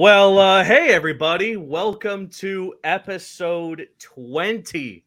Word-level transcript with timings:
Well, 0.00 0.38
uh, 0.38 0.64
hey, 0.64 0.94
everybody. 0.94 1.58
Welcome 1.58 2.28
to 2.28 2.72
episode 2.84 3.86
20, 3.98 5.04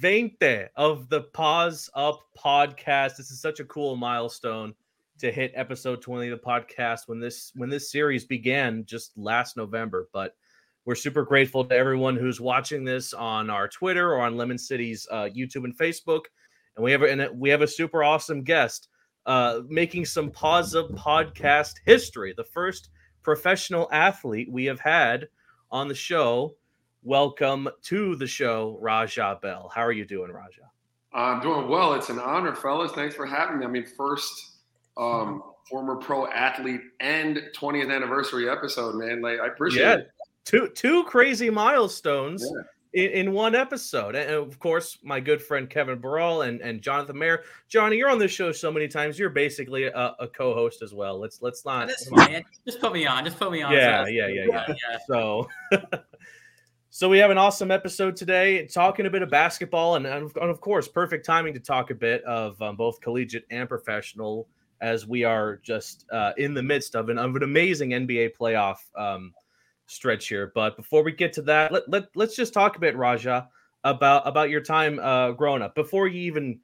20 0.00 0.66
of 0.76 1.10
the 1.10 1.20
Paws 1.34 1.90
Up 1.94 2.22
podcast. 2.34 3.18
This 3.18 3.30
is 3.30 3.42
such 3.42 3.60
a 3.60 3.66
cool 3.66 3.96
milestone 3.96 4.74
to 5.18 5.30
hit 5.30 5.52
episode 5.54 6.00
20 6.00 6.30
of 6.30 6.40
the 6.40 6.42
podcast 6.42 7.00
when 7.04 7.20
this 7.20 7.52
when 7.54 7.68
this 7.68 7.92
series 7.92 8.24
began 8.24 8.86
just 8.86 9.12
last 9.18 9.58
November. 9.58 10.08
But 10.14 10.34
we're 10.86 10.94
super 10.94 11.22
grateful 11.22 11.62
to 11.62 11.76
everyone 11.76 12.16
who's 12.16 12.40
watching 12.40 12.82
this 12.82 13.12
on 13.12 13.50
our 13.50 13.68
Twitter 13.68 14.14
or 14.14 14.22
on 14.22 14.38
Lemon 14.38 14.56
City's 14.56 15.06
uh, 15.10 15.28
YouTube 15.36 15.64
and 15.64 15.76
Facebook. 15.76 16.22
And 16.76 16.82
we 16.82 16.92
have 16.92 17.02
a, 17.02 17.10
and 17.10 17.28
we 17.38 17.50
have 17.50 17.60
a 17.60 17.68
super 17.68 18.02
awesome 18.02 18.42
guest 18.42 18.88
uh, 19.26 19.60
making 19.68 20.06
some 20.06 20.30
Paws 20.30 20.74
Up 20.74 20.88
podcast 20.92 21.74
history. 21.84 22.32
The 22.34 22.44
first 22.44 22.88
professional 23.24 23.88
athlete 23.90 24.48
we 24.52 24.66
have 24.66 24.78
had 24.78 25.28
on 25.72 25.88
the 25.88 25.94
show. 25.94 26.54
Welcome 27.02 27.68
to 27.84 28.14
the 28.14 28.26
show, 28.26 28.78
Raja 28.80 29.38
Bell. 29.42 29.70
How 29.74 29.82
are 29.82 29.92
you 29.92 30.04
doing, 30.04 30.30
Raja? 30.30 30.70
I'm 31.12 31.40
doing 31.40 31.68
well. 31.68 31.94
It's 31.94 32.08
an 32.10 32.20
honor, 32.20 32.54
fellas. 32.54 32.92
Thanks 32.92 33.16
for 33.16 33.26
having 33.26 33.58
me. 33.58 33.64
I 33.64 33.68
mean, 33.68 33.84
first 33.84 34.58
um, 34.96 35.42
former 35.68 35.96
pro 35.96 36.26
athlete 36.28 36.80
and 37.00 37.42
20th 37.56 37.92
anniversary 37.94 38.48
episode, 38.48 38.94
man. 38.94 39.20
Like, 39.20 39.40
I 39.40 39.48
appreciate 39.48 39.82
yeah. 39.82 39.94
it. 39.94 40.10
Two 40.44 40.68
two 40.68 41.04
crazy 41.04 41.48
milestones. 41.48 42.42
Yeah 42.44 42.62
in, 42.94 43.10
in 43.10 43.32
one 43.32 43.54
episode. 43.54 44.14
And 44.14 44.30
of 44.30 44.58
course, 44.58 44.98
my 45.02 45.20
good 45.20 45.42
friend 45.42 45.68
Kevin 45.68 45.98
Burrell 45.98 46.42
and, 46.42 46.60
and 46.60 46.80
Jonathan 46.80 47.18
Mayer. 47.18 47.42
Johnny, 47.68 47.96
you're 47.96 48.10
on 48.10 48.18
this 48.18 48.30
show 48.30 48.52
so 48.52 48.72
many 48.72 48.88
times. 48.88 49.18
You're 49.18 49.30
basically 49.30 49.84
a, 49.84 50.14
a 50.18 50.28
co-host 50.28 50.82
as 50.82 50.94
well. 50.94 51.18
Let's 51.18 51.42
let's 51.42 51.64
not 51.64 51.88
just 51.88 52.10
put 52.80 52.92
me 52.92 53.06
on. 53.06 53.24
Just 53.24 53.38
put 53.38 53.52
me 53.52 53.62
on. 53.62 53.72
Yeah, 53.72 54.06
yeah, 54.06 54.28
yeah, 54.28 54.46
yeah, 54.48 54.66
yeah. 54.68 54.98
So 55.06 55.48
So 56.94 57.08
we 57.08 57.18
have 57.18 57.32
an 57.32 57.38
awesome 57.38 57.72
episode 57.72 58.14
today, 58.14 58.68
talking 58.68 59.06
a 59.06 59.10
bit 59.10 59.22
of 59.22 59.28
basketball, 59.28 59.96
and, 59.96 60.06
and 60.06 60.30
of 60.36 60.60
course, 60.60 60.86
perfect 60.86 61.26
timing 61.26 61.52
to 61.54 61.58
talk 61.58 61.90
a 61.90 61.94
bit 61.94 62.22
of 62.22 62.62
um, 62.62 62.76
both 62.76 63.00
collegiate 63.00 63.44
and 63.50 63.68
professional, 63.68 64.46
as 64.80 65.04
we 65.04 65.24
are 65.24 65.56
just 65.56 66.06
uh, 66.12 66.30
in 66.36 66.54
the 66.54 66.62
midst 66.62 66.94
of 66.94 67.08
an 67.08 67.18
of 67.18 67.34
an 67.34 67.42
amazing 67.42 67.90
NBA 67.90 68.36
playoff 68.38 68.76
um, 68.96 69.34
stretch 69.86 70.28
here. 70.28 70.52
But 70.54 70.76
before 70.76 71.02
we 71.02 71.12
get 71.12 71.32
to 71.34 71.42
that, 71.42 71.72
let, 71.72 71.88
let 71.88 72.04
let's 72.14 72.36
just 72.36 72.52
talk 72.52 72.76
a 72.76 72.80
bit, 72.80 72.96
Raja, 72.96 73.48
about 73.84 74.26
about 74.26 74.50
your 74.50 74.60
time 74.60 74.98
uh, 74.98 75.32
growing 75.32 75.62
up 75.62 75.74
before 75.74 76.08
you 76.08 76.20
even 76.22 76.60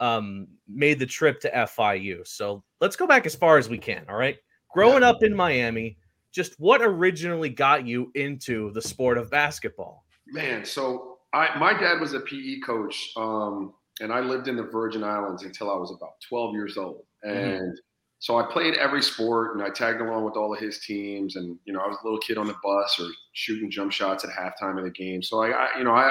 um, 0.00 0.46
made 0.68 0.98
the 0.98 1.06
trip 1.06 1.40
to 1.40 1.50
FIU. 1.50 2.26
So 2.26 2.62
let's 2.80 2.96
go 2.96 3.06
back 3.06 3.26
as 3.26 3.34
far 3.34 3.58
as 3.58 3.68
we 3.68 3.78
can. 3.78 4.04
All 4.08 4.16
right, 4.16 4.36
growing 4.72 5.02
up 5.02 5.22
in 5.22 5.34
Miami, 5.34 5.96
just 6.32 6.58
what 6.58 6.82
originally 6.82 7.48
got 7.48 7.86
you 7.86 8.10
into 8.14 8.72
the 8.72 8.82
sport 8.82 9.18
of 9.18 9.30
basketball? 9.30 10.04
Man, 10.26 10.64
so 10.64 11.18
I 11.32 11.58
my 11.58 11.72
dad 11.72 12.00
was 12.00 12.14
a 12.14 12.20
PE 12.20 12.60
coach, 12.60 13.12
um, 13.16 13.74
and 14.00 14.12
I 14.12 14.20
lived 14.20 14.48
in 14.48 14.56
the 14.56 14.64
Virgin 14.64 15.02
Islands 15.02 15.42
until 15.42 15.70
I 15.70 15.76
was 15.76 15.90
about 15.90 16.20
12 16.28 16.54
years 16.54 16.76
old, 16.76 17.04
mm-hmm. 17.24 17.36
and. 17.36 17.72
Mm 17.72 17.82
so 18.20 18.36
I 18.36 18.50
played 18.50 18.74
every 18.74 19.02
sport 19.02 19.54
and 19.54 19.62
I 19.62 19.70
tagged 19.70 20.00
along 20.00 20.24
with 20.24 20.34
all 20.34 20.52
of 20.52 20.58
his 20.58 20.80
teams. 20.80 21.36
And, 21.36 21.56
you 21.64 21.72
know, 21.72 21.80
I 21.80 21.86
was 21.86 21.98
a 22.02 22.04
little 22.04 22.18
kid 22.18 22.36
on 22.36 22.48
the 22.48 22.56
bus 22.62 22.98
or 23.00 23.08
shooting 23.32 23.70
jump 23.70 23.92
shots 23.92 24.24
at 24.24 24.30
halftime 24.30 24.76
of 24.76 24.84
the 24.84 24.90
game. 24.90 25.22
So 25.22 25.40
I, 25.40 25.50
I 25.50 25.78
you 25.78 25.84
know, 25.84 25.92
I 25.92 26.10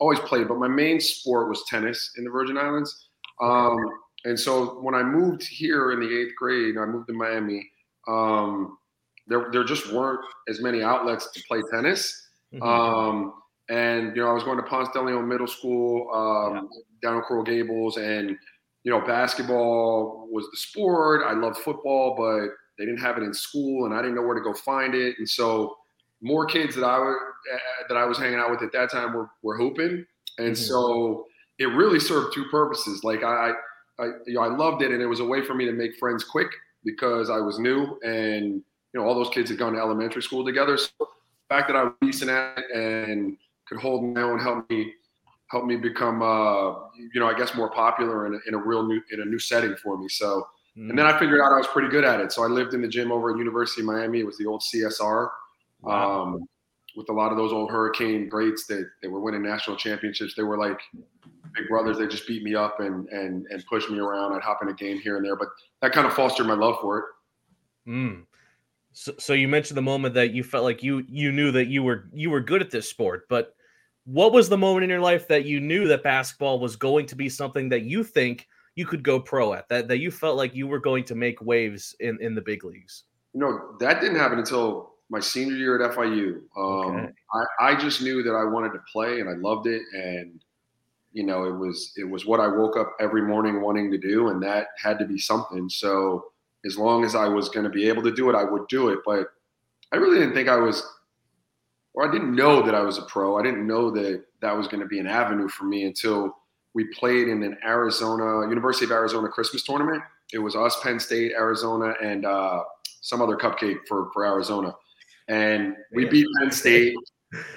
always 0.00 0.18
played, 0.20 0.48
but 0.48 0.58
my 0.58 0.68
main 0.68 1.00
sport 1.00 1.48
was 1.48 1.64
tennis 1.68 2.12
in 2.18 2.24
the 2.24 2.30
Virgin 2.30 2.58
Islands. 2.58 3.08
Um, 3.40 3.78
and 4.24 4.38
so 4.38 4.80
when 4.80 4.94
I 4.94 5.02
moved 5.02 5.44
here 5.44 5.92
in 5.92 6.00
the 6.00 6.20
eighth 6.20 6.34
grade, 6.36 6.76
I 6.76 6.86
moved 6.86 7.06
to 7.08 7.12
Miami. 7.12 7.70
Um, 8.08 8.78
there, 9.26 9.48
there 9.52 9.64
just 9.64 9.92
weren't 9.92 10.20
as 10.48 10.60
many 10.60 10.82
outlets 10.82 11.30
to 11.32 11.42
play 11.46 11.60
tennis. 11.72 12.28
Mm-hmm. 12.52 12.62
Um, 12.62 13.34
and 13.68 14.14
you 14.16 14.22
know, 14.22 14.28
I 14.28 14.32
was 14.32 14.44
going 14.44 14.56
to 14.58 14.62
Ponce 14.64 14.88
de 14.92 15.00
Leon 15.00 15.26
Middle 15.26 15.46
School 15.46 16.10
um, 16.12 16.54
yeah. 16.54 17.08
down 17.08 17.16
in 17.16 17.22
Coral 17.22 17.42
Gables, 17.42 17.96
and 17.96 18.36
you 18.84 18.90
know, 18.90 19.00
basketball 19.00 20.28
was 20.30 20.46
the 20.50 20.56
sport. 20.58 21.22
I 21.26 21.32
loved 21.32 21.56
football, 21.58 22.14
but 22.16 22.54
they 22.78 22.84
didn't 22.84 23.00
have 23.00 23.16
it 23.16 23.22
in 23.22 23.32
school, 23.32 23.86
and 23.86 23.94
I 23.94 24.02
didn't 24.02 24.14
know 24.14 24.22
where 24.22 24.34
to 24.34 24.42
go 24.42 24.52
find 24.52 24.94
it. 24.94 25.16
And 25.18 25.28
so, 25.28 25.76
more 26.20 26.46
kids 26.46 26.76
that 26.76 26.84
I 26.84 26.98
was 26.98 27.16
uh, 27.52 27.58
that 27.88 27.96
I 27.96 28.04
was 28.04 28.18
hanging 28.18 28.38
out 28.38 28.50
with 28.50 28.62
at 28.62 28.72
that 28.72 28.90
time 28.90 29.14
were 29.14 29.30
were 29.42 29.56
hooping, 29.56 30.04
and 30.38 30.48
mm-hmm. 30.48 30.54
so 30.54 31.26
it 31.58 31.66
really 31.66 31.98
served 31.98 32.34
two 32.34 32.44
purposes. 32.50 33.02
Like 33.04 33.22
I, 33.22 33.52
I, 33.98 34.04
you 34.26 34.34
know, 34.34 34.42
I 34.42 34.54
loved 34.54 34.82
it, 34.82 34.90
and 34.90 35.00
it 35.00 35.06
was 35.06 35.20
a 35.20 35.24
way 35.24 35.42
for 35.44 35.54
me 35.54 35.64
to 35.64 35.72
make 35.72 35.96
friends 35.96 36.22
quick 36.22 36.48
because 36.84 37.30
I 37.30 37.38
was 37.38 37.58
new, 37.58 37.98
and 38.04 38.44
you 38.44 39.00
know, 39.00 39.04
all 39.04 39.14
those 39.14 39.30
kids 39.30 39.48
had 39.48 39.58
gone 39.58 39.72
to 39.72 39.78
elementary 39.78 40.22
school 40.22 40.44
together. 40.44 40.76
So 40.76 40.90
the 40.98 41.06
fact 41.48 41.68
that 41.68 41.76
I 41.76 41.84
was 41.84 41.94
decent 42.02 42.30
at 42.30 42.58
it 42.58 42.64
and 42.74 43.38
could 43.66 43.78
hold 43.78 44.04
my 44.04 44.20
own 44.20 44.38
helped 44.38 44.70
me 44.70 44.92
helped 45.54 45.68
me 45.68 45.76
become, 45.76 46.20
uh, 46.20 46.72
you 46.96 47.20
know, 47.20 47.28
I 47.28 47.38
guess 47.38 47.54
more 47.54 47.70
popular 47.70 48.26
in 48.26 48.34
a, 48.34 48.38
in 48.48 48.54
a 48.54 48.58
real 48.58 48.82
new 48.82 49.00
in 49.12 49.20
a 49.20 49.24
new 49.24 49.38
setting 49.38 49.76
for 49.76 49.96
me. 49.96 50.08
So, 50.08 50.44
mm. 50.76 50.90
and 50.90 50.98
then 50.98 51.06
I 51.06 51.16
figured 51.16 51.40
out 51.40 51.52
I 51.52 51.58
was 51.58 51.68
pretty 51.68 51.88
good 51.88 52.04
at 52.04 52.20
it. 52.20 52.32
So 52.32 52.42
I 52.42 52.48
lived 52.48 52.74
in 52.74 52.82
the 52.82 52.88
gym 52.88 53.12
over 53.12 53.30
at 53.30 53.38
University 53.38 53.82
of 53.82 53.86
Miami. 53.86 54.18
It 54.18 54.26
was 54.26 54.36
the 54.36 54.46
old 54.46 54.62
CSR. 54.62 55.28
Wow. 55.82 56.22
Um, 56.22 56.48
with 56.96 57.08
a 57.08 57.12
lot 57.12 57.30
of 57.30 57.38
those 57.38 57.52
old 57.52 57.70
Hurricane 57.70 58.28
greats 58.28 58.66
that, 58.66 58.88
that 59.02 59.10
were 59.10 59.20
winning 59.20 59.42
national 59.42 59.76
championships, 59.76 60.34
they 60.36 60.42
were 60.42 60.58
like 60.58 60.80
big 61.54 61.68
brothers. 61.68 61.98
They 61.98 62.08
just 62.08 62.26
beat 62.26 62.42
me 62.42 62.56
up 62.56 62.80
and 62.80 63.08
and 63.10 63.46
and 63.48 63.64
pushed 63.66 63.90
me 63.90 64.00
around. 64.00 64.32
I'd 64.32 64.42
hop 64.42 64.58
in 64.60 64.68
a 64.68 64.74
game 64.74 64.98
here 64.98 65.16
and 65.16 65.24
there, 65.24 65.36
but 65.36 65.48
that 65.82 65.92
kind 65.92 66.06
of 66.06 66.14
fostered 66.14 66.46
my 66.46 66.54
love 66.54 66.76
for 66.80 66.98
it. 66.98 67.04
Mm. 67.88 68.24
So, 68.92 69.12
so 69.18 69.32
you 69.34 69.46
mentioned 69.46 69.76
the 69.76 69.82
moment 69.82 70.14
that 70.14 70.32
you 70.32 70.42
felt 70.42 70.64
like 70.64 70.82
you 70.82 71.04
you 71.08 71.30
knew 71.30 71.52
that 71.52 71.68
you 71.68 71.84
were 71.84 72.08
you 72.12 72.30
were 72.30 72.40
good 72.40 72.60
at 72.60 72.72
this 72.72 72.88
sport, 72.88 73.26
but 73.28 73.54
what 74.04 74.32
was 74.32 74.48
the 74.48 74.58
moment 74.58 74.84
in 74.84 74.90
your 74.90 75.00
life 75.00 75.26
that 75.28 75.44
you 75.44 75.60
knew 75.60 75.88
that 75.88 76.02
basketball 76.02 76.60
was 76.60 76.76
going 76.76 77.06
to 77.06 77.16
be 77.16 77.28
something 77.28 77.68
that 77.70 77.82
you 77.82 78.04
think 78.04 78.46
you 78.74 78.86
could 78.86 79.02
go 79.02 79.20
pro 79.20 79.54
at 79.54 79.68
that 79.68 79.88
that 79.88 79.98
you 79.98 80.10
felt 80.10 80.36
like 80.36 80.54
you 80.54 80.66
were 80.66 80.80
going 80.80 81.04
to 81.04 81.14
make 81.14 81.40
waves 81.40 81.94
in 82.00 82.18
in 82.20 82.34
the 82.34 82.42
big 82.42 82.64
leagues? 82.64 83.04
You 83.32 83.40
know 83.40 83.76
that 83.80 84.00
didn't 84.00 84.18
happen 84.18 84.38
until 84.38 84.94
my 85.10 85.20
senior 85.20 85.56
year 85.56 85.82
at 85.82 85.94
fiu 85.94 86.42
um, 86.56 86.96
okay. 86.96 87.12
I, 87.60 87.72
I 87.72 87.76
just 87.76 88.00
knew 88.00 88.22
that 88.22 88.32
i 88.32 88.44
wanted 88.44 88.72
to 88.72 88.80
play 88.90 89.20
and 89.20 89.28
i 89.28 89.34
loved 89.34 89.66
it. 89.66 89.82
And 89.92 90.40
you 91.12 91.24
know 91.24 91.44
it 91.44 91.56
was 91.56 91.92
it 91.96 92.08
was 92.08 92.26
what 92.26 92.40
i 92.40 92.48
woke 92.48 92.76
up 92.76 92.94
every 93.00 93.22
morning 93.22 93.60
wanting 93.60 93.90
to 93.90 93.98
do 93.98 94.28
and 94.28 94.42
that 94.42 94.68
had 94.82 94.98
to 94.98 95.06
be 95.06 95.18
something. 95.18 95.68
So 95.68 96.26
as 96.66 96.76
long 96.76 97.04
as 97.04 97.14
i 97.14 97.28
was 97.28 97.48
going 97.48 97.64
to 97.64 97.70
be 97.70 97.88
able 97.88 98.02
to 98.02 98.12
do 98.12 98.28
it 98.28 98.36
i 98.36 98.44
would 98.44 98.66
do 98.68 98.88
it. 98.88 98.98
But 99.06 99.28
i 99.92 99.96
really 99.96 100.18
didn't 100.18 100.34
think 100.34 100.48
i 100.48 100.56
was 100.56 100.82
or 101.94 102.08
I 102.08 102.12
didn't 102.12 102.34
know 102.34 102.62
that 102.62 102.74
I 102.74 102.80
was 102.80 102.98
a 102.98 103.02
pro. 103.02 103.38
I 103.38 103.42
didn't 103.42 103.66
know 103.66 103.90
that 103.92 104.24
that 104.40 104.56
was 104.56 104.68
going 104.68 104.80
to 104.80 104.86
be 104.86 104.98
an 104.98 105.06
avenue 105.06 105.48
for 105.48 105.64
me 105.64 105.84
until 105.84 106.36
we 106.74 106.84
played 106.86 107.28
in 107.28 107.42
an 107.42 107.56
Arizona 107.64 108.48
University 108.48 108.84
of 108.84 108.90
Arizona 108.90 109.28
Christmas 109.28 109.62
tournament. 109.62 110.02
It 110.32 110.38
was 110.38 110.56
us, 110.56 110.76
Penn 110.82 110.98
State, 110.98 111.32
Arizona, 111.32 111.94
and 112.02 112.26
uh, 112.26 112.62
some 113.00 113.22
other 113.22 113.36
cupcake 113.36 113.78
for 113.86 114.10
for 114.12 114.26
Arizona, 114.26 114.74
and 115.28 115.76
we 115.92 116.06
beat 116.06 116.26
Penn 116.40 116.50
State. 116.50 116.94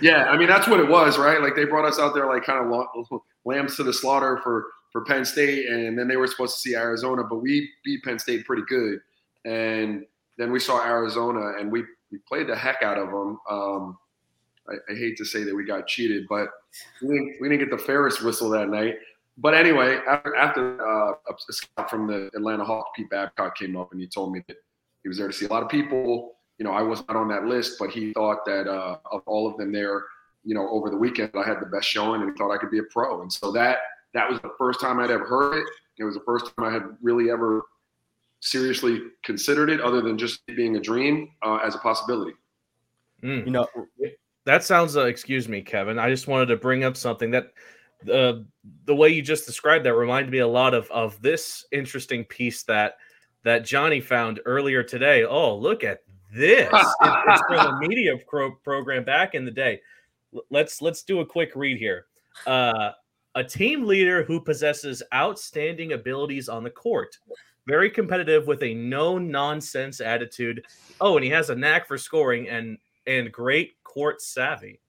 Yeah, 0.02 0.26
I 0.26 0.38
mean 0.38 0.48
that's 0.48 0.68
what 0.68 0.80
it 0.80 0.88
was, 0.88 1.18
right? 1.18 1.42
Like 1.42 1.56
they 1.56 1.66
brought 1.66 1.86
us 1.86 2.00
out 2.00 2.14
there 2.14 2.28
like 2.28 2.44
kind 2.44 2.72
of 2.72 3.22
lambs 3.46 3.76
to 3.78 3.84
the 3.84 3.94
slaughter 3.94 4.40
for 4.44 4.66
for 4.92 5.04
Penn 5.06 5.26
State, 5.26 5.68
and 5.68 5.98
then 5.98 6.08
they 6.08 6.18
were 6.18 6.28
supposed 6.28 6.56
to 6.56 6.62
see 6.62 6.76
Arizona, 6.76 7.24
but 7.24 7.38
we 7.38 7.70
beat 7.84 8.04
Penn 8.04 8.20
State 8.20 8.46
pretty 8.46 8.64
good, 8.68 9.00
and 9.46 10.06
then 10.38 10.52
we 10.52 10.60
saw 10.60 10.84
Arizona, 10.86 11.54
and 11.60 11.72
we 11.72 11.84
we 12.12 12.20
played 12.28 12.48
the 12.48 12.56
heck 12.56 12.84
out 12.84 12.98
of 12.98 13.10
them. 13.10 13.40
Um, 13.50 13.98
I, 14.70 14.92
I, 14.92 14.96
hate 14.96 15.18
to 15.18 15.26
say 15.26 15.44
that 15.44 15.56
we 15.56 15.66
got 15.66 15.88
cheated, 15.88 16.26
but 16.28 16.50
we 17.02 17.08
didn't, 17.10 17.36
we 17.40 17.50
didn't 17.50 17.70
get 17.70 17.78
the 17.78 17.84
Ferris 17.84 18.22
whistle 18.22 18.50
that 18.50 18.70
night. 18.70 18.96
But 19.38 19.54
anyway, 19.54 20.00
after, 20.08 20.36
after 20.36 20.88
uh, 20.88 21.14
a 21.30 21.54
scout 21.54 21.90
from 21.90 22.08
the 22.08 22.30
Atlanta 22.36 22.66
Hawks, 22.66 22.90
Pete 22.96 23.10
Babcock, 23.10 23.56
came 23.56 23.78
up 23.78 23.92
and 23.92 24.02
he 24.02 24.08
told 24.08 24.34
me 24.34 24.44
that 24.48 24.58
he 25.04 25.10
was 25.10 25.18
there 25.18 25.28
to 25.28 25.34
see 25.34 25.46
a 25.46 25.50
lot 25.50 25.64
of 25.64 25.70
people. 25.70 26.38
You 26.58 26.66
know, 26.66 26.72
I 26.72 26.82
was 26.82 27.04
not 27.08 27.16
on 27.16 27.28
that 27.30 27.46
list, 27.46 27.78
but 27.80 27.92
he 27.92 28.14
thought 28.14 28.46
that 28.46 28.68
uh, 28.68 28.98
of 29.12 29.22
all 29.28 29.48
of 29.48 29.58
them 29.58 29.72
there, 29.72 30.04
you 30.44 30.56
know, 30.56 30.68
over 30.70 30.90
the 30.90 30.98
weekend, 30.98 31.32
I 31.36 31.48
had 31.48 31.60
the 31.62 31.68
best 31.68 31.88
showing, 31.88 32.22
and 32.22 32.32
he 32.32 32.38
thought 32.38 32.52
I 32.52 32.58
could 32.58 32.72
be 32.72 32.80
a 32.80 32.84
pro. 32.92 33.22
And 33.22 33.32
so 33.32 33.52
that 33.52 33.78
that 34.14 34.28
was 34.28 34.40
the 34.40 34.52
first 34.58 34.82
time 34.82 35.00
I'd 35.00 35.12
ever 35.12 35.26
heard 35.26 35.60
it. 35.60 35.66
It 36.00 36.04
was 36.04 36.16
the 36.16 36.24
first 36.26 36.46
time 36.46 36.66
I 36.66 36.72
had 36.72 36.84
really 37.02 37.30
ever 37.30 37.64
seriously 38.40 39.02
considered 39.24 39.70
it, 39.70 39.82
other 39.82 40.02
than 40.02 40.18
just 40.18 40.46
being 40.48 40.78
a 40.78 40.80
dream, 40.80 41.30
uh, 41.44 41.58
as 41.58 41.76
a 41.76 41.80
possibility. 41.80 42.34
Mm. 43.24 43.46
You 43.46 43.52
know, 43.52 43.68
that 44.48 44.64
sounds 44.64 44.98
uh, 44.98 45.06
excuse 45.06 45.48
me 45.48 45.62
kevin 45.62 46.00
i 46.00 46.10
just 46.10 46.28
wanted 46.28 46.48
to 46.48 46.58
bring 46.58 46.84
up 46.84 46.98
something 46.98 47.30
that 47.32 47.52
uh, 48.14 48.40
the 48.86 48.96
way 48.96 49.10
you 49.10 49.22
just 49.22 49.46
described 49.46 49.86
that 49.86 49.94
reminded 49.94 50.32
me 50.32 50.40
a 50.40 50.48
lot 50.48 50.74
of 50.74 50.90
of 50.92 51.22
this 51.22 51.66
interesting 51.72 52.24
piece 52.26 52.64
that 52.64 52.98
that 53.44 53.66
johnny 53.66 54.00
found 54.00 54.40
earlier 54.46 54.84
today. 54.84 55.24
Oh 55.24 55.56
look 55.56 55.84
at 55.84 56.02
this. 56.34 56.70
It, 56.72 57.24
it's 57.28 57.42
from 57.48 57.76
a 57.76 57.80
media 57.88 58.18
pro- 58.28 58.56
program 58.56 59.04
back 59.04 59.36
in 59.36 59.46
the 59.46 59.52
day. 59.52 59.82
L- 60.34 60.44
let's 60.50 60.82
let's 60.82 61.04
do 61.04 61.22
a 61.22 61.26
quick 61.26 61.52
read 61.56 61.78
here. 61.78 62.06
Uh, 62.46 62.92
a 63.36 63.44
team 63.44 63.86
leader 63.86 64.24
who 64.24 64.42
possesses 64.42 65.04
outstanding 65.14 65.94
abilities 65.94 66.50
on 66.50 66.64
the 66.64 66.70
court. 66.70 67.18
Very 67.68 67.90
competitive 67.90 68.48
with 68.48 68.64
a 68.64 68.74
no 68.74 69.18
nonsense 69.18 70.02
attitude. 70.02 70.64
Oh, 71.02 71.18
and 71.18 71.24
he 71.24 71.30
has 71.32 71.50
a 71.50 71.56
knack 71.56 71.88
for 71.88 71.98
scoring 71.98 72.50
and 72.50 72.78
and 73.06 73.32
great 73.32 73.77
court 73.98 74.22
savvy. 74.22 74.80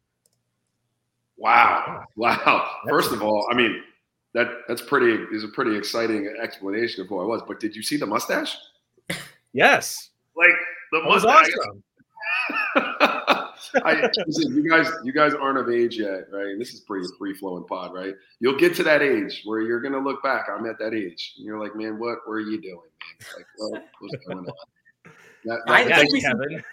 Wow. 1.39 2.05
Wow. 2.17 2.71
First 2.89 3.11
of 3.13 3.23
all, 3.23 3.49
I 3.51 3.55
mean, 3.55 3.83
that 4.35 4.49
that's 4.69 4.83
pretty 4.83 5.23
is 5.35 5.45
a 5.45 5.49
pretty 5.49 5.75
exciting 5.77 6.31
explanation 6.43 7.01
of 7.01 7.09
who 7.09 7.21
I 7.21 7.25
was. 7.25 7.41
But 7.49 7.59
did 7.59 7.75
you 7.75 7.83
see 7.83 7.97
the 7.97 8.05
mustache? 8.07 8.55
Yes. 9.55 10.11
Like 10.37 10.51
the 10.93 11.01
That 11.01 11.09
was 11.09 11.25
mustache. 11.25 11.55
awesome. 11.59 11.83
I, 13.85 14.11
listen, 14.27 14.55
you 14.55 14.69
guys, 14.69 14.89
you 15.05 15.13
guys 15.13 15.33
aren't 15.35 15.59
of 15.59 15.71
age 15.71 15.99
yet, 15.99 16.25
right? 16.33 16.47
And 16.49 16.61
this 16.61 16.75
is 16.75 16.81
pretty 16.81 17.07
free 17.19 17.35
flowing 17.35 17.65
pod, 17.65 17.95
right? 17.95 18.15
You'll 18.41 18.59
get 18.59 18.75
to 18.77 18.83
that 18.85 19.01
age 19.03 19.43
where 19.47 19.61
you're 19.63 19.81
gonna 19.81 19.99
look 19.99 20.23
back. 20.23 20.49
I'm 20.55 20.67
at 20.67 20.79
that 20.81 20.93
age, 20.95 21.35
and 21.39 21.47
you're 21.47 21.59
like, 21.59 21.75
man, 21.75 21.99
what 21.99 22.19
were 22.29 22.41
you 22.41 22.61
doing, 22.61 22.75
man? 22.77 23.31
Like, 23.37 23.47
what 23.57 23.85
was 24.03 24.17
going 24.27 24.39
on? 24.41 24.47
That, 25.45 25.61
I- 25.67 25.85
that- 25.85 26.03
took 26.03 26.11
me 26.13 26.21
some- 26.21 26.33
Kevin. 26.41 26.65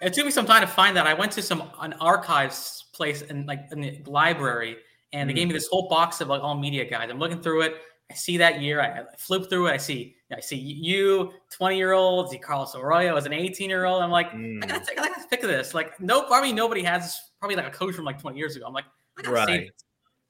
It 0.00 0.12
took 0.12 0.24
me 0.24 0.30
some 0.30 0.46
time 0.46 0.60
to 0.62 0.66
find 0.66 0.96
that. 0.96 1.06
I 1.06 1.14
went 1.14 1.32
to 1.32 1.42
some 1.42 1.70
an 1.80 1.92
archives 1.94 2.86
place 2.92 3.22
in 3.22 3.46
like 3.46 3.60
in 3.72 3.80
the 3.80 4.02
library, 4.06 4.76
and 5.12 5.28
they 5.28 5.34
gave 5.34 5.48
me 5.48 5.54
this 5.54 5.68
whole 5.68 5.88
box 5.88 6.20
of 6.20 6.28
like 6.28 6.42
all 6.42 6.56
media 6.56 6.84
guides. 6.84 7.10
I'm 7.10 7.18
looking 7.18 7.40
through 7.40 7.62
it. 7.62 7.76
I 8.10 8.14
see 8.14 8.36
that 8.38 8.60
year. 8.60 8.80
I, 8.80 9.00
I 9.00 9.04
flip 9.16 9.48
through 9.48 9.68
it. 9.68 9.72
I 9.72 9.76
see 9.78 10.16
I 10.36 10.40
see 10.40 10.56
you, 10.56 11.32
20 11.50 11.76
year 11.76 11.92
old, 11.92 12.30
see 12.30 12.38
Carlos 12.38 12.74
Arroyo 12.74 13.16
as 13.16 13.26
an 13.26 13.32
18 13.32 13.68
year 13.70 13.84
old. 13.84 14.02
I'm 14.02 14.10
like, 14.10 14.32
I 14.32 14.36
Mm, 14.36 14.60
gotta 14.68 14.84
take, 14.84 14.98
I 15.00 15.08
gotta 15.08 15.28
pick 15.28 15.42
of 15.42 15.48
this. 15.48 15.74
Like, 15.74 15.98
no, 16.00 16.22
probably 16.22 16.52
nobody 16.52 16.82
has 16.82 17.20
probably 17.38 17.56
like 17.56 17.66
a 17.66 17.70
coach 17.70 17.94
from 17.94 18.04
like 18.06 18.20
20 18.20 18.36
years 18.38 18.56
ago. 18.56 18.64
I'm 18.66 18.72
like, 18.72 18.86
I 19.18 19.22
gotta 19.22 19.34
Right. 19.34 19.70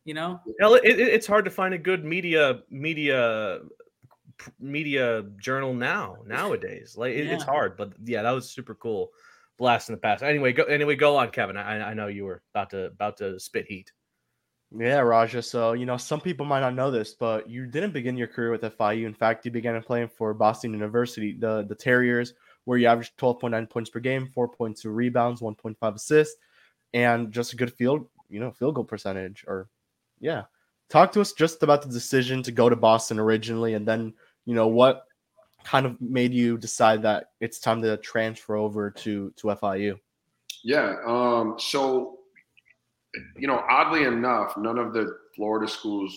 You 0.04 0.14
know? 0.14 0.40
It, 0.60 0.84
it- 0.84 0.98
it's 1.00 1.26
hard 1.26 1.44
to 1.44 1.50
find 1.50 1.72
a 1.74 1.78
good 1.78 2.04
media 2.04 2.62
media 2.70 3.60
media 4.58 5.24
journal 5.38 5.74
now 5.74 6.18
nowadays. 6.26 6.96
Like 6.96 7.12
it, 7.14 7.26
it's 7.30 7.44
hard, 7.44 7.76
but 7.76 7.92
yeah, 8.04 8.22
that 8.22 8.30
was 8.32 8.50
super 8.50 8.74
cool. 8.74 9.10
Blast 9.58 9.88
in 9.88 9.94
the 9.94 10.00
past. 10.00 10.22
Anyway, 10.22 10.52
go 10.52 10.64
anyway. 10.64 10.96
Go 10.96 11.16
on, 11.16 11.30
Kevin. 11.30 11.56
I, 11.56 11.90
I 11.90 11.94
know 11.94 12.08
you 12.08 12.24
were 12.24 12.42
about 12.54 12.70
to 12.70 12.86
about 12.86 13.16
to 13.18 13.38
spit 13.38 13.66
heat. 13.66 13.92
Yeah, 14.78 15.00
Raja. 15.00 15.42
So, 15.42 15.72
you 15.72 15.84
know, 15.84 15.98
some 15.98 16.20
people 16.20 16.46
might 16.46 16.60
not 16.60 16.74
know 16.74 16.90
this, 16.90 17.12
but 17.12 17.48
you 17.48 17.66
didn't 17.66 17.92
begin 17.92 18.16
your 18.16 18.26
career 18.26 18.50
with 18.50 18.62
FIU. 18.62 19.06
In 19.06 19.12
fact, 19.12 19.44
you 19.44 19.50
began 19.50 19.80
playing 19.82 20.08
for 20.08 20.32
Boston 20.32 20.72
University, 20.72 21.36
the, 21.38 21.66
the 21.68 21.74
Terriers, 21.74 22.32
where 22.64 22.78
you 22.78 22.86
averaged 22.86 23.18
12.9 23.18 23.68
points 23.68 23.90
per 23.90 24.00
game, 24.00 24.26
4.2 24.34 24.84
rebounds, 24.86 25.42
1.5 25.42 25.94
assists, 25.94 26.36
and 26.94 27.32
just 27.32 27.52
a 27.52 27.56
good 27.56 27.72
field, 27.74 28.06
you 28.30 28.40
know, 28.40 28.50
field 28.50 28.76
goal 28.76 28.84
percentage. 28.84 29.44
Or, 29.46 29.68
yeah. 30.20 30.44
Talk 30.88 31.12
to 31.12 31.20
us 31.20 31.32
just 31.32 31.62
about 31.62 31.82
the 31.82 31.88
decision 31.88 32.42
to 32.44 32.52
go 32.52 32.68
to 32.68 32.76
Boston 32.76 33.18
originally, 33.18 33.74
and 33.74 33.86
then, 33.86 34.14
you 34.46 34.54
know, 34.54 34.68
what 34.68 35.04
kind 35.64 35.86
of 35.86 36.00
made 36.00 36.32
you 36.32 36.58
decide 36.58 37.02
that 37.02 37.30
it's 37.40 37.58
time 37.58 37.82
to 37.82 37.96
transfer 37.98 38.56
over 38.56 38.90
to 38.90 39.32
to 39.36 39.46
FIU? 39.48 39.98
Yeah. 40.64 40.96
Um, 41.06 41.56
so, 41.58 42.18
you 43.36 43.46
know, 43.46 43.62
oddly 43.68 44.04
enough, 44.04 44.56
none 44.56 44.78
of 44.78 44.92
the 44.92 45.18
Florida 45.34 45.68
schools 45.68 46.16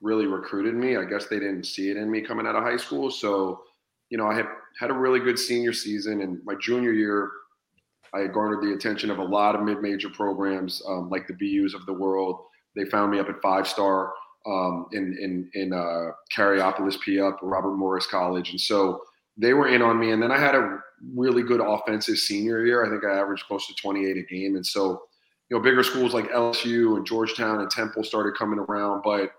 really 0.00 0.26
recruited 0.26 0.74
me. 0.74 0.96
I 0.96 1.04
guess 1.04 1.26
they 1.26 1.38
didn't 1.38 1.64
see 1.64 1.90
it 1.90 1.96
in 1.96 2.10
me 2.10 2.20
coming 2.20 2.46
out 2.46 2.54
of 2.54 2.62
high 2.62 2.76
school. 2.76 3.10
So, 3.10 3.62
you 4.10 4.18
know, 4.18 4.26
I 4.26 4.34
had 4.34 4.46
had 4.78 4.90
a 4.90 4.94
really 4.94 5.20
good 5.20 5.38
senior 5.38 5.72
season, 5.72 6.20
and 6.20 6.40
my 6.44 6.54
junior 6.60 6.92
year, 6.92 7.30
I 8.14 8.26
garnered 8.26 8.62
the 8.62 8.74
attention 8.74 9.10
of 9.10 9.18
a 9.18 9.24
lot 9.24 9.54
of 9.54 9.62
mid-major 9.62 10.08
programs 10.10 10.82
um, 10.88 11.10
like 11.10 11.26
the 11.26 11.34
BU's 11.34 11.74
of 11.74 11.84
the 11.86 11.92
world. 11.92 12.40
They 12.76 12.84
found 12.84 13.10
me 13.10 13.18
up 13.18 13.28
at 13.28 13.42
Five 13.42 13.66
Star 13.66 14.12
um, 14.46 14.86
in 14.92 15.16
in 15.20 15.50
in 15.54 15.72
uh, 15.72 16.12
Coraopolis, 16.36 17.00
P 17.00 17.20
up 17.20 17.38
Robert 17.42 17.76
Morris 17.76 18.06
College, 18.06 18.50
and 18.50 18.60
so 18.60 19.02
they 19.38 19.54
were 19.54 19.68
in 19.68 19.82
on 19.82 19.98
me. 19.98 20.10
And 20.10 20.22
then 20.22 20.32
I 20.32 20.38
had 20.38 20.54
a 20.54 20.80
really 21.14 21.42
good 21.42 21.60
offensive 21.60 22.18
senior 22.18 22.66
year. 22.66 22.84
I 22.84 22.90
think 22.90 23.04
I 23.04 23.16
averaged 23.18 23.46
close 23.46 23.66
to 23.68 23.74
28 23.74 24.16
a 24.16 24.22
game. 24.22 24.56
And 24.56 24.66
so, 24.66 25.02
you 25.48 25.56
know, 25.56 25.62
bigger 25.62 25.84
schools 25.84 26.12
like 26.12 26.28
LSU 26.30 26.96
and 26.96 27.06
Georgetown 27.06 27.60
and 27.60 27.70
Temple 27.70 28.02
started 28.02 28.34
coming 28.36 28.58
around. 28.58 29.02
But 29.04 29.30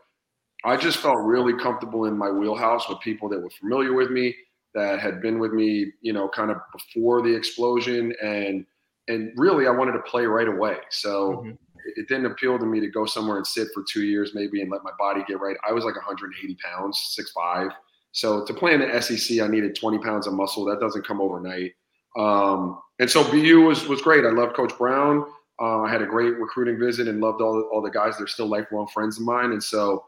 I 0.64 0.78
just 0.78 1.00
felt 1.00 1.20
really 1.20 1.54
comfortable 1.62 2.06
in 2.06 2.18
my 2.18 2.30
wheelhouse 2.30 2.88
with 2.88 3.02
people 3.02 3.28
that 3.30 3.42
were 3.42 3.50
familiar 3.50 3.94
with 3.94 4.10
me, 4.10 4.36
that 4.74 5.00
had 5.00 5.22
been 5.22 5.38
with 5.38 5.52
me, 5.52 5.92
you 6.02 6.14
know, 6.14 6.30
kind 6.30 6.50
of 6.52 6.58
before 6.72 7.22
the 7.22 7.36
explosion. 7.36 8.14
And 8.24 8.66
and 9.10 9.34
really 9.36 9.68
I 9.68 9.72
wanted 9.72 9.94
to 9.94 10.00
play 10.04 10.26
right 10.26 10.48
away. 10.48 10.78
So 10.92 11.42
Mhm. 11.46 11.58
It- 11.96 12.08
didn't 12.08 12.26
appeal 12.26 12.58
to 12.60 12.66
me 12.66 12.80
to 12.80 12.88
go 12.88 13.06
somewhere 13.06 13.38
and 13.38 13.46
sit 13.48 13.68
for 13.74 13.84
two 13.92 14.04
years 14.04 14.32
maybe 14.34 14.62
and 14.62 14.72
let 14.72 14.84
my 14.84 14.92
body 14.98 15.24
get 15.28 15.40
right. 15.40 15.58
I 15.68 15.72
was 15.72 15.84
like 15.86 15.96
180 15.96 16.58
pounds, 16.64 17.00
six 17.16 17.32
five. 17.32 17.72
So 18.12 18.46
to 18.46 18.54
play 18.54 18.74
in 18.74 18.80
the 18.82 19.02
SEC, 19.02 19.40
I 19.40 19.48
needed 19.48 19.76
20 19.76 20.00
pounds 20.00 20.28
of 20.28 20.34
muscle. 20.34 20.66
That 20.66 20.80
doesn't 20.80 21.06
come 21.06 21.22
overnight. 21.22 21.74
Um, 22.18 22.80
and 23.00 23.10
so 23.10 23.24
BU 23.30 23.62
was 23.62 23.88
was 23.88 24.02
great. 24.02 24.26
I 24.26 24.30
loved 24.32 24.56
Coach 24.56 24.78
Brown. 24.78 25.26
Uh, 25.62 25.82
I 25.82 25.92
had 25.92 26.02
a 26.02 26.06
great 26.06 26.38
recruiting 26.38 26.80
visit 26.80 27.08
and 27.08 27.20
loved 27.22 27.42
all 27.42 27.62
all 27.72 27.82
the 27.82 27.90
guys. 27.92 28.18
They're 28.18 28.28
still 28.28 28.48
lifelong 28.48 28.88
friends 28.88 29.18
of 29.20 29.26
mine. 29.26 29.52
And 29.52 29.64
so, 29.64 30.06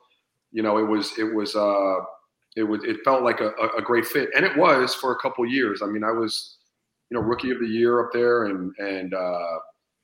you 0.52 0.64
know, 0.64 0.78
it 0.78 0.84
was 0.88 1.18
it 1.20 1.34
was 1.34 1.56
uh, 1.56 1.98
it 2.56 2.64
was 2.64 2.84
it 2.84 2.98
felt 3.06 3.24
like 3.24 3.40
a, 3.40 3.52
a 3.78 3.82
great 3.82 4.06
fit, 4.06 4.30
and 4.36 4.46
it 4.46 4.58
was 4.58 4.96
for 4.96 5.12
a 5.14 5.20
couple 5.20 5.46
years. 5.46 5.82
I 5.82 5.86
mean, 5.88 6.04
I 6.04 6.12
was 6.12 6.58
you 7.10 7.16
know 7.18 7.24
rookie 7.24 7.52
of 7.52 7.60
the 7.60 7.68
year 7.68 8.00
up 8.04 8.10
there, 8.14 8.46
and 8.46 8.74
and 8.80 9.14
uh, 9.14 9.58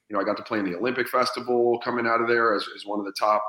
you 0.09 0.15
know 0.15 0.21
I 0.21 0.25
got 0.25 0.37
to 0.37 0.43
play 0.43 0.59
in 0.59 0.65
the 0.65 0.77
Olympic 0.77 1.07
Festival 1.09 1.79
coming 1.83 2.07
out 2.07 2.21
of 2.21 2.27
there 2.27 2.55
as, 2.55 2.65
as 2.75 2.85
one 2.85 2.99
of 2.99 3.05
the 3.05 3.13
top 3.19 3.43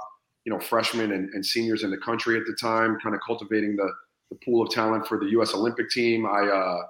you 0.45 0.53
know 0.53 0.61
freshmen 0.61 1.13
and, 1.13 1.29
and 1.35 1.45
seniors 1.45 1.85
in 1.85 1.91
the 1.91 1.99
country 1.99 2.37
at 2.37 2.47
the 2.47 2.57
time, 2.61 2.99
kind 3.03 3.15
of 3.15 3.21
cultivating 3.27 3.77
the 3.77 3.91
the 4.31 4.37
pool 4.45 4.63
of 4.63 4.71
talent 4.71 5.07
for 5.07 5.19
the 5.19 5.27
U.S. 5.31 5.55
Olympic 5.55 5.91
team. 5.91 6.27
I, 6.27 6.49
uh, 6.49 6.83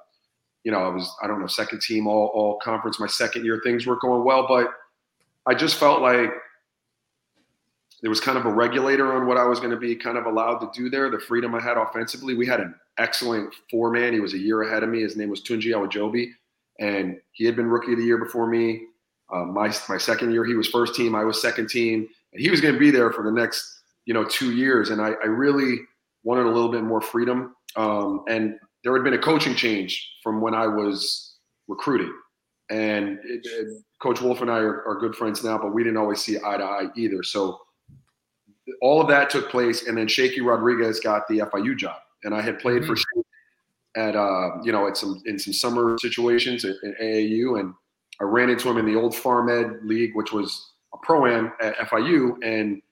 you 0.65 0.73
know, 0.73 0.79
I 0.79 0.89
was 0.89 1.15
I 1.23 1.27
don't 1.27 1.41
know 1.41 1.47
second 1.47 1.81
team 1.81 2.07
all 2.07 2.27
all 2.35 2.59
conference 2.59 3.01
my 3.01 3.07
second 3.07 3.45
year. 3.45 3.61
Things 3.63 3.87
were 3.87 3.97
going 3.97 4.25
well, 4.25 4.47
but 4.49 4.69
I 5.47 5.55
just 5.55 5.77
felt 5.77 6.03
like 6.03 6.31
there 8.01 8.11
was 8.11 8.21
kind 8.21 8.39
of 8.39 8.47
a 8.47 8.53
regulator 8.53 9.13
on 9.13 9.27
what 9.27 9.37
I 9.37 9.45
was 9.45 9.59
going 9.59 9.73
to 9.73 9.77
be 9.77 9.97
kind 9.97 10.19
of 10.19 10.27
allowed 10.27 10.59
to 10.59 10.71
do 10.73 10.89
there. 10.89 11.11
The 11.11 11.19
freedom 11.19 11.55
I 11.55 11.61
had 11.61 11.77
offensively. 11.77 12.35
We 12.35 12.47
had 12.47 12.61
an 12.61 12.75
excellent 12.99 13.55
four 13.71 13.91
man. 13.91 14.13
He 14.13 14.21
was 14.21 14.35
a 14.35 14.39
year 14.39 14.63
ahead 14.63 14.83
of 14.83 14.89
me. 14.89 15.03
His 15.03 15.17
name 15.17 15.31
was 15.31 15.43
Tunji 15.43 15.73
Awojobi, 15.73 16.31
and 16.81 17.19
he 17.33 17.45
had 17.45 17.57
been 17.57 17.67
rookie 17.67 17.93
of 17.93 17.99
the 17.99 18.05
year 18.05 18.19
before 18.19 18.47
me. 18.47 18.88
Uh, 19.31 19.45
my 19.45 19.73
my 19.89 19.99
second 19.99 20.33
year, 20.33 20.45
he 20.45 20.55
was 20.55 20.69
first 20.69 20.95
team. 20.95 21.15
I 21.15 21.25
was 21.25 21.41
second 21.41 21.69
team, 21.69 22.09
and 22.33 22.43
he 22.43 22.51
was 22.51 22.61
going 22.61 22.75
to 22.75 22.81
be 22.81 22.91
there 22.91 23.13
for 23.13 23.25
the 23.25 23.33
next 23.33 23.81
you 24.07 24.15
know 24.15 24.25
two 24.25 24.53
years. 24.53 24.91
And 24.91 25.01
I, 25.01 25.11
I 25.23 25.27
really 25.27 25.79
wanted 26.25 26.47
a 26.47 26.51
little 26.51 26.71
bit 26.71 26.83
more 26.83 27.01
freedom. 27.01 27.55
Um, 27.77 28.25
and 28.29 28.59
there 28.83 28.95
had 28.95 29.05
been 29.05 29.15
a 29.15 29.19
coaching 29.19 29.55
change 29.55 30.11
from 30.23 30.41
when 30.41 30.55
I 30.55 30.67
was 30.67 31.37
recruiting. 31.69 32.13
And 32.71 33.19
it, 33.25 33.41
it, 33.45 33.83
Coach 34.01 34.21
Wolff 34.21 34.41
and 34.41 34.51
I 34.51 34.59
are, 34.59 34.87
are, 34.87 34.99
good 35.01 35.17
friends 35.17 35.43
now, 35.43 35.57
but 35.57 35.73
we 35.73 35.83
didn't 35.83 35.97
always 35.97 36.21
see 36.21 36.37
eye 36.37 36.59
to 36.59 36.65
eye 36.65 36.87
either. 36.97 37.23
So 37.23 37.59
all 38.83 39.01
of 39.01 39.09
that 39.09 39.31
took 39.31 39.51
place, 39.51 39.87
and 39.87 39.97
then 39.97 40.07
Shakey 40.07 40.43
Rodriguez 40.43 41.01
got 41.01 41.27
the 41.29 41.39
FIU 41.39 41.77
job, 41.77 41.97
and 42.25 42.35
I 42.35 42.43
had 42.43 42.59
played 42.59 42.83
mm-hmm. 42.83 42.95
for 42.95 43.23
at 43.97 44.15
uh, 44.15 44.63
you 44.63 44.71
know 44.71 44.87
at 44.87 44.97
some 44.97 45.23
in 45.25 45.39
some 45.39 45.53
summer 45.53 45.97
situations 45.99 46.65
at, 46.65 46.77
at, 46.85 46.99
AAU, 47.01 47.59
and 47.61 47.73
I 48.21 48.25
ran 48.25 48.51
into 48.51 48.69
him 48.69 48.79
in 48.79 48.87
the 48.87 48.97
old 48.97 49.15
Pharmed 49.15 49.85
League, 49.85 50.15
which 50.15 50.33
was 50.33 50.73
a 50.93 50.99
pro 50.99 51.27
am 51.27 51.53
at 51.61 51.77
FIU, 51.77 52.37
and 52.43 52.83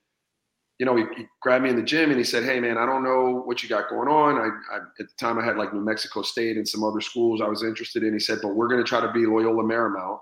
you 0.78 0.84
know, 0.84 0.94
he, 0.94 1.04
he, 1.16 1.26
grabbed 1.40 1.64
me 1.64 1.70
in 1.70 1.76
the 1.76 1.82
gym 1.82 2.10
and 2.10 2.18
he 2.18 2.24
said, 2.24 2.44
"Hey, 2.44 2.60
man, 2.60 2.76
I 2.76 2.84
don't 2.84 3.02
know 3.02 3.42
what 3.44 3.62
you 3.62 3.68
got 3.68 3.88
going 3.88 4.08
on. 4.08 4.36
I, 4.36 4.74
I, 4.74 4.78
at 5.00 5.08
the 5.08 5.14
time 5.18 5.38
I 5.38 5.44
had 5.44 5.56
like 5.56 5.72
New 5.72 5.80
Mexico 5.80 6.22
State 6.22 6.56
and 6.56 6.68
some 6.68 6.84
other 6.84 7.00
schools 7.00 7.40
I 7.40 7.48
was 7.48 7.62
interested 7.62 8.02
in." 8.02 8.12
He 8.12 8.18
said, 8.18 8.38
"But 8.42 8.54
we're 8.54 8.68
going 8.68 8.82
to 8.82 8.88
try 8.88 9.00
to 9.00 9.10
be 9.10 9.26
Loyola 9.26 9.62
Marymount. 9.62 10.18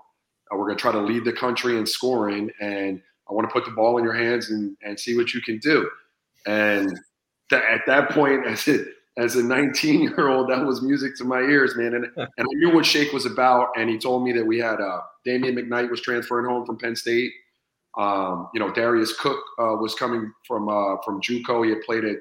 Uh, 0.51 0.55
we're 0.55 0.67
going 0.67 0.77
to 0.77 0.81
try 0.81 0.91
to 0.93 1.01
lead 1.01 1.25
the 1.25 1.33
country 1.33 1.77
in 1.77 1.85
scoring, 1.85 2.49
and 2.61 3.01
I 3.29 3.33
want 3.33 3.49
to 3.49 3.53
put 3.53 3.65
the 3.65 3.71
ball 3.71 3.97
in 3.97 4.03
your 4.03 4.13
hands 4.13 4.49
and, 4.49 4.77
and 4.81 4.99
see 4.99 5.17
what 5.17 5.33
you 5.33 5.41
can 5.41 5.57
do." 5.57 5.89
And 6.45 6.97
th- 7.49 7.63
at 7.63 7.81
that 7.87 8.11
point, 8.11 8.41
I 8.47 8.51
a 8.53 8.85
as 9.17 9.35
a 9.35 9.43
19 9.43 10.01
year 10.01 10.29
old, 10.29 10.49
that 10.49 10.65
was 10.65 10.81
music 10.81 11.15
to 11.17 11.23
my 11.23 11.39
ears, 11.39 11.75
man. 11.75 11.93
And 11.93 12.05
and 12.17 12.29
I 12.39 12.53
knew 12.55 12.73
what 12.73 12.85
Shake 12.85 13.13
was 13.13 13.25
about. 13.25 13.69
And 13.77 13.89
he 13.89 13.97
told 13.97 14.23
me 14.23 14.31
that 14.33 14.45
we 14.45 14.59
had 14.59 14.81
uh, 14.81 15.01
Damian 15.23 15.55
McKnight 15.55 15.89
was 15.89 16.01
transferring 16.01 16.49
home 16.49 16.65
from 16.65 16.77
Penn 16.77 16.95
State. 16.95 17.31
Um, 17.97 18.49
you 18.53 18.59
know, 18.59 18.73
Darius 18.73 19.17
Cook 19.17 19.39
uh, 19.57 19.75
was 19.79 19.95
coming 19.95 20.31
from 20.45 20.67
uh, 20.67 20.97
from 21.03 21.21
JUCO. 21.21 21.65
He 21.65 21.69
had 21.71 21.81
played 21.81 22.03
at 22.03 22.17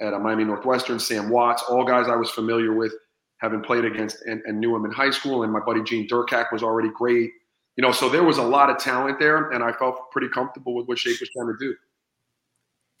at 0.00 0.20
Miami 0.20 0.44
Northwestern. 0.44 0.98
Sam 0.98 1.30
Watts, 1.30 1.62
all 1.68 1.84
guys 1.84 2.08
I 2.08 2.16
was 2.16 2.30
familiar 2.30 2.72
with, 2.74 2.92
having 3.38 3.62
played 3.62 3.84
against 3.84 4.22
and, 4.26 4.42
and 4.44 4.60
knew 4.60 4.74
him 4.76 4.84
in 4.84 4.90
high 4.90 5.10
school. 5.10 5.44
And 5.44 5.52
my 5.52 5.60
buddy 5.60 5.82
Gene 5.82 6.06
Durkak 6.06 6.52
was 6.52 6.62
already 6.62 6.90
great. 6.94 7.30
You 7.76 7.82
know, 7.82 7.90
so 7.90 8.08
there 8.08 8.22
was 8.22 8.38
a 8.38 8.42
lot 8.42 8.70
of 8.70 8.78
talent 8.78 9.18
there, 9.18 9.50
and 9.50 9.64
I 9.64 9.72
felt 9.72 10.10
pretty 10.12 10.28
comfortable 10.28 10.74
with 10.74 10.86
what 10.86 10.98
Shake 10.98 11.18
was 11.18 11.28
trying 11.30 11.48
to 11.48 11.56
do. 11.58 11.74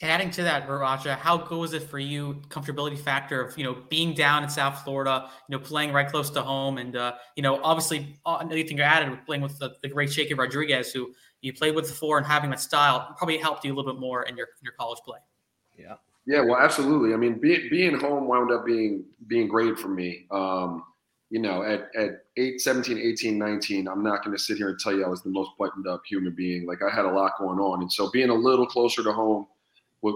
Adding 0.04 0.30
to 0.32 0.42
that, 0.42 0.68
Raja, 0.68 1.14
how 1.14 1.38
good 1.38 1.58
was 1.58 1.72
it 1.72 1.82
for 1.82 1.98
you? 1.98 2.42
Comfortability 2.48 2.98
factor 2.98 3.40
of 3.40 3.56
you 3.56 3.64
know 3.64 3.78
being 3.88 4.12
down 4.12 4.42
in 4.42 4.50
South 4.50 4.84
Florida, 4.84 5.30
you 5.48 5.56
know 5.56 5.64
playing 5.64 5.94
right 5.94 6.06
close 6.06 6.28
to 6.30 6.42
home, 6.42 6.76
and 6.76 6.94
uh, 6.94 7.14
you 7.36 7.42
know 7.42 7.58
obviously 7.62 8.14
anything 8.50 8.76
you 8.76 8.82
added 8.82 9.08
with 9.08 9.24
playing 9.24 9.40
with 9.40 9.58
the, 9.58 9.74
the 9.82 9.88
great 9.88 10.12
Shakey 10.12 10.34
Rodriguez, 10.34 10.92
who 10.92 11.14
you 11.40 11.54
played 11.54 11.74
with 11.74 11.88
before, 11.88 12.18
and 12.18 12.26
having 12.26 12.50
that 12.50 12.60
style 12.60 13.14
probably 13.16 13.38
helped 13.38 13.64
you 13.64 13.72
a 13.72 13.74
little 13.74 13.90
bit 13.90 13.98
more 13.98 14.24
in 14.24 14.36
your 14.36 14.46
in 14.46 14.64
your 14.64 14.74
college 14.74 14.98
play. 15.06 15.18
Yeah, 15.78 15.94
Yeah, 16.26 16.42
well, 16.42 16.56
absolutely. 16.56 17.14
I 17.14 17.16
mean, 17.16 17.40
being 17.40 17.68
being 17.70 17.98
home 17.98 18.28
wound 18.28 18.52
up 18.52 18.66
being 18.66 19.04
being 19.26 19.48
great 19.48 19.78
for 19.78 19.88
me. 19.88 20.26
Um, 20.30 20.84
you 21.30 21.40
know, 21.40 21.64
at, 21.64 21.88
at 21.96 22.26
8, 22.36 22.60
17, 22.60 22.96
18, 22.98 23.36
19, 23.36 23.88
I'm 23.88 24.04
not 24.04 24.22
going 24.22 24.36
to 24.36 24.40
sit 24.40 24.56
here 24.56 24.68
and 24.68 24.78
tell 24.78 24.94
you 24.94 25.04
I 25.04 25.08
was 25.08 25.22
the 25.22 25.30
most 25.30 25.50
buttoned 25.58 25.88
up 25.88 26.02
human 26.06 26.32
being. 26.32 26.64
Like 26.64 26.78
I 26.80 26.94
had 26.94 27.06
a 27.06 27.10
lot 27.10 27.32
going 27.38 27.58
on. 27.58 27.80
And 27.80 27.90
so 27.90 28.08
being 28.10 28.28
a 28.28 28.34
little 28.34 28.66
closer 28.66 29.02
to 29.02 29.12
home 29.12 29.46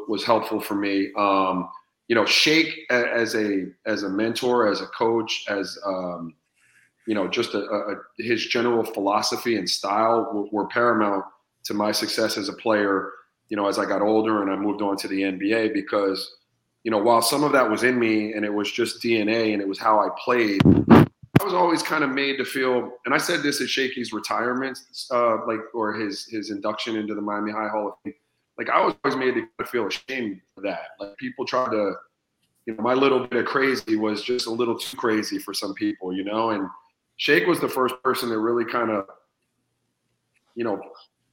was 0.09 0.25
helpful 0.25 0.61
for 0.61 0.75
me. 0.75 1.11
Um, 1.17 1.69
you 2.09 2.15
know, 2.15 2.25
Shake 2.25 2.87
as 2.91 3.35
a, 3.35 3.67
as 3.87 4.03
a 4.03 4.09
mentor, 4.09 4.71
as 4.71 4.81
a 4.81 4.87
coach, 4.87 5.45
as, 5.49 5.79
um, 5.85 6.35
you 7.07 7.15
know, 7.15 7.29
just 7.29 7.55
a, 7.55 7.61
a, 7.61 7.95
his 8.19 8.47
general 8.47 8.85
philosophy 8.85 9.57
and 9.57 9.69
style 9.69 10.31
were, 10.33 10.47
were 10.51 10.69
paramount 10.69 11.25
to 11.65 11.75
my 11.75 11.93
success 11.93 12.39
as 12.39 12.49
a 12.49 12.55
player, 12.55 13.13
you 13.49 13.57
know, 13.57 13.67
as 13.67 13.79
I 13.79 13.85
got 13.85 14.03
older 14.03 14.43
and 14.43 14.51
I 14.51 14.57
moved 14.57 14.83
on 14.83 14.97
to 14.99 15.09
the 15.09 15.23
NBA 15.23 15.75
because, 15.75 16.37
you 16.85 16.91
know, 16.91 16.99
while 16.99 17.23
some 17.23 17.45
of 17.45 17.53
that 17.53 17.71
was 17.71 17.83
in 17.83 17.99
me 17.99 18.33
and 18.33 18.45
it 18.45 18.53
was 18.53 18.71
just 18.71 19.03
DNA 19.03 19.53
and 19.53 19.61
it 19.61 19.69
was 19.69 19.79
how 19.79 20.01
I 20.01 20.09
played, 20.23 20.63
I 21.41 21.45
was 21.45 21.55
always 21.55 21.83
kind 21.83 22.05
of 22.05 22.11
made 22.11 22.37
to 22.39 22.45
feel, 22.45 22.91
and 23.05 23.15
I 23.15 23.19
said 23.19 23.43
this 23.43 23.61
at 23.61 23.69
Shakey's 23.69 24.13
retirement, 24.13 24.79
uh, 25.11 25.47
like 25.47 25.61
or 25.73 25.93
his 25.95 26.27
his 26.27 26.51
induction 26.51 26.97
into 26.97 27.15
the 27.15 27.21
Miami 27.21 27.53
High 27.53 27.69
Hall 27.69 27.89
of 27.89 27.95
Fame. 28.03 28.15
Like 28.59 28.69
I 28.71 28.85
was 28.85 28.95
always 29.05 29.19
made 29.19 29.35
to 29.35 29.65
feel 29.67 29.87
ashamed 29.87 30.41
for 30.55 30.63
that. 30.63 30.91
Like 30.99 31.17
people 31.17 31.47
try 31.47 31.71
to, 31.71 31.95
you 32.67 32.75
know, 32.75 32.83
my 32.83 32.93
little 32.93 33.27
bit 33.27 33.41
of 33.41 33.47
crazy 33.47 33.97
was 33.97 34.23
just 34.23 34.47
a 34.47 34.51
little 34.51 34.77
too 34.77 34.97
crazy 34.97 35.39
for 35.39 35.55
some 35.55 35.75
people, 35.75 36.13
you 36.13 36.25
know. 36.25 36.51
And 36.51 36.69
Shake 37.17 37.47
was 37.47 37.61
the 37.61 37.69
first 37.69 37.95
person 38.03 38.29
that 38.31 38.39
really 38.39 38.65
kind 38.65 38.91
of, 38.91 39.07
you 40.57 40.65
know, 40.65 40.81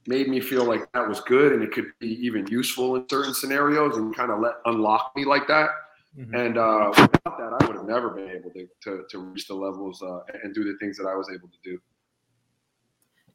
made 0.06 0.28
me 0.28 0.40
feel 0.40 0.64
like 0.64 0.90
that 0.92 1.08
was 1.08 1.20
good 1.22 1.52
and 1.52 1.62
it 1.62 1.72
could 1.72 1.86
be 1.98 2.24
even 2.24 2.46
useful 2.46 2.94
in 2.94 3.08
certain 3.08 3.34
scenarios 3.34 3.96
and 3.96 4.14
kind 4.14 4.30
of 4.30 4.38
let 4.38 4.54
unlock 4.66 5.12
me 5.16 5.24
like 5.24 5.48
that. 5.48 5.70
Mm-hmm. 6.16 6.34
And 6.34 6.58
uh, 6.58 6.90
without 6.90 7.38
that, 7.38 7.56
I 7.60 7.66
would 7.66 7.76
have 7.76 7.86
never 7.86 8.10
been 8.10 8.30
able 8.30 8.50
to, 8.50 8.68
to, 8.84 9.04
to 9.10 9.18
reach 9.18 9.48
the 9.48 9.54
levels 9.54 10.02
uh, 10.02 10.20
and 10.42 10.54
do 10.54 10.64
the 10.64 10.78
things 10.78 10.96
that 10.98 11.06
I 11.06 11.14
was 11.14 11.28
able 11.28 11.48
to 11.48 11.58
do. 11.62 11.78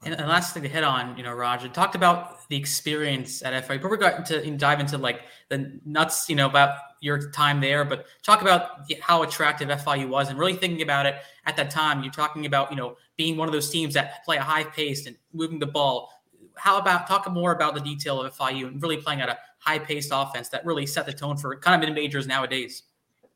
And, 0.03 0.15
and 0.15 0.27
last 0.27 0.53
thing 0.53 0.63
to 0.63 0.70
hit 0.70 0.84
on, 0.84 1.15
you 1.15 1.24
know, 1.24 1.31
Raja 1.31 1.70
talked 1.70 1.96
about 1.96 2.48
the 2.50 2.58
experience 2.58 3.43
at 3.43 3.67
FIU. 3.67 3.77
Before 3.77 3.91
we 3.91 3.98
got 3.98 4.25
to 4.27 4.58
dive 4.58 4.79
into 4.79 4.98
like 4.98 5.22
the 5.50 5.79
nuts, 5.86 6.27
you 6.27 6.36
know, 6.36 6.48
about 6.48 6.75
your 7.01 7.29
time 7.31 7.62
there, 7.62 7.86
but 7.86 8.05
talk 8.24 8.41
about 8.41 8.91
how 9.00 9.22
attractive 9.22 9.70
FIU 9.70 10.10
was 10.10 10.29
and 10.29 10.39
really 10.39 10.55
thinking 10.55 10.81
about 10.81 11.05
it 11.05 11.15
at 11.46 11.55
that 11.58 11.70
time. 11.70 12.03
You're 12.03 12.12
talking 12.12 12.46
about, 12.46 12.72
you 12.72 12.77
know, 12.77 12.98
being 13.15 13.38
one 13.38 13.48
of 13.48 13.53
those 13.53 13.70
teams 13.70 13.93
that 13.93 14.25
play 14.25 14.38
a 14.38 14.41
high 14.41 14.63
pace 14.63 15.05
and 15.05 15.15
moving 15.34 15.60
the 15.60 15.67
ball. 15.67 16.10
How 16.55 16.79
about 16.79 17.08
talk 17.08 17.29
more 17.31 17.51
about 17.51 17.75
the 17.75 17.81
detail 17.81 18.22
of 18.22 18.36
FIU 18.36 18.67
and 18.67 18.81
really 18.81 18.98
playing 18.98 19.22
at 19.22 19.29
a 19.29 19.38
high 19.60 19.79
paced 19.79 20.10
offense 20.12 20.50
that 20.50 20.65
really 20.65 20.88
set 20.88 21.05
the 21.05 21.13
tone 21.13 21.38
for 21.38 21.55
kind 21.58 21.81
of 21.81 21.88
mid 21.88 21.96
majors 21.96 22.25
nowadays? 22.25 22.84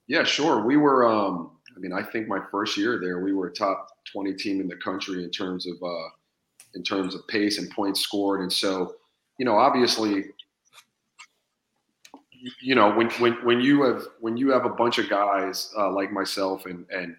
Yeah, 0.07 0.23
sure. 0.23 0.63
We 0.63 0.77
were, 0.77 1.07
um, 1.07 1.51
I 1.75 1.79
mean, 1.79 1.93
I 1.93 2.03
think 2.03 2.27
my 2.27 2.39
first 2.51 2.77
year 2.77 2.99
there, 2.99 3.23
we 3.23 3.33
were 3.33 3.47
a 3.47 3.53
top 3.53 3.87
20 4.11 4.33
team 4.33 4.61
in 4.61 4.67
the 4.67 4.75
country 4.77 5.23
in 5.23 5.31
terms 5.31 5.67
of, 5.67 5.75
uh, 5.83 6.09
in 6.75 6.83
terms 6.83 7.15
of 7.15 7.27
pace 7.27 7.57
and 7.57 7.69
points 7.71 8.01
scored. 8.01 8.41
And 8.41 8.51
so, 8.51 8.95
you 9.37 9.45
know, 9.45 9.55
obviously, 9.57 10.25
you 12.61 12.75
know, 12.75 12.93
when, 12.93 13.09
when, 13.11 13.33
when 13.45 13.61
you 13.61 13.83
have, 13.83 14.03
when 14.19 14.37
you 14.37 14.51
have 14.51 14.65
a 14.65 14.69
bunch 14.69 14.97
of 14.99 15.09
guys 15.09 15.71
uh, 15.77 15.91
like 15.91 16.11
myself 16.11 16.65
and, 16.65 16.85
and 16.91 17.15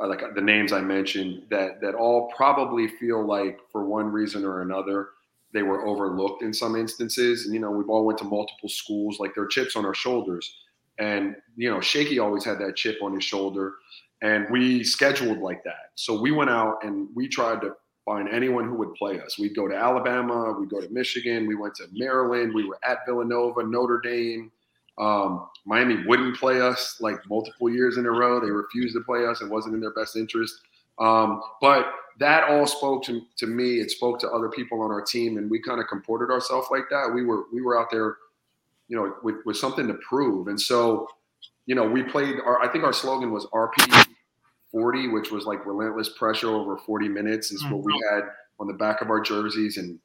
uh, 0.00 0.08
like 0.08 0.22
the 0.34 0.40
names 0.40 0.72
I 0.72 0.80
mentioned 0.80 1.42
that, 1.50 1.80
that 1.80 1.94
all 1.94 2.32
probably 2.36 2.88
feel 2.88 3.24
like 3.24 3.60
for 3.70 3.84
one 3.86 4.06
reason 4.06 4.44
or 4.44 4.62
another, 4.62 5.10
they 5.52 5.62
were 5.62 5.86
overlooked 5.86 6.42
in 6.42 6.52
some 6.52 6.76
instances. 6.76 7.44
And, 7.44 7.54
you 7.54 7.60
know, 7.60 7.70
we've 7.70 7.88
all 7.88 8.04
went 8.04 8.18
to 8.18 8.24
multiple 8.24 8.68
schools, 8.68 9.18
like 9.20 9.34
there 9.34 9.44
are 9.44 9.48
chips 9.48 9.76
on 9.76 9.86
our 9.86 9.94
shoulders. 9.94 10.52
And, 10.98 11.36
you 11.56 11.70
know, 11.70 11.80
Shakey 11.80 12.18
always 12.18 12.44
had 12.44 12.58
that 12.58 12.76
chip 12.76 12.98
on 13.02 13.14
his 13.14 13.24
shoulder. 13.24 13.74
And 14.22 14.46
we 14.50 14.82
scheduled 14.82 15.38
like 15.38 15.62
that. 15.64 15.92
So 15.94 16.20
we 16.20 16.30
went 16.30 16.50
out 16.50 16.78
and 16.82 17.08
we 17.14 17.28
tried 17.28 17.60
to 17.60 17.74
find 18.06 18.28
anyone 18.28 18.66
who 18.68 18.76
would 18.76 18.94
play 18.94 19.20
us. 19.20 19.38
We'd 19.38 19.54
go 19.54 19.68
to 19.68 19.74
Alabama, 19.74 20.54
we'd 20.58 20.70
go 20.70 20.80
to 20.80 20.88
Michigan, 20.88 21.46
we 21.46 21.56
went 21.56 21.74
to 21.74 21.86
Maryland, 21.92 22.54
we 22.54 22.64
were 22.64 22.78
at 22.84 23.00
Villanova, 23.04 23.64
Notre 23.64 24.00
Dame. 24.00 24.50
Um, 24.96 25.48
Miami 25.66 26.06
wouldn't 26.06 26.38
play 26.38 26.60
us 26.60 26.98
like 27.00 27.18
multiple 27.28 27.68
years 27.68 27.98
in 27.98 28.06
a 28.06 28.10
row. 28.10 28.40
They 28.40 28.50
refused 28.50 28.94
to 28.94 29.02
play 29.02 29.26
us. 29.26 29.42
It 29.42 29.50
wasn't 29.50 29.74
in 29.74 29.80
their 29.80 29.92
best 29.92 30.16
interest. 30.16 30.54
Um, 30.98 31.42
but 31.60 31.86
that 32.18 32.48
all 32.48 32.66
spoke 32.66 33.04
to, 33.04 33.20
to 33.38 33.46
me. 33.46 33.80
It 33.80 33.90
spoke 33.90 34.18
to 34.20 34.28
other 34.30 34.48
people 34.48 34.80
on 34.80 34.90
our 34.90 35.02
team, 35.02 35.36
and 35.36 35.50
we 35.50 35.60
kind 35.60 35.80
of 35.80 35.86
comported 35.88 36.32
ourselves 36.32 36.68
like 36.70 36.84
that. 36.88 37.12
We 37.14 37.26
were 37.26 37.44
we 37.52 37.60
were 37.60 37.78
out 37.78 37.90
there, 37.90 38.16
you 38.88 38.96
know, 38.96 39.14
with, 39.22 39.34
with 39.44 39.58
something 39.58 39.86
to 39.88 39.94
prove. 39.94 40.48
And 40.48 40.58
so, 40.58 41.08
you 41.66 41.74
know, 41.74 41.84
we 41.84 42.02
played. 42.02 42.36
Our 42.42 42.62
I 42.62 42.68
think 42.72 42.84
our 42.84 42.94
slogan 42.94 43.32
was 43.32 43.44
RP 43.52 44.06
40, 44.76 45.08
which 45.08 45.30
was 45.30 45.44
like 45.44 45.64
relentless 45.64 46.10
pressure 46.10 46.48
over 46.48 46.76
40 46.76 47.08
minutes. 47.08 47.50
Is 47.50 47.62
mm-hmm. 47.62 47.74
what 47.74 47.84
we 47.84 47.92
mm-hmm. 47.92 48.16
had 48.16 48.24
on 48.58 48.66
the 48.66 48.74
back 48.74 49.00
of 49.00 49.10
our 49.10 49.20
jerseys, 49.20 49.76
and 49.78 49.98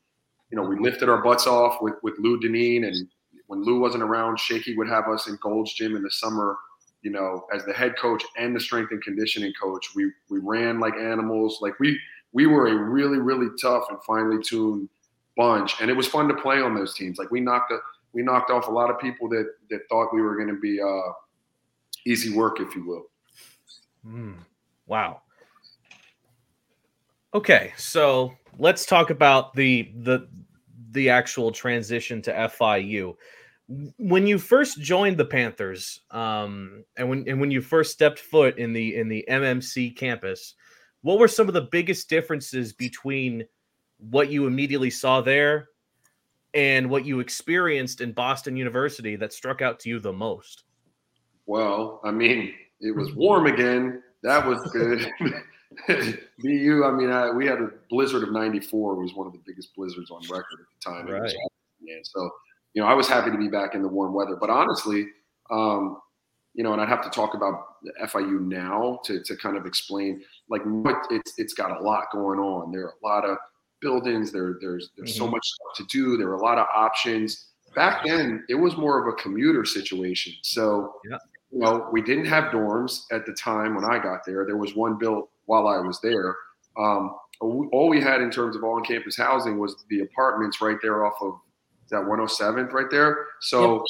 you 0.50 0.58
know, 0.58 0.64
we 0.64 0.80
lifted 0.80 1.10
our 1.10 1.22
butts 1.22 1.48
off 1.48 1.82
with 1.82 1.96
with 2.04 2.16
Lou 2.20 2.40
Deneen. 2.40 2.88
and 2.88 3.08
when 3.48 3.64
Lou 3.64 3.80
wasn't 3.80 4.04
around, 4.04 4.40
Shakey 4.40 4.78
would 4.78 4.88
have 4.88 5.10
us 5.10 5.28
in 5.28 5.38
Gold's 5.42 5.74
Gym 5.74 5.96
in 5.96 6.04
the 6.04 6.12
summer 6.12 6.56
you 7.02 7.12
know, 7.12 7.46
as 7.54 7.66
the 7.66 7.74
head 7.74 7.98
coach 7.98 8.24
and 8.38 8.56
the 8.56 8.60
strength 8.60 8.92
and 8.92 9.02
conditioning 9.02 9.54
coach, 9.60 9.88
we 9.96 10.12
we 10.30 10.40
ran 10.40 10.80
like 10.80 10.94
animals. 10.96 11.60
Like 11.62 11.80
we 11.80 12.00
we 12.32 12.46
were 12.46 12.68
a 12.68 12.76
really 12.76 13.18
really 13.18 13.48
tough 13.62 13.86
and 13.90 14.02
finely 14.04 14.42
tuned 14.44 14.88
bunch, 15.36 15.82
and 15.82 15.90
it 15.90 15.96
was 15.96 16.08
fun 16.08 16.28
to 16.28 16.36
play 16.36 16.62
on 16.62 16.76
those 16.76 16.94
teams. 16.94 17.18
Like 17.18 17.32
we 17.32 17.40
knocked 17.40 17.72
a, 17.72 17.80
we 18.14 18.22
knocked 18.22 18.52
off 18.52 18.68
a 18.68 18.72
lot 18.72 18.90
of 18.90 19.00
people 19.00 19.28
that 19.30 19.48
that 19.70 19.82
thought 19.90 20.14
we 20.14 20.22
were 20.22 20.36
going 20.36 20.50
to 20.50 20.60
be 20.60 20.80
uh, 20.80 21.12
easy 22.06 22.36
work, 22.36 22.60
if 22.60 22.76
you 22.76 22.86
will. 22.86 23.06
Mm, 24.06 24.36
wow. 24.86 25.22
Okay, 27.34 27.74
so 27.78 28.34
let's 28.58 28.86
talk 28.86 29.10
about 29.10 29.54
the 29.54 29.92
the 29.98 30.28
the 30.92 31.10
actual 31.10 31.52
transition 31.52 32.22
to 32.24 32.34
FIU 32.34 33.16
when 33.98 34.28
you 34.28 34.38
first 34.38 34.82
joined 34.82 35.18
the 35.18 35.26
Panthers, 35.26 36.02
um, 36.12 36.84
and 36.98 37.10
when 37.10 37.24
and 37.28 37.40
when 37.40 37.52
you 37.52 37.62
first 37.62 37.92
stepped 37.92 38.20
foot 38.20 38.58
in 38.58 38.74
the 38.74 38.96
in 38.96 39.08
the 39.08 39.26
MMC 39.30 39.96
campus, 39.96 40.56
what 41.02 41.20
were 41.20 41.28
some 41.28 41.48
of 41.48 41.54
the 41.54 41.68
biggest 41.72 42.10
differences 42.10 42.74
between 42.74 43.46
what 43.98 44.30
you 44.30 44.48
immediately 44.48 44.90
saw 44.90 45.22
there 45.22 45.70
and 46.54 46.90
what 46.90 47.06
you 47.06 47.20
experienced 47.20 48.02
in 48.02 48.12
Boston 48.12 48.58
University 48.58 49.16
that 49.16 49.32
struck 49.32 49.62
out 49.62 49.80
to 49.80 49.90
you 49.90 50.00
the 50.00 50.12
most? 50.12 50.64
Well, 51.46 52.02
I 52.04 52.12
mean, 52.12 52.54
it 52.82 52.96
was 52.96 53.14
warm 53.14 53.48
again. 53.48 54.02
That 54.24 54.46
was 54.46 54.60
good. 54.72 55.12
BU, 56.40 56.84
I 56.86 56.92
mean, 56.92 57.10
I, 57.10 57.32
we 57.32 57.46
had 57.46 57.62
a 57.62 57.70
blizzard 57.90 58.24
of 58.24 58.32
'94. 58.32 58.94
It 58.94 59.02
was 59.02 59.14
one 59.14 59.28
of 59.28 59.34
the 59.34 59.42
biggest 59.46 59.76
blizzards 59.76 60.12
on 60.12 60.22
record 60.30 60.60
at 60.60 60.68
the 60.70 60.92
time. 60.92 61.08
Right. 61.08 61.34
so 62.04 62.30
you 62.74 62.82
know, 62.82 62.88
I 62.88 62.94
was 62.94 63.08
happy 63.08 63.32
to 63.32 63.38
be 63.38 63.48
back 63.48 63.76
in 63.76 63.82
the 63.82 63.88
warm 63.88 64.14
weather. 64.14 64.36
But 64.40 64.50
honestly, 64.50 65.08
um, 65.50 65.98
you 66.54 66.64
know, 66.64 66.74
and 66.74 66.82
I'd 66.82 66.90
have 66.90 67.04
to 67.04 67.10
talk 67.10 67.34
about 67.34 67.82
the 67.84 67.92
FIU 68.08 68.42
now 68.42 69.00
to, 69.06 69.24
to 69.24 69.36
kind 69.38 69.58
of 69.58 69.66
explain 69.66 70.22
like 70.50 70.62
what 70.64 70.96
it's 71.10 71.34
it's 71.38 71.54
got 71.54 71.80
a 71.80 71.84
lot 71.84 72.06
going 72.12 72.40
on. 72.40 72.72
There 72.72 72.86
are 72.86 72.94
a 73.02 73.08
lot 73.08 73.26
of 73.26 73.38
buildings. 73.82 74.32
There 74.32 74.58
there's 74.62 74.90
there's 74.98 75.12
mm-hmm. 75.12 75.26
so 75.26 75.28
much 75.28 75.44
stuff 75.44 75.88
to 75.88 75.98
do. 75.98 76.18
There 76.18 76.28
are 76.30 76.36
a 76.36 76.42
lot 76.42 76.58
of 76.58 76.68
options. 76.76 77.48
Back 77.74 78.04
then, 78.06 78.44
it 78.50 78.56
was 78.56 78.76
more 78.76 79.02
of 79.02 79.14
a 79.14 79.16
commuter 79.22 79.64
situation. 79.64 80.34
So, 80.42 80.96
yeah. 81.10 81.18
You 81.52 81.60
know, 81.60 81.90
we 81.92 82.02
didn't 82.02 82.26
have 82.26 82.46
dorms 82.46 83.04
at 83.12 83.26
the 83.26 83.34
time 83.34 83.76
when 83.76 83.84
I 83.84 84.00
got 84.00 84.26
there. 84.26 84.46
There 84.46 84.58
was 84.58 84.76
one 84.76 84.98
built 84.98 85.30
while 85.46 85.68
I 85.68 85.80
was 85.80 86.00
there. 86.02 86.36
Um, 86.78 87.16
all 87.42 87.90
we 87.90 88.00
had 88.00 88.22
in 88.22 88.30
terms 88.30 88.56
of 88.56 88.64
on-campus 88.64 89.18
housing 89.18 89.60
was 89.60 89.84
the 89.90 90.02
apartments 90.02 90.62
right 90.62 90.78
there 90.82 91.06
off 91.06 91.16
of 91.22 91.40
that 91.90 92.02
107th 92.02 92.72
right 92.72 92.90
there. 92.90 93.26
So, 93.42 93.74
yep. 93.74 93.82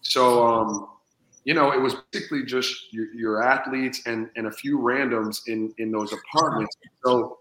so 0.00 0.46
um, 0.46 0.88
you 1.44 1.54
know, 1.54 1.72
it 1.72 1.80
was 1.80 1.96
basically 2.10 2.44
just 2.44 2.92
your, 2.92 3.14
your, 3.14 3.42
athletes 3.42 4.02
and 4.06 4.30
and 4.36 4.46
a 4.46 4.50
few 4.50 4.78
randoms 4.78 5.42
in 5.46 5.72
in 5.78 5.92
those 5.92 6.12
apartments. 6.12 6.74
So, 7.04 7.38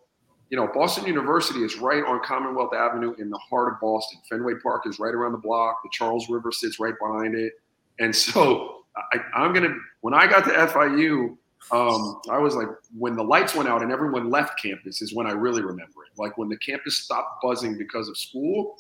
you 0.50 0.58
know, 0.58 0.70
Boston 0.74 1.08
University 1.08 1.64
is 1.64 1.78
right 1.78 2.04
on 2.04 2.22
Commonwealth 2.24 2.74
Avenue 2.74 3.16
in 3.18 3.30
the 3.30 3.40
heart 3.40 3.74
of 3.74 3.80
Boston. 3.80 4.20
Fenway 4.30 4.56
Park 4.62 4.84
is 4.86 5.00
right 5.00 5.14
around 5.14 5.32
the 5.32 5.38
block. 5.38 5.82
The 5.84 5.90
Charles 5.92 6.30
River 6.30 6.52
sits 6.52 6.80
right 6.80 6.94
behind 7.00 7.36
it. 7.36 7.54
And 8.00 8.14
so, 8.16 8.83
I, 8.96 9.20
I'm 9.36 9.54
gonna 9.54 9.76
when 10.02 10.14
I 10.14 10.28
got 10.28 10.46
to 10.46 10.52
FIU. 10.52 11.38
Um, 11.72 12.20
I 12.30 12.40
was 12.40 12.56
like, 12.56 12.68
when 12.98 13.16
the 13.16 13.24
lights 13.24 13.56
went 13.56 13.70
out 13.70 13.82
and 13.82 13.90
everyone 13.90 14.30
left 14.30 14.62
campus 14.62 15.02
is 15.02 15.16
when 15.16 15.26
I 15.26 15.32
really 15.32 15.62
remember 15.62 16.04
it. 16.04 16.20
Like 16.20 16.38
when 16.38 16.50
the 16.50 16.58
campus 16.58 16.98
stopped 16.98 17.42
buzzing 17.42 17.78
because 17.78 18.10
of 18.10 18.18
school, 18.18 18.78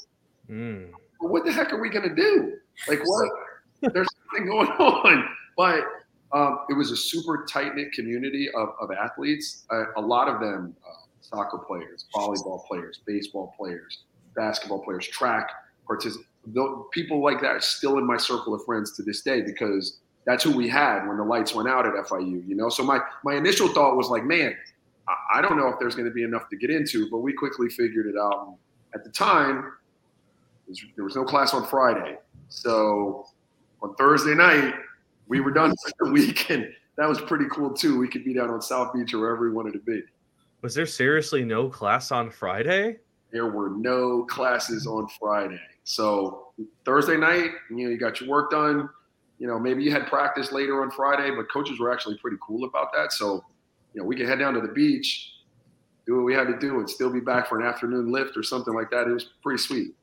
mm 0.49 0.89
what 1.29 1.45
the 1.45 1.51
heck 1.51 1.73
are 1.73 1.79
we 1.79 1.89
to 1.89 2.13
do? 2.15 2.57
Like, 2.87 2.99
what? 3.03 3.29
There's 3.93 4.07
something 4.31 4.49
going 4.49 4.67
on. 4.79 5.29
But 5.55 5.83
um, 6.31 6.59
it 6.69 6.73
was 6.73 6.91
a 6.91 6.97
super 6.97 7.45
tight 7.49 7.75
knit 7.75 7.91
community 7.93 8.49
of, 8.55 8.69
of 8.79 8.91
athletes. 8.91 9.65
Uh, 9.69 9.85
a 9.97 10.01
lot 10.01 10.27
of 10.27 10.39
them, 10.39 10.75
uh, 10.85 11.05
soccer 11.21 11.59
players, 11.59 12.05
volleyball 12.13 12.65
players, 12.65 12.99
baseball 13.05 13.53
players, 13.57 14.03
basketball 14.35 14.83
players, 14.83 15.07
track 15.07 15.49
participants. 15.85 16.27
people 16.91 17.21
like 17.21 17.41
that 17.41 17.51
are 17.51 17.61
still 17.61 17.97
in 17.97 18.05
my 18.05 18.17
circle 18.17 18.53
of 18.53 18.63
friends 18.65 18.95
to 18.95 19.03
this 19.03 19.21
day 19.21 19.41
because 19.41 19.99
that's 20.25 20.43
who 20.43 20.55
we 20.55 20.67
had 20.69 21.07
when 21.07 21.17
the 21.17 21.23
lights 21.23 21.53
went 21.53 21.67
out 21.67 21.85
at 21.85 21.93
FIU. 21.93 22.47
You 22.47 22.55
know, 22.55 22.69
so 22.69 22.83
my 22.83 22.99
my 23.23 23.35
initial 23.35 23.67
thought 23.67 23.95
was 23.95 24.09
like, 24.09 24.23
man, 24.23 24.55
I, 25.07 25.39
I 25.39 25.41
don't 25.41 25.57
know 25.57 25.67
if 25.67 25.79
there's 25.79 25.95
going 25.95 26.07
to 26.07 26.13
be 26.13 26.23
enough 26.23 26.49
to 26.49 26.55
get 26.55 26.69
into, 26.69 27.09
but 27.09 27.19
we 27.19 27.33
quickly 27.33 27.69
figured 27.69 28.07
it 28.07 28.15
out. 28.17 28.55
At 28.95 29.03
the 29.03 29.09
time, 29.09 29.73
there 30.95 31.03
was 31.03 31.15
no 31.15 31.23
class 31.23 31.53
on 31.53 31.65
Friday, 31.67 32.17
so 32.49 33.25
on 33.81 33.95
Thursday 33.95 34.35
night 34.35 34.73
we 35.27 35.39
were 35.39 35.51
done 35.51 35.71
for 35.71 36.05
the 36.05 36.11
week, 36.13 36.49
and 36.49 36.67
that 36.97 37.07
was 37.07 37.19
pretty 37.19 37.45
cool 37.51 37.73
too. 37.73 37.99
We 37.99 38.07
could 38.07 38.23
be 38.23 38.33
down 38.33 38.49
on 38.49 38.61
South 38.61 38.93
Beach 38.93 39.13
or 39.13 39.19
wherever 39.19 39.47
we 39.47 39.51
wanted 39.51 39.73
to 39.73 39.79
be. 39.79 40.03
Was 40.61 40.73
there 40.73 40.85
seriously 40.85 41.43
no 41.43 41.67
class 41.67 42.11
on 42.11 42.29
Friday? 42.29 42.97
There 43.31 43.47
were 43.47 43.71
no 43.71 44.23
classes 44.23 44.87
on 44.87 45.07
Friday. 45.19 45.59
So 45.83 46.53
Thursday 46.85 47.17
night, 47.17 47.51
you 47.69 47.85
know, 47.85 47.89
you 47.89 47.97
got 47.97 48.21
your 48.21 48.29
work 48.29 48.51
done. 48.51 48.87
You 49.39 49.47
know, 49.47 49.59
maybe 49.59 49.83
you 49.83 49.91
had 49.91 50.07
practice 50.07 50.51
later 50.51 50.81
on 50.81 50.91
Friday, 50.91 51.31
but 51.35 51.51
coaches 51.51 51.79
were 51.79 51.91
actually 51.91 52.17
pretty 52.17 52.37
cool 52.41 52.65
about 52.65 52.93
that. 52.93 53.11
So, 53.11 53.43
you 53.93 54.01
know, 54.01 54.07
we 54.07 54.15
could 54.15 54.27
head 54.27 54.39
down 54.39 54.53
to 54.53 54.61
the 54.61 54.69
beach, 54.69 55.33
do 56.05 56.15
what 56.15 56.23
we 56.23 56.33
had 56.33 56.47
to 56.47 56.57
do, 56.57 56.79
and 56.79 56.89
still 56.89 57.11
be 57.11 57.19
back 57.19 57.47
for 57.49 57.59
an 57.59 57.65
afternoon 57.65 58.11
lift 58.11 58.37
or 58.37 58.43
something 58.43 58.73
like 58.73 58.89
that. 58.91 59.07
It 59.07 59.11
was 59.11 59.29
pretty 59.41 59.61
sweet. 59.61 59.95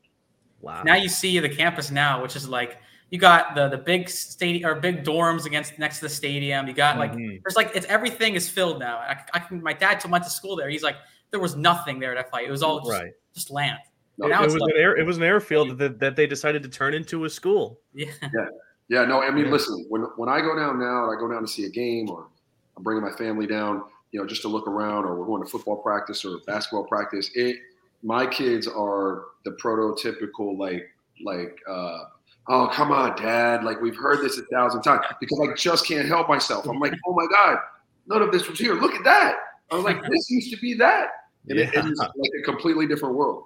Wow. 0.61 0.83
Now 0.83 0.97
you 0.97 1.09
see 1.09 1.39
the 1.39 1.49
campus 1.49 1.91
now, 1.91 2.23
which 2.23 2.37
is 2.37 2.49
like 2.49 2.79
you 3.11 3.19
got 3.19 3.55
the 3.55 3.69
the 3.69 3.79
big 3.79 4.09
stadium 4.09 4.71
or 4.71 4.75
big 4.79 5.05
dorms 5.05 5.47
against 5.47 5.79
next 5.79 5.97
to 5.97 6.03
the 6.03 6.09
stadium. 6.11 6.69
You 6.69 6.75
got 6.75 6.99
like 6.99 7.13
mm-hmm. 7.13 7.37
there's 7.43 7.57
like 7.57 7.71
it's 7.75 7.87
everything 7.87 8.35
is 8.35 8.49
filled 8.49 8.79
now. 8.79 8.99
I, 8.99 9.17
I 9.33 9.39
can 9.39 9.63
my 9.63 9.73
dad 9.73 10.05
went 10.09 10.25
to 10.25 10.31
school 10.31 10.55
there. 10.55 10.69
He's 10.69 10.83
like 10.83 10.97
there 11.31 11.41
was 11.41 11.57
nothing 11.57 11.99
there 11.99 12.17
at 12.17 12.31
FI. 12.31 12.43
It 12.43 12.51
was 12.51 12.63
all 12.63 12.81
just, 12.81 12.91
right. 12.91 13.13
just 13.35 13.51
land. 13.51 13.79
No, 14.19 14.27
it 14.27 14.45
was 14.45 14.55
like, 14.55 14.75
an 14.75 14.81
air, 14.81 14.97
it 14.97 15.07
was 15.07 15.17
an 15.17 15.23
airfield 15.23 15.79
that, 15.79 15.99
that 15.99 16.15
they 16.15 16.27
decided 16.27 16.63
to 16.65 16.69
turn 16.69 16.93
into 16.93 17.25
a 17.25 17.31
school. 17.31 17.81
Yeah. 17.95 18.11
Yeah. 18.23 18.47
Yeah. 18.91 19.07
No, 19.07 19.23
I 19.23 19.31
mean, 19.31 19.47
yeah. 19.47 19.53
listen, 19.53 19.87
when, 19.89 20.03
when 20.17 20.29
I 20.29 20.41
go 20.41 20.55
down 20.55 20.79
now, 20.79 21.09
and 21.09 21.17
I 21.17 21.19
go 21.19 21.31
down 21.33 21.41
to 21.41 21.49
see 21.49 21.65
a 21.65 21.71
game 21.71 22.11
or 22.11 22.27
I'm 22.77 22.83
bringing 22.83 23.03
my 23.03 23.13
family 23.13 23.47
down, 23.47 23.85
you 24.13 24.21
know, 24.21 24.27
just 24.27 24.43
to 24.43 24.49
look 24.49 24.67
around 24.67 25.05
or 25.05 25.15
we're 25.15 25.27
going 25.27 25.43
to 25.43 25.49
football 25.49 25.77
practice 25.77 26.25
or 26.25 26.39
basketball 26.47 26.85
practice. 26.85 27.31
It, 27.35 27.57
my 28.03 28.27
kids 28.27 28.67
are 28.67 29.27
the 29.45 29.53
prototypical, 29.53 30.59
like, 30.59 30.91
like, 31.25 31.59
uh, 31.69 32.05
oh, 32.49 32.69
come 32.73 32.91
on, 32.91 33.15
dad. 33.17 33.63
Like, 33.63 33.81
we've 33.81 33.97
heard 33.97 34.21
this 34.23 34.39
a 34.39 34.43
thousand 34.47 34.83
times 34.83 35.05
because 35.21 35.39
I 35.41 35.55
just 35.55 35.87
can't 35.87 36.09
help 36.09 36.29
myself. 36.29 36.67
I'm 36.67 36.81
like, 36.81 36.95
oh 37.07 37.15
my 37.15 37.27
God, 37.31 37.59
none 38.07 38.23
of 38.23 38.33
this 38.33 38.49
was 38.49 38.59
here. 38.59 38.75
Look 38.75 38.95
at 38.95 39.05
that. 39.05 39.37
I 39.71 39.77
was 39.77 39.85
like, 39.85 40.03
this 40.03 40.29
used 40.31 40.51
to 40.53 40.59
be 40.61 40.75
that. 40.75 41.09
And 41.49 41.59
yeah. 41.59 41.67
it, 41.67 41.75
it 41.75 41.85
is 41.85 41.99
like 41.99 42.31
a 42.41 42.43
completely 42.43 42.89
different 42.89 43.15
world. 43.15 43.45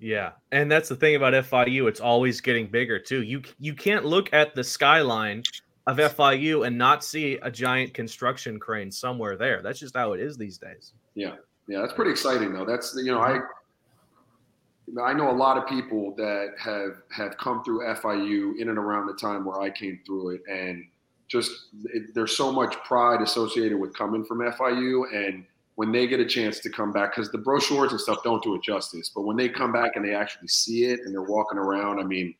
Yeah, 0.00 0.32
and 0.50 0.72
that's 0.72 0.88
the 0.88 0.96
thing 0.96 1.14
about 1.14 1.34
FIU; 1.34 1.86
it's 1.86 2.00
always 2.00 2.40
getting 2.40 2.66
bigger 2.66 2.98
too. 2.98 3.22
You 3.22 3.42
you 3.58 3.74
can't 3.74 4.04
look 4.04 4.32
at 4.32 4.54
the 4.54 4.64
skyline 4.64 5.42
of 5.86 5.98
FIU 5.98 6.66
and 6.66 6.76
not 6.76 7.04
see 7.04 7.38
a 7.42 7.50
giant 7.50 7.92
construction 7.92 8.58
crane 8.58 8.90
somewhere 8.90 9.36
there. 9.36 9.60
That's 9.62 9.78
just 9.78 9.94
how 9.94 10.12
it 10.14 10.20
is 10.20 10.38
these 10.38 10.56
days. 10.56 10.94
Yeah, 11.14 11.34
yeah, 11.68 11.80
that's 11.80 11.92
pretty 11.92 12.10
exciting 12.10 12.54
though. 12.54 12.64
That's 12.64 12.94
you 12.96 13.12
know 13.12 13.20
I 13.20 13.32
mm-hmm. 13.32 14.98
I 15.02 15.12
know 15.12 15.30
a 15.30 15.36
lot 15.36 15.58
of 15.58 15.66
people 15.68 16.14
that 16.16 16.54
have 16.58 17.02
have 17.10 17.36
come 17.36 17.62
through 17.62 17.80
FIU 17.94 18.58
in 18.58 18.70
and 18.70 18.78
around 18.78 19.06
the 19.06 19.14
time 19.14 19.44
where 19.44 19.60
I 19.60 19.68
came 19.68 20.00
through 20.06 20.36
it, 20.36 20.42
and 20.50 20.84
just 21.28 21.50
it, 21.84 22.14
there's 22.14 22.36
so 22.36 22.50
much 22.50 22.74
pride 22.84 23.20
associated 23.20 23.78
with 23.78 23.94
coming 23.94 24.24
from 24.24 24.38
FIU 24.38 25.04
and 25.14 25.44
when 25.76 25.92
they 25.92 26.06
get 26.06 26.20
a 26.20 26.26
chance 26.26 26.60
to 26.60 26.70
come 26.70 26.92
back 26.92 27.14
because 27.14 27.30
the 27.30 27.38
brochures 27.38 27.92
and 27.92 28.00
stuff 28.00 28.22
don't 28.22 28.42
do 28.42 28.54
it 28.54 28.62
justice 28.62 29.10
but 29.14 29.22
when 29.22 29.36
they 29.36 29.48
come 29.48 29.72
back 29.72 29.92
and 29.96 30.04
they 30.04 30.14
actually 30.14 30.48
see 30.48 30.84
it 30.84 31.00
and 31.04 31.14
they're 31.14 31.22
walking 31.22 31.58
around 31.58 31.98
i 31.98 32.02
mean 32.02 32.34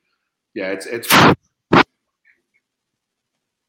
yeah 0.55 0.69
it's 0.69 0.87
it's 0.87 1.09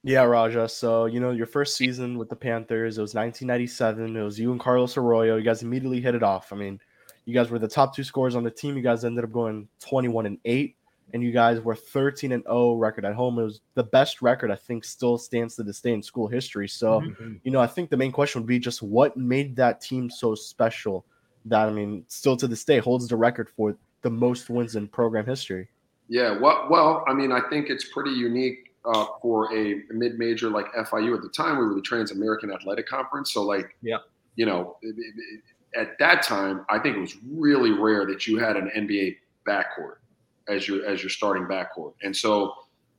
yeah 0.04 0.24
raja 0.24 0.68
so 0.68 1.06
you 1.06 1.20
know 1.20 1.32
your 1.32 1.46
first 1.46 1.78
season 1.78 2.18
with 2.18 2.30
the 2.30 2.36
panthers 2.36 2.98
it 2.98 3.02
was 3.02 3.14
1997 3.14 4.16
it 4.16 4.24
was 4.24 4.40
you 4.40 4.52
and 4.52 4.60
carlos 4.60 4.98
arroyo 4.98 5.38
you 5.38 5.44
guys 5.44 5.62
immediately 5.62 6.02
hit 6.02 6.16
it 6.16 6.24
off. 6.24 6.52
I 6.52 6.56
mean 6.56 6.80
you 7.26 7.36
guys 7.36 7.52
were 7.52 7.60
the 7.60 7.68
top 7.68 7.96
two 7.96 8.04
scorers 8.04 8.36
on 8.36 8.44
the 8.44 8.50
team 8.50 8.76
you 8.76 8.82
guys 8.82 9.06
ended 9.06 9.24
up 9.24 9.32
going 9.32 9.68
21 9.80 10.26
and 10.26 10.38
8 10.44 10.76
and 11.14 11.24
you 11.24 11.32
guys 11.32 11.60
were 11.60 11.76
13 11.76 12.32
and 12.32 12.44
0 12.44 12.76
record 12.76 13.06
at 13.06 13.14
home. 13.14 13.40
It 13.40 13.44
was 13.44 13.62
the 13.76 13.84
best 13.84 14.22
record 14.22 14.52
I 14.52 14.56
think 14.56 14.84
still 14.84 15.18
stands 15.18 15.56
to 15.56 15.64
this 15.64 15.82
day 15.82 15.94
in 15.94 16.04
school 16.04 16.28
history. 16.28 16.68
So, 16.68 17.02
mm-hmm. 17.02 17.36
you 17.44 17.52
know, 17.52 17.60
I 17.60 17.68
think 17.68 17.90
the 17.90 17.98
main 17.98 18.12
question 18.12 18.42
would 18.42 18.48
be 18.48 18.60
just 18.60 18.82
what 18.82 19.18
made 19.18 19.56
that 19.58 19.82
team 19.82 20.10
so 20.10 20.36
special 20.36 21.06
that 21.46 21.68
I 21.68 21.72
mean, 21.72 22.06
still 22.08 22.38
to 22.38 22.48
this 22.48 22.64
day 22.64 22.80
holds 22.80 23.08
the 23.08 23.16
record 23.16 23.50
for 23.50 23.76
the 24.02 24.10
most 24.10 24.50
wins 24.50 24.76
in 24.76 24.88
program 24.88 25.26
history. 25.26 25.70
Yeah, 26.08 26.38
well, 26.38 26.68
well, 26.70 27.06
I 27.08 27.14
mean, 27.14 27.32
I 27.32 27.42
think 27.50 27.70
it's 27.70 27.86
pretty 27.86 28.12
unique 28.12 28.74
uh, 28.84 29.06
for 29.22 29.54
a 29.56 29.82
mid-major 29.92 30.50
like 30.50 30.66
FIU. 30.74 31.16
At 31.16 31.22
the 31.22 31.30
time, 31.30 31.58
we 31.58 31.66
were 31.66 31.76
the 31.76 31.82
Trans 31.82 32.12
American 32.12 32.52
Athletic 32.52 32.88
Conference, 32.88 33.32
so 33.32 33.44
like, 33.44 33.76
yeah, 33.82 33.98
you 34.36 34.46
know, 34.46 34.78
it, 34.82 34.96
it, 34.98 35.42
at 35.80 35.98
that 36.00 36.22
time, 36.22 36.66
I 36.70 36.80
think 36.80 36.98
it 36.98 37.00
was 37.00 37.16
really 37.26 37.72
rare 37.72 38.06
that 38.08 38.28
you 38.28 38.40
had 38.40 38.58
an 38.58 38.70
NBA 38.76 39.18
backcourt 39.48 40.01
as 40.48 40.68
your 40.68 40.86
as 40.86 41.02
your 41.02 41.10
starting 41.10 41.44
backcourt. 41.44 41.94
And 42.04 42.16
so, 42.16 42.54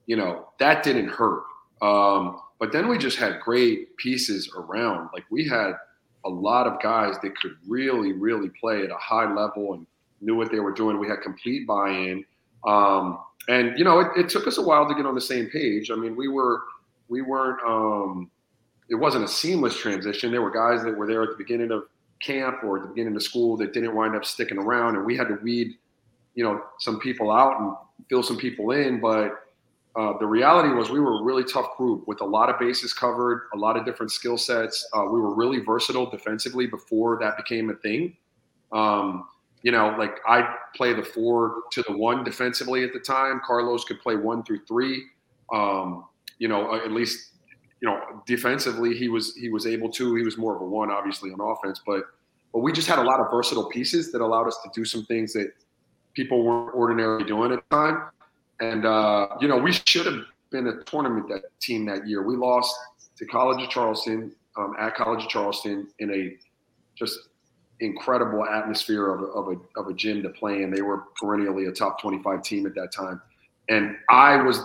you 0.07 0.17
know, 0.17 0.49
that 0.59 0.83
didn't 0.83 1.09
hurt. 1.09 1.45
Um, 1.81 2.41
but 2.59 2.73
then 2.73 2.89
we 2.89 2.97
just 2.97 3.17
had 3.17 3.41
great 3.41 3.97
pieces 3.97 4.51
around. 4.57 5.11
Like 5.13 5.25
we 5.31 5.49
had 5.49 5.73
a 6.25 6.29
lot 6.29 6.67
of 6.67 6.81
guys 6.81 7.17
that 7.23 7.37
could 7.37 7.57
really, 7.67 8.13
really 8.13 8.51
play 8.61 8.85
at 8.85 8.91
a 8.91 8.97
high 8.97 9.33
level 9.33 9.75
and 9.75 9.87
knew 10.21 10.37
what 10.37 10.53
they 10.53 10.61
were 10.61 10.73
doing. 10.73 10.99
We 10.99 11.09
had 11.09 11.21
complete 11.23 11.67
buy-in. 11.67 12.25
Um, 12.65 13.19
and 13.49 13.77
you 13.77 13.85
know, 13.85 13.99
it, 13.99 14.09
it, 14.17 14.29
took 14.29 14.47
us 14.47 14.59
a 14.59 14.63
while 14.63 14.89
to 14.89 14.95
get 14.95 15.05
on 15.05 15.17
the 15.17 15.21
same 15.21 15.51
page. 15.51 15.91
I 15.91 15.97
mean, 15.97 16.15
we 16.15 16.29
were 16.29 16.63
we 17.09 17.23
weren't 17.23 17.61
um, 17.67 18.31
it 18.89 18.95
wasn't 18.95 19.25
a 19.25 19.29
seamless 19.29 19.77
transition. 19.77 20.31
There 20.31 20.43
were 20.43 20.51
guys 20.51 20.85
that 20.85 20.97
were 20.97 21.07
there 21.07 21.23
at 21.23 21.31
the 21.31 21.37
beginning 21.37 21.73
of 21.73 21.85
camp 22.21 22.63
or 22.63 22.77
at 22.77 22.83
the 22.83 22.89
beginning 22.89 23.17
of 23.17 23.23
school 23.23 23.57
that 23.57 23.73
didn't 23.73 23.95
wind 23.95 24.15
up 24.15 24.25
sticking 24.25 24.59
around, 24.59 24.97
and 24.97 25.05
we 25.05 25.17
had 25.17 25.29
to 25.29 25.35
weed 25.43 25.77
you 26.35 26.45
know 26.45 26.63
some 26.79 26.99
people 27.01 27.31
out 27.31 27.61
and 27.61 27.75
fill 28.09 28.23
some 28.23 28.37
people 28.37 28.73
in, 28.73 29.01
but 29.01 29.43
uh, 29.95 30.17
the 30.19 30.27
reality 30.27 30.71
was 30.71 30.91
we 30.91 31.01
were 31.01 31.21
a 31.21 31.23
really 31.23 31.45
tough 31.45 31.77
group 31.77 32.09
with 32.09 32.23
a 32.23 32.25
lot 32.25 32.49
of 32.49 32.59
bases 32.59 32.95
covered, 32.95 33.49
a 33.55 33.59
lot 33.59 33.77
of 33.77 33.85
different 33.85 34.11
skill 34.11 34.39
sets. 34.39 34.89
Uh, 34.95 35.05
we 35.05 35.21
were 35.21 35.35
really 35.35 35.59
versatile 35.61 36.09
defensively 36.09 36.67
before 36.67 37.19
that 37.21 37.37
became 37.37 37.69
a 37.69 37.75
thing. 37.75 38.17
Um, 38.73 39.27
you 39.63 39.71
know, 39.71 39.95
like 39.99 40.19
I 40.27 40.57
play 40.75 40.95
the 40.95 41.03
four 41.03 41.63
to 41.73 41.83
the 41.83 41.97
one 41.97 42.25
defensively 42.25 42.85
at 42.85 42.93
the 42.93 42.99
time. 42.99 43.41
Carlos 43.45 43.85
could 43.85 44.01
play 44.01 44.17
one 44.17 44.43
through 44.45 44.65
three. 44.67 45.05
Um, 45.53 46.07
you 46.39 46.49
know, 46.49 46.75
at 46.75 46.91
least 46.91 47.33
you 47.81 47.89
know 47.89 48.01
defensively 48.27 48.97
he 48.97 49.09
was 49.09 49.37
he 49.37 49.51
was 49.51 49.67
able 49.67 49.91
to. 49.93 50.15
He 50.15 50.23
was 50.23 50.39
more 50.39 50.57
of 50.57 50.63
a 50.63 50.67
one, 50.67 50.91
obviously 50.91 51.31
on 51.31 51.41
offense, 51.41 51.83
but 51.87 52.05
but 52.53 52.61
we 52.61 52.73
just 52.73 52.89
had 52.89 52.99
a 52.99 53.03
lot 53.03 53.21
of 53.21 53.31
versatile 53.31 53.69
pieces 53.69 54.11
that 54.13 54.21
allowed 54.23 54.49
us 54.49 54.59
to 54.65 54.71
do 54.75 54.85
some 54.85 55.05
things 55.05 55.35
that 55.35 55.53
people 56.15 56.43
weren't 56.43 56.75
ordinarily 56.75 57.25
doing 57.25 57.53
at 57.53 57.63
the 57.69 57.77
time. 57.77 58.03
And 58.61 58.87
uh, 58.87 59.29
you 59.41 59.49
know, 59.49 59.59
we 59.59 59.73
should 59.73 60.07
have 60.07 60.25
been 60.51 60.69
a 60.69 60.83
tournament 60.85 61.29
that 61.29 61.43
team 61.61 61.87
that 61.87 62.07
year. 62.07 62.23
We 62.23 62.37
lost 62.37 62.75
to 63.17 63.27
College 63.27 63.63
of 63.63 63.71
Charleston 63.71 64.33
um, 64.57 64.75
at 64.79 64.95
College 64.95 65.25
of 65.25 65.29
Charleston 65.29 65.89
in 65.99 66.13
a 66.13 66.37
just 66.97 67.19
incredible 67.81 68.45
atmosphere 68.45 69.13
of 69.13 69.23
a, 69.23 69.25
of 69.25 69.49
a 69.49 69.81
of 69.81 69.89
a 69.89 69.95
gym 69.95 70.23
to 70.23 70.29
play 70.29 70.63
in. 70.63 70.71
They 70.71 70.83
were 70.83 71.05
perennially 71.21 71.67
a 71.67 71.73
top 71.73 72.01
25 72.01 72.43
team 72.43 72.67
at 72.67 72.75
that 72.75 72.93
time, 72.93 73.21
and 73.69 73.97
I 74.09 74.37
was 74.37 74.61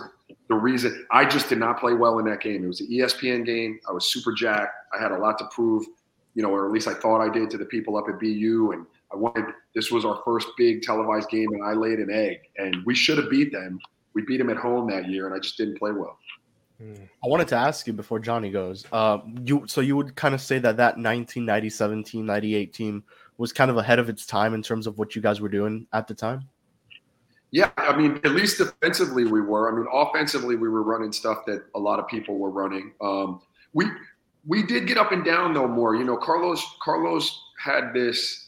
the 0.48 0.54
reason 0.54 1.06
I 1.10 1.24
just 1.24 1.48
did 1.48 1.58
not 1.58 1.80
play 1.80 1.94
well 1.94 2.18
in 2.18 2.26
that 2.26 2.40
game. 2.40 2.64
It 2.64 2.68
was 2.68 2.80
an 2.80 2.88
ESPN 2.88 3.44
game. 3.44 3.80
I 3.88 3.92
was 3.92 4.12
super 4.12 4.32
jacked. 4.32 4.74
I 4.96 5.02
had 5.02 5.12
a 5.12 5.18
lot 5.18 5.38
to 5.38 5.46
prove, 5.46 5.86
you 6.34 6.42
know, 6.42 6.50
or 6.50 6.66
at 6.66 6.72
least 6.72 6.88
I 6.88 6.94
thought 6.94 7.20
I 7.20 7.30
did 7.30 7.50
to 7.50 7.58
the 7.58 7.64
people 7.64 7.96
up 7.96 8.08
at 8.08 8.18
BU 8.20 8.72
and 8.72 8.86
I 9.12 9.16
wanted 9.16 9.46
this 9.74 9.90
was 9.90 10.04
our 10.04 10.20
first 10.24 10.48
big 10.56 10.82
televised 10.82 11.30
game, 11.30 11.52
and 11.52 11.64
I 11.64 11.72
laid 11.72 11.98
an 11.98 12.10
egg, 12.10 12.40
and 12.56 12.76
we 12.84 12.94
should 12.94 13.18
have 13.18 13.30
beat 13.30 13.52
them. 13.52 13.78
We 14.14 14.22
beat 14.22 14.38
them 14.38 14.50
at 14.50 14.56
home 14.56 14.90
that 14.90 15.08
year, 15.08 15.26
and 15.26 15.34
I 15.34 15.38
just 15.38 15.56
didn't 15.56 15.78
play 15.78 15.92
well. 15.92 16.18
Hmm. 16.78 16.94
I 17.24 17.28
wanted 17.28 17.48
to 17.48 17.56
ask 17.56 17.86
you 17.86 17.92
before 17.92 18.18
Johnny 18.20 18.50
goes. 18.50 18.84
Uh, 18.92 19.18
you 19.44 19.64
so 19.66 19.80
you 19.80 19.96
would 19.96 20.14
kind 20.14 20.34
of 20.34 20.40
say 20.40 20.58
that 20.58 20.76
that 20.76 20.96
1997 20.96 22.04
team, 22.04 22.26
98 22.26 22.72
team 22.72 23.04
was 23.36 23.52
kind 23.52 23.70
of 23.70 23.76
ahead 23.76 23.98
of 23.98 24.08
its 24.08 24.26
time 24.26 24.54
in 24.54 24.62
terms 24.62 24.86
of 24.86 24.98
what 24.98 25.16
you 25.16 25.22
guys 25.22 25.40
were 25.40 25.48
doing 25.48 25.86
at 25.92 26.06
the 26.06 26.14
time. 26.14 26.48
Yeah, 27.50 27.70
I 27.78 27.96
mean, 27.96 28.20
at 28.24 28.32
least 28.32 28.58
defensively 28.58 29.24
we 29.24 29.40
were. 29.40 29.72
I 29.72 29.76
mean, 29.76 29.86
offensively 29.92 30.56
we 30.56 30.68
were 30.68 30.82
running 30.82 31.12
stuff 31.12 31.46
that 31.46 31.64
a 31.74 31.78
lot 31.78 31.98
of 31.98 32.06
people 32.06 32.38
were 32.38 32.50
running. 32.50 32.92
Um, 33.00 33.40
we 33.72 33.86
we 34.46 34.62
did 34.62 34.86
get 34.86 34.98
up 34.98 35.12
and 35.12 35.24
down 35.24 35.54
though 35.54 35.66
more. 35.66 35.94
You 35.96 36.04
know, 36.04 36.16
Carlos 36.16 36.62
Carlos 36.82 37.40
had 37.58 37.92
this 37.94 38.47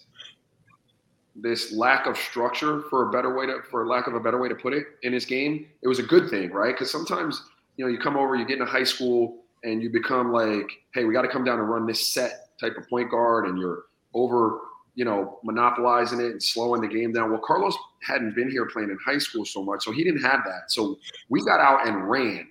this 1.42 1.72
lack 1.72 2.06
of 2.06 2.16
structure 2.16 2.82
for 2.90 3.08
a 3.08 3.12
better 3.12 3.34
way 3.34 3.46
to 3.46 3.60
for 3.70 3.86
lack 3.86 4.06
of 4.06 4.14
a 4.14 4.20
better 4.20 4.38
way 4.38 4.48
to 4.48 4.54
put 4.54 4.72
it 4.72 4.84
in 5.02 5.12
his 5.12 5.24
game 5.24 5.66
it 5.82 5.88
was 5.88 5.98
a 5.98 6.02
good 6.02 6.28
thing 6.28 6.50
right 6.50 6.74
because 6.74 6.90
sometimes 6.90 7.44
you 7.76 7.84
know 7.84 7.90
you 7.90 7.98
come 7.98 8.16
over 8.16 8.36
you 8.36 8.44
get 8.46 8.58
into 8.58 8.70
high 8.70 8.84
school 8.84 9.42
and 9.64 9.82
you 9.82 9.90
become 9.90 10.32
like 10.32 10.68
hey 10.94 11.04
we 11.04 11.12
got 11.12 11.22
to 11.22 11.28
come 11.28 11.44
down 11.44 11.58
and 11.58 11.68
run 11.68 11.86
this 11.86 12.12
set 12.12 12.48
type 12.60 12.76
of 12.76 12.88
point 12.88 13.10
guard 13.10 13.46
and 13.46 13.58
you're 13.58 13.84
over 14.14 14.60
you 14.94 15.04
know, 15.04 15.38
monopolizing 15.44 16.20
it 16.20 16.32
and 16.32 16.42
slowing 16.42 16.80
the 16.80 16.88
game 16.88 17.12
down. 17.12 17.30
Well, 17.30 17.40
Carlos 17.40 17.74
hadn't 18.02 18.34
been 18.34 18.50
here 18.50 18.66
playing 18.66 18.90
in 18.90 18.98
high 19.04 19.18
school 19.18 19.44
so 19.44 19.62
much, 19.62 19.84
so 19.84 19.92
he 19.92 20.04
didn't 20.04 20.22
have 20.22 20.40
that. 20.44 20.70
So 20.70 20.98
we 21.28 21.44
got 21.44 21.60
out 21.60 21.86
and 21.86 22.08
ran 22.10 22.48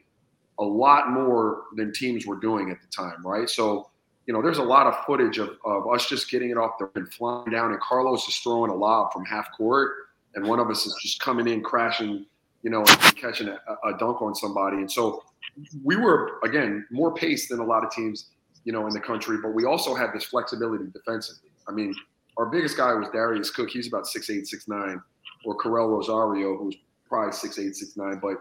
a 0.57 0.63
lot 0.63 1.11
more 1.11 1.63
than 1.75 1.93
teams 1.93 2.25
were 2.25 2.37
doing 2.37 2.71
at 2.71 2.81
the 2.81 2.87
time, 2.87 3.25
right? 3.25 3.49
So, 3.49 3.88
you 4.29 4.33
know, 4.33 4.43
there's 4.43 4.59
a 4.59 4.63
lot 4.63 4.85
of 4.85 4.95
footage 5.05 5.39
of, 5.39 5.57
of 5.65 5.91
us 5.91 6.07
just 6.07 6.29
getting 6.29 6.51
it 6.51 6.57
off 6.57 6.73
the 6.77 6.87
and 6.93 7.11
flying 7.11 7.49
down, 7.49 7.71
and 7.71 7.81
Carlos 7.81 8.27
is 8.27 8.37
throwing 8.37 8.69
a 8.69 8.75
lob 8.75 9.11
from 9.11 9.25
half 9.25 9.47
court, 9.57 9.91
and 10.35 10.47
one 10.47 10.59
of 10.59 10.69
us 10.69 10.85
is 10.85 10.95
just 11.01 11.19
coming 11.19 11.47
in, 11.47 11.63
crashing, 11.63 12.27
you 12.61 12.69
know, 12.69 12.83
catching 13.15 13.47
a, 13.47 13.57
a 13.87 13.97
dunk 13.97 14.21
on 14.21 14.35
somebody. 14.35 14.77
And 14.77 14.91
so 14.91 15.23
we 15.83 15.95
were, 15.95 16.39
again, 16.43 16.85
more 16.91 17.11
paced 17.11 17.49
than 17.49 17.57
a 17.57 17.63
lot 17.63 17.83
of 17.83 17.89
teams, 17.89 18.27
you 18.65 18.71
know, 18.71 18.85
in 18.85 18.93
the 18.93 18.99
country, 18.99 19.39
but 19.41 19.55
we 19.55 19.65
also 19.65 19.95
had 19.95 20.11
this 20.13 20.25
flexibility 20.25 20.85
defensively. 20.93 21.49
I 21.67 21.71
mean, 21.71 21.95
our 22.37 22.45
biggest 22.45 22.77
guy 22.77 22.93
was 22.93 23.07
Darius 23.11 23.49
Cook. 23.49 23.71
He's 23.71 23.87
about 23.87 24.05
six 24.05 24.29
eight, 24.29 24.45
six 24.45 24.67
nine, 24.67 25.01
or 25.43 25.57
Corel 25.57 25.89
Rosario, 25.89 26.55
who's 26.55 26.75
probably 27.07 27.31
six 27.31 27.57
eight, 27.57 27.75
six 27.75 27.97
nine. 27.97 28.19
But 28.21 28.35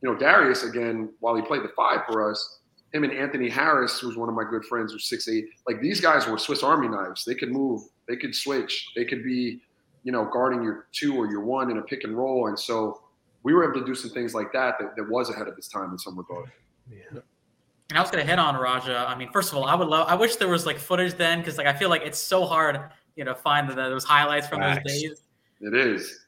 you 0.00 0.10
know, 0.10 0.14
Darius 0.14 0.62
again, 0.62 1.10
while 1.20 1.36
he 1.36 1.42
played 1.42 1.62
the 1.62 1.72
five 1.76 2.06
for 2.08 2.30
us, 2.30 2.60
him 2.96 3.04
and 3.04 3.12
Anthony 3.12 3.48
Harris, 3.48 4.00
who's 4.00 4.16
one 4.16 4.28
of 4.28 4.34
my 4.34 4.44
good 4.48 4.64
friends, 4.64 4.92
was 4.92 5.04
six 5.04 5.28
eight. 5.28 5.46
Like 5.68 5.80
these 5.80 6.00
guys 6.00 6.26
were 6.26 6.38
Swiss 6.38 6.62
Army 6.62 6.88
knives. 6.88 7.24
They 7.24 7.34
could 7.34 7.52
move, 7.52 7.82
they 8.08 8.16
could 8.16 8.34
switch, 8.34 8.88
they 8.96 9.04
could 9.04 9.22
be, 9.22 9.60
you 10.02 10.12
know, 10.12 10.28
guarding 10.32 10.62
your 10.62 10.86
two 10.92 11.14
or 11.16 11.30
your 11.30 11.42
one 11.42 11.70
in 11.70 11.78
a 11.78 11.82
pick 11.82 12.04
and 12.04 12.16
roll. 12.16 12.48
And 12.48 12.58
so 12.58 13.02
we 13.42 13.52
were 13.54 13.70
able 13.70 13.80
to 13.80 13.86
do 13.86 13.94
some 13.94 14.10
things 14.10 14.34
like 14.34 14.52
that 14.52 14.76
that, 14.80 14.96
that 14.96 15.08
was 15.08 15.30
ahead 15.30 15.46
of 15.46 15.56
its 15.58 15.68
time 15.68 15.90
in 15.90 15.98
some 15.98 16.16
regard. 16.16 16.50
Yeah. 16.90 17.20
And 17.90 17.98
I 17.98 18.00
was 18.00 18.10
gonna 18.10 18.24
hit 18.24 18.38
on 18.38 18.56
Raja. 18.56 19.06
I 19.08 19.16
mean, 19.16 19.30
first 19.30 19.52
of 19.52 19.58
all, 19.58 19.64
I 19.64 19.74
would 19.74 19.88
love. 19.88 20.08
I 20.08 20.14
wish 20.14 20.36
there 20.36 20.48
was 20.48 20.66
like 20.66 20.78
footage 20.78 21.14
then, 21.14 21.38
because 21.40 21.58
like 21.58 21.68
I 21.68 21.72
feel 21.72 21.88
like 21.88 22.02
it's 22.02 22.18
so 22.18 22.44
hard, 22.44 22.80
you 23.14 23.24
know, 23.24 23.34
find 23.34 23.68
the, 23.68 23.74
those 23.74 24.04
highlights 24.04 24.48
from 24.48 24.60
Facts. 24.60 24.82
those 24.84 25.02
days. 25.02 25.22
It 25.60 25.74
is. 25.74 26.26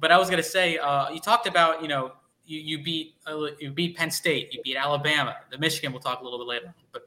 But 0.00 0.12
I 0.12 0.18
was 0.18 0.28
gonna 0.28 0.42
say, 0.42 0.78
uh, 0.78 1.10
you 1.10 1.20
talked 1.20 1.46
about, 1.46 1.80
you 1.82 1.88
know, 1.88 2.12
you, 2.48 2.60
you 2.60 2.82
beat 2.82 3.14
uh, 3.26 3.46
you 3.60 3.70
beat 3.70 3.96
Penn 3.96 4.10
State, 4.10 4.52
you 4.52 4.62
beat 4.62 4.76
Alabama, 4.76 5.36
the 5.50 5.58
Michigan. 5.58 5.92
We'll 5.92 6.00
talk 6.00 6.20
a 6.20 6.24
little 6.24 6.38
bit 6.38 6.48
later. 6.48 6.74
But 6.92 7.06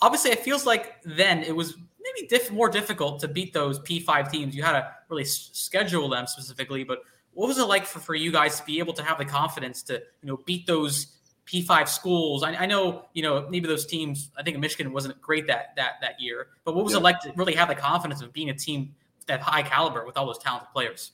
obviously, 0.00 0.30
it 0.30 0.40
feels 0.40 0.66
like 0.66 0.96
then 1.04 1.42
it 1.42 1.54
was 1.54 1.76
maybe 2.00 2.26
diff- 2.26 2.50
more 2.50 2.68
difficult 2.68 3.20
to 3.20 3.28
beat 3.28 3.52
those 3.52 3.78
P5 3.80 4.30
teams. 4.30 4.56
You 4.56 4.62
had 4.62 4.72
to 4.72 4.90
really 5.08 5.24
s- 5.24 5.50
schedule 5.52 6.08
them 6.08 6.26
specifically. 6.26 6.84
But 6.84 7.02
what 7.34 7.48
was 7.48 7.58
it 7.58 7.64
like 7.64 7.84
for, 7.84 8.00
for 8.00 8.14
you 8.14 8.32
guys 8.32 8.58
to 8.58 8.66
be 8.66 8.78
able 8.78 8.94
to 8.94 9.02
have 9.02 9.18
the 9.18 9.24
confidence 9.24 9.82
to 9.84 9.94
you 9.94 10.26
know 10.26 10.38
beat 10.46 10.66
those 10.66 11.18
P5 11.46 11.86
schools? 11.86 12.42
I, 12.42 12.54
I 12.54 12.66
know 12.66 13.04
you 13.12 13.22
know 13.22 13.46
maybe 13.50 13.68
those 13.68 13.86
teams. 13.86 14.30
I 14.38 14.42
think 14.42 14.58
Michigan 14.58 14.92
wasn't 14.92 15.20
great 15.20 15.46
that 15.48 15.76
that 15.76 16.00
that 16.00 16.20
year. 16.20 16.48
But 16.64 16.74
what 16.74 16.84
was 16.84 16.94
yeah. 16.94 17.00
it 17.00 17.02
like 17.02 17.20
to 17.20 17.32
really 17.36 17.54
have 17.54 17.68
the 17.68 17.74
confidence 17.74 18.22
of 18.22 18.32
being 18.32 18.48
a 18.50 18.54
team 18.54 18.94
that 19.26 19.40
high 19.40 19.62
caliber 19.62 20.06
with 20.06 20.16
all 20.16 20.26
those 20.26 20.38
talented 20.38 20.70
players? 20.72 21.12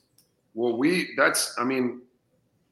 Well, 0.53 0.77
we 0.77 1.09
that's 1.17 1.53
I 1.59 1.65
mean 1.65 2.01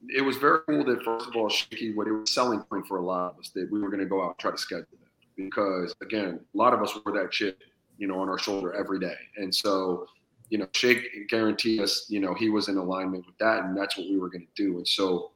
it 0.10 0.22
was 0.22 0.38
very 0.38 0.60
cool 0.68 0.84
that 0.86 1.04
first 1.04 1.28
of 1.28 1.36
all, 1.36 1.50
Shakey, 1.50 1.94
what 1.94 2.08
it 2.08 2.12
was 2.12 2.32
selling 2.32 2.62
point 2.62 2.88
for 2.88 2.98
a 2.98 3.06
lot 3.06 3.34
of 3.34 3.40
us 3.40 3.50
that 3.50 3.72
we 3.72 3.82
were 3.82 3.90
going 3.90 4.02
to 4.02 4.06
go 4.06 4.24
out 4.24 4.30
and 4.30 4.38
try 4.40 4.52
to 4.52 4.58
schedule 4.58 4.88
that 4.92 5.10
because 5.36 5.96
again, 6.02 6.40
a 6.54 6.58
lot 6.58 6.74
of 6.74 6.82
us 6.82 6.98
wore 7.06 7.16
that 7.16 7.32
chip, 7.32 7.60
you 7.98 8.08
know, 8.08 8.20
on 8.20 8.30
our 8.30 8.40
shoulder 8.40 8.74
every 8.74 9.00
day, 9.00 9.16
and 9.38 9.54
so 9.54 10.08
you 10.54 10.60
know, 10.60 10.68
Shake 10.74 11.30
guaranteed 11.30 11.80
us, 11.80 12.06
you 12.10 12.20
know, 12.20 12.36
he 12.36 12.50
was 12.50 12.68
in 12.68 12.78
alignment 12.78 13.26
with 13.26 13.36
that, 13.40 13.64
and 13.64 13.76
that's 13.76 13.98
what 13.98 14.08
we 14.08 14.20
were 14.20 14.30
going 14.30 14.46
to 14.46 14.64
do. 14.64 14.78
And 14.78 14.88
so, 14.88 15.32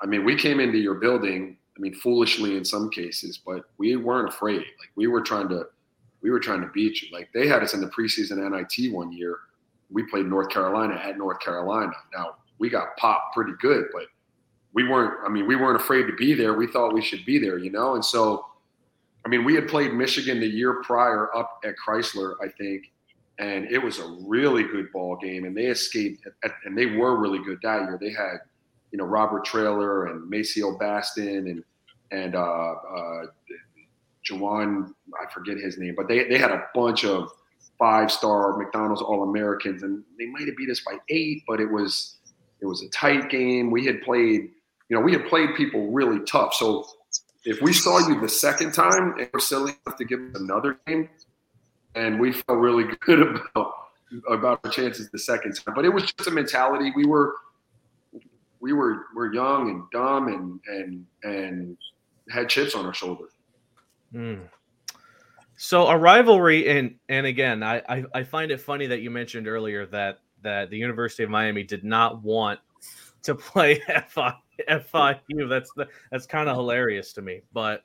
I 0.00 0.06
mean, 0.06 0.24
we 0.24 0.36
came 0.36 0.60
into 0.60 0.78
your 0.78 0.94
building, 0.94 1.56
I 1.76 1.80
mean, 1.80 1.94
foolishly 1.94 2.56
in 2.56 2.64
some 2.64 2.88
cases, 2.88 3.40
but 3.44 3.64
we 3.78 3.96
weren't 3.96 4.28
afraid. 4.28 4.58
Like 4.58 4.90
we 4.94 5.08
were 5.08 5.20
trying 5.20 5.48
to, 5.48 5.64
we 6.20 6.30
were 6.30 6.38
trying 6.38 6.60
to 6.60 6.68
beat 6.68 7.02
you. 7.02 7.08
Like 7.12 7.28
they 7.34 7.48
had 7.48 7.64
us 7.64 7.74
in 7.74 7.80
the 7.80 7.88
preseason 7.88 8.38
NIT 8.38 8.92
one 8.92 9.12
year. 9.12 9.38
We 9.90 10.04
played 10.04 10.26
North 10.26 10.50
Carolina 10.50 10.94
at 10.94 11.18
North 11.18 11.40
Carolina. 11.40 11.92
Now 12.14 12.36
we 12.62 12.70
got 12.70 12.96
popped 12.96 13.34
pretty 13.34 13.54
good, 13.60 13.86
but 13.92 14.04
we 14.72 14.88
weren't. 14.88 15.14
I 15.26 15.28
mean, 15.28 15.48
we 15.48 15.56
weren't 15.56 15.80
afraid 15.80 16.06
to 16.06 16.14
be 16.14 16.32
there. 16.32 16.54
We 16.54 16.68
thought 16.68 16.94
we 16.94 17.02
should 17.02 17.24
be 17.26 17.40
there, 17.40 17.58
you 17.58 17.70
know. 17.70 17.96
And 17.96 18.04
so, 18.04 18.46
I 19.26 19.28
mean, 19.28 19.44
we 19.44 19.56
had 19.56 19.66
played 19.66 19.92
Michigan 19.92 20.38
the 20.38 20.46
year 20.46 20.80
prior 20.84 21.36
up 21.36 21.58
at 21.64 21.74
Crisler, 21.76 22.34
I 22.40 22.46
think, 22.56 22.84
and 23.40 23.64
it 23.64 23.78
was 23.78 23.98
a 23.98 24.16
really 24.20 24.62
good 24.62 24.92
ball 24.92 25.16
game. 25.16 25.44
And 25.44 25.56
they 25.56 25.66
escaped, 25.66 26.24
and 26.64 26.78
they 26.78 26.86
were 26.86 27.20
really 27.20 27.40
good 27.40 27.58
that 27.64 27.82
year. 27.82 27.98
They 28.00 28.12
had, 28.12 28.36
you 28.92 28.98
know, 28.98 29.06
Robert 29.06 29.44
Traylor 29.44 30.06
and 30.06 30.30
Maceo 30.30 30.78
Baston 30.78 31.48
and 31.48 31.64
and 32.12 32.36
uh, 32.36 32.74
uh, 32.74 33.22
Jawan, 34.24 34.92
I 35.20 35.32
forget 35.32 35.56
his 35.56 35.78
name, 35.78 35.94
but 35.96 36.06
they 36.06 36.28
they 36.28 36.38
had 36.38 36.52
a 36.52 36.68
bunch 36.76 37.04
of 37.04 37.28
five 37.76 38.12
star 38.12 38.56
McDonald's 38.56 39.02
All 39.02 39.24
Americans, 39.24 39.82
and 39.82 40.04
they 40.16 40.26
might 40.26 40.46
have 40.46 40.56
beat 40.56 40.70
us 40.70 40.80
by 40.80 40.98
eight, 41.08 41.42
but 41.48 41.58
it 41.58 41.68
was 41.68 42.18
it 42.62 42.66
was 42.66 42.82
a 42.82 42.88
tight 42.88 43.28
game. 43.28 43.70
We 43.70 43.84
had 43.84 44.00
played, 44.02 44.50
you 44.88 44.96
know, 44.96 45.00
we 45.00 45.12
had 45.12 45.26
played 45.26 45.54
people 45.56 45.90
really 45.90 46.20
tough. 46.24 46.54
So 46.54 46.86
if 47.44 47.60
we 47.60 47.72
saw 47.72 47.98
you 48.08 48.20
the 48.20 48.28
second 48.28 48.72
time 48.72 49.18
and 49.18 49.28
we're 49.34 49.40
silly 49.40 49.72
enough 49.84 49.98
to 49.98 50.04
give 50.04 50.20
another 50.36 50.78
game, 50.86 51.08
and 51.94 52.20
we 52.20 52.32
felt 52.32 52.58
really 52.58 52.84
good 53.00 53.20
about 53.20 53.74
about 54.28 54.60
our 54.64 54.70
chances 54.70 55.10
the 55.10 55.18
second 55.18 55.54
time. 55.54 55.74
But 55.74 55.84
it 55.84 55.88
was 55.88 56.04
just 56.04 56.28
a 56.28 56.30
mentality. 56.30 56.92
We 56.94 57.04
were 57.04 57.34
we 58.60 58.72
were 58.72 59.06
we're 59.14 59.32
young 59.34 59.70
and 59.70 59.82
dumb 59.90 60.28
and 60.28 60.60
and 60.66 61.06
and 61.24 61.76
had 62.30 62.48
chips 62.48 62.74
on 62.74 62.86
our 62.86 62.94
shoulder. 62.94 63.24
Mm. 64.14 64.48
So 65.56 65.86
a 65.86 65.96
rivalry, 65.96 66.68
and 66.68 66.96
and 67.08 67.26
again, 67.26 67.62
I, 67.62 67.82
I 67.88 68.04
I 68.14 68.22
find 68.22 68.50
it 68.50 68.60
funny 68.60 68.86
that 68.86 69.00
you 69.00 69.10
mentioned 69.10 69.48
earlier 69.48 69.86
that 69.86 70.20
that 70.42 70.70
the 70.70 70.76
University 70.76 71.22
of 71.22 71.30
Miami 71.30 71.62
did 71.62 71.84
not 71.84 72.22
want 72.22 72.60
to 73.22 73.34
play 73.34 73.80
FI, 74.08 74.34
FIU. 74.68 75.48
That's 75.48 75.70
the, 75.76 75.88
that's 76.10 76.26
kind 76.26 76.48
of 76.48 76.56
hilarious 76.56 77.12
to 77.14 77.22
me. 77.22 77.42
But 77.52 77.84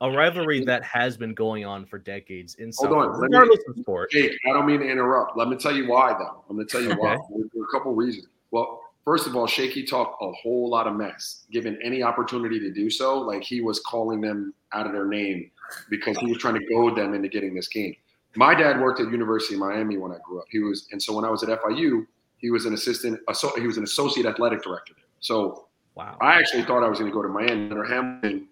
a 0.00 0.10
rivalry 0.10 0.64
that 0.64 0.82
has 0.82 1.16
been 1.16 1.34
going 1.34 1.64
on 1.64 1.84
for 1.84 1.98
decades 1.98 2.54
in 2.54 2.72
Hold 2.76 2.92
on, 2.92 3.20
regardless 3.20 3.58
me, 3.58 3.64
of 3.68 3.76
sport. 3.80 4.10
Jake, 4.10 4.32
I 4.48 4.52
don't 4.52 4.66
mean 4.66 4.80
to 4.80 4.88
interrupt. 4.88 5.36
Let 5.36 5.48
me 5.48 5.56
tell 5.56 5.76
you 5.76 5.88
why, 5.88 6.14
though. 6.14 6.42
I'm 6.48 6.56
going 6.56 6.66
to 6.66 6.72
tell 6.72 6.82
you 6.82 6.94
why. 6.94 7.14
Are 7.14 7.16
a 7.16 7.70
couple 7.70 7.94
reasons. 7.94 8.26
Well, 8.50 8.80
first 9.04 9.26
of 9.26 9.36
all, 9.36 9.46
Shakey 9.46 9.84
talked 9.84 10.22
a 10.22 10.32
whole 10.32 10.70
lot 10.70 10.86
of 10.86 10.94
mess. 10.94 11.44
Given 11.50 11.78
any 11.84 12.02
opportunity 12.02 12.58
to 12.60 12.72
do 12.72 12.88
so, 12.88 13.18
like 13.18 13.42
he 13.44 13.60
was 13.60 13.80
calling 13.80 14.22
them 14.22 14.54
out 14.72 14.86
of 14.86 14.92
their 14.92 15.06
name 15.06 15.50
because 15.90 16.16
he 16.18 16.26
was 16.26 16.38
trying 16.38 16.54
to 16.54 16.66
goad 16.66 16.96
them 16.96 17.12
into 17.12 17.28
getting 17.28 17.54
this 17.54 17.68
game. 17.68 17.94
My 18.36 18.54
dad 18.54 18.80
worked 18.80 19.00
at 19.00 19.10
University 19.10 19.54
of 19.54 19.60
Miami 19.60 19.96
when 19.96 20.12
I 20.12 20.18
grew 20.24 20.38
up. 20.38 20.46
He 20.50 20.60
was, 20.60 20.88
and 20.92 21.02
so 21.02 21.14
when 21.14 21.24
I 21.24 21.30
was 21.30 21.42
at 21.42 21.48
FIU, 21.60 22.06
he 22.38 22.50
was 22.50 22.64
an 22.64 22.74
assistant. 22.74 23.20
He 23.56 23.66
was 23.66 23.76
an 23.76 23.84
associate 23.84 24.26
athletic 24.26 24.62
director 24.62 24.94
there. 24.96 25.04
So 25.20 25.66
wow. 25.94 26.16
I 26.20 26.38
actually 26.38 26.62
thought 26.62 26.84
I 26.84 26.88
was 26.88 26.98
going 26.98 27.10
to 27.10 27.14
go 27.14 27.22
to 27.22 27.28
Miami. 27.28 27.68
Leonard 27.68 27.90
Hamilton 27.90 28.48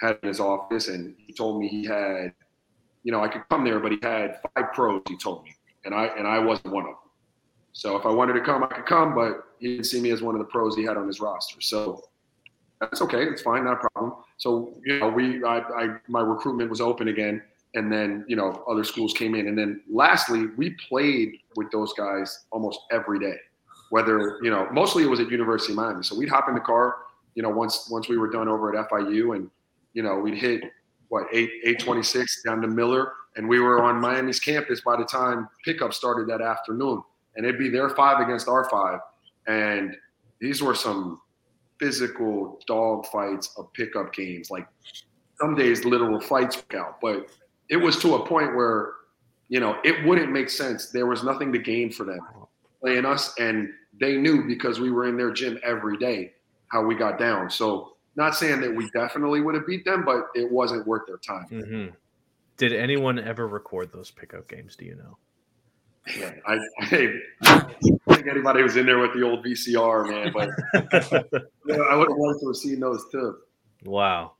had 0.00 0.18
in 0.22 0.28
his 0.28 0.40
office, 0.40 0.88
and 0.88 1.14
he 1.16 1.32
told 1.32 1.60
me 1.60 1.68
he 1.68 1.84
had, 1.84 2.32
you 3.04 3.12
know, 3.12 3.22
I 3.22 3.28
could 3.28 3.42
come 3.48 3.64
there, 3.64 3.78
but 3.78 3.92
he 3.92 3.98
had 4.02 4.40
five 4.54 4.72
pros. 4.72 5.02
He 5.08 5.16
told 5.16 5.44
me, 5.44 5.54
and 5.84 5.94
I 5.94 6.06
and 6.06 6.26
I 6.26 6.38
wasn't 6.38 6.74
one 6.74 6.84
of 6.84 6.90
them. 6.90 6.96
So 7.72 7.96
if 7.96 8.04
I 8.04 8.10
wanted 8.10 8.32
to 8.32 8.40
come, 8.40 8.64
I 8.64 8.66
could 8.66 8.86
come, 8.86 9.14
but 9.14 9.44
he 9.60 9.68
didn't 9.68 9.86
see 9.86 10.00
me 10.00 10.10
as 10.10 10.22
one 10.22 10.34
of 10.34 10.40
the 10.40 10.46
pros 10.46 10.74
he 10.74 10.82
had 10.82 10.96
on 10.96 11.06
his 11.06 11.20
roster. 11.20 11.60
So 11.60 12.08
that's 12.80 13.00
okay. 13.02 13.24
It's 13.24 13.42
fine, 13.42 13.64
not 13.64 13.74
a 13.74 13.88
problem. 13.88 14.24
So 14.38 14.74
you 14.84 14.98
know, 14.98 15.08
we, 15.08 15.44
I, 15.44 15.60
I 15.60 15.96
my 16.08 16.20
recruitment 16.20 16.68
was 16.68 16.80
open 16.80 17.08
again 17.08 17.42
and 17.74 17.92
then 17.92 18.24
you 18.28 18.36
know 18.36 18.62
other 18.68 18.84
schools 18.84 19.12
came 19.12 19.34
in. 19.34 19.48
And 19.48 19.56
then 19.56 19.82
lastly 19.90 20.46
we 20.56 20.76
played 20.88 21.36
with 21.56 21.70
those 21.70 21.92
guys 21.94 22.46
almost 22.50 22.80
every 22.90 23.18
day 23.18 23.36
whether 23.90 24.38
you 24.42 24.50
know 24.50 24.68
mostly 24.72 25.02
it 25.02 25.10
was 25.10 25.20
at 25.20 25.30
university 25.30 25.72
of 25.72 25.76
miami. 25.76 26.02
So 26.02 26.16
we'd 26.16 26.28
hop 26.28 26.48
in 26.48 26.54
the 26.54 26.60
car 26.60 26.96
you 27.34 27.42
know 27.42 27.50
once 27.50 27.88
once 27.90 28.08
we 28.08 28.16
were 28.16 28.30
done 28.30 28.48
over 28.48 28.76
at 28.76 28.88
fiu 28.88 29.32
and 29.32 29.50
you 29.94 30.02
know 30.02 30.16
we'd 30.18 30.38
hit 30.38 30.62
what 31.08 31.26
8 31.32 31.50
826 31.64 32.42
down 32.44 32.60
to 32.60 32.68
miller 32.68 33.12
and 33.36 33.48
we 33.48 33.60
were 33.60 33.82
on 33.82 34.00
miami's 34.00 34.40
campus 34.40 34.80
by 34.80 34.96
the 34.96 35.04
time 35.04 35.48
pickup 35.64 35.92
started 35.92 36.28
that 36.28 36.40
afternoon. 36.40 37.02
And 37.36 37.46
it'd 37.46 37.58
be 37.58 37.68
their 37.68 37.90
five 37.90 38.20
against 38.20 38.48
our 38.48 38.68
five. 38.68 39.00
And 39.46 39.96
these 40.40 40.62
were 40.62 40.74
some 40.74 41.20
physical 41.78 42.60
dog 42.66 43.06
fights 43.06 43.54
of 43.56 43.72
pickup 43.72 44.12
games. 44.12 44.50
Like 44.50 44.66
some 45.40 45.54
days 45.54 45.84
literal 45.84 46.20
fights 46.20 46.62
out 46.76 47.00
but 47.00 47.30
it 47.70 47.76
was 47.76 47.98
to 48.02 48.16
a 48.16 48.26
point 48.26 48.54
where, 48.54 48.94
you 49.48 49.60
know, 49.60 49.78
it 49.84 50.04
wouldn't 50.04 50.30
make 50.30 50.50
sense. 50.50 50.90
There 50.90 51.06
was 51.06 51.22
nothing 51.22 51.52
to 51.52 51.58
gain 51.58 51.90
for 51.90 52.04
them 52.04 52.20
playing 52.80 53.06
us, 53.06 53.32
and 53.38 53.70
they 53.98 54.16
knew 54.16 54.46
because 54.46 54.80
we 54.80 54.90
were 54.90 55.08
in 55.08 55.16
their 55.16 55.32
gym 55.32 55.58
every 55.62 55.96
day 55.96 56.32
how 56.68 56.82
we 56.84 56.94
got 56.94 57.18
down. 57.18 57.48
So, 57.48 57.96
not 58.16 58.34
saying 58.34 58.60
that 58.60 58.74
we 58.74 58.90
definitely 58.90 59.40
would 59.40 59.54
have 59.54 59.66
beat 59.66 59.84
them, 59.84 60.04
but 60.04 60.26
it 60.34 60.50
wasn't 60.50 60.86
worth 60.86 61.06
their 61.06 61.18
time. 61.18 61.46
Mm-hmm. 61.50 61.94
Did 62.56 62.74
anyone 62.74 63.18
ever 63.18 63.48
record 63.48 63.92
those 63.92 64.10
pickup 64.10 64.48
games? 64.48 64.76
Do 64.76 64.84
you 64.84 64.96
know? 64.96 65.16
Man, 66.18 66.40
I, 66.46 66.58
I, 67.42 67.66
think 68.08 68.26
anybody 68.28 68.62
was 68.62 68.76
in 68.76 68.86
there 68.86 68.98
with 68.98 69.14
the 69.14 69.22
old 69.22 69.44
VCR, 69.44 70.08
man, 70.08 70.32
but 70.32 70.48
you 71.66 71.76
know, 71.76 71.84
I 71.84 71.94
would 71.94 72.08
have 72.08 72.16
wanted 72.16 72.40
to 72.40 72.46
have 72.48 72.56
seen 72.56 72.80
those 72.80 73.04
too. 73.12 73.36
Wow. 73.84 74.32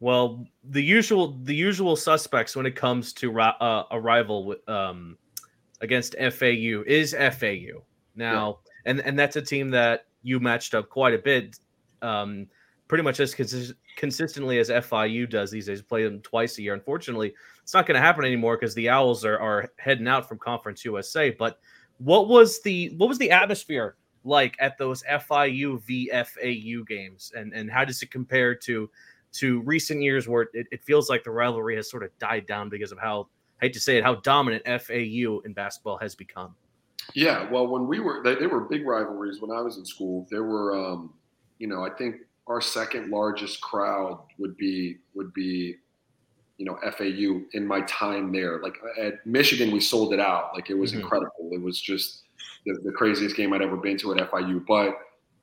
Well, 0.00 0.46
the 0.64 0.82
usual 0.82 1.38
the 1.42 1.54
usual 1.54 1.96
suspects 1.96 2.54
when 2.54 2.66
it 2.66 2.76
comes 2.76 3.12
to 3.14 3.40
uh, 3.40 3.84
a 3.90 3.98
rival 3.98 4.54
um, 4.68 5.16
against 5.80 6.14
FAU 6.18 6.82
is 6.86 7.14
FAU. 7.14 7.82
Now, 8.14 8.58
yeah. 8.66 8.90
and 8.90 9.00
and 9.00 9.18
that's 9.18 9.36
a 9.36 9.42
team 9.42 9.70
that 9.70 10.06
you 10.22 10.38
matched 10.40 10.74
up 10.74 10.90
quite 10.90 11.14
a 11.14 11.18
bit, 11.18 11.58
um, 12.02 12.46
pretty 12.88 13.04
much 13.04 13.20
as 13.20 13.34
cons- 13.34 13.74
consistently 13.96 14.58
as 14.58 14.68
FIU 14.68 15.28
does 15.28 15.50
these 15.50 15.66
days. 15.66 15.80
Play 15.80 16.04
them 16.04 16.20
twice 16.20 16.58
a 16.58 16.62
year. 16.62 16.74
Unfortunately, 16.74 17.32
it's 17.62 17.72
not 17.72 17.86
going 17.86 17.94
to 17.94 18.00
happen 18.00 18.24
anymore 18.24 18.56
because 18.58 18.74
the 18.74 18.88
Owls 18.90 19.24
are 19.24 19.38
are 19.38 19.70
heading 19.78 20.08
out 20.08 20.28
from 20.28 20.38
Conference 20.38 20.84
USA. 20.84 21.30
But 21.30 21.58
what 21.98 22.28
was 22.28 22.60
the 22.62 22.92
what 22.96 23.08
was 23.08 23.18
the 23.18 23.30
atmosphere 23.30 23.96
like 24.24 24.56
at 24.58 24.76
those 24.76 25.02
FIU 25.04 25.80
VFAU 25.88 26.86
games, 26.86 27.32
and 27.34 27.54
and 27.54 27.70
how 27.70 27.84
does 27.84 28.02
it 28.02 28.10
compare 28.10 28.54
to 28.54 28.90
to 29.38 29.60
recent 29.62 30.02
years 30.02 30.28
where 30.28 30.48
it, 30.52 30.66
it 30.70 30.84
feels 30.84 31.08
like 31.08 31.24
the 31.24 31.30
rivalry 31.30 31.76
has 31.76 31.90
sort 31.90 32.02
of 32.02 32.10
died 32.18 32.46
down 32.46 32.68
because 32.68 32.92
of 32.92 32.98
how 32.98 33.28
I 33.60 33.66
hate 33.66 33.72
to 33.74 33.80
say 33.80 33.96
it, 33.96 34.04
how 34.04 34.16
dominant 34.16 34.64
FAU 34.66 35.40
in 35.44 35.52
basketball 35.54 35.98
has 35.98 36.14
become. 36.14 36.54
Yeah, 37.14 37.48
well, 37.50 37.66
when 37.66 37.86
we 37.86 38.00
were, 38.00 38.22
they, 38.22 38.34
they 38.34 38.46
were 38.46 38.60
big 38.60 38.86
rivalries 38.86 39.40
when 39.40 39.50
I 39.50 39.60
was 39.60 39.78
in 39.78 39.86
school. 39.86 40.26
There 40.30 40.44
were, 40.44 40.76
um, 40.76 41.14
you 41.58 41.66
know, 41.66 41.84
I 41.84 41.90
think 41.90 42.16
our 42.46 42.60
second 42.60 43.10
largest 43.10 43.60
crowd 43.60 44.20
would 44.38 44.56
be 44.56 44.98
would 45.14 45.32
be, 45.32 45.76
you 46.58 46.64
know, 46.64 46.78
FAU 46.96 47.42
in 47.52 47.66
my 47.66 47.80
time 47.82 48.32
there. 48.32 48.60
Like 48.60 48.76
at 49.00 49.24
Michigan, 49.26 49.70
we 49.70 49.80
sold 49.80 50.12
it 50.12 50.20
out. 50.20 50.50
Like 50.54 50.70
it 50.70 50.74
was 50.74 50.92
mm-hmm. 50.92 51.00
incredible. 51.02 51.50
It 51.52 51.60
was 51.60 51.80
just 51.80 52.22
the, 52.64 52.78
the, 52.84 52.92
craziest 52.92 53.36
game 53.36 53.52
I'd 53.52 53.62
ever 53.62 53.76
been 53.76 53.96
to 53.98 54.14
at 54.14 54.30
FIU. 54.30 54.64
But 54.66 54.98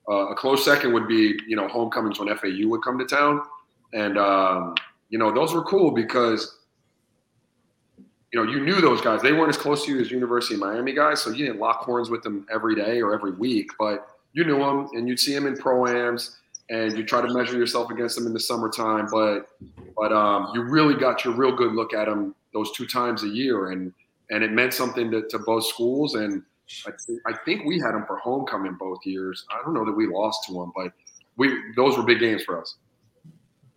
uh, 0.08 0.28
a 0.28 0.34
close 0.34 0.64
second 0.64 0.92
would 0.92 1.08
be, 1.08 1.38
you 1.46 1.56
know, 1.56 1.68
homecomings 1.68 2.18
when 2.18 2.34
FAU 2.36 2.68
would 2.68 2.82
come 2.82 2.98
to 2.98 3.04
town, 3.04 3.42
and 3.94 4.18
um, 4.18 4.74
you 5.08 5.18
know, 5.18 5.32
those 5.32 5.54
were 5.54 5.62
cool 5.64 5.90
because 5.90 6.58
you 8.32 8.44
know, 8.44 8.50
you 8.50 8.64
knew 8.64 8.80
those 8.80 9.00
guys. 9.00 9.22
They 9.22 9.32
weren't 9.32 9.50
as 9.50 9.56
close 9.56 9.86
to 9.86 9.92
you 9.92 10.00
as 10.00 10.10
University 10.10 10.54
of 10.54 10.60
Miami 10.60 10.92
guys, 10.92 11.22
so 11.22 11.30
you 11.30 11.46
didn't 11.46 11.60
lock 11.60 11.84
horns 11.84 12.10
with 12.10 12.22
them 12.22 12.46
every 12.52 12.74
day 12.74 13.00
or 13.00 13.14
every 13.14 13.30
week, 13.30 13.70
but 13.78 14.08
you 14.32 14.44
knew 14.44 14.58
them 14.58 14.88
and 14.92 15.08
you'd 15.08 15.20
see 15.20 15.32
them 15.32 15.46
in 15.46 15.56
pro-ams 15.56 16.40
and 16.70 16.96
you 16.96 17.04
try 17.04 17.20
to 17.20 17.32
measure 17.32 17.56
yourself 17.56 17.90
against 17.90 18.16
them 18.16 18.26
in 18.26 18.32
the 18.32 18.40
summertime, 18.40 19.06
but 19.10 19.50
but 19.96 20.12
um, 20.12 20.50
you 20.54 20.62
really 20.62 20.94
got 20.94 21.24
your 21.24 21.34
real 21.34 21.54
good 21.54 21.72
look 21.72 21.94
at 21.94 22.06
them 22.06 22.34
those 22.52 22.72
two 22.72 22.86
times 22.86 23.22
a 23.22 23.28
year, 23.28 23.70
and 23.70 23.92
and 24.30 24.42
it 24.42 24.50
meant 24.50 24.72
something 24.72 25.10
to, 25.10 25.26
to 25.28 25.38
both 25.38 25.66
schools. 25.66 26.14
And 26.14 26.42
I, 26.86 26.90
th- 27.06 27.20
I 27.26 27.34
think 27.44 27.66
we 27.66 27.78
had 27.78 27.92
them 27.92 28.04
for 28.06 28.16
homecoming 28.16 28.76
both 28.80 28.98
years. 29.04 29.44
I 29.50 29.62
don't 29.62 29.74
know 29.74 29.84
that 29.84 29.92
we 29.92 30.06
lost 30.06 30.46
to 30.48 30.54
them, 30.54 30.72
but 30.74 30.92
we 31.36 31.54
those 31.76 31.96
were 31.96 32.02
big 32.02 32.20
games 32.20 32.42
for 32.44 32.60
us. 32.60 32.76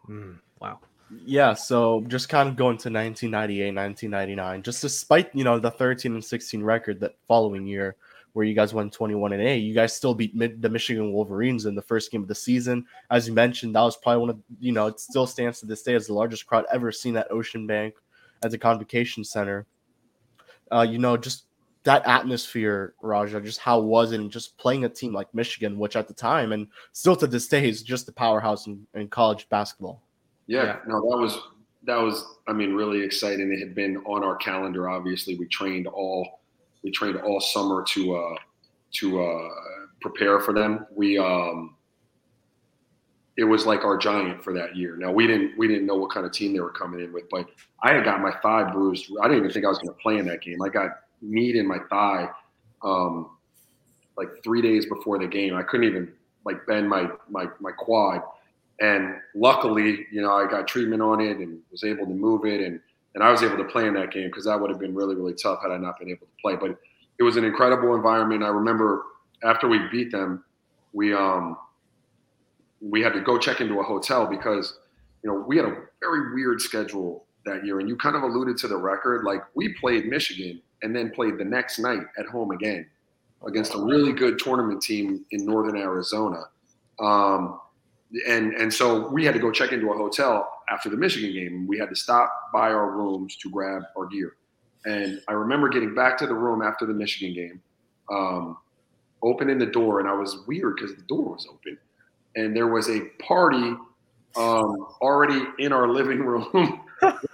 Mm, 0.10 0.40
wow. 0.60 0.80
Yeah, 1.26 1.54
so 1.54 2.04
just 2.08 2.28
kind 2.28 2.50
of 2.50 2.56
going 2.56 2.78
to 2.78 2.90
1998, 2.90 3.74
1999, 3.74 4.64
just 4.64 4.82
despite, 4.82 5.34
you 5.34 5.44
know, 5.44 5.58
the 5.58 5.72
13 5.72 6.14
and 6.14 6.24
16 6.24 6.62
record 6.62 7.00
that 7.00 7.16
following 7.28 7.66
year 7.66 7.96
where 8.34 8.46
you 8.46 8.54
guys 8.54 8.74
won 8.74 8.90
21 8.92 9.34
and 9.34 9.42
8, 9.42 9.58
you 9.58 9.74
guys 9.74 9.96
still 9.96 10.14
beat 10.14 10.36
mid- 10.36 10.62
the 10.62 10.70
Michigan 10.70 11.12
Wolverines 11.12 11.66
in 11.66 11.76
the 11.76 11.82
first 11.82 12.12
game 12.12 12.22
of 12.22 12.28
the 12.28 12.36
season. 12.36 12.86
As 13.10 13.28
you 13.28 13.34
mentioned, 13.34 13.76
that 13.76 13.82
was 13.82 13.98
probably 13.98 14.20
one 14.20 14.30
of, 14.30 14.40
you 14.60 14.74
know, 14.74 14.88
it 14.88 15.00
still 15.00 15.26
stands 15.26 15.60
to 15.62 15.66
this 15.66 15.82
day 15.82 15.96
as 15.96 16.08
the 16.08 16.14
largest 16.14 16.46
crowd 16.46 16.66
ever 16.72 16.92
seen 16.92 17.18
at 17.18 17.32
Ocean 17.32 17.66
Bank 17.66 17.96
at 18.44 18.52
the 18.52 18.58
Convocation 18.58 19.24
Center. 19.24 19.66
Uh, 20.72 20.86
you 20.88 21.00
know, 21.00 21.18
just 21.18 21.47
that 21.88 22.06
atmosphere, 22.06 22.96
Raja, 23.02 23.40
just 23.40 23.62
how 23.62 23.80
was 23.80 24.12
it? 24.12 24.20
And 24.20 24.30
just 24.30 24.58
playing 24.58 24.84
a 24.84 24.90
team 24.90 25.14
like 25.14 25.34
Michigan, 25.34 25.80
which 25.80 25.96
at 25.96 26.10
the 26.10 26.14
time 26.14 26.52
and 26.52 26.68
still 26.92 27.16
to 27.16 27.26
this 27.26 27.48
day 27.48 27.68
is 27.68 27.82
just 27.82 28.06
the 28.06 28.12
powerhouse 28.12 28.68
in, 28.68 28.86
in 28.94 29.08
college 29.08 29.48
basketball. 29.48 30.04
Yeah, 30.48 30.64
yeah, 30.64 30.76
no, 30.86 31.00
that 31.00 31.18
was 31.18 31.40
that 31.86 31.96
was 31.96 32.26
I 32.46 32.52
mean 32.52 32.74
really 32.74 33.02
exciting. 33.02 33.54
It 33.54 33.60
had 33.60 33.74
been 33.74 33.98
on 34.06 34.22
our 34.22 34.36
calendar. 34.36 34.90
Obviously, 34.90 35.38
we 35.38 35.48
trained 35.48 35.88
all 35.88 36.42
we 36.84 36.92
trained 36.92 37.22
all 37.22 37.40
summer 37.40 37.86
to 37.92 38.16
uh, 38.18 38.36
to 38.96 39.24
uh, 39.24 39.50
prepare 40.02 40.42
for 40.42 40.54
them. 40.54 40.86
We 40.94 41.18
um, 41.18 41.78
it 43.38 43.46
was 43.46 43.66
like 43.66 43.86
our 43.86 43.98
giant 43.98 44.44
for 44.44 44.52
that 44.56 44.76
year. 44.76 44.98
Now 44.98 45.14
we 45.14 45.26
didn't 45.26 45.58
we 45.58 45.70
didn't 45.70 45.86
know 45.86 45.96
what 45.96 46.12
kind 46.12 46.26
of 46.26 46.34
team 46.34 46.52
they 46.52 46.60
were 46.60 46.70
coming 46.70 47.00
in 47.00 47.14
with, 47.14 47.30
but 47.30 47.48
I 47.82 47.94
had 47.94 48.04
got 48.04 48.20
my 48.20 48.34
thigh 48.44 48.70
bruised. 48.74 49.10
I 49.22 49.30
didn't 49.30 49.40
even 49.40 49.52
think 49.52 49.66
I 49.66 49.70
was 49.70 49.78
going 49.78 49.94
to 49.94 50.02
play 50.02 50.18
in 50.18 50.26
that 50.26 50.42
game. 50.42 50.62
I 50.62 50.68
got 50.68 50.92
meat 51.22 51.56
in 51.56 51.68
my 51.68 51.80
thigh 51.90 52.30
um, 52.84 53.32
like 54.18 54.28
three 54.44 54.62
days 54.62 54.86
before 54.86 55.20
the 55.20 55.28
game. 55.28 55.56
I 55.56 55.64
couldn't 55.64 55.88
even 55.88 56.12
like 56.46 56.66
bend 56.66 56.90
my 56.90 57.10
my 57.30 57.48
my 57.60 57.72
quad 57.72 58.22
and 58.80 59.16
luckily, 59.34 60.06
you 60.12 60.22
know, 60.22 60.32
I 60.32 60.50
got 60.50 60.68
treatment 60.68 61.02
on 61.02 61.20
it 61.20 61.38
and 61.38 61.60
was 61.72 61.84
able 61.84 62.06
to 62.06 62.14
move 62.14 62.46
it, 62.46 62.62
and 62.62 62.80
and 63.16 63.24
I 63.24 63.32
was 63.32 63.42
able 63.42 63.58
to 63.58 63.64
play 63.64 63.88
in 63.88 63.96
that 63.96 64.12
game 64.12 64.28
because 64.28 64.46
that 64.46 64.60
would 64.60 64.70
have 64.70 64.80
been 64.80 64.94
really 64.94 65.16
really 65.16 65.34
tough 65.34 65.62
had 65.62 65.72
I 65.72 65.78
not 65.78 65.98
been 66.00 66.10
able 66.10 66.28
to 66.28 66.34
play. 66.42 66.56
But 66.56 66.78
it 67.20 67.24
was 67.24 67.38
an 67.38 67.44
incredible 67.44 67.96
environment. 67.96 68.44
I 68.44 68.50
remember 68.50 69.04
after 69.44 69.68
we 69.68 69.80
beat 69.92 70.12
them, 70.12 70.44
we 70.94 71.14
um 71.14 71.58
we 72.80 73.02
had 73.02 73.14
to 73.14 73.22
go 73.22 73.40
check 73.40 73.62
into 73.62 73.80
a 73.80 73.84
hotel 73.84 74.28
because 74.28 74.78
you 75.24 75.32
know 75.32 75.44
we 75.48 75.58
had 75.58 75.66
a 75.66 75.76
very 76.00 76.36
weird 76.36 76.62
schedule 76.62 77.26
that 77.46 77.66
year, 77.66 77.80
and 77.80 77.90
you 77.90 77.96
kind 77.96 78.16
of 78.16 78.22
alluded 78.22 78.58
to 78.58 78.68
the 78.68 78.78
record. 78.78 79.24
Like 79.24 79.42
we 79.56 79.74
played 79.74 80.06
Michigan 80.06 80.62
and 80.84 80.96
then 80.96 81.12
played 81.12 81.38
the 81.38 81.46
next 81.46 81.80
night 81.80 82.04
at 82.18 82.26
home 82.26 82.52
again 82.52 82.86
against 83.46 83.76
a 83.76 83.80
really 83.80 84.14
good 84.14 84.40
tournament 84.40 84.82
team 84.82 85.26
in 85.32 85.46
Northern 85.46 85.78
Arizona. 85.78 86.44
Um, 87.00 87.60
and 88.28 88.54
and 88.54 88.74
so 88.74 89.10
we 89.10 89.26
had 89.26 89.34
to 89.34 89.40
go 89.40 89.52
check 89.52 89.72
into 89.72 89.92
a 89.92 89.98
hotel 89.98 90.50
after 90.70 90.90
the 90.90 90.98
Michigan 90.98 91.34
game. 91.34 91.68
We 91.68 91.78
had 91.78 91.90
to 91.90 91.96
stop 91.96 92.32
by 92.54 92.70
our 92.70 92.92
rooms 92.92 93.36
to 93.38 93.50
grab 93.50 93.84
our 93.98 94.06
gear. 94.06 94.36
And 94.86 95.22
I 95.28 95.34
remember 95.34 95.68
getting 95.68 95.94
back 95.94 96.18
to 96.20 96.28
the 96.28 96.34
room 96.34 96.62
after 96.62 96.86
the 96.86 96.94
Michigan 96.94 97.34
game, 97.34 97.62
um, 98.10 98.58
opening 99.22 99.58
the 99.58 99.66
door, 99.66 100.00
and 100.00 100.08
I 100.08 100.14
was 100.14 100.46
weird 100.48 100.76
because 100.78 100.96
the 100.96 101.02
door 101.04 101.34
was 101.34 101.46
open, 101.52 101.78
and 102.36 102.56
there 102.56 102.68
was 102.68 102.90
a 102.90 103.02
party 103.22 103.76
um, 104.38 104.88
already 105.02 105.44
in 105.60 105.74
our 105.74 105.90
living 105.90 106.20
room. 106.20 106.82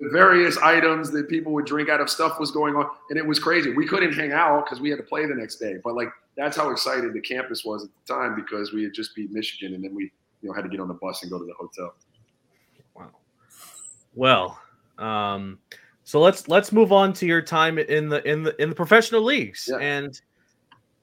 various 0.00 0.58
items 0.58 1.10
that 1.10 1.28
people 1.28 1.52
would 1.52 1.64
drink 1.64 1.88
out 1.88 2.00
of 2.00 2.10
stuff 2.10 2.38
was 2.38 2.50
going 2.50 2.74
on 2.76 2.88
and 3.10 3.18
it 3.18 3.26
was 3.26 3.38
crazy. 3.38 3.72
We 3.72 3.86
couldn't 3.86 4.12
hang 4.12 4.32
out 4.32 4.64
because 4.64 4.80
we 4.80 4.90
had 4.90 4.96
to 4.96 5.02
play 5.02 5.26
the 5.26 5.34
next 5.34 5.56
day 5.56 5.76
but 5.82 5.94
like 5.94 6.08
that's 6.36 6.56
how 6.56 6.70
excited 6.70 7.12
the 7.14 7.20
campus 7.20 7.64
was 7.64 7.84
at 7.84 7.90
the 8.06 8.14
time 8.14 8.36
because 8.36 8.72
we 8.72 8.82
had 8.82 8.92
just 8.92 9.14
beat 9.16 9.30
michigan 9.32 9.74
and 9.74 9.82
then 9.82 9.94
we 9.94 10.12
you 10.42 10.48
know 10.48 10.54
had 10.54 10.62
to 10.62 10.68
get 10.68 10.80
on 10.80 10.88
the 10.88 10.94
bus 10.94 11.22
and 11.22 11.30
go 11.30 11.38
to 11.38 11.44
the 11.44 11.54
hotel. 11.54 11.94
Wow. 12.94 13.10
Well 14.14 14.58
um 14.98 15.58
so 16.04 16.20
let's 16.20 16.48
let's 16.48 16.72
move 16.72 16.92
on 16.92 17.12
to 17.14 17.26
your 17.26 17.42
time 17.42 17.78
in 17.78 18.08
the 18.08 18.26
in 18.28 18.42
the 18.42 18.60
in 18.62 18.68
the 18.68 18.74
professional 18.74 19.22
leagues. 19.22 19.68
Yeah. 19.70 19.78
and 19.78 20.20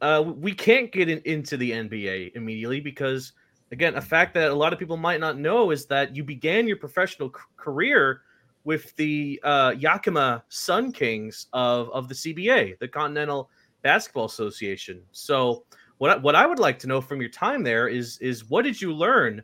uh 0.02 0.24
we 0.26 0.54
can't 0.54 0.92
get 0.92 1.10
in, 1.10 1.20
into 1.26 1.58
the 1.58 1.72
nba 1.72 2.36
immediately 2.36 2.80
because 2.80 3.34
again 3.72 3.96
a 3.96 4.02
fact 4.02 4.34
that 4.36 4.52
a 4.52 4.54
lot 4.54 4.74
of 4.74 4.80
people 4.80 4.98
might 4.98 5.20
not 5.20 5.38
know 5.38 5.72
is 5.72 5.86
that 5.88 6.16
you 6.16 6.24
began 6.24 6.68
your 6.68 6.78
professional 6.78 7.30
c- 7.30 7.42
career 7.58 8.22
with 8.64 8.96
the 8.96 9.40
uh, 9.44 9.74
Yakima 9.78 10.44
Sun 10.50 10.94
Kings 10.94 11.48
of, 11.54 11.90
of 11.90 12.08
the 12.08 12.16
CBA, 12.16 12.80
the 12.80 12.88
Continental 12.88 13.50
Basketball 13.82 14.26
Association. 14.26 15.02
So, 15.12 15.66
what 15.98 16.12
I, 16.12 16.18
what 16.18 16.36
I 16.36 16.46
would 16.46 16.60
like 16.60 16.80
to 16.80 16.88
know 16.88 17.02
from 17.02 17.22
your 17.22 17.30
time 17.30 17.64
there 17.64 17.88
is 17.88 18.18
is 18.18 18.50
what 18.50 18.64
did 18.64 18.82
you 18.82 18.94
learn 18.94 19.44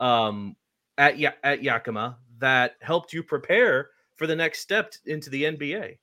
um, 0.00 0.56
at 0.96 1.20
at 1.42 1.62
Yakima 1.62 2.18
that 2.38 2.76
helped 2.80 3.12
you 3.12 3.22
prepare 3.22 3.90
for 4.14 4.26
the 4.26 4.36
next 4.36 4.60
step 4.60 4.92
into 5.06 5.30
the 5.30 5.44
NBA? 5.44 5.98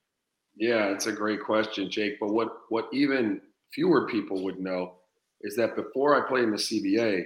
Yeah, 0.58 0.86
it's 0.88 1.08
a 1.08 1.12
great 1.12 1.42
question, 1.44 1.90
Jake. 1.90 2.20
But 2.20 2.34
what 2.34 2.50
what 2.70 2.88
even 2.94 3.42
fewer 3.74 4.08
people 4.08 4.44
would 4.44 4.60
know 4.60 4.96
is 5.42 5.56
that 5.56 5.76
before 5.76 6.16
I 6.16 6.28
played 6.28 6.46
in 6.46 6.52
the 6.52 6.58
CBA, 6.58 7.24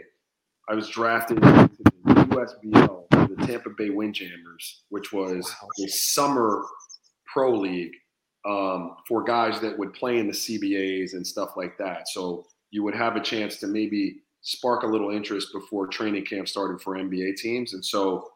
I 0.69 0.75
was 0.75 0.89
drafted 0.89 1.37
into 1.43 1.77
the 1.83 1.91
USBL 2.11 2.98
Tampa 3.49 3.69
Bay 3.71 3.89
Windjammers, 3.89 4.83
which 4.89 5.11
was 5.11 5.45
wow. 5.61 5.85
a 5.85 5.87
summer 5.87 6.63
pro 7.25 7.57
league 7.57 7.93
um, 8.47 8.95
for 9.07 9.23
guys 9.23 9.59
that 9.61 9.77
would 9.77 9.93
play 9.93 10.19
in 10.19 10.27
the 10.27 10.33
CBAs 10.33 11.13
and 11.13 11.25
stuff 11.25 11.51
like 11.57 11.77
that. 11.77 12.07
So 12.09 12.45
you 12.71 12.83
would 12.83 12.95
have 12.95 13.15
a 13.15 13.21
chance 13.21 13.57
to 13.57 13.67
maybe 13.67 14.17
spark 14.41 14.83
a 14.83 14.87
little 14.87 15.11
interest 15.11 15.49
before 15.53 15.87
training 15.87 16.25
camp 16.25 16.47
started 16.47 16.81
for 16.81 16.95
NBA 16.95 17.37
teams. 17.37 17.73
And 17.73 17.83
so 17.83 18.29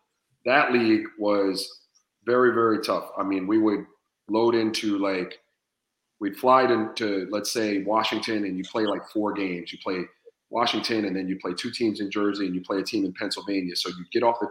that 0.45 0.73
league 0.73 1.05
was 1.17 1.81
very, 2.25 2.53
very 2.53 2.81
tough. 2.81 3.09
I 3.17 3.23
mean, 3.23 3.47
we 3.47 3.57
would 3.57 3.85
load 4.27 4.55
into 4.55 4.97
like, 4.97 5.39
we'd 6.19 6.37
fly 6.37 6.63
into, 6.63 7.27
let's 7.31 7.51
say, 7.51 7.83
Washington 7.83 8.45
and 8.45 8.57
you 8.57 8.63
play 8.63 8.85
like 8.85 9.07
four 9.09 9.33
games. 9.33 9.71
You 9.71 9.79
play 9.83 10.03
Washington 10.49 11.05
and 11.05 11.15
then 11.15 11.27
you 11.27 11.37
play 11.39 11.53
two 11.53 11.71
teams 11.71 11.99
in 11.99 12.11
Jersey 12.11 12.45
and 12.45 12.55
you 12.55 12.61
play 12.61 12.79
a 12.79 12.83
team 12.83 13.05
in 13.05 13.13
Pennsylvania. 13.13 13.75
So 13.75 13.89
you 13.89 14.05
get 14.11 14.23
off 14.23 14.39
the 14.39 14.49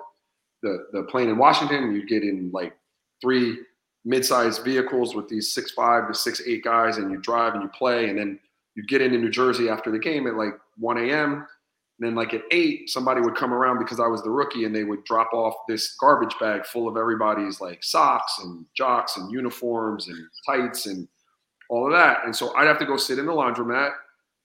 the 0.62 0.87
the 0.92 1.03
plane 1.05 1.29
in 1.29 1.38
Washington, 1.38 1.92
You'd 1.94 2.09
get 2.09 2.22
in 2.22 2.51
like 2.53 2.75
three 3.20 3.59
mid-sized 4.05 4.64
vehicles 4.64 5.14
with 5.14 5.29
these 5.29 5.53
six 5.53 5.70
five 5.72 6.09
to 6.09 6.14
six 6.14 6.42
eight 6.46 6.64
guys, 6.64 6.98
and 6.98 7.11
you 7.11 7.18
drive 7.18 7.55
and 7.55 7.62
you 7.62 7.68
play, 7.68 8.09
and 8.09 8.18
then 8.18 8.38
you'd 8.75 8.88
get 8.88 9.03
into 9.03 9.18
New 9.18 9.31
Jersey 9.31 9.68
after 9.68 9.90
the 9.90 9.98
game 9.98 10.27
at 10.27 10.35
like 10.35 10.55
1 10.79 10.98
a.m. 10.98 11.46
And 11.98 12.09
then 12.09 12.14
like 12.14 12.33
at 12.35 12.42
eight, 12.51 12.88
somebody 12.88 13.20
would 13.20 13.37
come 13.37 13.53
around 13.53 13.79
because 13.79 14.01
I 14.01 14.07
was 14.07 14.22
the 14.22 14.31
rookie, 14.31 14.64
and 14.64 14.75
they 14.75 14.85
would 14.85 15.05
drop 15.05 15.33
off 15.33 15.55
this 15.68 15.94
garbage 16.01 16.35
bag 16.40 16.64
full 16.64 16.88
of 16.88 16.96
everybody's 16.96 17.61
like 17.61 17.85
socks 17.85 18.40
and 18.42 18.64
jocks 18.75 19.16
and 19.16 19.31
uniforms 19.31 20.09
and 20.09 20.18
tights 20.46 20.87
and 20.87 21.07
all 21.68 21.87
of 21.87 21.92
that. 21.92 22.25
And 22.25 22.35
so 22.35 22.55
I'd 22.57 22.66
have 22.66 22.79
to 22.79 22.87
go 22.87 22.96
sit 22.96 23.18
in 23.18 23.27
the 23.27 23.33
laundromat 23.33 23.92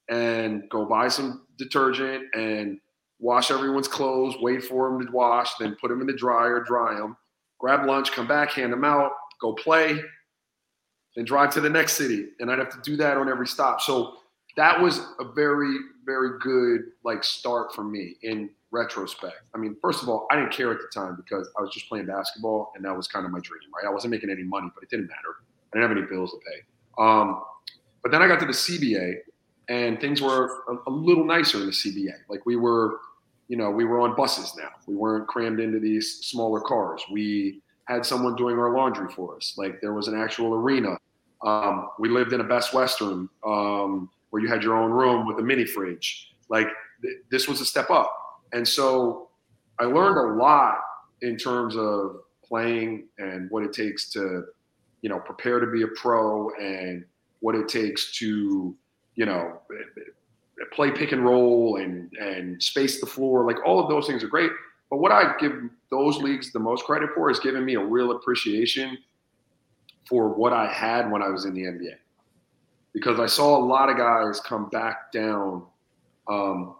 and 0.08 0.68
go 0.70 0.84
buy 0.86 1.08
some 1.08 1.46
detergent 1.58 2.24
and 2.34 2.78
wash 3.20 3.50
everyone's 3.50 3.88
clothes, 3.88 4.36
wait 4.40 4.64
for 4.64 4.90
them 4.90 5.06
to 5.06 5.12
wash, 5.12 5.54
then 5.56 5.76
put 5.80 5.88
them 5.88 6.00
in 6.00 6.06
the 6.06 6.12
dryer, 6.12 6.60
dry 6.60 6.94
them, 6.94 7.16
grab 7.58 7.86
lunch, 7.86 8.12
come 8.12 8.26
back, 8.26 8.50
hand 8.52 8.72
them 8.72 8.84
out, 8.84 9.12
go 9.40 9.52
play, 9.54 10.00
then 11.16 11.24
drive 11.24 11.52
to 11.54 11.60
the 11.60 11.70
next 11.70 11.94
city. 11.94 12.28
And 12.40 12.50
I'd 12.50 12.58
have 12.58 12.70
to 12.70 12.80
do 12.82 12.96
that 12.96 13.16
on 13.16 13.28
every 13.28 13.46
stop. 13.46 13.80
So 13.80 14.18
that 14.56 14.80
was 14.80 15.00
a 15.20 15.24
very, 15.24 15.76
very 16.04 16.38
good 16.40 16.92
like 17.04 17.24
start 17.24 17.74
for 17.74 17.84
me 17.84 18.16
in 18.22 18.50
retrospect. 18.70 19.36
I 19.54 19.58
mean, 19.58 19.76
first 19.80 20.02
of 20.02 20.08
all, 20.08 20.26
I 20.30 20.36
didn't 20.36 20.52
care 20.52 20.70
at 20.70 20.78
the 20.78 20.88
time 20.92 21.16
because 21.16 21.48
I 21.58 21.62
was 21.62 21.72
just 21.72 21.88
playing 21.88 22.06
basketball 22.06 22.72
and 22.76 22.84
that 22.84 22.96
was 22.96 23.08
kind 23.08 23.24
of 23.24 23.32
my 23.32 23.40
dream, 23.40 23.60
right? 23.74 23.88
I 23.88 23.92
wasn't 23.92 24.10
making 24.10 24.30
any 24.30 24.42
money, 24.42 24.68
but 24.74 24.82
it 24.82 24.90
didn't 24.90 25.06
matter. 25.06 25.36
I 25.72 25.78
didn't 25.78 25.88
have 25.88 25.98
any 25.98 26.06
bills 26.06 26.32
to 26.32 26.38
pay. 26.38 27.02
Um, 27.02 27.42
but 28.02 28.12
then 28.12 28.22
I 28.22 28.28
got 28.28 28.40
to 28.40 28.46
the 28.46 28.52
CBA 28.52 29.18
and 29.68 30.00
things 30.00 30.20
were 30.20 30.50
a, 30.68 30.90
a 30.90 30.90
little 30.90 31.24
nicer 31.24 31.58
in 31.58 31.66
the 31.66 31.72
CBA. 31.72 32.14
Like 32.28 32.44
we 32.46 32.56
were, 32.56 32.98
you 33.48 33.56
know, 33.56 33.70
we 33.70 33.84
were 33.84 34.00
on 34.00 34.14
buses 34.14 34.54
now. 34.56 34.68
We 34.86 34.94
weren't 34.94 35.26
crammed 35.26 35.58
into 35.58 35.80
these 35.80 36.20
smaller 36.26 36.60
cars. 36.60 37.02
We 37.10 37.62
had 37.86 38.04
someone 38.04 38.36
doing 38.36 38.58
our 38.58 38.74
laundry 38.74 39.10
for 39.12 39.36
us. 39.36 39.54
Like 39.56 39.80
there 39.80 39.94
was 39.94 40.06
an 40.08 40.20
actual 40.20 40.54
arena. 40.54 40.98
Um, 41.42 41.88
we 41.98 42.10
lived 42.10 42.34
in 42.34 42.40
a 42.40 42.44
Best 42.44 42.74
Western 42.74 43.28
um, 43.46 44.10
where 44.30 44.42
you 44.42 44.48
had 44.48 44.62
your 44.62 44.76
own 44.76 44.90
room 44.90 45.26
with 45.26 45.38
a 45.38 45.42
mini 45.42 45.64
fridge. 45.64 46.34
Like 46.50 46.68
th- 47.00 47.18
this 47.30 47.48
was 47.48 47.62
a 47.62 47.64
step 47.64 47.90
up. 47.90 48.12
And 48.52 48.68
so 48.68 49.30
I 49.78 49.84
learned 49.84 50.18
a 50.18 50.34
lot 50.34 50.78
in 51.22 51.36
terms 51.36 51.76
of 51.76 52.20
playing 52.44 53.08
and 53.18 53.50
what 53.50 53.62
it 53.62 53.72
takes 53.72 54.10
to, 54.12 54.44
you 55.00 55.08
know, 55.08 55.20
prepare 55.20 55.60
to 55.60 55.66
be 55.66 55.82
a 55.82 55.88
pro 55.88 56.50
and 56.56 57.04
what 57.40 57.54
it 57.54 57.68
takes 57.68 58.12
to, 58.18 58.76
you 59.14 59.26
know, 59.26 59.60
play 60.72 60.90
pick 60.90 61.12
and 61.12 61.24
roll 61.24 61.76
and 61.76 62.12
and 62.14 62.62
space 62.62 63.00
the 63.00 63.06
floor. 63.06 63.44
Like 63.46 63.56
all 63.64 63.80
of 63.80 63.88
those 63.88 64.06
things 64.06 64.22
are 64.22 64.28
great. 64.28 64.50
But 64.90 64.98
what 64.98 65.12
I 65.12 65.34
give 65.38 65.52
those 65.90 66.18
leagues 66.18 66.52
the 66.52 66.58
most 66.58 66.84
credit 66.84 67.10
for 67.14 67.30
is 67.30 67.38
giving 67.40 67.64
me 67.64 67.74
a 67.74 67.80
real 67.80 68.12
appreciation 68.12 68.98
for 70.08 70.28
what 70.30 70.52
I 70.52 70.72
had 70.72 71.10
when 71.10 71.22
I 71.22 71.28
was 71.28 71.44
in 71.44 71.54
the 71.54 71.62
NBA. 71.62 71.96
Because 72.94 73.20
I 73.20 73.26
saw 73.26 73.58
a 73.58 73.62
lot 73.62 73.90
of 73.90 73.98
guys 73.98 74.40
come 74.40 74.68
back 74.70 75.12
down 75.12 75.64
um, 76.26 76.76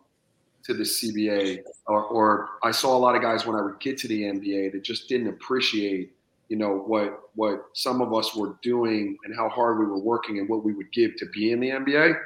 to 0.65 0.75
the 0.75 0.85
CBA, 0.85 1.63
or, 1.87 2.05
or 2.05 2.49
I 2.63 2.71
saw 2.71 2.97
a 2.97 2.99
lot 2.99 3.15
of 3.15 3.23
guys 3.23 3.47
when 3.47 3.57
I 3.57 3.63
would 3.63 3.79
get 3.81 3.99
to 3.99 4.09
the 4.09 4.23
NBA 4.23 4.73
that 4.73 4.83
just 4.83 5.09
didn't 5.09 5.29
appreciate, 5.29 6.13
you 6.49 6.57
know, 6.57 6.79
what 6.79 7.31
what 7.35 7.67
some 7.75 8.01
of 8.01 8.15
us 8.15 8.35
were 8.35 8.57
doing 8.63 9.17
and 9.25 9.37
how 9.37 9.49
hard 9.51 9.79
we 9.79 9.85
were 9.85 9.99
working 9.99 10.39
and 10.39 10.49
what 10.49 10.65
we 10.65 10.73
would 10.73 10.91
give 10.93 11.17
to 11.17 11.27
be 11.27 11.53
in 11.53 11.61
the 11.61 11.71
NBA. 11.71 12.19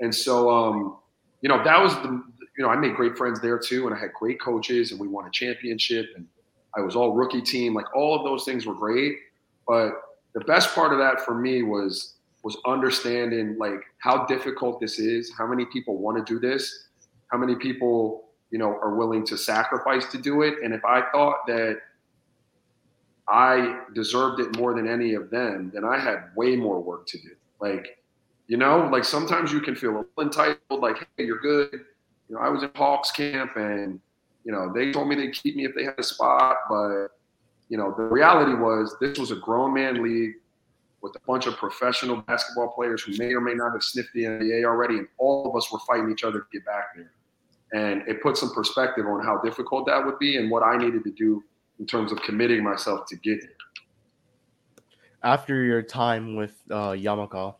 And 0.00 0.14
so, 0.14 0.50
um, 0.50 0.96
you 1.42 1.48
know, 1.48 1.62
that 1.62 1.80
was 1.80 1.94
the, 1.96 2.22
you 2.56 2.64
know, 2.64 2.68
I 2.68 2.76
made 2.76 2.94
great 2.94 3.16
friends 3.16 3.40
there 3.40 3.58
too, 3.58 3.86
and 3.86 3.94
I 3.94 3.98
had 3.98 4.12
great 4.12 4.40
coaches, 4.40 4.90
and 4.90 5.00
we 5.00 5.08
won 5.08 5.26
a 5.26 5.30
championship, 5.30 6.06
and 6.16 6.26
I 6.76 6.80
was 6.80 6.96
all 6.96 7.12
rookie 7.12 7.42
team. 7.42 7.74
Like 7.74 7.94
all 7.94 8.16
of 8.16 8.24
those 8.24 8.44
things 8.44 8.66
were 8.66 8.74
great, 8.74 9.16
but 9.66 9.92
the 10.34 10.40
best 10.40 10.74
part 10.74 10.92
of 10.92 10.98
that 10.98 11.24
for 11.24 11.34
me 11.34 11.62
was 11.62 12.14
was 12.42 12.56
understanding 12.66 13.58
like 13.58 13.82
how 13.98 14.24
difficult 14.24 14.80
this 14.80 14.98
is, 14.98 15.30
how 15.36 15.46
many 15.46 15.66
people 15.66 15.98
want 15.98 16.16
to 16.16 16.34
do 16.34 16.40
this, 16.40 16.88
how 17.28 17.36
many 17.36 17.54
people 17.54 18.28
you 18.50 18.58
know 18.58 18.68
are 18.68 18.94
willing 18.94 19.24
to 19.26 19.36
sacrifice 19.36 20.10
to 20.12 20.18
do 20.18 20.42
it, 20.42 20.54
and 20.62 20.72
if 20.74 20.84
I 20.84 21.02
thought 21.12 21.46
that 21.46 21.80
I 23.28 23.82
deserved 23.94 24.40
it 24.40 24.56
more 24.56 24.74
than 24.74 24.88
any 24.88 25.14
of 25.14 25.30
them, 25.30 25.70
then 25.72 25.84
I 25.84 25.98
had 25.98 26.30
way 26.34 26.56
more 26.56 26.80
work 26.80 27.06
to 27.06 27.18
do. 27.18 27.30
Like 27.60 27.99
you 28.50 28.56
know, 28.56 28.88
like 28.90 29.04
sometimes 29.04 29.52
you 29.52 29.60
can 29.60 29.76
feel 29.76 30.04
entitled, 30.20 30.80
like, 30.80 31.06
hey, 31.16 31.24
you're 31.24 31.38
good. 31.38 31.72
You 32.28 32.34
know, 32.34 32.40
I 32.40 32.48
was 32.48 32.64
in 32.64 32.70
Hawks 32.74 33.12
camp 33.12 33.52
and, 33.54 34.00
you 34.44 34.50
know, 34.50 34.72
they 34.74 34.90
told 34.90 35.06
me 35.06 35.14
they'd 35.14 35.32
keep 35.32 35.54
me 35.54 35.64
if 35.64 35.72
they 35.76 35.84
had 35.84 35.94
a 35.96 36.02
spot. 36.02 36.56
But, 36.68 37.10
you 37.68 37.78
know, 37.78 37.94
the 37.96 38.02
reality 38.02 38.54
was 38.54 38.96
this 39.00 39.20
was 39.20 39.30
a 39.30 39.36
grown 39.36 39.72
man 39.72 40.02
league 40.02 40.34
with 41.00 41.14
a 41.14 41.20
bunch 41.28 41.46
of 41.46 41.58
professional 41.58 42.22
basketball 42.22 42.72
players 42.72 43.02
who 43.02 43.16
may 43.18 43.32
or 43.32 43.40
may 43.40 43.54
not 43.54 43.70
have 43.70 43.84
sniffed 43.84 44.12
the 44.14 44.24
NBA 44.24 44.64
already. 44.64 44.98
And 44.98 45.06
all 45.18 45.48
of 45.48 45.54
us 45.54 45.70
were 45.70 45.78
fighting 45.86 46.10
each 46.10 46.24
other 46.24 46.40
to 46.40 46.46
get 46.52 46.66
back 46.66 46.96
there. 46.96 47.12
And 47.72 48.02
it 48.08 48.20
put 48.20 48.36
some 48.36 48.52
perspective 48.52 49.06
on 49.06 49.24
how 49.24 49.38
difficult 49.42 49.86
that 49.86 50.04
would 50.04 50.18
be 50.18 50.38
and 50.38 50.50
what 50.50 50.64
I 50.64 50.76
needed 50.76 51.04
to 51.04 51.12
do 51.12 51.44
in 51.78 51.86
terms 51.86 52.10
of 52.10 52.20
committing 52.22 52.64
myself 52.64 53.06
to 53.10 53.16
get 53.16 53.42
there. 53.42 53.50
After 55.22 55.62
your 55.62 55.82
time 55.82 56.34
with 56.34 56.60
uh, 56.68 56.96
Yakima, 56.98 57.54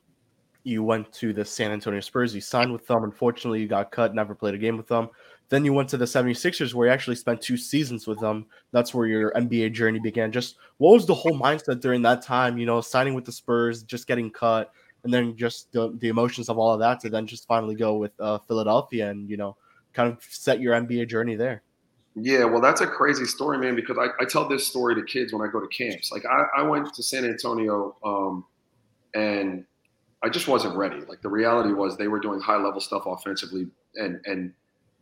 you 0.62 0.83
went 0.83 1.12
to 1.14 1.33
the 1.33 1.44
San 1.44 1.73
Antonio 1.73 2.01
Spurs. 2.01 2.35
You 2.35 2.40
signed 2.40 2.73
with 2.73 2.87
them. 2.87 3.05
Unfortunately, 3.05 3.61
you 3.61 3.68
got 3.68 3.90
cut, 3.90 4.14
never 4.14 4.35
played 4.35 4.55
a 4.55 4.59
game 4.59 4.77
with 4.77 4.88
them. 4.88 5.09
Then 5.49 5.64
you 5.64 5.73
went 5.73 5.88
to 5.88 5.96
the 5.96 6.05
76ers, 6.05 6.75
where 6.75 6.87
you 6.87 6.92
actually 6.92 7.16
spent 7.16 7.40
two 7.40 7.57
seasons 7.57 8.07
with 8.07 8.20
them. 8.20 8.46
That's 8.70 8.94
where 8.94 9.09
your 9.09 9.33
NBA 9.33 9.73
journey 9.73 9.99
began. 9.99 10.31
Just 10.31 10.57
what 10.79 10.92
was 10.92 11.07
the 11.07 11.14
whole 11.14 11.38
mindset 11.38 11.81
during 11.81 12.03
that 12.03 12.23
time? 12.23 12.57
You 12.57 12.66
know, 12.66 12.81
signing 12.81 13.14
with 13.14 13.25
the 13.25 13.33
Spurs, 13.33 13.83
just 13.83 14.07
getting 14.07 14.31
cut, 14.31 14.73
and 15.03 15.12
then 15.12 15.37
just 15.37 15.73
the, 15.73 15.96
the 15.99 16.09
emotions 16.09 16.49
of 16.49 16.59
all 16.59 16.73
of 16.73 16.81
that 16.81 17.01
to 17.01 17.09
then 17.09 17.27
just 17.27 17.49
finally 17.49 17.75
go 17.75 17.96
with 17.96 18.12
uh, 18.20 18.38
Philadelphia 18.38 19.11
and, 19.11 19.29
you 19.29 19.37
know, 19.37 19.57
kind 19.92 20.12
of 20.12 20.23
set 20.23 20.61
your 20.61 20.75
NBA 20.75 21.09
journey 21.09 21.35
there. 21.35 21.62
Yeah, 22.16 22.44
well, 22.44 22.61
that's 22.61 22.81
a 22.81 22.87
crazy 22.87 23.25
story, 23.25 23.59
man, 23.59 23.77
because 23.77 23.96
I, 23.96 24.09
I 24.23 24.27
tell 24.27 24.49
this 24.49 24.66
story 24.66 24.94
to 24.96 25.03
kids 25.03 25.33
when 25.33 25.46
I 25.46 25.51
go 25.51 25.61
to 25.61 25.68
camps. 25.68 26.12
Like, 26.12 26.25
I, 26.27 26.44
I 26.59 26.62
went 26.62 26.92
to 26.92 27.03
San 27.03 27.25
Antonio 27.25 27.96
um, 28.05 28.44
and 29.14 29.64
I 30.22 30.28
just 30.28 30.48
wasn't 30.48 30.76
ready. 30.76 31.00
Like 31.09 31.22
the 31.22 31.28
reality 31.28 31.72
was 31.72 31.96
they 31.96 32.09
were 32.09 32.20
doing 32.20 32.40
high 32.40 32.59
level 32.59 32.80
stuff 32.80 33.04
offensively 33.06 33.66
and 33.96 34.20
and 34.26 34.52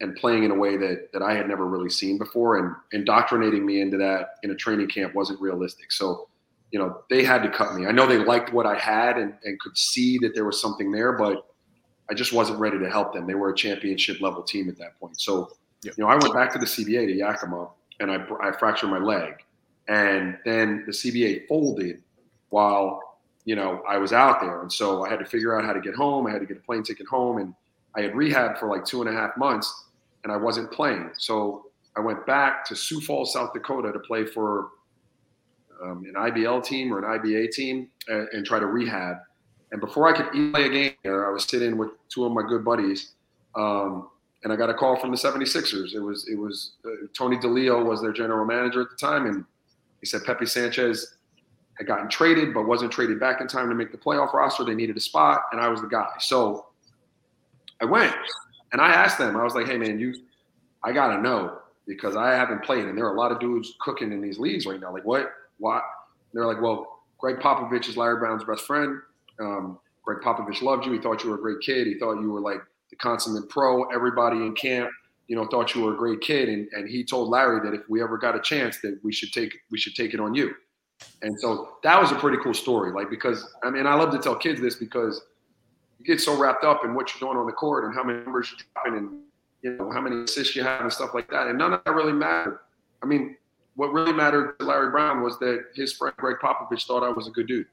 and 0.00 0.14
playing 0.16 0.44
in 0.44 0.50
a 0.50 0.54
way 0.54 0.76
that 0.76 1.12
that 1.12 1.22
I 1.22 1.34
had 1.34 1.48
never 1.48 1.66
really 1.66 1.90
seen 1.90 2.18
before 2.18 2.58
and 2.58 2.74
indoctrinating 2.92 3.66
me 3.66 3.80
into 3.80 3.96
that 3.98 4.34
in 4.42 4.50
a 4.50 4.54
training 4.54 4.88
camp 4.88 5.14
wasn't 5.14 5.40
realistic. 5.40 5.90
So, 5.90 6.28
you 6.70 6.78
know, 6.78 7.02
they 7.10 7.24
had 7.24 7.42
to 7.42 7.50
cut 7.50 7.74
me. 7.74 7.86
I 7.86 7.92
know 7.92 8.06
they 8.06 8.18
liked 8.18 8.52
what 8.52 8.66
I 8.66 8.78
had 8.78 9.18
and, 9.18 9.34
and 9.44 9.58
could 9.58 9.76
see 9.76 10.18
that 10.18 10.34
there 10.34 10.44
was 10.44 10.60
something 10.60 10.92
there, 10.92 11.12
but 11.12 11.46
I 12.10 12.14
just 12.14 12.32
wasn't 12.32 12.60
ready 12.60 12.78
to 12.78 12.88
help 12.88 13.12
them. 13.12 13.26
They 13.26 13.34
were 13.34 13.50
a 13.50 13.56
championship 13.56 14.20
level 14.20 14.42
team 14.42 14.68
at 14.68 14.78
that 14.78 14.98
point. 15.00 15.20
So, 15.20 15.50
you 15.82 15.92
know, 15.98 16.06
I 16.06 16.14
went 16.14 16.32
back 16.34 16.52
to 16.52 16.58
the 16.58 16.66
CBA 16.66 17.06
to 17.06 17.12
Yakima 17.12 17.68
and 18.00 18.10
I, 18.10 18.24
I 18.42 18.52
fractured 18.52 18.90
my 18.90 18.98
leg. 18.98 19.34
And 19.88 20.38
then 20.44 20.84
the 20.86 20.92
CBA 20.92 21.48
folded 21.48 22.02
while 22.50 23.07
you 23.48 23.56
know, 23.56 23.82
I 23.88 23.96
was 23.96 24.12
out 24.12 24.42
there. 24.42 24.60
And 24.60 24.70
so 24.70 25.06
I 25.06 25.08
had 25.08 25.20
to 25.20 25.24
figure 25.24 25.58
out 25.58 25.64
how 25.64 25.72
to 25.72 25.80
get 25.80 25.94
home. 25.94 26.26
I 26.26 26.30
had 26.30 26.40
to 26.40 26.44
get 26.44 26.58
a 26.58 26.60
plane 26.60 26.82
ticket 26.82 27.06
home. 27.06 27.38
And 27.38 27.54
I 27.96 28.02
had 28.02 28.14
rehab 28.14 28.58
for 28.58 28.68
like 28.68 28.84
two 28.84 29.00
and 29.00 29.08
a 29.08 29.12
half 29.18 29.38
months 29.38 29.86
and 30.22 30.30
I 30.30 30.36
wasn't 30.36 30.70
playing. 30.70 31.12
So 31.16 31.64
I 31.96 32.00
went 32.00 32.26
back 32.26 32.62
to 32.66 32.76
Sioux 32.76 33.00
Falls, 33.00 33.32
South 33.32 33.54
Dakota 33.54 33.90
to 33.90 34.00
play 34.00 34.26
for 34.26 34.68
um, 35.82 36.04
an 36.04 36.12
IBL 36.12 36.62
team 36.62 36.92
or 36.92 36.98
an 36.98 37.18
IBA 37.18 37.50
team 37.52 37.88
and, 38.08 38.28
and, 38.34 38.44
try 38.44 38.58
to 38.58 38.66
rehab. 38.66 39.16
And 39.72 39.80
before 39.80 40.12
I 40.12 40.12
could 40.14 40.30
play 40.52 40.66
a 40.66 40.68
game 40.68 40.92
there, 41.02 41.26
I 41.26 41.32
was 41.32 41.44
sitting 41.44 41.78
with 41.78 41.92
two 42.10 42.26
of 42.26 42.32
my 42.32 42.42
good 42.46 42.66
buddies. 42.66 43.12
Um, 43.54 44.10
and 44.44 44.52
I 44.52 44.56
got 44.56 44.68
a 44.68 44.74
call 44.74 44.96
from 44.96 45.10
the 45.10 45.16
76ers. 45.16 45.94
It 45.94 46.00
was, 46.00 46.28
it 46.28 46.36
was 46.36 46.72
uh, 46.84 47.06
Tony 47.16 47.38
DiLeo 47.38 47.82
was 47.82 48.02
their 48.02 48.12
general 48.12 48.44
manager 48.44 48.82
at 48.82 48.90
the 48.90 48.96
time. 48.96 49.24
And 49.24 49.46
he 50.00 50.06
said, 50.06 50.24
Pepe 50.26 50.44
Sanchez 50.44 51.14
had 51.78 51.86
gotten 51.86 52.08
traded, 52.08 52.52
but 52.52 52.66
wasn't 52.66 52.92
traded 52.92 53.20
back 53.20 53.40
in 53.40 53.46
time 53.46 53.68
to 53.68 53.74
make 53.74 53.92
the 53.92 53.98
playoff 53.98 54.32
roster. 54.32 54.64
They 54.64 54.74
needed 54.74 54.96
a 54.96 55.00
spot, 55.00 55.42
and 55.52 55.60
I 55.60 55.68
was 55.68 55.80
the 55.80 55.86
guy. 55.86 56.10
So 56.18 56.66
I 57.80 57.84
went 57.84 58.14
and 58.72 58.80
I 58.80 58.88
asked 58.88 59.18
them, 59.18 59.36
I 59.36 59.44
was 59.44 59.54
like, 59.54 59.66
hey, 59.66 59.78
man, 59.78 59.98
you, 59.98 60.14
I 60.82 60.92
got 60.92 61.14
to 61.14 61.22
know 61.22 61.58
because 61.86 62.16
I 62.16 62.32
haven't 62.32 62.62
played. 62.64 62.84
And 62.84 62.98
there 62.98 63.06
are 63.06 63.14
a 63.14 63.18
lot 63.18 63.32
of 63.32 63.40
dudes 63.40 63.74
cooking 63.80 64.12
in 64.12 64.20
these 64.20 64.38
leagues 64.38 64.66
right 64.66 64.80
now. 64.80 64.92
Like, 64.92 65.04
what? 65.04 65.32
What? 65.58 65.82
they're 66.32 66.46
like, 66.46 66.60
well, 66.60 67.00
Gregg 67.18 67.36
Popovich 67.36 67.88
is 67.88 67.96
Larry 67.96 68.18
Brown's 68.18 68.44
best 68.44 68.66
friend. 68.66 69.00
Um, 69.40 69.78
Gregg 70.04 70.18
Popovich 70.18 70.62
loved 70.62 70.86
you. 70.86 70.92
He 70.92 70.98
thought 70.98 71.24
you 71.24 71.30
were 71.30 71.36
a 71.36 71.40
great 71.40 71.60
kid. 71.60 71.86
He 71.86 71.98
thought 71.98 72.20
you 72.20 72.30
were 72.30 72.40
like 72.40 72.60
the 72.90 72.96
consummate 72.96 73.48
pro. 73.48 73.84
Everybody 73.84 74.36
in 74.38 74.54
camp, 74.54 74.90
you 75.26 75.36
know, 75.36 75.46
thought 75.46 75.74
you 75.74 75.82
were 75.82 75.94
a 75.94 75.96
great 75.96 76.20
kid. 76.20 76.48
And, 76.48 76.68
and 76.72 76.88
he 76.88 77.04
told 77.04 77.28
Larry 77.28 77.60
that 77.64 77.74
if 77.74 77.88
we 77.88 78.02
ever 78.02 78.18
got 78.18 78.36
a 78.36 78.40
chance, 78.40 78.78
that 78.82 78.98
we 79.02 79.12
should 79.12 79.32
take 79.32 79.54
we 79.70 79.78
should 79.78 79.94
take 79.94 80.14
it 80.14 80.20
on 80.20 80.34
you. 80.34 80.54
And 81.22 81.38
so 81.38 81.76
that 81.82 82.00
was 82.00 82.12
a 82.12 82.14
pretty 82.14 82.38
cool 82.42 82.54
story. 82.54 82.92
Like, 82.92 83.10
because 83.10 83.54
I 83.62 83.70
mean, 83.70 83.86
I 83.86 83.94
love 83.94 84.12
to 84.12 84.18
tell 84.18 84.36
kids 84.36 84.60
this 84.60 84.76
because 84.76 85.22
you 85.98 86.04
get 86.04 86.20
so 86.20 86.36
wrapped 86.36 86.64
up 86.64 86.84
in 86.84 86.94
what 86.94 87.12
you're 87.12 87.28
doing 87.28 87.38
on 87.38 87.46
the 87.46 87.52
court 87.52 87.84
and 87.84 87.94
how 87.94 88.04
many 88.04 88.22
numbers 88.22 88.50
you're 88.50 88.66
dropping 88.74 88.98
and, 88.98 89.20
you 89.62 89.76
know, 89.76 89.90
how 89.90 90.00
many 90.00 90.22
assists 90.22 90.54
you 90.54 90.62
have 90.62 90.82
and 90.82 90.92
stuff 90.92 91.14
like 91.14 91.28
that. 91.30 91.48
And 91.48 91.58
none 91.58 91.72
of 91.72 91.82
that 91.84 91.94
really 91.94 92.12
mattered. 92.12 92.60
I 93.02 93.06
mean, 93.06 93.36
what 93.74 93.92
really 93.92 94.12
mattered 94.12 94.58
to 94.58 94.64
Larry 94.64 94.90
Brown 94.90 95.22
was 95.22 95.38
that 95.38 95.66
his 95.74 95.92
friend 95.92 96.14
Gregg 96.16 96.36
Popovich 96.42 96.86
thought 96.86 97.02
I 97.02 97.10
was 97.10 97.28
a 97.28 97.30
good 97.30 97.46
dude. 97.46 97.66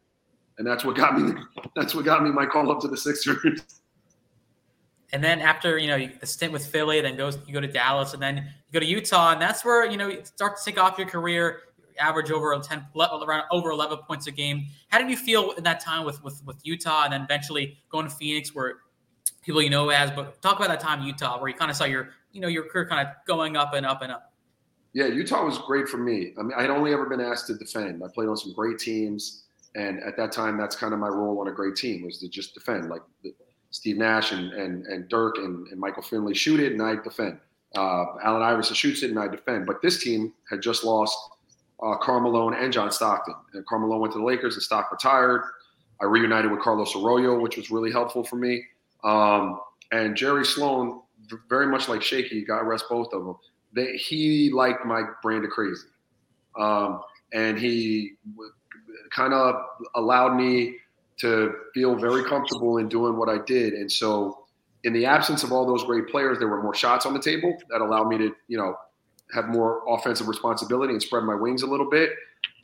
And 0.58 0.66
that's 0.66 0.86
what 0.86 0.96
got 0.96 1.20
me, 1.20 1.34
that's 1.76 1.94
what 1.94 2.06
got 2.06 2.24
me 2.24 2.32
my 2.32 2.46
call 2.46 2.72
up 2.72 2.80
to 2.82 2.88
the 2.88 2.98
Sixers. 2.98 3.62
And 5.14 5.24
then 5.24 5.40
after 5.40 5.78
you 5.78 5.88
know 5.88 6.10
the 6.20 6.26
stint 6.26 6.52
with 6.52 6.66
Philly, 6.66 7.00
then 7.00 7.16
goes 7.16 7.38
you 7.48 7.54
go 7.54 7.62
to 7.62 7.68
Dallas, 7.68 8.14
and 8.14 8.22
then 8.22 8.38
you 8.38 8.74
go 8.74 8.80
to 8.80 8.86
Utah, 8.86 9.34
and 9.34 9.42
that's 9.42 9.64
where 9.64 9.90
you 9.90 9.98
know 9.98 10.08
you 10.08 10.22
start 10.26 10.58
to 10.58 10.64
take 10.66 10.78
off 10.78 10.98
your 10.98 11.08
career 11.08 11.62
average 12.00 12.32
over 12.32 12.58
10, 12.58 12.86
around 12.96 13.44
over 13.52 13.72
11 13.72 14.00
points 14.00 14.28
a 14.28 14.32
game. 14.32 14.68
How 14.90 15.00
did 15.00 15.10
you 15.10 15.18
feel 15.18 15.52
in 15.52 15.64
that 15.64 15.80
time 15.80 16.06
with 16.06 16.24
with 16.24 16.44
with 16.46 16.58
Utah, 16.64 17.04
and 17.04 17.14
then 17.14 17.22
eventually 17.22 17.78
going 17.90 18.06
to 18.06 18.12
Phoenix, 18.12 18.54
where 18.54 18.76
people 19.44 19.62
you 19.62 19.70
know 19.70 19.90
as? 19.90 20.12
But 20.12 20.42
talk 20.42 20.58
about 20.58 20.70
that 20.70 20.80
time 20.80 21.04
Utah, 21.04 21.40
where 21.40 21.50
you 21.50 21.56
kind 21.56 21.72
of 21.72 21.78
saw 21.78 21.86
your 21.86 22.10
you 22.32 22.42
know 22.42 22.48
your 22.48 22.68
career 22.68 22.88
kind 22.88 23.08
of 23.08 23.14
going 23.26 23.58
up 23.58 23.74
and 23.74 23.86
up 23.86 24.02
and 24.02 24.12
up. 24.12 24.34
Yeah, 24.94 25.08
Utah 25.08 25.44
was 25.44 25.58
great 25.58 25.90
for 25.90 25.98
me. 25.98 26.34
I 26.40 26.42
mean, 26.42 26.54
I 26.58 26.62
had 26.62 26.70
only 26.70 26.94
ever 26.94 27.06
been 27.06 27.20
asked 27.20 27.48
to 27.48 27.56
defend. 27.56 28.02
I 28.02 28.08
played 28.14 28.30
on 28.30 28.38
some 28.38 28.54
great 28.54 28.80
teams, 28.80 29.44
and 29.76 30.00
at 30.04 30.16
that 30.16 30.32
time, 30.32 30.58
that's 30.58 30.76
kind 30.76 30.94
of 30.94 31.00
my 31.00 31.10
role 31.10 31.40
on 31.42 31.50
a 31.50 31.52
great 31.52 31.76
team 31.76 32.06
was 32.06 32.20
to 32.20 32.30
just 32.30 32.54
defend. 32.54 32.90
Like 32.90 33.02
Steve 33.72 33.98
Nash 33.98 34.32
and 34.32 34.54
and, 34.54 34.86
and 34.86 35.10
Dirk 35.10 35.38
and, 35.38 35.68
and 35.68 35.80
Michael 35.80 36.04
Finley 36.04 36.34
shoot 36.34 36.60
it, 36.60 36.72
and 36.72 36.82
I 36.82 36.96
defend. 36.96 37.40
Uh, 37.76 38.06
Allen 38.24 38.42
Iverson 38.42 38.74
shoots 38.74 39.04
it, 39.04 39.10
and 39.10 39.20
I 39.20 39.28
defend. 39.28 39.66
But 39.66 39.82
this 39.82 40.02
team 40.02 40.34
had 40.50 40.62
just 40.62 40.86
lost 40.86 41.18
uh, 41.82 41.98
Karl 41.98 42.54
and 42.54 42.74
John 42.74 42.92
Stockton. 42.92 43.36
And 43.54 43.66
Karl 43.66 43.82
Malone 43.82 44.02
went 44.02 44.14
to 44.14 44.20
the 44.20 44.26
Lakers, 44.26 44.56
and 44.56 44.64
Stock 44.64 44.92
retired. 44.92 45.42
I 46.02 46.06
reunited 46.06 46.52
with 46.52 46.62
Carlos 46.62 46.96
Arroyo, 46.96 47.40
which 47.40 47.58
was 47.58 47.72
really 47.72 47.92
helpful 47.92 48.24
for 48.24 48.36
me. 48.36 48.64
Um, 49.04 49.60
and 49.92 50.16
Jerry 50.16 50.46
Sloan, 50.46 51.02
very 51.50 51.68
much 51.68 51.88
like 51.88 52.02
Shakey, 52.02 52.44
God 52.44 52.62
rest 52.62 52.86
both 52.90 53.14
of 53.14 53.24
them 53.24 53.36
they, 53.76 53.98
he 53.98 54.50
liked 54.52 54.86
my 54.86 55.04
brand 55.22 55.44
of 55.44 55.52
crazy. 55.52 55.88
Um, 56.58 57.02
and 57.34 57.60
he 57.60 58.14
kind 59.12 59.34
of 59.34 59.56
allowed 59.96 60.36
me 60.36 60.78
to 61.18 61.54
feel 61.74 61.96
very 61.96 62.24
comfortable 62.24 62.78
in 62.78 62.90
doing 62.90 63.18
what 63.18 63.30
I 63.30 63.38
did. 63.46 63.74
And 63.74 63.92
so, 63.92 64.46
in 64.84 64.94
the 64.94 65.06
absence 65.06 65.44
of 65.44 65.52
all 65.52 65.66
those 65.66 65.84
great 65.84 66.08
players, 66.08 66.38
there 66.40 66.48
were 66.48 66.62
more 66.62 66.76
shots 66.76 67.06
on 67.06 67.14
the 67.14 67.20
table 67.20 67.58
that 67.70 67.82
allowed 67.82 68.08
me 68.08 68.18
to, 68.20 68.36
you 68.48 68.58
know, 68.58 68.76
have 69.36 69.50
more 69.50 69.84
offensive 69.88 70.28
responsibility 70.28 70.94
and 70.94 71.02
spread 71.02 71.24
my 71.24 71.36
wings 71.36 71.62
a 71.62 71.68
little 71.68 71.90
bit. 71.90 72.10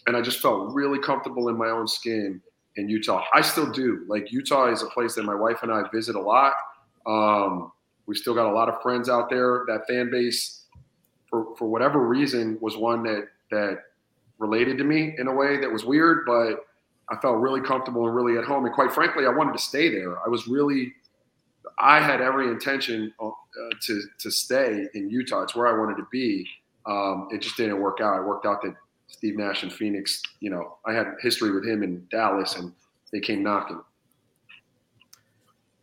And 0.08 0.18
I 0.18 0.22
just 0.22 0.40
felt 0.40 0.74
really 0.74 1.00
comfortable 1.00 1.50
in 1.50 1.58
my 1.58 1.70
own 1.70 1.88
skin 1.88 2.42
in 2.78 2.90
Utah. 2.90 3.24
I 3.36 3.42
still 3.42 3.70
do. 3.72 4.04
Like 4.08 4.32
Utah 4.32 4.72
is 4.72 4.82
a 4.82 4.88
place 4.88 5.14
that 5.16 5.24
my 5.24 5.36
wife 5.36 5.62
and 5.62 5.72
I 5.72 5.84
visit 5.94 6.16
a 6.16 6.20
lot. 6.20 6.54
Um, 7.06 7.72
we've 8.08 8.18
still 8.18 8.34
got 8.34 8.50
a 8.50 8.54
lot 8.54 8.70
of 8.70 8.82
friends 8.82 9.10
out 9.10 9.30
there. 9.30 9.66
That 9.68 9.82
fan 9.88 10.10
base 10.10 10.66
for, 11.30 11.56
for 11.58 11.68
whatever 11.68 12.00
reason 12.08 12.58
was 12.62 12.78
one 12.78 13.04
that 13.04 13.28
that 13.52 13.80
related 14.40 14.78
to 14.78 14.84
me 14.84 15.16
in 15.18 15.28
a 15.28 15.34
way 15.34 15.60
that 15.60 15.72
was 15.72 15.86
weird, 15.86 16.26
but 16.26 16.66
I 17.10 17.18
felt 17.22 17.38
really 17.38 17.62
comfortable 17.62 18.08
and 18.08 18.16
really 18.16 18.38
at 18.38 18.46
home. 18.46 18.66
And 18.66 18.74
quite 18.74 18.92
frankly, 18.92 19.26
I 19.26 19.30
wanted 19.30 19.54
to 19.54 19.60
stay 19.60 19.90
there. 19.90 20.18
I 20.26 20.30
was 20.30 20.48
really, 20.48 20.94
I 21.78 22.00
had 22.00 22.22
every 22.22 22.48
intention 22.48 23.14
uh, 23.22 23.30
to 23.82 24.02
to 24.20 24.32
stay 24.32 24.88
in 24.94 25.10
Utah. 25.10 25.44
It's 25.44 25.56
where 25.56 25.68
I 25.68 25.78
wanted 25.78 25.98
to 25.98 26.08
be. 26.12 26.48
Um, 26.86 27.28
it 27.32 27.42
just 27.42 27.58
didn't 27.58 27.80
work 27.80 28.00
out. 28.02 28.16
I 28.16 28.20
worked 28.22 28.46
out 28.46 28.62
that 28.64 28.76
Steve 29.08 29.38
Nash 29.38 29.64
and 29.64 29.72
Phoenix. 29.72 30.22
You 30.40 30.50
know, 30.50 30.78
I 30.86 30.94
had 30.94 31.08
history 31.22 31.52
with 31.52 31.66
him 31.66 31.84
in 31.84 32.06
Dallas, 32.10 32.56
and 32.56 32.74
they 33.12 33.20
came 33.20 33.44
knocking. 33.44 33.82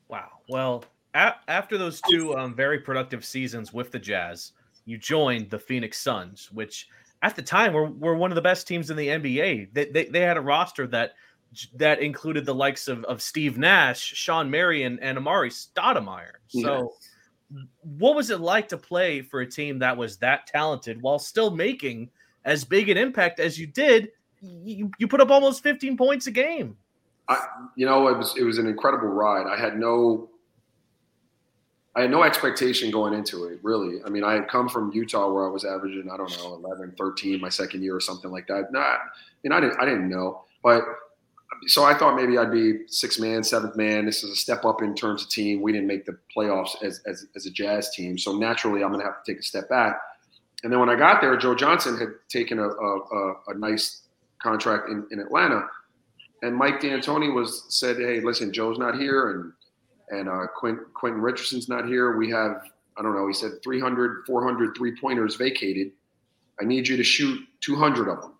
Wow. 0.08 0.28
Well, 0.48 0.84
a- 1.14 1.36
after 1.48 1.78
those 1.78 2.00
two 2.10 2.36
um, 2.36 2.54
very 2.54 2.78
productive 2.78 3.24
seasons 3.24 3.72
with 3.72 3.90
the 3.90 3.98
Jazz, 3.98 4.52
you 4.84 4.98
joined 4.98 5.50
the 5.50 5.58
Phoenix 5.58 6.00
Suns, 6.00 6.50
which 6.52 6.88
at 7.22 7.36
the 7.36 7.42
time 7.42 7.72
were, 7.72 7.90
were 7.90 8.16
one 8.16 8.30
of 8.30 8.36
the 8.36 8.42
best 8.42 8.66
teams 8.66 8.90
in 8.90 8.96
the 8.96 9.08
NBA. 9.08 9.68
They, 9.72 9.84
they, 9.86 10.04
they 10.06 10.20
had 10.20 10.36
a 10.36 10.40
roster 10.40 10.86
that 10.88 11.14
that 11.74 12.00
included 12.00 12.44
the 12.44 12.54
likes 12.54 12.88
of, 12.88 13.04
of 13.04 13.22
Steve 13.22 13.56
Nash, 13.56 14.00
Shawn 14.00 14.50
Marion, 14.50 14.98
and 15.00 15.16
Amar'e 15.16 15.50
Stoudemire. 15.50 16.32
So, 16.48 16.60
yeah. 16.60 17.07
What 17.82 18.14
was 18.14 18.30
it 18.30 18.40
like 18.40 18.68
to 18.68 18.76
play 18.76 19.22
for 19.22 19.40
a 19.40 19.46
team 19.50 19.78
that 19.78 19.96
was 19.96 20.16
that 20.18 20.46
talented 20.46 21.00
while 21.00 21.18
still 21.18 21.50
making 21.50 22.10
as 22.44 22.64
big 22.64 22.88
an 22.88 22.96
impact 22.96 23.40
as 23.40 23.58
you 23.58 23.66
did? 23.66 24.10
You, 24.40 24.90
you 24.98 25.08
put 25.08 25.20
up 25.20 25.30
almost 25.30 25.62
15 25.62 25.96
points 25.96 26.26
a 26.26 26.30
game. 26.30 26.76
I, 27.28 27.44
you 27.76 27.86
know, 27.86 28.08
it 28.08 28.16
was 28.16 28.34
it 28.36 28.44
was 28.44 28.58
an 28.58 28.66
incredible 28.66 29.08
ride. 29.08 29.46
I 29.46 29.60
had 29.60 29.78
no 29.78 30.30
I 31.98 32.02
had 32.02 32.10
no 32.12 32.22
expectation 32.22 32.92
going 32.92 33.12
into 33.12 33.46
it, 33.46 33.58
really. 33.62 34.00
I 34.06 34.08
mean, 34.08 34.22
I 34.22 34.34
had 34.34 34.46
come 34.46 34.68
from 34.68 34.92
Utah 34.92 35.32
where 35.32 35.44
I 35.44 35.50
was 35.50 35.64
averaging, 35.64 36.08
I 36.08 36.16
don't 36.16 36.30
know, 36.38 36.54
11, 36.54 36.94
13 36.96 37.40
my 37.40 37.48
second 37.48 37.82
year 37.82 37.96
or 37.96 38.00
something 38.00 38.30
like 38.30 38.46
that. 38.46 38.70
Not, 38.70 38.82
I 38.82 38.98
mean, 39.42 39.52
I 39.52 39.60
didn't, 39.60 39.80
I 39.80 39.84
didn't 39.84 40.08
know. 40.08 40.44
But 40.62 40.84
so 41.66 41.84
I 41.84 41.94
thought 41.94 42.16
maybe 42.16 42.38
I'd 42.38 42.52
be 42.52 42.86
sixth 42.86 43.20
man, 43.20 43.42
seventh 43.42 43.76
man. 43.76 44.06
This 44.06 44.24
is 44.24 44.30
a 44.30 44.36
step 44.36 44.64
up 44.64 44.82
in 44.82 44.94
terms 44.94 45.22
of 45.22 45.28
team. 45.28 45.60
We 45.62 45.72
didn't 45.72 45.86
make 45.86 46.06
the 46.06 46.18
playoffs 46.34 46.82
as, 46.82 47.00
as, 47.06 47.26
as 47.36 47.46
a 47.46 47.50
Jazz 47.50 47.90
team. 47.94 48.18
So 48.18 48.36
naturally, 48.36 48.82
I'm 48.82 48.90
going 48.90 49.00
to 49.00 49.06
have 49.06 49.22
to 49.22 49.32
take 49.32 49.40
a 49.40 49.44
step 49.44 49.68
back. 49.68 50.00
And 50.64 50.72
then 50.72 50.80
when 50.80 50.88
I 50.88 50.96
got 50.96 51.20
there, 51.20 51.36
Joe 51.36 51.54
Johnson 51.54 51.96
had 51.98 52.08
taken 52.28 52.58
a, 52.58 52.68
a, 52.68 53.34
a 53.48 53.54
nice 53.54 54.02
contract 54.42 54.88
in, 54.88 55.06
in 55.10 55.20
Atlanta. 55.20 55.66
And 56.42 56.56
Mike 56.56 56.80
D'Antoni 56.80 57.34
was 57.34 57.64
said, 57.68 57.96
hey, 57.96 58.20
listen, 58.20 58.52
Joe's 58.52 58.78
not 58.78 58.96
here. 58.96 59.30
And 59.30 59.52
and 60.10 60.28
uh, 60.28 60.46
Quint, 60.56 60.78
Quentin 60.94 61.20
Richardson's 61.20 61.68
not 61.68 61.86
here. 61.86 62.16
We 62.16 62.30
have, 62.30 62.62
I 62.96 63.02
don't 63.02 63.14
know, 63.14 63.26
he 63.26 63.34
said 63.34 63.62
300, 63.62 64.24
400 64.26 64.76
three 64.76 64.96
pointers 64.98 65.36
vacated. 65.36 65.92
I 66.60 66.64
need 66.64 66.88
you 66.88 66.96
to 66.96 67.04
shoot 67.04 67.40
200 67.60 68.08
of 68.08 68.20
them. 68.22 68.34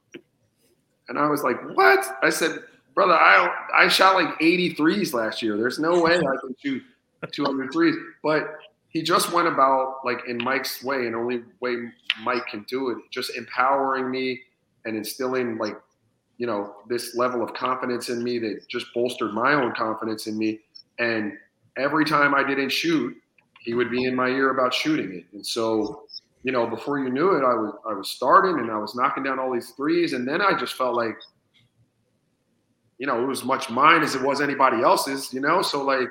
And 1.08 1.18
I 1.18 1.26
was 1.28 1.42
like, 1.42 1.56
what? 1.76 2.04
I 2.22 2.30
said, 2.30 2.60
brother, 2.98 3.14
I, 3.14 3.48
I 3.76 3.86
shot 3.86 4.16
like 4.16 4.40
83s 4.40 5.14
last 5.14 5.40
year. 5.40 5.56
There's 5.56 5.78
no 5.78 6.02
way 6.02 6.16
I 6.16 6.36
can 6.40 6.56
shoot 6.60 6.82
200 7.30 7.72
threes. 7.72 7.94
But 8.24 8.56
he 8.88 9.02
just 9.02 9.32
went 9.32 9.46
about 9.46 9.98
like 10.04 10.18
in 10.26 10.36
Mike's 10.38 10.82
way 10.82 11.06
and 11.06 11.14
only 11.14 11.42
way 11.60 11.76
Mike 12.24 12.48
can 12.48 12.66
do 12.68 12.90
it, 12.90 12.98
just 13.12 13.36
empowering 13.36 14.10
me 14.10 14.40
and 14.84 14.96
instilling 14.96 15.58
like, 15.58 15.80
you 16.38 16.48
know, 16.48 16.74
this 16.88 17.14
level 17.14 17.40
of 17.40 17.54
confidence 17.54 18.08
in 18.08 18.20
me 18.20 18.40
that 18.40 18.66
just 18.68 18.86
bolstered 18.92 19.32
my 19.32 19.52
own 19.52 19.72
confidence 19.76 20.26
in 20.26 20.36
me. 20.36 20.58
And 20.98 21.34
every 21.76 22.04
time 22.04 22.34
I 22.34 22.42
didn't 22.42 22.70
shoot, 22.70 23.16
he 23.60 23.74
would 23.74 23.92
be 23.92 24.06
in 24.06 24.16
my 24.16 24.26
ear 24.26 24.50
about 24.50 24.74
shooting 24.74 25.12
it. 25.12 25.24
And 25.32 25.46
so, 25.46 26.02
you 26.42 26.50
know, 26.50 26.66
before 26.66 26.98
you 26.98 27.10
knew 27.10 27.36
it, 27.36 27.44
I 27.44 27.54
was 27.54 27.74
I 27.88 27.92
was 27.92 28.10
starting 28.10 28.58
and 28.58 28.72
I 28.72 28.78
was 28.78 28.96
knocking 28.96 29.22
down 29.22 29.38
all 29.38 29.54
these 29.54 29.70
threes, 29.70 30.14
and 30.14 30.26
then 30.26 30.42
I 30.42 30.58
just 30.58 30.74
felt 30.74 30.96
like, 30.96 31.16
you 32.98 33.06
know, 33.06 33.22
it 33.22 33.26
was 33.26 33.44
much 33.44 33.70
mine 33.70 34.02
as 34.02 34.14
it 34.14 34.22
was 34.22 34.40
anybody 34.40 34.82
else's. 34.82 35.32
You 35.32 35.40
know, 35.40 35.62
so 35.62 35.82
like, 35.84 36.08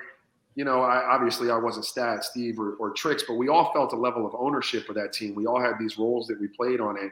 you 0.56 0.66
know, 0.66 0.82
I 0.82 1.04
obviously 1.14 1.52
I 1.52 1.58
wasn't 1.58 1.86
Stat, 1.86 2.24
Steve, 2.24 2.60
or, 2.60 2.74
or 2.74 2.92
Tricks, 2.92 3.24
but 3.28 3.36
we 3.36 3.50
all 3.50 3.72
felt 3.74 3.94
a 3.94 3.98
level 3.98 4.26
of 4.26 4.34
ownership 4.38 4.90
of 4.90 4.96
that 4.96 5.14
team. 5.14 5.36
We 5.36 5.46
all 5.46 5.62
had 5.62 5.74
these 5.80 5.98
roles 5.98 6.28
that 6.28 6.40
we 6.40 6.48
played 6.48 6.80
on 6.80 6.98
it, 6.98 7.12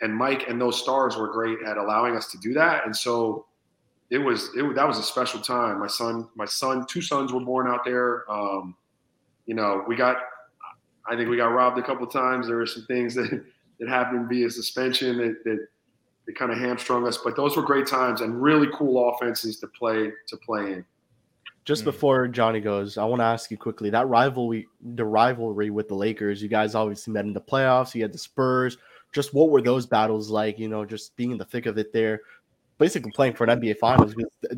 and 0.00 0.14
Mike 0.14 0.48
and 0.48 0.60
those 0.60 0.80
stars 0.80 1.16
were 1.16 1.28
great 1.28 1.58
at 1.66 1.76
allowing 1.76 2.16
us 2.16 2.30
to 2.32 2.38
do 2.38 2.52
that. 2.54 2.84
And 2.84 2.94
so 2.94 3.46
it 4.10 4.18
was 4.18 4.50
it 4.54 4.74
that 4.74 4.86
was 4.86 4.98
a 4.98 5.02
special 5.02 5.40
time. 5.40 5.80
My 5.80 5.86
son, 5.86 6.28
my 6.34 6.44
son, 6.44 6.86
two 6.86 7.00
sons 7.00 7.32
were 7.32 7.40
born 7.40 7.66
out 7.66 7.84
there. 7.84 8.30
Um, 8.30 8.76
you 9.46 9.54
know, 9.54 9.84
we 9.88 9.96
got 9.96 10.18
I 11.08 11.16
think 11.16 11.30
we 11.30 11.36
got 11.36 11.46
robbed 11.46 11.78
a 11.78 11.82
couple 11.82 12.06
times. 12.06 12.46
There 12.46 12.56
were 12.56 12.66
some 12.66 12.84
things 12.86 13.14
that 13.14 13.44
that 13.80 13.88
happened 13.88 14.28
via 14.28 14.50
suspension 14.50 15.16
that 15.16 15.44
that, 15.44 15.66
that 16.26 16.36
kind 16.36 16.52
of 16.52 16.58
hamstrung 16.58 17.06
us, 17.06 17.18
but 17.18 17.36
those 17.36 17.56
were 17.56 17.62
great 17.62 17.86
times 17.86 18.20
and 18.20 18.40
really 18.40 18.68
cool 18.72 19.10
offenses 19.10 19.58
to 19.60 19.66
play 19.68 20.12
to 20.28 20.36
play 20.36 20.72
in. 20.72 20.84
Just 21.64 21.82
mm. 21.82 21.86
before 21.86 22.28
Johnny 22.28 22.60
goes, 22.60 22.98
I 22.98 23.04
want 23.04 23.20
to 23.20 23.24
ask 23.24 23.50
you 23.50 23.56
quickly 23.56 23.90
that 23.90 24.08
rivalry, 24.08 24.68
the 24.94 25.04
rivalry 25.04 25.70
with 25.70 25.88
the 25.88 25.94
Lakers. 25.94 26.42
You 26.42 26.48
guys 26.48 26.74
obviously 26.74 27.12
met 27.12 27.24
in 27.24 27.32
the 27.32 27.40
playoffs. 27.40 27.94
You 27.94 28.02
had 28.02 28.12
the 28.12 28.18
Spurs. 28.18 28.78
Just 29.12 29.34
what 29.34 29.50
were 29.50 29.62
those 29.62 29.86
battles 29.86 30.30
like? 30.30 30.58
You 30.58 30.68
know, 30.68 30.84
just 30.84 31.14
being 31.16 31.32
in 31.32 31.38
the 31.38 31.44
thick 31.44 31.66
of 31.66 31.78
it 31.78 31.92
there 31.92 32.20
basically 32.78 33.12
playing 33.12 33.34
for 33.34 33.44
an 33.44 33.60
NBA 33.60 33.78
Finals 33.78 34.12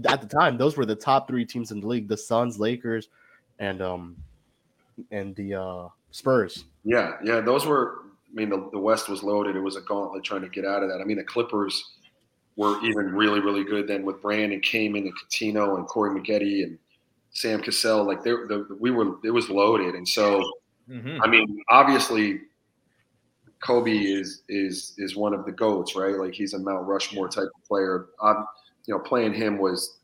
at 0.09 0.21
the 0.23 0.27
time 0.27 0.57
those 0.57 0.79
were 0.79 0.87
the 0.87 0.97
top 0.97 1.29
three 1.29 1.45
teams 1.45 1.73
in 1.73 1.81
the 1.81 1.87
league: 1.87 2.09
the 2.09 2.17
Suns, 2.17 2.59
Lakers, 2.59 3.09
and 3.59 3.83
um 3.83 4.17
and 5.11 5.37
the 5.37 5.55
uh, 5.55 5.89
Spurs. 6.11 6.65
Yeah, 6.85 7.17
yeah, 7.23 7.41
those 7.41 7.67
were. 7.67 8.04
I 8.35 8.37
mean, 8.37 8.51
the, 8.51 8.69
the 8.73 8.79
West 8.79 9.09
was 9.09 9.23
loaded. 9.23 9.55
It 9.55 9.61
was 9.61 9.77
a 9.77 9.81
gauntlet 9.83 10.25
trying 10.25 10.43
to 10.43 10.49
get 10.49 10.65
out 10.65 10.83
of 10.83 10.89
that. 10.89 11.01
I 11.01 11.05
mean, 11.05 11.19
the 11.19 11.25
Clippers 11.25 11.93
were 12.57 12.85
even 12.85 13.13
really, 13.13 13.41
really 13.41 13.63
good 13.63 13.87
then 13.87 14.05
with 14.05 14.21
Brand 14.21 14.53
and 14.53 14.63
Kaman 14.63 15.05
and 15.05 15.13
Cuttino 15.17 15.77
and 15.77 15.87
Corey 15.87 16.19
Maggette 16.19 16.65
and 16.65 16.79
Sam 17.31 17.61
Cassell. 17.61 18.05
Like 18.05 18.25
they, 18.25 18.31
the, 18.31 18.77
we 18.81 18.91
were, 18.91 19.17
it 19.23 19.31
was 19.31 19.51
loaded. 19.51 19.95
And 19.95 20.09
so, 20.09 20.43
mm-hmm. 20.91 21.23
I 21.23 21.29
mean, 21.29 21.63
obviously 21.71 22.41
Kobe 23.65 23.97
is 23.97 24.43
is 24.49 24.95
is 24.99 25.17
one 25.17 25.33
of 25.33 25.47
the 25.47 25.53
goats, 25.53 25.97
right? 25.97 26.17
Like 26.17 26.35
he's 26.35 26.53
a 26.53 26.59
Mount 26.59 26.87
Rushmore 26.87 27.29
type 27.29 27.49
of 27.55 27.65
player. 27.67 28.09
Um, 28.21 28.47
you 28.87 28.95
know, 28.95 29.01
playing 29.01 29.33
him 29.33 29.59
was 29.59 29.99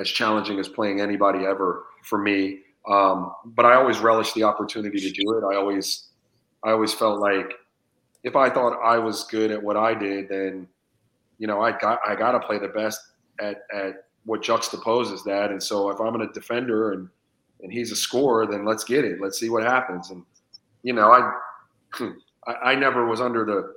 as 0.00 0.08
challenging 0.08 0.58
as 0.58 0.68
playing 0.68 1.00
anybody 1.00 1.44
ever 1.44 1.84
for 2.04 2.18
me. 2.18 2.60
Um, 2.88 3.34
but 3.44 3.66
I 3.66 3.74
always 3.74 3.98
relished 3.98 4.34
the 4.34 4.44
opportunity 4.44 4.98
to 4.98 5.10
do 5.10 5.36
it. 5.36 5.44
I 5.44 5.56
always, 5.56 6.08
I 6.64 6.70
always 6.70 6.94
felt 6.94 7.20
like 7.20 7.52
if 8.24 8.36
I 8.36 8.50
thought 8.50 8.78
I 8.82 8.98
was 8.98 9.24
good 9.24 9.50
at 9.50 9.62
what 9.62 9.76
I 9.76 9.94
did, 9.94 10.28
then 10.28 10.68
you 11.38 11.46
know 11.46 11.60
I 11.60 11.72
got 11.72 12.00
I 12.06 12.14
got 12.14 12.32
to 12.32 12.40
play 12.40 12.58
the 12.58 12.68
best 12.68 13.00
at 13.40 13.62
at 13.74 14.04
what 14.24 14.42
juxtaposes 14.42 15.24
that. 15.24 15.50
And 15.50 15.62
so 15.62 15.90
if 15.90 16.00
I'm 16.00 16.20
a 16.20 16.32
defender 16.32 16.92
and 16.92 17.08
and 17.62 17.72
he's 17.72 17.92
a 17.92 17.96
scorer, 17.96 18.46
then 18.46 18.64
let's 18.64 18.84
get 18.84 19.04
it. 19.04 19.20
Let's 19.20 19.38
see 19.38 19.48
what 19.48 19.62
happens. 19.62 20.10
And 20.10 20.24
you 20.82 20.92
know, 20.92 21.10
I 21.12 21.32
I, 22.46 22.72
I 22.72 22.74
never 22.74 23.06
was 23.06 23.20
under 23.20 23.44
the, 23.44 23.74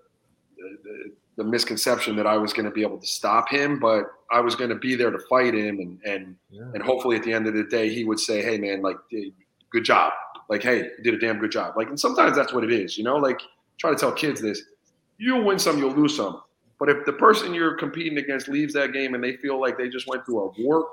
the, 0.58 1.12
the 1.38 1.44
misconception 1.44 2.16
that 2.16 2.26
I 2.26 2.38
was 2.38 2.54
going 2.54 2.66
to 2.66 2.72
be 2.72 2.82
able 2.82 2.98
to 2.98 3.08
stop 3.08 3.50
him, 3.50 3.80
but 3.80 4.06
I 4.32 4.40
was 4.40 4.56
going 4.56 4.72
to 4.72 4.76
be 4.76 4.96
there 4.96 5.12
to 5.12 5.20
fight 5.30 5.54
him, 5.54 5.80
and 5.80 6.00
and 6.06 6.36
yeah. 6.50 6.64
and 6.74 6.82
hopefully 6.82 7.16
at 7.16 7.24
the 7.24 7.34
end 7.34 7.48
of 7.48 7.54
the 7.54 7.64
day 7.64 7.94
he 7.94 8.04
would 8.04 8.20
say, 8.20 8.42
"Hey, 8.42 8.58
man, 8.58 8.82
like, 8.82 8.98
good 9.72 9.84
job. 9.84 10.14
Like, 10.50 10.64
hey, 10.64 10.90
you 10.98 11.04
did 11.04 11.14
a 11.14 11.20
damn 11.20 11.40
good 11.40 11.52
job." 11.52 11.76
Like, 11.78 11.90
and 11.90 12.00
sometimes 12.00 12.36
that's 12.36 12.54
what 12.54 12.64
it 12.64 12.72
is, 12.72 12.98
you 12.98 13.04
know. 13.04 13.18
Like, 13.18 13.40
try 13.78 13.92
to 13.92 13.96
tell 13.96 14.12
kids 14.12 14.42
this: 14.42 14.62
you'll 15.18 15.44
win 15.44 15.60
some, 15.60 15.78
you'll 15.78 15.96
lose 15.96 16.16
some. 16.16 16.42
But 16.80 16.90
if 16.90 17.06
the 17.06 17.14
person 17.14 17.54
you're 17.54 17.76
competing 17.76 18.18
against 18.18 18.48
leaves 18.48 18.74
that 18.74 18.92
game 18.92 19.14
and 19.14 19.24
they 19.24 19.38
feel 19.38 19.60
like 19.60 19.78
they 19.78 19.88
just 19.88 20.08
went 20.08 20.26
through 20.26 20.42
a 20.42 20.62
war, 20.62 20.88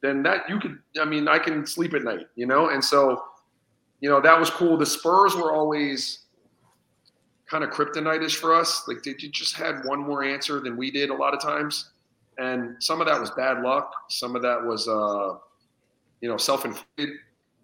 then 0.00 0.22
that 0.22 0.48
you 0.48 0.58
could. 0.58 0.78
I 1.00 1.04
mean, 1.04 1.28
I 1.28 1.38
can 1.38 1.66
sleep 1.66 1.94
at 1.94 2.02
night, 2.02 2.26
you 2.34 2.46
know. 2.46 2.70
And 2.70 2.82
so, 2.82 3.22
you 4.00 4.08
know, 4.08 4.20
that 4.20 4.38
was 4.38 4.50
cool. 4.50 4.76
The 4.76 4.86
Spurs 4.86 5.34
were 5.34 5.52
always 5.52 6.20
kind 7.46 7.62
of 7.62 7.70
kryptonitish 7.70 8.36
for 8.36 8.54
us. 8.54 8.88
Like 8.88 9.02
they 9.02 9.14
just 9.14 9.56
had 9.56 9.84
one 9.84 10.00
more 10.00 10.24
answer 10.24 10.60
than 10.60 10.76
we 10.76 10.90
did 10.90 11.10
a 11.10 11.14
lot 11.14 11.34
of 11.34 11.40
times, 11.40 11.90
and 12.38 12.82
some 12.82 13.00
of 13.00 13.06
that 13.06 13.20
was 13.20 13.30
bad 13.32 13.62
luck. 13.62 13.92
Some 14.08 14.34
of 14.34 14.42
that 14.42 14.62
was, 14.64 14.88
uh, 14.88 15.38
you 16.20 16.28
know, 16.28 16.36
self-inflicted, 16.36 17.10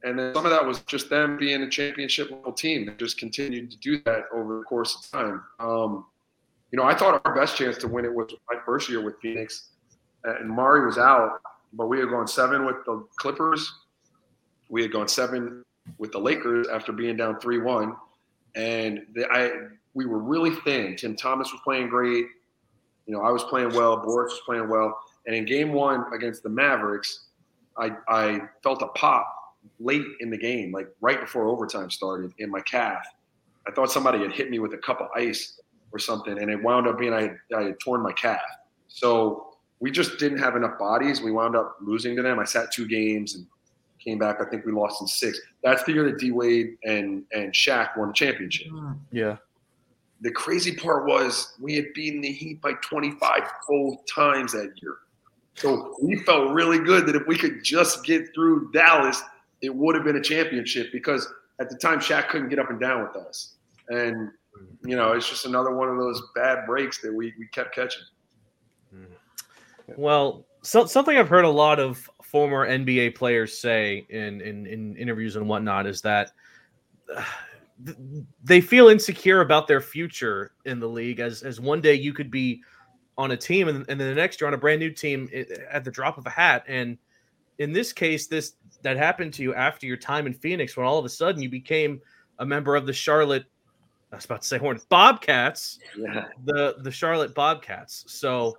and 0.05 0.19
then 0.19 0.35
some 0.35 0.45
of 0.45 0.51
that 0.51 0.65
was 0.65 0.81
just 0.81 1.11
them 1.11 1.37
being 1.37 1.63
a 1.63 1.71
championship 1.71 2.31
level 2.31 2.53
team 2.53 2.87
that 2.87 2.99
just 2.99 3.19
continued 3.19 3.71
to 3.71 3.77
do 3.79 4.01
that 4.05 4.25
over 4.33 4.59
the 4.59 4.65
course 4.65 4.97
of 4.97 5.11
time. 5.11 5.43
Um, 5.61 6.07
you 6.71 6.79
know, 6.79 6.85
I 6.85 6.95
thought 6.95 7.21
our 7.25 7.35
best 7.35 7.57
chance 7.57 7.77
to 7.79 7.89
win 7.89 8.05
it 8.05 8.13
was 8.13 8.33
my 8.51 8.59
first 8.65 8.89
year 8.89 9.03
with 9.03 9.15
Phoenix, 9.21 9.71
and 10.25 10.51
Amar'e 10.51 10.87
was 10.87 10.99
out, 10.99 11.41
but 11.73 11.89
we 11.89 11.99
had 11.99 12.09
gone 12.09 12.27
seven 12.27 12.65
with 12.67 12.77
the 12.87 13.07
Clippers. 13.17 13.73
We 14.71 14.83
had 14.83 14.93
gone 14.93 15.09
seven 15.09 15.63
with 15.99 16.13
the 16.13 16.19
Lakers 16.19 16.69
after 16.69 16.93
being 16.93 17.17
down 17.17 17.39
three-one 17.41 17.95
and 18.55 19.07
the, 19.15 19.27
I 19.31 19.51
we 19.95 20.07
were 20.07 20.19
really 20.19 20.55
thin. 20.65 20.97
Tim 20.97 21.17
Thomas 21.17 21.53
was 21.53 21.61
playing 21.65 21.89
great. 21.89 22.27
You 23.07 23.15
know, 23.15 23.23
I 23.23 23.31
was 23.31 23.45
playing 23.45 23.75
well. 23.75 23.97
Boris 23.97 24.33
was 24.33 24.41
playing 24.47 24.69
well. 24.69 24.99
And 25.27 25.35
in 25.37 25.45
game 25.45 25.73
one 25.73 26.05
against 26.15 26.43
the 26.43 26.49
Mavericks, 26.49 27.27
I 27.79 27.93
I 28.09 28.41
felt 28.63 28.83
a 28.83 28.89
pop 28.89 29.27
late 29.81 30.05
in 30.21 30.31
the 30.31 30.39
game, 30.39 30.73
like 30.73 30.89
right 31.01 31.21
before 31.21 31.49
overtime 31.49 31.91
started, 31.91 32.33
in 32.39 32.51
my 32.51 32.61
calf. 32.61 33.05
I 33.67 33.71
thought 33.71 33.91
somebody 33.91 34.19
had 34.21 34.33
hit 34.33 34.51
me 34.51 34.59
with 34.59 34.75
a 34.75 34.79
cup 34.79 35.01
of 35.01 35.09
ice 35.15 35.61
or 35.93 35.99
something, 35.99 36.39
and 36.39 36.51
it 36.51 36.63
wound 36.63 36.87
up 36.87 36.99
being 36.99 37.13
I, 37.13 37.33
I 37.57 37.63
had 37.63 37.81
torn 37.81 38.03
my 38.03 38.13
calf. 38.13 38.41
So 38.89 39.57
we 39.81 39.91
just 39.91 40.19
didn't 40.19 40.39
have 40.39 40.57
enough 40.57 40.79
bodies. 40.79 41.21
We 41.21 41.33
wound 41.33 41.57
up 41.57 41.77
losing 41.81 42.17
to 42.17 42.23
them. 42.23 42.39
I 42.39 42.45
sat 42.45 42.73
two 42.73 42.87
games 42.87 43.35
and 43.35 43.47
came 43.99 44.19
back. 44.19 44.39
I 44.41 44.45
think 44.49 44.65
we 44.65 44.73
lost 44.73 45.01
in 45.01 45.07
six. 45.07 45.41
That's 45.63 45.83
the 45.85 45.93
year 45.93 46.05
that 46.05 46.19
D 46.19 46.31
Wade 46.31 46.77
and 46.85 47.25
and 47.33 47.53
Shaq 47.53 47.97
won 47.97 48.09
the 48.09 48.15
championship. 48.15 48.69
Hmm. 48.69 48.93
Yeah. 49.11 49.37
The 50.21 50.31
crazy 50.31 50.77
part 50.77 51.07
was 51.07 51.55
we 51.61 51.75
had 51.75 51.87
beaten 51.95 52.21
the 52.21 52.31
Heat 52.31 52.61
by 52.61 52.75
25 52.75 53.41
full 53.67 54.05
times 54.13 54.53
that 54.53 54.73
year. 54.81 54.99
So 55.55 55.97
we 56.01 56.17
felt 56.21 56.53
really 56.53 56.79
good 56.79 57.07
that 57.07 57.17
if 57.17 57.27
we 57.27 57.37
could 57.37 57.65
just 57.65 58.05
get 58.05 58.33
through 58.35 58.71
Dallas, 58.71 59.23
it 59.63 59.75
would 59.75 59.95
have 59.95 60.05
been 60.05 60.17
a 60.17 60.23
championship 60.23 60.93
because 60.93 61.33
at 61.61 61.71
the 61.71 61.77
time 61.77 62.01
Shaq 62.01 62.29
couldn't 62.29 62.49
get 62.49 62.59
up 62.59 62.71
and 62.71 62.81
down 62.81 63.03
with 63.03 63.17
us. 63.17 63.55
And 63.89 64.31
you 64.85 64.97
know, 64.97 65.13
it's 65.13 65.29
just 65.29 65.47
another 65.47 65.75
one 65.75 65.89
of 65.89 65.97
those 65.97 66.23
bad 66.35 66.67
breaks 66.67 67.01
that 67.03 67.13
we, 67.13 67.33
we 67.39 67.47
kept 67.47 67.75
catching. 67.75 68.03
Hmm. 68.93 69.05
Well, 69.97 70.45
so, 70.63 70.87
something 70.87 71.17
I've 71.17 71.29
heard 71.29 71.45
a 71.45 71.51
lot 71.51 71.81
of 71.81 72.09
former 72.23 72.69
NBA 72.69 73.15
players 73.15 73.59
say 73.59 74.07
in, 74.09 74.41
in, 74.41 74.67
in 74.67 74.97
interviews 74.97 75.37
and 75.37 75.49
whatnot 75.49 75.87
is 75.87 76.03
that 76.03 76.33
they 78.45 78.61
feel 78.61 78.89
insecure 78.89 79.41
about 79.41 79.67
their 79.67 79.81
future 79.81 80.53
in 80.65 80.79
the 80.79 80.89
league 80.89 81.19
as, 81.19 81.43
as 81.43 81.61
one 81.61 81.81
day 81.81 81.95
you 81.95 82.13
could 82.13 82.31
be 82.31 82.63
on 83.19 83.33
a 83.33 83.37
team 83.37 83.69
and, 83.69 83.85
and 83.89 84.01
then 84.01 84.09
the 84.09 84.15
next 84.15 84.41
you're 84.41 84.49
on 84.49 84.55
a 84.55 84.59
brand 84.59 84.79
new 84.79 84.91
team 84.91 85.29
at 85.71 85.85
the 85.85 85.91
drop 85.91 86.17
of 86.17 86.27
a 86.27 86.31
hat. 86.31 86.65
And 86.69 86.97
in 87.59 87.73
this 87.73 87.93
case, 87.93 88.27
this 88.29 88.55
that 88.83 88.97
happened 88.97 89.33
to 89.35 89.43
you 89.43 89.55
after 89.55 89.87
your 89.87 89.97
time 89.97 90.27
in 90.27 90.33
Phoenix 90.33 90.77
when 90.77 90.87
all 90.87 90.99
of 90.99 91.05
a 91.05 91.09
sudden 91.09 91.43
you 91.43 91.49
became 91.49 92.01
a 92.39 92.47
member 92.47 92.77
of 92.77 92.87
the 92.87 92.93
Charlotte 92.93 93.47
I 94.13 94.17
was 94.17 94.27
about 94.27 94.43
to 94.43 94.49
say 94.49 94.59
Hornets 94.59 94.85
Bobcats, 94.85 95.79
yeah. 95.97 96.27
the 96.45 96.77
the 96.81 96.91
Charlotte 96.91 97.35
Bobcats. 97.35 98.05
So 98.09 98.55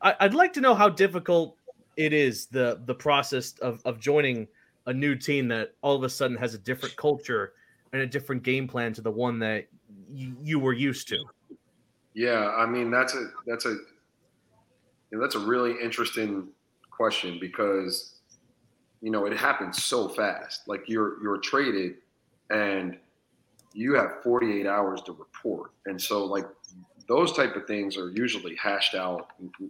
I, 0.00 0.14
would 0.22 0.34
like 0.34 0.52
to 0.52 0.60
know 0.60 0.74
how 0.74 0.88
difficult 0.88 1.56
it 1.96 2.12
is 2.12 2.46
the 2.46 2.80
the 2.86 2.94
process 2.94 3.58
of 3.58 3.82
of 3.84 3.98
joining 3.98 4.46
a 4.86 4.92
new 4.92 5.16
team 5.16 5.48
that 5.48 5.72
all 5.82 5.96
of 5.96 6.04
a 6.04 6.08
sudden 6.08 6.36
has 6.36 6.54
a 6.54 6.58
different 6.58 6.94
culture 6.94 7.54
and 7.92 8.02
a 8.02 8.06
different 8.06 8.44
game 8.44 8.68
plan 8.68 8.92
to 8.92 9.00
the 9.00 9.10
one 9.10 9.40
that 9.40 9.66
you, 10.12 10.36
you 10.42 10.60
were 10.60 10.72
used 10.72 11.08
to. 11.08 11.24
Yeah, 12.14 12.52
I 12.56 12.66
mean 12.66 12.90
that's 12.90 13.14
a 13.14 13.30
that's 13.46 13.66
a 13.66 13.70
you 13.70 13.78
know, 15.12 15.20
that's 15.20 15.34
a 15.34 15.40
really 15.40 15.74
interesting 15.82 16.48
question 16.88 17.38
because 17.40 18.15
you 19.06 19.12
know 19.12 19.24
it 19.24 19.36
happens 19.36 19.84
so 19.84 20.08
fast. 20.08 20.66
Like 20.66 20.88
you're 20.88 21.22
you're 21.22 21.38
traded 21.38 21.98
and 22.50 22.98
you 23.72 23.94
have 23.94 24.20
48 24.24 24.66
hours 24.66 25.00
to 25.02 25.12
report, 25.12 25.70
and 25.86 26.00
so 26.02 26.24
like 26.24 26.44
those 27.06 27.32
type 27.32 27.54
of 27.54 27.68
things 27.68 27.96
are 27.96 28.10
usually 28.10 28.56
hashed 28.56 28.96
out, 28.96 29.28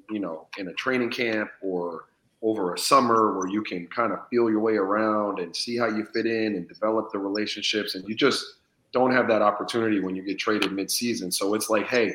you 0.09 0.21
know, 0.21 0.47
in 0.57 0.69
a 0.69 0.73
training 0.73 1.11
camp 1.11 1.51
or 1.61 2.07
over 2.41 2.73
a 2.73 2.79
summer 2.79 3.37
where 3.37 3.47
you 3.47 3.63
can 3.63 3.87
kind 3.89 4.11
of 4.11 4.21
feel 4.31 4.49
your 4.49 4.61
way 4.61 4.77
around 4.77 5.39
and 5.39 5.55
see 5.55 5.77
how 5.77 5.87
you 5.87 6.07
fit 6.15 6.25
in 6.25 6.55
and 6.55 6.67
develop 6.67 7.13
the 7.13 7.19
relationships. 7.19 7.95
And 7.95 8.09
you 8.09 8.15
just 8.15 8.43
don't 8.93 9.11
have 9.11 9.29
that 9.29 9.43
opportunity 9.43 10.01
when 10.01 10.17
you 10.17 10.23
get 10.23 10.39
traded 10.39 10.73
mid-season. 10.73 11.31
So 11.31 11.53
it's 11.53 11.69
like, 11.69 11.87
hey, 11.89 12.15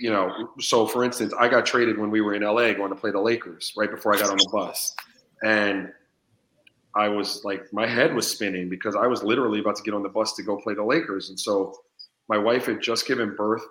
you 0.00 0.10
know, 0.10 0.48
so 0.60 0.86
for 0.86 1.04
instance, 1.04 1.34
I 1.38 1.46
got 1.48 1.66
traded 1.66 1.98
when 1.98 2.10
we 2.10 2.22
were 2.22 2.32
in 2.32 2.42
LA 2.42 2.72
going 2.72 2.88
to 2.88 2.96
play 2.96 3.10
the 3.10 3.20
Lakers 3.20 3.74
right 3.76 3.90
before 3.90 4.14
I 4.14 4.18
got 4.18 4.30
on 4.30 4.38
the 4.38 4.48
bus. 4.50 4.96
And 5.44 5.92
I 6.96 7.08
was 7.08 7.44
like, 7.44 7.72
my 7.72 7.86
head 7.86 8.14
was 8.14 8.26
spinning 8.26 8.68
because 8.68 8.96
I 8.96 9.06
was 9.06 9.22
literally 9.22 9.60
about 9.60 9.76
to 9.76 9.82
get 9.82 9.94
on 9.94 10.02
the 10.02 10.08
bus 10.08 10.34
to 10.34 10.42
go 10.42 10.56
play 10.56 10.74
the 10.74 10.84
Lakers. 10.84 11.28
And 11.28 11.38
so 11.38 11.76
my 12.28 12.38
wife 12.38 12.66
had 12.66 12.80
just 12.80 13.06
given 13.06 13.36
birth 13.36 13.62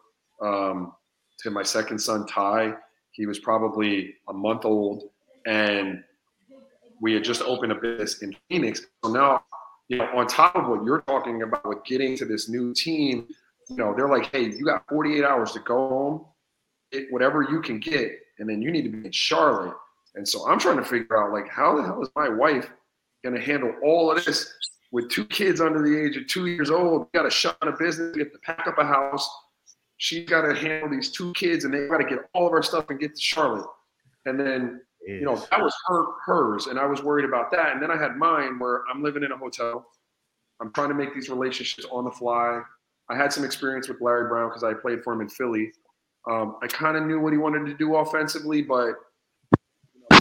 um, 0.42 0.94
to 1.40 1.50
my 1.50 1.64
second 1.64 2.00
son, 2.00 2.28
Ty 2.28 2.76
he 3.14 3.28
was 3.28 3.40
probably 3.40 4.16
a 4.28 4.34
month 4.34 4.66
old, 4.66 5.10
and 5.46 6.04
we 7.00 7.14
had 7.14 7.24
just 7.24 7.42
opened 7.44 7.72
a 7.72 7.76
business 7.76 8.22
in 8.24 8.36
Phoenix. 8.50 8.88
So 9.04 9.12
now, 9.12 9.44
you 9.88 10.00
know, 10.00 10.10
on 10.16 10.28
top 10.28 10.56
of 10.56 10.68
what 10.68 10.84
you're 10.84 11.02
talking 11.02 11.44
about 11.44 11.68
with 11.68 11.84
getting 11.86 12.18
to 12.18 12.26
this 12.26 12.50
new 12.50 12.74
team, 12.74 13.28
you 13.70 13.78
know, 13.78 13.94
they're 13.96 14.10
like, 14.10 14.32
hey, 14.32 14.46
you 14.46 14.66
got 14.66 14.84
48 14.90 15.24
hours 15.24 15.52
to 15.52 15.60
go 15.60 15.88
home, 15.88 16.26
get 16.92 17.06
whatever 17.12 17.44
you 17.44 17.62
can 17.62 17.80
get, 17.80 18.12
and 18.40 18.50
then 18.50 18.62
you 18.64 18.72
need 18.72 18.84
to 18.84 18.90
be 18.90 19.06
in 19.06 19.12
Charlotte. 19.12 19.76
And 20.16 20.28
so 20.28 20.48
I'm 20.48 20.60
trying 20.60 20.78
to 20.78 20.86
figure 20.86 21.22
out, 21.22 21.34
like, 21.34 21.50
how 21.50 21.76
the 21.76 21.84
hell 21.84 22.02
is 22.02 22.10
my 22.16 22.30
wife 22.30 22.70
going 23.24 23.36
to 23.36 23.42
handle 23.42 23.74
all 23.84 24.12
of 24.12 24.24
this 24.24 24.54
with 24.92 25.10
two 25.10 25.26
kids 25.26 25.60
under 25.60 25.82
the 25.82 26.00
age 26.00 26.18
of 26.18 26.28
two 26.28 26.46
years 26.46 26.70
old? 26.70 27.12
got 27.14 27.24
to 27.24 27.32
shut 27.32 27.60
down 27.60 27.74
a 27.74 27.78
business, 27.78 28.16
we 28.16 28.22
have 28.22 28.32
to 28.32 28.40
pack 28.40 28.68
up 28.68 28.78
a 28.78 28.86
house, 28.86 29.28
she's 29.98 30.28
got 30.30 30.42
to 30.42 30.54
handle 30.54 30.90
these 30.90 31.12
two 31.12 31.34
kids, 31.34 31.66
and 31.66 31.74
they 31.74 31.88
got 31.88 31.98
to 31.98 32.04
get 32.04 32.20
all 32.34 32.46
of 32.46 32.54
our 32.54 32.64
stuff 32.64 32.90
and 32.90 33.00
get 33.00 33.16
to 33.16 33.22
Charlotte. 33.22 33.66
And 34.26 34.40
then, 34.40 34.82
you 35.06 35.26
know, 35.26 35.36
that 35.36 35.62
was 35.62 35.74
her 35.88 36.06
hers, 36.26 36.68
and 36.68 36.80
I 36.80 36.86
was 36.86 37.02
worried 37.02 37.26
about 37.26 37.52
that. 37.52 37.74
And 37.74 37.82
then 37.82 37.92
I 37.92 37.98
had 37.98 38.16
mine, 38.16 38.60
where 38.60 38.84
I'm 38.92 39.04
living 39.04 39.24
in 39.24 39.32
a 39.32 39.38
hotel. 39.38 39.86
I'm 40.62 40.72
trying 40.72 40.90
to 40.90 40.96
make 40.96 41.14
these 41.14 41.30
relationships 41.30 41.88
on 41.92 42.06
the 42.06 42.12
fly. 42.12 42.62
I 43.10 43.18
had 43.18 43.34
some 43.34 43.44
experience 43.44 43.90
with 43.90 44.00
Larry 44.00 44.30
Brown 44.30 44.50
because 44.50 44.64
I 44.64 44.74
played 44.74 45.04
for 45.04 45.12
him 45.14 45.22
in 45.22 45.28
Philly. 45.28 45.72
Um, 46.30 46.58
I 46.62 46.68
kind 46.68 46.96
of 46.96 47.04
knew 47.04 47.20
what 47.20 47.34
he 47.34 47.38
wanted 47.38 47.66
to 47.66 47.74
do 47.74 47.96
offensively, 47.96 48.62
but 48.62 48.94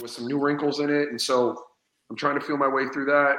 was 0.03 0.13
some 0.13 0.27
new 0.27 0.39
wrinkles 0.39 0.81
in 0.81 0.91
it, 0.91 1.09
and 1.09 1.21
so 1.21 1.57
I'm 2.11 2.17
trying 2.17 2.39
to 2.39 2.45
feel 2.45 2.57
my 2.57 2.69
way 2.69 2.89
through 2.89 3.07
that. 3.07 3.37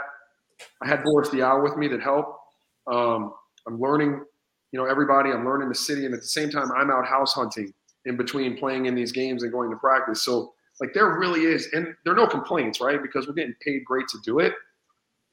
I 0.81 0.87
had 0.87 1.03
Boris 1.03 1.29
Diaw 1.29 1.61
with 1.61 1.77
me 1.77 1.87
that 1.89 2.01
helped. 2.01 2.39
Um, 2.91 3.33
I'm 3.67 3.79
learning 3.79 4.23
you 4.71 4.79
know 4.79 4.85
everybody. 4.85 5.31
I'm 5.31 5.45
learning 5.45 5.69
the 5.69 5.75
city, 5.75 6.05
and 6.05 6.13
at 6.13 6.21
the 6.21 6.27
same 6.27 6.49
time, 6.49 6.71
I'm 6.71 6.89
out 6.89 7.05
house 7.05 7.33
hunting 7.33 7.73
in 8.05 8.17
between 8.17 8.57
playing 8.57 8.87
in 8.87 8.95
these 8.95 9.11
games 9.11 9.43
and 9.43 9.51
going 9.51 9.69
to 9.69 9.77
practice. 9.77 10.23
So 10.23 10.53
like 10.81 10.93
there 10.93 11.17
really 11.17 11.41
is, 11.41 11.69
and 11.73 11.93
there 12.03 12.13
are 12.13 12.17
no 12.17 12.27
complaints, 12.27 12.81
right? 12.81 13.01
Because 13.01 13.27
we're 13.27 13.33
getting 13.33 13.55
paid 13.61 13.85
great 13.85 14.07
to 14.09 14.17
do 14.23 14.39
it, 14.39 14.53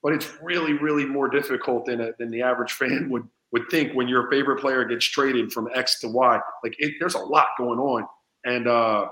but 0.03 0.13
it's 0.13 0.37
really, 0.43 0.75
really 0.75 1.05
more 1.05 1.29
difficult 1.29 1.87
than 1.87 2.01
a, 2.01 2.11
than 2.19 2.31
the 2.31 2.43
average 2.43 2.73
fan 2.75 3.09
would 3.11 3.27
would 3.53 3.69
think 3.69 3.93
when 3.95 4.07
your 4.07 4.31
favorite 4.31 4.61
player 4.61 4.85
gets 4.85 5.05
traded 5.05 5.53
from 5.53 5.69
X 5.75 5.99
to 6.01 6.09
Y. 6.09 6.39
Like 6.63 6.77
it, 6.79 6.95
there's 7.01 7.15
a 7.15 7.19
lot 7.19 7.47
going 7.59 7.79
on, 7.79 8.07
and 8.45 8.69
uh, 8.69 9.07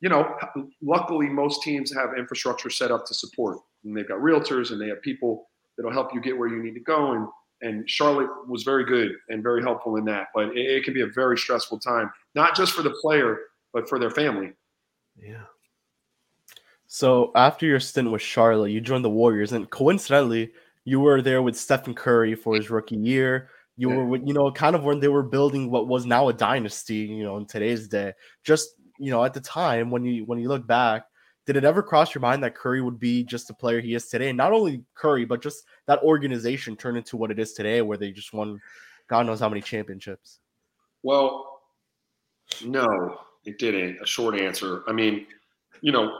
you 0.00 0.08
know, 0.08 0.34
luckily 0.82 1.28
most 1.28 1.62
teams 1.62 1.94
have 1.94 2.10
infrastructure 2.16 2.70
set 2.70 2.90
up 2.90 3.06
to 3.06 3.14
support, 3.14 3.58
and 3.84 3.96
they've 3.96 4.08
got 4.08 4.18
realtors 4.18 4.70
and 4.70 4.80
they 4.80 4.88
have 4.88 5.02
people 5.02 5.48
that'll 5.76 5.92
help 5.92 6.14
you 6.14 6.20
get 6.20 6.36
where 6.36 6.48
you 6.48 6.62
need 6.62 6.74
to 6.74 6.80
go 6.80 7.12
and 7.12 7.26
and 7.62 7.88
Charlotte 7.88 8.30
was 8.48 8.62
very 8.62 8.84
good 8.84 9.12
and 9.28 9.42
very 9.42 9.62
helpful 9.62 9.96
in 9.96 10.04
that. 10.06 10.28
But 10.34 10.56
it, 10.56 10.58
it 10.58 10.84
can 10.84 10.94
be 10.94 11.02
a 11.02 11.06
very 11.08 11.36
stressful 11.36 11.78
time, 11.80 12.10
not 12.34 12.56
just 12.56 12.72
for 12.72 12.82
the 12.82 12.94
player, 13.02 13.38
but 13.72 13.86
for 13.88 13.98
their 13.98 14.10
family. 14.10 14.52
Yeah. 15.16 15.44
So 16.86 17.30
after 17.34 17.66
your 17.66 17.78
stint 17.80 18.10
with 18.10 18.22
Charlotte, 18.22 18.70
you 18.70 18.80
joined 18.80 19.04
the 19.04 19.10
Warriors, 19.10 19.52
and 19.52 19.68
coincidentally, 19.70 20.52
you 20.84 21.00
were 21.00 21.22
there 21.22 21.42
with 21.42 21.56
Stephen 21.56 21.94
Curry 21.94 22.34
for 22.34 22.56
his 22.56 22.70
rookie 22.70 22.96
year. 22.96 23.50
You 23.76 23.90
Yeah. 23.90 23.96
were, 24.04 24.16
you 24.16 24.32
know, 24.32 24.50
kind 24.50 24.74
of 24.74 24.82
when 24.82 24.98
they 24.98 25.08
were 25.08 25.22
building 25.22 25.70
what 25.70 25.86
was 25.86 26.06
now 26.06 26.28
a 26.28 26.32
dynasty. 26.32 26.96
You 26.96 27.22
know, 27.22 27.36
in 27.36 27.46
today's 27.46 27.88
day, 27.88 28.14
just 28.42 28.70
you 29.00 29.10
know, 29.10 29.24
at 29.24 29.34
the 29.34 29.40
time 29.40 29.90
when 29.90 30.04
you 30.04 30.24
when 30.26 30.38
you 30.38 30.48
look 30.48 30.66
back, 30.66 31.06
did 31.46 31.56
it 31.56 31.64
ever 31.64 31.82
cross 31.82 32.14
your 32.14 32.20
mind 32.20 32.44
that 32.44 32.54
Curry 32.54 32.82
would 32.82 33.00
be 33.00 33.24
just 33.24 33.48
the 33.48 33.54
player 33.54 33.80
he 33.80 33.94
is 33.94 34.08
today? 34.08 34.28
And 34.28 34.36
not 34.36 34.52
only 34.52 34.84
Curry, 34.94 35.24
but 35.24 35.42
just 35.42 35.64
that 35.86 36.02
organization 36.02 36.76
turned 36.76 36.98
into 36.98 37.16
what 37.16 37.30
it 37.30 37.38
is 37.38 37.54
today, 37.54 37.80
where 37.80 37.96
they 37.96 38.12
just 38.12 38.32
won, 38.34 38.60
God 39.08 39.26
knows 39.26 39.40
how 39.40 39.48
many 39.48 39.62
championships. 39.62 40.40
Well, 41.02 41.62
no, 42.64 43.20
it 43.46 43.58
didn't. 43.58 43.98
A 44.02 44.06
short 44.06 44.38
answer. 44.38 44.82
I 44.86 44.92
mean, 44.92 45.26
you 45.80 45.92
know, 45.92 46.18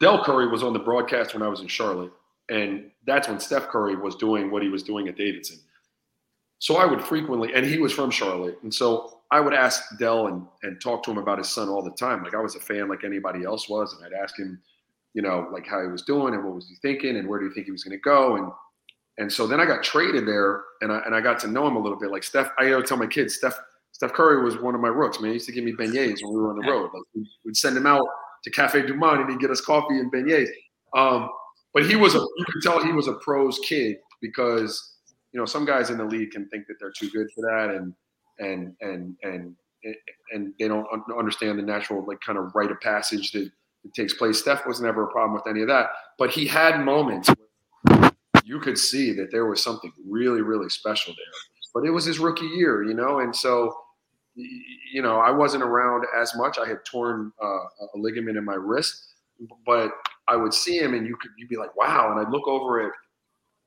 Dell 0.00 0.24
Curry 0.24 0.48
was 0.48 0.64
on 0.64 0.72
the 0.72 0.80
broadcast 0.80 1.34
when 1.34 1.42
I 1.42 1.48
was 1.48 1.60
in 1.60 1.68
Charlotte, 1.68 2.12
and 2.48 2.90
that's 3.06 3.28
when 3.28 3.38
Steph 3.38 3.68
Curry 3.68 3.94
was 3.94 4.16
doing 4.16 4.50
what 4.50 4.62
he 4.62 4.68
was 4.68 4.82
doing 4.82 5.06
at 5.06 5.16
Davidson. 5.16 5.60
So 6.62 6.76
I 6.76 6.86
would 6.86 7.02
frequently, 7.02 7.52
and 7.54 7.66
he 7.66 7.78
was 7.78 7.92
from 7.92 8.08
Charlotte, 8.12 8.56
and 8.62 8.72
so 8.72 9.18
I 9.32 9.40
would 9.40 9.52
ask 9.52 9.82
Dell 9.98 10.28
and 10.28 10.46
and 10.62 10.80
talk 10.80 11.02
to 11.02 11.10
him 11.10 11.18
about 11.18 11.38
his 11.38 11.48
son 11.48 11.68
all 11.68 11.82
the 11.82 11.90
time. 11.90 12.22
Like 12.22 12.36
I 12.36 12.40
was 12.40 12.54
a 12.54 12.60
fan, 12.60 12.88
like 12.88 13.02
anybody 13.02 13.42
else 13.42 13.68
was, 13.68 13.92
and 13.94 14.06
I'd 14.06 14.16
ask 14.22 14.38
him, 14.38 14.60
you 15.12 15.22
know, 15.22 15.48
like 15.52 15.66
how 15.66 15.82
he 15.82 15.88
was 15.88 16.02
doing 16.02 16.34
and 16.34 16.44
what 16.44 16.54
was 16.54 16.68
he 16.68 16.76
thinking 16.80 17.16
and 17.16 17.28
where 17.28 17.40
do 17.40 17.46
you 17.46 17.52
think 17.52 17.66
he 17.66 17.72
was 17.72 17.82
going 17.82 17.98
to 17.98 18.02
go 18.02 18.36
and 18.36 18.52
and 19.18 19.32
so 19.32 19.48
then 19.48 19.58
I 19.58 19.66
got 19.66 19.82
traded 19.82 20.24
there, 20.24 20.62
and 20.82 20.92
I 20.92 21.00
and 21.04 21.16
I 21.16 21.20
got 21.20 21.40
to 21.40 21.48
know 21.48 21.66
him 21.66 21.74
a 21.74 21.80
little 21.80 21.98
bit. 21.98 22.12
Like 22.12 22.22
Steph, 22.22 22.50
I 22.60 22.70
always 22.70 22.88
tell 22.88 22.96
my 22.96 23.08
kids, 23.08 23.34
Steph 23.34 23.58
Steph 23.90 24.12
Curry 24.12 24.44
was 24.44 24.56
one 24.56 24.76
of 24.76 24.80
my 24.80 24.88
rooks. 24.88 25.20
Man, 25.20 25.30
he 25.30 25.34
used 25.34 25.46
to 25.46 25.52
give 25.52 25.64
me 25.64 25.72
beignets 25.72 26.22
when 26.22 26.32
we 26.32 26.40
were 26.40 26.50
on 26.50 26.58
the 26.60 26.70
road. 26.70 26.90
Like 26.94 27.26
we'd, 27.44 27.56
send 27.56 27.76
him 27.76 27.86
out 27.86 28.06
to 28.44 28.50
Cafe 28.52 28.86
Du 28.86 28.94
Monde, 28.94 29.22
and 29.22 29.30
he'd 29.30 29.40
get 29.40 29.50
us 29.50 29.60
coffee 29.60 29.98
and 29.98 30.12
beignets. 30.12 30.48
Um, 30.96 31.28
but 31.74 31.84
he 31.84 31.96
was 31.96 32.14
a 32.14 32.18
you 32.18 32.44
could 32.52 32.62
tell 32.62 32.82
he 32.82 32.92
was 32.92 33.08
a 33.08 33.14
pros 33.14 33.58
kid 33.58 33.96
because 34.20 34.91
you 35.32 35.40
know 35.40 35.46
some 35.46 35.64
guys 35.64 35.90
in 35.90 35.98
the 35.98 36.04
league 36.04 36.30
can 36.30 36.48
think 36.48 36.66
that 36.66 36.74
they're 36.80 36.92
too 36.92 37.10
good 37.10 37.28
for 37.34 37.42
that, 37.42 37.74
and 37.74 37.94
and 38.38 38.74
and 38.80 39.16
and 39.22 39.56
and 40.32 40.54
they 40.58 40.68
don't 40.68 40.86
understand 41.18 41.58
the 41.58 41.62
natural 41.62 42.04
like 42.06 42.20
kind 42.20 42.38
of 42.38 42.54
rite 42.54 42.70
of 42.70 42.80
passage 42.80 43.32
that, 43.32 43.50
that 43.82 43.94
takes 43.94 44.14
place. 44.14 44.38
Steph 44.38 44.66
was 44.66 44.80
never 44.80 45.04
a 45.04 45.10
problem 45.10 45.34
with 45.34 45.46
any 45.48 45.62
of 45.62 45.68
that, 45.68 45.90
but 46.18 46.30
he 46.30 46.46
had 46.46 46.84
moments. 46.84 47.28
Where 47.28 48.12
you 48.44 48.60
could 48.60 48.78
see 48.78 49.12
that 49.12 49.30
there 49.30 49.46
was 49.46 49.62
something 49.62 49.92
really, 50.08 50.42
really 50.42 50.68
special 50.68 51.14
there. 51.14 51.72
But 51.74 51.86
it 51.86 51.90
was 51.90 52.04
his 52.04 52.18
rookie 52.18 52.46
year, 52.46 52.82
you 52.82 52.94
know, 52.94 53.20
and 53.20 53.34
so 53.34 53.74
you 54.34 55.02
know 55.02 55.18
I 55.18 55.30
wasn't 55.30 55.62
around 55.62 56.04
as 56.20 56.34
much. 56.36 56.58
I 56.58 56.68
had 56.68 56.84
torn 56.84 57.32
uh, 57.42 57.46
a 57.46 57.96
ligament 57.96 58.36
in 58.36 58.44
my 58.44 58.54
wrist, 58.54 59.14
but 59.64 59.92
I 60.28 60.36
would 60.36 60.52
see 60.52 60.78
him, 60.78 60.94
and 60.94 61.06
you 61.06 61.16
could 61.16 61.30
you'd 61.38 61.48
be 61.48 61.56
like, 61.56 61.74
wow, 61.76 62.10
and 62.10 62.20
I'd 62.20 62.30
look 62.30 62.46
over 62.46 62.86
at 62.86 62.92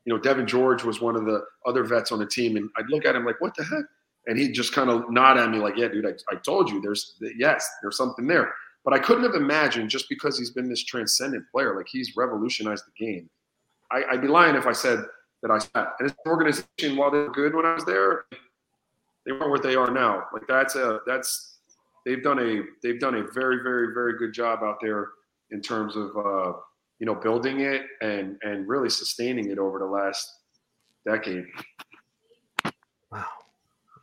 you 0.06 0.14
know 0.14 0.20
Devean 0.20 0.46
George 0.46 0.84
was 0.84 1.02
one 1.02 1.16
of 1.16 1.26
the 1.26 1.44
other 1.66 1.84
vets 1.84 2.12
on 2.12 2.20
the 2.20 2.26
team, 2.26 2.58
and 2.58 2.70
I'd 2.78 2.90
look 2.90 3.06
at 3.06 3.16
him 3.16 3.26
like, 3.26 3.42
what 3.42 3.56
the 3.56 3.64
heck? 3.64 3.86
And 4.28 4.40
he'd 4.40 4.54
just 4.54 4.74
kind 4.74 4.90
of 4.90 5.10
nod 5.12 5.38
at 5.38 5.52
me 5.52 5.60
like, 5.60 5.78
yeah, 5.78 5.88
dude, 5.88 6.06
I, 6.06 6.14
I 6.32 6.36
told 6.38 6.70
you, 6.70 6.82
there's 6.82 7.16
yes, 7.38 7.68
there's 7.82 7.98
something 7.98 8.28
there. 8.28 8.54
But 8.84 8.94
I 8.94 9.00
couldn't 9.00 9.24
have 9.24 9.34
imagined 9.34 9.90
just 9.90 10.08
because 10.10 10.38
he's 10.38 10.52
been 10.52 10.70
this 10.70 10.84
transcendent 10.84 11.46
player, 11.52 11.76
like 11.76 11.88
he's 11.90 12.16
revolutionized 12.16 12.86
the 12.86 13.06
game. 13.06 13.30
I, 13.92 14.04
I'd 14.12 14.22
be 14.22 14.28
lying 14.28 14.56
if 14.56 14.68
I 14.68 14.74
said 14.74 15.04
that 15.42 15.52
I 15.52 15.58
sat. 15.58 15.94
And 16.00 16.10
his 16.10 16.16
organization, 16.28 16.96
while 16.96 17.12
they 17.12 17.20
were 17.20 17.32
good 17.32 17.56
when 17.56 17.66
I 17.66 17.74
was 17.74 17.86
there, 17.86 18.26
they 19.26 19.32
weren't 19.32 19.50
what 19.50 19.64
they 19.64 19.76
are 19.76 19.90
now. 19.90 20.26
Like 20.34 20.44
that's 20.48 20.76
a 20.76 21.00
that's 21.08 21.58
they've 22.06 22.24
done 22.24 22.40
a 22.40 22.62
they've 22.84 23.00
done 23.00 23.16
a 23.16 23.24
very 23.32 23.64
very 23.64 23.94
very 23.94 24.18
good 24.18 24.34
job 24.34 24.60
out 24.64 24.78
there 24.82 25.10
in 25.52 25.62
terms 25.62 25.96
of 25.96 26.16
uh, 26.18 26.54
you 27.00 27.06
know 27.06 27.16
building 27.16 27.62
it 27.62 27.82
and 28.02 28.38
and 28.44 28.68
really 28.68 28.90
sustaining 28.90 29.50
it 29.50 29.58
over 29.60 29.80
the 29.80 29.86
last 29.86 30.30
decade. 31.06 31.46
Wow. 33.12 33.26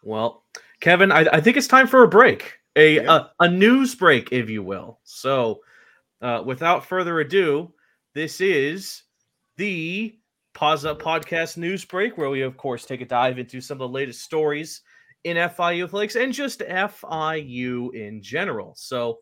Well, 0.02 0.44
Kevin, 0.80 1.12
I, 1.12 1.26
I 1.32 1.40
think 1.40 1.56
it's 1.56 1.68
time 1.68 1.86
for 1.86 2.02
a 2.02 2.08
break, 2.08 2.58
a 2.76 2.96
Yeah. 2.96 3.26
a, 3.40 3.44
a 3.44 3.48
news 3.48 3.94
break, 3.94 4.32
if 4.32 4.50
you 4.50 4.62
will. 4.62 5.00
So, 5.04 5.60
uh, 6.20 6.42
without 6.44 6.84
further 6.84 7.20
ado, 7.20 7.72
this 8.14 8.40
is 8.40 9.02
the 9.56 10.18
Paws 10.54 10.84
Up 10.84 11.00
Podcast 11.00 11.56
news 11.56 11.84
break, 11.84 12.18
where 12.18 12.30
we, 12.30 12.42
of 12.42 12.56
course, 12.56 12.84
take 12.84 13.00
a 13.00 13.06
dive 13.06 13.38
into 13.38 13.60
some 13.60 13.76
of 13.76 13.78
the 13.80 13.88
latest 13.88 14.22
stories 14.22 14.82
in 15.24 15.36
FIU 15.36 15.84
athletics 15.84 16.16
and 16.16 16.32
just 16.32 16.60
FIU 16.60 17.94
in 17.94 18.22
general. 18.22 18.74
So, 18.76 19.20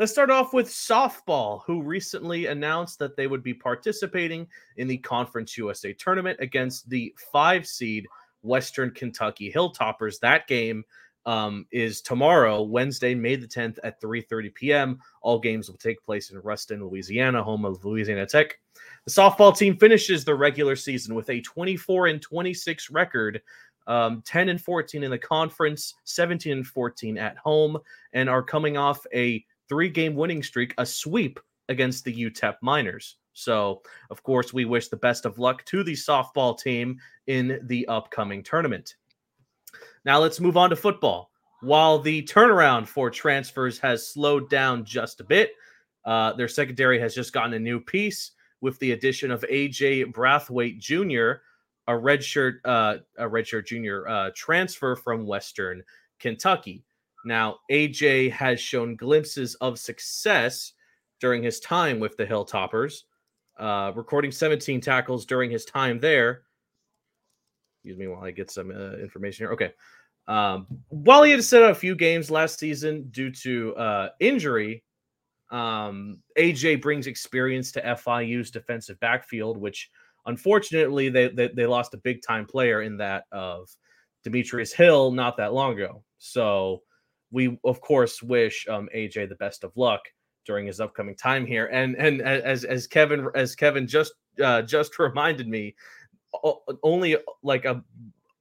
let's 0.00 0.12
start 0.12 0.30
off 0.30 0.54
with 0.54 0.66
softball, 0.66 1.60
who 1.66 1.82
recently 1.82 2.46
announced 2.46 2.98
that 2.98 3.16
they 3.18 3.26
would 3.26 3.42
be 3.42 3.52
participating 3.52 4.48
in 4.78 4.88
the 4.88 4.96
Conference 4.96 5.58
USA 5.58 5.92
tournament 5.92 6.38
against 6.40 6.88
the 6.88 7.14
five 7.30 7.66
seed 7.66 8.06
Western 8.40 8.92
Kentucky 8.92 9.52
Hilltoppers. 9.52 10.18
That 10.18 10.46
game 10.46 10.84
um, 11.26 11.66
is 11.70 12.00
tomorrow, 12.00 12.62
Wednesday, 12.62 13.14
May 13.14 13.36
the 13.36 13.46
10th 13.46 13.78
at 13.84 14.00
3:30 14.00 14.54
p.m. 14.54 14.98
All 15.20 15.38
games 15.38 15.68
will 15.68 15.76
take 15.76 16.02
place 16.02 16.30
in 16.30 16.38
Ruston, 16.38 16.82
Louisiana, 16.82 17.42
home 17.42 17.66
of 17.66 17.84
Louisiana 17.84 18.24
Tech. 18.24 18.58
The 19.04 19.12
softball 19.12 19.54
team 19.54 19.76
finishes 19.76 20.24
the 20.24 20.34
regular 20.34 20.76
season 20.76 21.14
with 21.14 21.28
a 21.28 21.42
24 21.42 22.06
and 22.06 22.22
26 22.22 22.90
record, 22.90 23.42
um, 23.86 24.22
10 24.24 24.48
and 24.48 24.62
14 24.62 25.02
in 25.02 25.10
the 25.10 25.18
conference, 25.18 25.92
17 26.04 26.52
and 26.52 26.66
14 26.66 27.18
at 27.18 27.36
home, 27.36 27.76
and 28.14 28.30
are 28.30 28.42
coming 28.42 28.78
off 28.78 29.04
a 29.12 29.44
three-game 29.70 30.14
winning 30.14 30.42
streak, 30.42 30.74
a 30.76 30.84
sweep 30.84 31.40
against 31.70 32.04
the 32.04 32.12
UTEP 32.12 32.56
Miners. 32.60 33.16
So, 33.32 33.80
of 34.10 34.22
course, 34.22 34.52
we 34.52 34.66
wish 34.66 34.88
the 34.88 34.96
best 34.96 35.24
of 35.24 35.38
luck 35.38 35.64
to 35.66 35.82
the 35.82 35.94
softball 35.94 36.58
team 36.58 36.98
in 37.26 37.60
the 37.64 37.86
upcoming 37.86 38.42
tournament. 38.42 38.96
Now, 40.04 40.18
let's 40.18 40.40
move 40.40 40.58
on 40.58 40.68
to 40.70 40.76
football. 40.76 41.30
While 41.62 41.98
the 41.98 42.22
turnaround 42.22 42.86
for 42.86 43.10
transfers 43.10 43.78
has 43.78 44.06
slowed 44.06 44.50
down 44.50 44.84
just 44.84 45.20
a 45.20 45.24
bit, 45.24 45.52
uh, 46.04 46.32
their 46.32 46.48
secondary 46.48 46.98
has 47.00 47.14
just 47.14 47.32
gotten 47.32 47.54
a 47.54 47.58
new 47.58 47.80
piece 47.80 48.32
with 48.60 48.78
the 48.78 48.92
addition 48.92 49.30
of 49.30 49.44
AJ 49.50 50.12
Brathwaite 50.12 50.78
Jr., 50.78 51.42
a 51.86 51.92
redshirt, 51.92 52.58
uh, 52.64 52.98
a 53.18 53.24
redshirt 53.24 53.66
junior 53.66 54.08
uh, 54.08 54.30
transfer 54.34 54.96
from 54.96 55.26
Western 55.26 55.82
Kentucky. 56.18 56.84
Now, 57.24 57.58
AJ 57.70 58.32
has 58.32 58.60
shown 58.60 58.96
glimpses 58.96 59.54
of 59.56 59.78
success 59.78 60.72
during 61.20 61.42
his 61.42 61.60
time 61.60 62.00
with 62.00 62.16
the 62.16 62.26
Hilltoppers, 62.26 63.02
uh, 63.58 63.92
recording 63.94 64.32
17 64.32 64.80
tackles 64.80 65.26
during 65.26 65.50
his 65.50 65.64
time 65.64 66.00
there. 66.00 66.42
Excuse 67.76 67.98
me 67.98 68.08
while 68.08 68.24
I 68.24 68.30
get 68.30 68.50
some 68.50 68.70
uh, 68.70 68.96
information 68.96 69.44
here. 69.44 69.52
Okay. 69.52 69.72
Um, 70.28 70.66
while 70.88 71.22
he 71.22 71.30
had 71.30 71.38
to 71.38 71.42
sit 71.42 71.62
out 71.62 71.70
a 71.70 71.74
few 71.74 71.94
games 71.94 72.30
last 72.30 72.58
season 72.58 73.08
due 73.10 73.30
to 73.32 73.74
uh, 73.76 74.08
injury, 74.20 74.84
um, 75.50 76.18
AJ 76.38 76.80
brings 76.80 77.06
experience 77.06 77.72
to 77.72 77.82
FIU's 77.82 78.50
defensive 78.50 78.98
backfield, 79.00 79.56
which 79.56 79.90
unfortunately 80.26 81.08
they, 81.08 81.28
they, 81.28 81.48
they 81.48 81.66
lost 81.66 81.94
a 81.94 81.98
big 81.98 82.22
time 82.22 82.46
player 82.46 82.82
in 82.82 82.96
that 82.98 83.24
of 83.32 83.68
Demetrius 84.22 84.72
Hill 84.72 85.10
not 85.10 85.36
that 85.38 85.52
long 85.52 85.72
ago. 85.72 86.02
So 86.18 86.82
we 87.30 87.58
of 87.64 87.80
course 87.80 88.22
wish 88.22 88.66
um, 88.68 88.88
AJ 88.94 89.28
the 89.28 89.34
best 89.36 89.64
of 89.64 89.76
luck 89.76 90.00
during 90.46 90.66
his 90.66 90.80
upcoming 90.80 91.14
time 91.14 91.46
here. 91.46 91.66
And 91.66 91.96
and 91.96 92.20
as 92.22 92.64
as 92.64 92.86
Kevin 92.86 93.28
as 93.34 93.54
Kevin 93.54 93.86
just 93.86 94.14
uh, 94.42 94.62
just 94.62 94.98
reminded 94.98 95.48
me, 95.48 95.74
only 96.82 97.16
like 97.42 97.64
a 97.64 97.82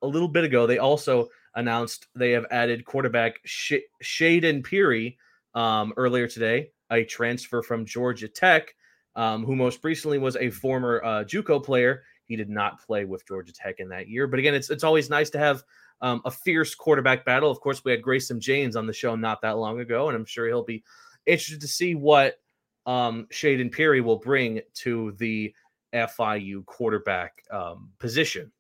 a 0.02 0.08
little 0.08 0.28
bit 0.28 0.44
ago, 0.44 0.66
they 0.66 0.78
also 0.78 1.28
announced 1.56 2.08
they 2.16 2.32
have 2.32 2.46
added 2.52 2.86
quarterback 2.86 3.36
Sh- 3.44 3.86
Shaden 4.04 4.64
Peary 4.64 5.18
um, 5.54 5.94
earlier 5.98 6.28
today, 6.28 6.72
a 6.92 7.04
transfer 7.04 7.62
from 7.62 7.86
Georgia 7.86 8.28
Tech, 8.28 8.74
um, 9.16 9.44
who 9.44 9.56
most 9.56 9.84
recently 9.84 10.20
was 10.20 10.38
a 10.38 10.50
former 10.50 11.04
uh, 11.04 11.24
JUCO 11.24 11.64
player. 11.64 12.04
He 12.26 12.36
did 12.36 12.50
not 12.50 12.86
play 12.86 13.06
with 13.06 13.28
Georgia 13.28 13.52
Tech 13.52 13.76
in 13.80 13.90
that 13.90 14.08
year, 14.08 14.28
but 14.28 14.40
again, 14.40 14.54
it's 14.54 14.70
it's 14.70 14.84
always 14.84 15.10
nice 15.10 15.30
to 15.32 15.40
have 15.40 15.64
um, 16.02 16.22
a 16.26 16.32
fierce 16.32 16.76
quarterback 16.76 17.26
battle. 17.26 17.52
Of 17.52 17.60
course, 17.60 17.84
we 17.84 17.91
had 17.91 18.02
Grayson 18.02 18.39
James 18.39 18.76
on 18.76 18.88
the 18.88 18.93
show 18.93 19.16
not 19.16 19.41
that 19.41 19.58
long 19.58 19.80
ago, 19.80 20.08
and 20.08 20.16
I'm 20.16 20.26
sure 20.26 20.47
he'll 20.47 20.64
be 20.64 20.84
interested 21.26 21.62
to 21.62 21.68
see 21.68 21.95
what 21.95 22.39
um, 22.86 23.28
Shaden 23.32 23.72
Peary 23.72 24.02
will 24.02 24.18
bring 24.18 24.62
to 24.76 25.14
the 25.18 25.54
FIU 25.93 26.66
quarterback 26.66 27.43
um, 27.52 27.89
position. 28.00 28.52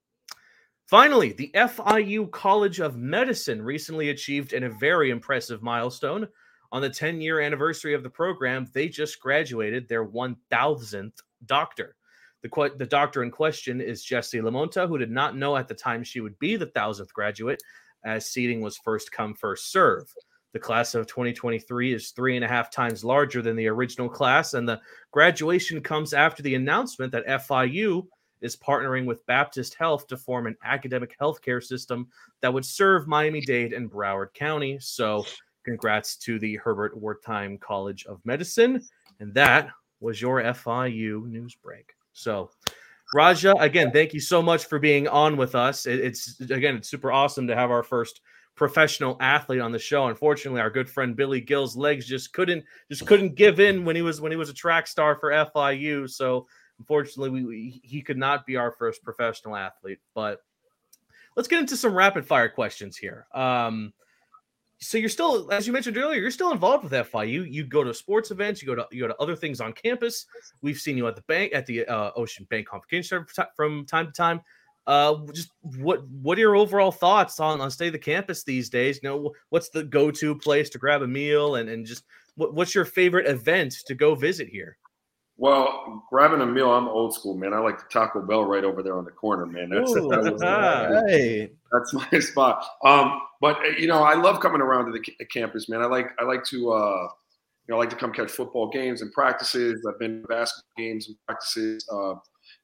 Finally, 0.87 1.33
the 1.33 1.51
FIU 1.53 2.29
College 2.31 2.79
of 2.79 2.97
Medicine 2.97 3.61
recently 3.61 4.09
achieved 4.09 4.53
in 4.53 4.63
a 4.63 4.69
very 4.69 5.11
impressive 5.11 5.61
milestone. 5.61 6.27
On 6.71 6.81
the 6.81 6.89
10 6.89 7.21
year 7.21 7.39
anniversary 7.39 7.93
of 7.93 8.03
the 8.03 8.09
program, 8.09 8.67
they 8.73 8.87
just 8.87 9.19
graduated 9.19 9.87
their 9.87 10.05
1000th 10.05 11.13
doctor. 11.45 11.95
The, 12.41 12.49
que- 12.49 12.77
the 12.77 12.85
doctor 12.85 13.23
in 13.23 13.31
question 13.31 13.81
is 13.81 14.03
Jessie 14.03 14.39
Lamonta, 14.39 14.87
who 14.87 14.97
did 14.97 15.11
not 15.11 15.35
know 15.35 15.57
at 15.57 15.67
the 15.67 15.73
time 15.73 16.03
she 16.03 16.21
would 16.21 16.37
be 16.39 16.55
the 16.55 16.67
1000th 16.67 17.11
graduate, 17.11 17.61
as 18.05 18.29
seating 18.29 18.61
was 18.61 18.77
first 18.77 19.11
come, 19.11 19.33
first 19.33 19.71
serve. 19.71 20.13
The 20.53 20.59
class 20.59 20.95
of 20.95 21.05
2023 21.05 21.93
is 21.93 22.09
three 22.09 22.35
and 22.35 22.43
a 22.43 22.47
half 22.47 22.71
times 22.71 23.03
larger 23.03 23.41
than 23.41 23.55
the 23.55 23.67
original 23.67 24.09
class, 24.09 24.53
and 24.53 24.67
the 24.67 24.81
graduation 25.11 25.81
comes 25.81 26.13
after 26.13 26.41
the 26.41 26.55
announcement 26.55 27.11
that 27.11 27.27
FIU 27.27 28.07
is 28.41 28.55
partnering 28.55 29.05
with 29.05 29.25
Baptist 29.25 29.75
Health 29.75 30.07
to 30.07 30.17
form 30.17 30.47
an 30.47 30.55
academic 30.63 31.15
healthcare 31.19 31.63
system 31.63 32.07
that 32.41 32.53
would 32.53 32.65
serve 32.65 33.07
Miami 33.07 33.41
Dade 33.41 33.73
and 33.73 33.91
Broward 33.91 34.33
County. 34.33 34.77
So, 34.79 35.25
congrats 35.65 36.15
to 36.17 36.39
the 36.39 36.55
Herbert 36.55 36.99
Wertheim 36.99 37.59
College 37.59 38.05
of 38.05 38.25
Medicine. 38.25 38.81
And 39.19 39.33
that 39.33 39.69
was 39.99 40.21
your 40.21 40.41
FIU 40.41 41.27
news 41.27 41.55
break. 41.55 41.93
So, 42.19 42.51
Raja, 43.13 43.55
again, 43.59 43.91
thank 43.91 44.13
you 44.13 44.19
so 44.19 44.41
much 44.41 44.65
for 44.65 44.77
being 44.77 45.07
on 45.07 45.37
with 45.37 45.55
us. 45.55 45.85
it's 45.85 46.39
again, 46.41 46.75
it's 46.75 46.89
super 46.89 47.11
awesome 47.11 47.47
to 47.47 47.55
have 47.55 47.71
our 47.71 47.83
first 47.83 48.21
professional 48.55 49.15
athlete 49.21 49.61
on 49.61 49.71
the 49.71 49.79
show. 49.79 50.07
Unfortunately, 50.07 50.59
our 50.59 50.69
good 50.69 50.89
friend 50.89 51.15
Billy 51.15 51.39
Gill's 51.39 51.77
legs 51.77 52.05
just 52.05 52.33
couldn't 52.33 52.65
just 52.91 53.07
couldn't 53.07 53.35
give 53.35 53.59
in 53.59 53.85
when 53.85 53.95
he 53.95 54.01
was 54.01 54.19
when 54.19 54.31
he 54.31 54.37
was 54.37 54.49
a 54.49 54.53
track 54.53 54.85
star 54.85 55.15
for 55.15 55.31
FIU. 55.31 56.09
So 56.09 56.45
unfortunately, 56.77 57.29
we, 57.29 57.45
we 57.45 57.81
he 57.83 58.01
could 58.01 58.17
not 58.17 58.45
be 58.45 58.57
our 58.57 58.73
first 58.73 59.01
professional 59.01 59.55
athlete. 59.55 59.99
But 60.13 60.41
let's 61.37 61.47
get 61.47 61.59
into 61.59 61.77
some 61.77 61.95
rapid 61.95 62.25
fire 62.25 62.49
questions 62.49 62.97
here. 62.97 63.27
Um, 63.33 63.93
so 64.81 64.97
you're 64.97 65.09
still, 65.09 65.51
as 65.51 65.67
you 65.67 65.73
mentioned 65.73 65.97
earlier, 65.97 66.21
you're 66.21 66.31
still 66.31 66.51
involved 66.51 66.83
with 66.83 66.93
FIU. 66.93 67.51
You 67.51 67.65
go 67.65 67.83
to 67.83 67.93
sports 67.93 68.31
events, 68.31 68.61
you 68.61 68.67
go 68.67 68.75
to 68.75 68.87
you 68.91 69.01
go 69.01 69.07
to 69.07 69.17
other 69.17 69.35
things 69.35 69.59
on 69.59 69.73
campus. 69.73 70.25
We've 70.61 70.77
seen 70.77 70.97
you 70.97 71.07
at 71.07 71.15
the 71.15 71.21
bank 71.23 71.53
at 71.53 71.65
the 71.65 71.85
uh, 71.85 72.11
Ocean 72.15 72.47
Bank 72.49 72.67
Convocation 72.67 73.25
from 73.55 73.85
time 73.85 74.07
to 74.07 74.11
time. 74.13 74.41
Uh, 74.87 75.17
just 75.33 75.51
what 75.61 76.07
what 76.07 76.37
are 76.37 76.41
your 76.41 76.55
overall 76.55 76.91
thoughts 76.91 77.39
on 77.39 77.59
on 77.59 77.69
stay 77.69 77.89
the 77.89 77.99
campus 77.99 78.43
these 78.43 78.69
days? 78.69 78.99
You 79.03 79.09
know, 79.09 79.33
what's 79.49 79.69
the 79.69 79.83
go 79.83 80.09
to 80.11 80.33
place 80.33 80.69
to 80.71 80.77
grab 80.77 81.01
a 81.01 81.07
meal, 81.07 81.55
and 81.55 81.69
and 81.69 81.85
just 81.85 82.05
what, 82.35 82.53
what's 82.53 82.73
your 82.73 82.85
favorite 82.85 83.27
event 83.27 83.75
to 83.85 83.93
go 83.93 84.15
visit 84.15 84.47
here? 84.47 84.77
Well, 85.41 86.03
grabbing 86.09 86.41
a 86.41 86.45
meal, 86.45 86.69
I'm 86.69 86.89
old 86.89 87.13
school, 87.13 87.33
man. 87.33 87.53
I 87.53 87.59
like 87.59 87.77
the 87.77 87.85
Taco 87.89 88.21
Bell 88.21 88.43
right 88.43 88.65
over 88.65 88.83
there 88.83 88.97
on 88.97 89.05
the 89.05 89.11
corner, 89.11 89.45
man. 89.45 89.69
That's 89.69 89.89
Ooh, 89.95 90.09
that 90.09 91.05
hey. 91.07 91.49
that's 91.71 91.93
my 91.93 92.19
spot. 92.19 92.65
Um, 92.83 93.21
but 93.39 93.55
uh, 93.59 93.69
you 93.77 93.87
know, 93.87 94.03
I 94.03 94.15
love 94.15 94.41
coming 94.41 94.59
around 94.59 94.91
to 94.91 94.99
the 94.99 95.25
campus, 95.27 95.69
man. 95.69 95.81
I 95.81 95.85
like 95.85 96.09
I 96.19 96.25
like 96.25 96.43
to 96.45 96.73
uh, 96.73 97.03
you 97.03 97.69
know, 97.69 97.77
I 97.77 97.79
like 97.79 97.89
to 97.91 97.95
come 97.95 98.11
catch 98.11 98.31
football 98.31 98.69
games 98.69 99.01
and 99.01 99.13
practices. 99.13 99.87
I've 99.87 99.97
been 99.97 100.23
to 100.23 100.27
basketball 100.27 100.73
games 100.77 101.07
and 101.07 101.15
practices. 101.25 101.87
Uh, 101.89 102.15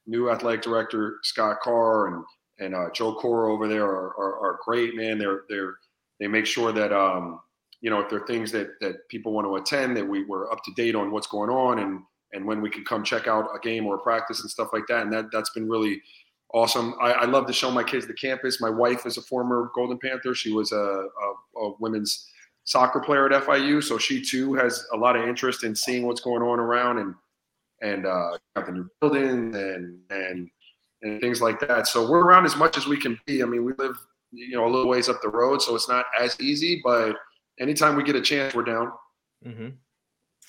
new 0.06 0.30
athletic 0.30 0.60
director 0.60 1.16
Scott 1.22 1.60
Carr 1.62 2.08
and 2.08 2.24
and 2.58 2.74
uh, 2.74 2.90
Joe 2.92 3.14
Cora 3.14 3.52
over 3.52 3.68
there 3.68 3.86
are, 3.86 4.14
are, 4.18 4.38
are, 4.38 4.58
great, 4.66 4.94
man. 4.94 5.16
They're 5.16 5.44
they're 5.48 5.76
they 6.20 6.26
make 6.26 6.44
sure 6.44 6.72
that 6.72 6.92
um, 6.92 7.40
you 7.80 7.88
know 7.88 8.00
if 8.00 8.10
there 8.10 8.22
are 8.22 8.26
things 8.26 8.52
that 8.52 8.68
that 8.82 8.96
people 9.08 9.32
want 9.32 9.46
to 9.46 9.56
attend 9.56 9.96
that 9.96 10.06
we 10.06 10.26
were 10.26 10.52
up 10.52 10.62
to 10.64 10.72
date 10.74 10.94
on 10.94 11.10
what's 11.10 11.26
going 11.26 11.48
on 11.48 11.78
and 11.78 12.02
and 12.36 12.46
when 12.46 12.60
we 12.60 12.70
could 12.70 12.84
come 12.84 13.02
check 13.02 13.26
out 13.26 13.48
a 13.54 13.58
game 13.58 13.86
or 13.86 13.96
a 13.96 13.98
practice 13.98 14.42
and 14.42 14.50
stuff 14.50 14.68
like 14.72 14.86
that. 14.88 15.02
And 15.02 15.12
that 15.12 15.26
that's 15.32 15.50
been 15.50 15.68
really 15.68 16.00
awesome. 16.54 16.94
I, 17.00 17.12
I 17.12 17.24
love 17.24 17.46
to 17.46 17.52
show 17.52 17.70
my 17.70 17.82
kids 17.82 18.06
the 18.06 18.14
campus. 18.14 18.60
My 18.60 18.70
wife 18.70 19.06
is 19.06 19.16
a 19.16 19.22
former 19.22 19.70
Golden 19.74 19.98
Panther. 19.98 20.34
She 20.34 20.52
was 20.52 20.72
a, 20.72 20.76
a, 20.76 21.60
a 21.60 21.74
women's 21.80 22.30
soccer 22.64 23.00
player 23.00 23.30
at 23.30 23.44
FIU, 23.44 23.82
so 23.82 23.98
she 23.98 24.22
too 24.22 24.54
has 24.54 24.84
a 24.92 24.96
lot 24.96 25.16
of 25.16 25.26
interest 25.26 25.64
in 25.64 25.74
seeing 25.74 26.06
what's 26.06 26.20
going 26.20 26.42
on 26.42 26.60
around 26.60 26.98
and 26.98 27.14
and 27.82 28.06
uh, 28.06 28.38
got 28.54 28.66
the 28.66 28.72
new 28.72 28.88
building 29.00 29.54
and 29.54 29.98
and 30.10 30.50
and 31.02 31.20
things 31.20 31.40
like 31.40 31.58
that. 31.60 31.86
So 31.86 32.08
we're 32.08 32.24
around 32.24 32.46
as 32.46 32.56
much 32.56 32.76
as 32.76 32.86
we 32.86 32.96
can 32.96 33.18
be. 33.26 33.42
I 33.42 33.46
mean, 33.46 33.64
we 33.64 33.72
live 33.78 33.96
you 34.32 34.56
know 34.56 34.66
a 34.66 34.70
little 34.70 34.88
ways 34.88 35.08
up 35.08 35.22
the 35.22 35.28
road, 35.28 35.62
so 35.62 35.74
it's 35.74 35.88
not 35.88 36.06
as 36.20 36.38
easy. 36.40 36.80
But 36.84 37.16
anytime 37.60 37.96
we 37.96 38.02
get 38.02 38.16
a 38.16 38.22
chance, 38.22 38.54
we're 38.54 38.64
down. 38.64 38.92
Mm-hmm. 39.46 39.68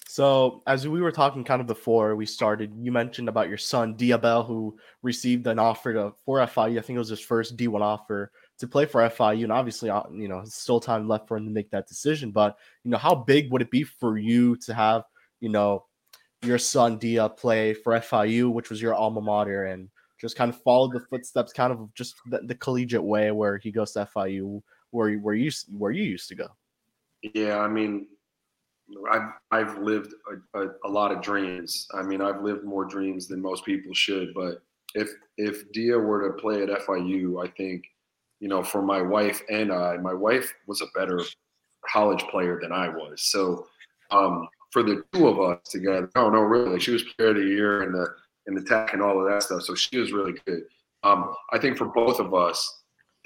So 0.09 0.63
as 0.65 0.87
we 0.87 1.01
were 1.01 1.11
talking 1.11 1.43
kind 1.43 1.59
of 1.59 1.67
before 1.67 2.15
we 2.15 2.25
started, 2.25 2.73
you 2.79 2.93
mentioned 2.93 3.27
about 3.27 3.49
your 3.49 3.57
son 3.57 3.93
Diabel, 3.95 4.43
who 4.43 4.77
received 5.03 5.45
an 5.47 5.59
offer 5.59 5.93
to, 5.93 6.13
for 6.25 6.39
FIU. 6.39 6.79
I 6.79 6.81
think 6.81 6.95
it 6.95 6.99
was 6.99 7.09
his 7.09 7.19
first 7.19 7.57
D1 7.57 7.81
offer 7.81 8.31
to 8.59 8.67
play 8.67 8.85
for 8.85 9.01
FIU, 9.01 9.43
and 9.43 9.51
obviously, 9.51 9.89
uh, 9.89 10.03
you 10.11 10.29
know, 10.29 10.43
still 10.45 10.79
time 10.79 11.09
left 11.09 11.27
for 11.27 11.35
him 11.35 11.45
to 11.45 11.51
make 11.51 11.69
that 11.71 11.87
decision. 11.87 12.31
But 12.31 12.57
you 12.83 12.91
know, 12.91 12.97
how 12.97 13.15
big 13.15 13.51
would 13.51 13.61
it 13.61 13.69
be 13.69 13.83
for 13.83 14.17
you 14.17 14.55
to 14.57 14.73
have, 14.73 15.03
you 15.41 15.49
know, 15.49 15.85
your 16.41 16.57
son 16.57 16.97
Dia 16.97 17.27
play 17.27 17.73
for 17.73 17.93
FIU, 17.93 18.51
which 18.51 18.69
was 18.69 18.81
your 18.81 18.95
alma 18.95 19.21
mater, 19.21 19.65
and 19.65 19.89
just 20.19 20.37
kind 20.37 20.49
of 20.49 20.61
follow 20.61 20.87
the 20.89 21.01
footsteps, 21.01 21.51
kind 21.51 21.73
of 21.73 21.93
just 21.93 22.15
the, 22.27 22.39
the 22.39 22.55
collegiate 22.55 23.03
way 23.03 23.31
where 23.31 23.57
he 23.57 23.71
goes 23.71 23.91
to 23.91 24.07
FIU, 24.15 24.61
where 24.91 25.15
where 25.17 25.35
you 25.35 25.51
where 25.77 25.91
you 25.91 26.03
used 26.03 26.29
to 26.29 26.35
go. 26.35 26.47
Yeah, 27.33 27.59
I 27.59 27.67
mean, 27.67 28.07
I've 29.11 29.29
I've 29.51 29.77
lived 29.79 30.13
a, 30.53 30.59
a, 30.59 30.67
a, 30.85 30.89
lot 30.89 31.11
of 31.11 31.21
dreams. 31.21 31.88
I 31.93 32.03
mean, 32.03 32.21
I've 32.21 32.41
lived 32.41 32.63
more 32.63 32.85
dreams 32.85 33.27
than 33.27 33.41
most 33.41 33.65
people 33.65 33.93
should. 33.93 34.33
But 34.33 34.61
if 34.95 35.09
if 35.38 35.71
Dia 35.71 35.97
were 35.97 36.27
to 36.27 36.41
play 36.41 36.63
at 36.63 36.69
FIU, 36.69 37.43
I 37.45 37.49
think, 37.51 37.83
you 38.39 38.47
know, 38.47 38.63
for 38.63 38.81
my 38.81 39.01
wife 39.01 39.41
and 39.49 39.71
I, 39.71 39.97
my 39.97 40.13
wife 40.13 40.53
was 40.67 40.81
a 40.81 40.88
better 40.95 41.21
college 41.91 42.23
player 42.29 42.59
than 42.61 42.71
I 42.71 42.89
was. 42.89 43.23
So 43.23 43.67
um, 44.11 44.47
for 44.71 44.83
the 44.83 45.03
two 45.13 45.27
of 45.27 45.39
us 45.39 45.59
together, 45.69 46.09
oh 46.15 46.29
no, 46.29 46.39
really, 46.39 46.79
she 46.79 46.91
was 46.91 47.03
player 47.03 47.29
of 47.29 47.35
the 47.35 47.41
year 47.41 47.83
in 47.83 47.91
the 47.91 48.07
in 48.47 48.55
the 48.55 48.63
tech 48.63 48.93
and 48.93 49.01
all 49.01 49.19
of 49.19 49.29
that 49.29 49.43
stuff. 49.43 49.63
So 49.63 49.75
she 49.75 49.97
was 49.97 50.11
really 50.11 50.35
good. 50.45 50.61
Um, 51.03 51.33
I 51.51 51.59
think 51.59 51.77
for 51.77 51.85
both 51.85 52.19
of 52.19 52.33
us, 52.33 52.76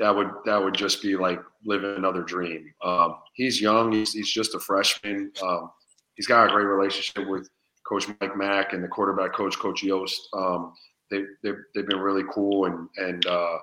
that 0.02 0.16
would 0.16 0.32
that 0.46 0.62
would 0.62 0.74
just 0.74 1.02
be 1.02 1.16
like 1.16 1.40
living 1.64 1.96
another 1.96 2.24
dream. 2.24 2.74
Um, 2.84 3.18
he's 3.34 3.62
young. 3.62 3.92
He's, 3.92 4.14
he's 4.14 4.32
just 4.32 4.56
a 4.56 4.60
freshman. 4.60 5.32
Um, 5.44 5.72
he's 6.16 6.26
got 6.26 6.50
a 6.50 6.52
great 6.52 6.66
relationship 6.66 7.30
with 7.30 7.48
Coach 7.88 8.08
Mike 8.20 8.36
Mack 8.36 8.74
and 8.74 8.84
the 8.84 8.88
quarterback 8.88 9.34
coach, 9.34 9.60
Coach 9.60 9.84
Yost. 9.84 10.28
Um, 10.34 10.74
they, 11.12 11.22
they've, 11.44 11.58
they've 11.76 11.88
been 11.88 12.00
really 12.00 12.24
cool. 12.34 12.66
And, 12.66 12.90
and 12.98 13.26
uh, 13.28 13.58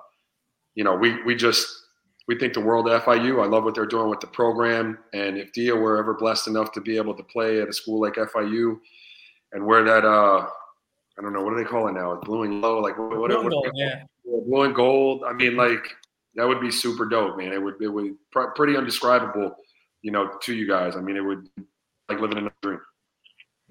you 0.75 0.85
know, 0.85 0.95
we, 0.95 1.21
we 1.23 1.35
just 1.35 1.67
we 2.29 2.37
think 2.37 2.53
the 2.53 2.61
world 2.61 2.87
of 2.87 3.03
FIU. 3.03 3.43
I 3.43 3.47
love 3.47 3.65
what 3.65 3.75
they're 3.75 3.85
doing 3.85 4.09
with 4.09 4.21
the 4.21 4.27
program. 4.27 4.97
And 5.13 5.37
if 5.37 5.51
Dia 5.51 5.75
were 5.75 5.97
ever 5.97 6.13
blessed 6.13 6.47
enough 6.47 6.71
to 6.73 6.81
be 6.81 6.95
able 6.95 7.15
to 7.15 7.23
play 7.23 7.61
at 7.61 7.67
a 7.67 7.73
school 7.73 7.99
like 7.99 8.13
FIU 8.13 8.79
and 9.51 9.65
wear 9.65 9.83
that, 9.83 10.05
uh, 10.05 10.47
I 11.17 11.21
don't 11.21 11.33
know, 11.33 11.41
what 11.41 11.49
do 11.49 11.57
they 11.57 11.69
call 11.69 11.89
it 11.89 11.93
now? 11.93 12.13
It's 12.13 12.25
blue 12.25 12.43
and 12.43 12.61
yellow, 12.61 12.79
like 12.79 12.97
what, 12.97 13.09
what, 13.17 13.31
what, 13.31 13.51
gold, 13.51 13.67
yeah. 13.73 14.03
blue 14.23 14.61
and 14.61 14.75
gold. 14.75 15.23
I 15.27 15.33
mean, 15.33 15.57
like 15.57 15.83
that 16.39 16.47
would 16.47 16.61
be 16.61 16.71
super 16.71 17.05
dope, 17.05 17.37
man. 17.37 17.51
It 17.51 17.61
would 17.61 17.81
it 17.81 17.89
would 17.89 18.15
pr- 18.31 18.51
pretty 18.55 18.77
undescribable, 18.77 19.55
you 20.01 20.11
know, 20.11 20.31
to 20.41 20.53
you 20.53 20.67
guys. 20.67 20.95
I 20.95 21.01
mean, 21.01 21.17
it 21.17 21.21
would 21.21 21.49
like 22.07 22.19
living 22.19 22.37
in 22.37 22.47
a 22.47 22.51
dream. 22.61 22.79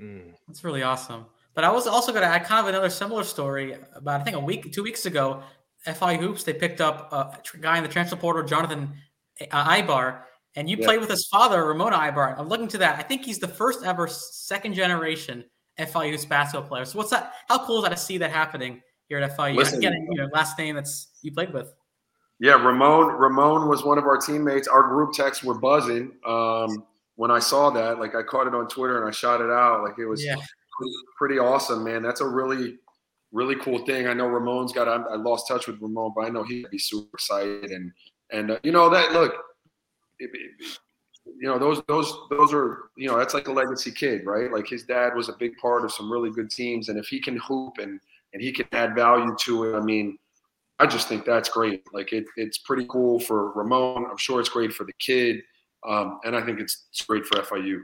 Mm. 0.01 0.35
That's 0.47 0.65
really 0.65 0.83
awesome. 0.83 1.27
But 1.55 1.65
I 1.65 1.73
was 1.73 1.87
also 1.87 2.13
going 2.13 2.23
to 2.23 2.29
add 2.29 2.45
kind 2.45 2.61
of 2.61 2.69
another 2.69 2.89
similar 2.89 3.25
story 3.25 3.77
about 3.95 4.21
I 4.21 4.25
think 4.25 4.37
a 4.37 4.41
week, 4.41 4.73
two 4.73 4.83
weeks 4.83 5.07
ago. 5.07 5.43
FI 5.85 6.17
Hoops 6.17 6.43
they 6.43 6.53
picked 6.53 6.81
up 6.81 7.13
a 7.13 7.41
guy 7.61 7.79
in 7.79 7.85
the 7.85 7.89
transfer 7.89 8.17
portal, 8.17 8.43
Jonathan 8.43 8.93
uh, 9.51 9.77
Ibar, 9.77 10.23
and 10.57 10.69
you 10.69 10.77
yeah. 10.77 10.85
played 10.85 11.01
with 11.01 11.09
his 11.09 11.27
father, 11.27 11.65
Ramona 11.65 11.97
Ibar. 11.97 12.39
I'm 12.39 12.49
looking 12.49 12.69
to 12.69 12.79
that. 12.79 12.99
I 12.99 13.03
think 13.03 13.25
he's 13.25 13.39
the 13.39 13.49
first 13.49 13.85
ever 13.85 14.09
second 14.09 14.75
generation 14.75 15.45
FI 15.79 16.11
Hoops 16.11 16.25
basketball 16.25 16.69
player. 16.69 16.85
So 16.85 16.99
what's 16.99 17.11
that? 17.11 17.33
How 17.49 17.65
cool 17.65 17.79
is 17.79 17.85
that 17.85 17.91
to 17.91 17.97
see 17.97 18.19
that 18.19 18.33
happening 18.33 18.83
here 19.09 19.19
at 19.19 19.37
FIU? 19.37 19.55
Listen, 19.55 19.81
Getting 19.81 20.07
you 20.11 20.19
know 20.19 20.29
last 20.33 20.59
name 20.59 20.75
that's 20.75 21.13
you 21.23 21.33
played 21.33 21.53
with. 21.53 21.73
Yeah, 22.41 22.53
Ramon. 22.53 23.17
Ramon 23.17 23.69
was 23.69 23.85
one 23.85 23.99
of 23.99 24.05
our 24.05 24.17
teammates. 24.17 24.69
Our 24.69 24.83
group 24.83 25.13
texts 25.13 25.43
were 25.43 25.59
buzzing 25.59 26.13
um, 26.25 26.85
when 27.17 27.31
I 27.31 27.41
saw 27.41 27.71
that. 27.71 27.99
Like 27.99 28.15
I 28.15 28.23
caught 28.23 28.47
it 28.47 28.55
on 28.55 28.69
Twitter 28.69 28.99
and 28.99 29.09
I 29.09 29.11
shot 29.11 29.41
it 29.41 29.51
out. 29.51 29.83
Like 29.83 29.99
it 29.99 30.07
was 30.07 30.25
yeah. 30.25 30.37
pretty 31.17 31.39
awesome, 31.39 31.83
man. 31.83 32.03
That's 32.03 32.21
a 32.21 32.29
really, 32.29 32.77
really 33.33 33.57
cool 33.57 33.85
thing. 33.87 34.07
I 34.07 34.13
know 34.15 34.29
Ramon's 34.29 34.73
got. 34.73 34.87
I, 34.89 35.17
lost 35.17 35.49
touch 35.49 35.67
with 35.67 35.81
Ramon, 35.81 36.13
but 36.15 36.27
I 36.27 36.29
know 36.29 36.45
he'd 36.45 36.71
be 36.71 36.79
super 36.79 37.11
excited. 37.15 37.71
And 37.73 37.93
and 38.31 38.53
uh, 38.53 38.59
you 38.63 38.71
know 38.71 38.89
that 38.89 39.13
look, 39.13 39.35
it, 40.21 40.31
it, 40.33 40.79
you 41.41 41.49
know 41.49 41.59
those 41.59 41.83
those 41.89 42.17
those 42.31 42.55
are 42.55 42.91
you 42.97 43.09
know 43.09 43.19
that's 43.19 43.35
like 43.35 43.49
a 43.49 43.53
legacy 43.53 43.91
kid, 43.91 44.25
right? 44.25 44.53
Like 44.53 44.69
his 44.69 44.85
dad 44.85 45.17
was 45.17 45.29
a 45.29 45.35
big 45.41 45.57
part 45.57 45.85
of 45.85 45.93
some 45.93 46.11
really 46.11 46.31
good 46.31 46.51
teams, 46.53 46.89
and 46.89 47.01
if 47.01 47.09
he 47.09 47.21
can 47.21 47.37
hoop 47.39 47.79
and 47.79 47.99
and 48.33 48.41
he 48.41 48.53
can 48.53 48.67
add 48.71 48.95
value 48.95 49.35
to 49.41 49.65
it, 49.65 49.77
I 49.77 49.81
mean 49.81 50.19
I 50.79 50.87
just 50.87 51.09
think 51.09 51.25
that's 51.25 51.49
great. 51.49 51.83
Like 51.93 52.13
it, 52.13 52.25
it's 52.37 52.59
pretty 52.59 52.87
cool 52.89 53.19
for 53.21 53.53
Ramon. 53.53 54.07
I'm 54.09 54.17
sure 54.17 54.41
it's 54.41 54.49
great 54.49 54.73
for 54.73 54.85
the 54.85 54.93
kid, 54.99 55.43
um, 55.87 56.21
and 56.25 56.37
I 56.37 56.43
think 56.43 56.61
it's, 56.61 56.87
it's 56.91 57.03
great 57.03 57.27
for 57.27 57.41
FIU. 57.41 57.81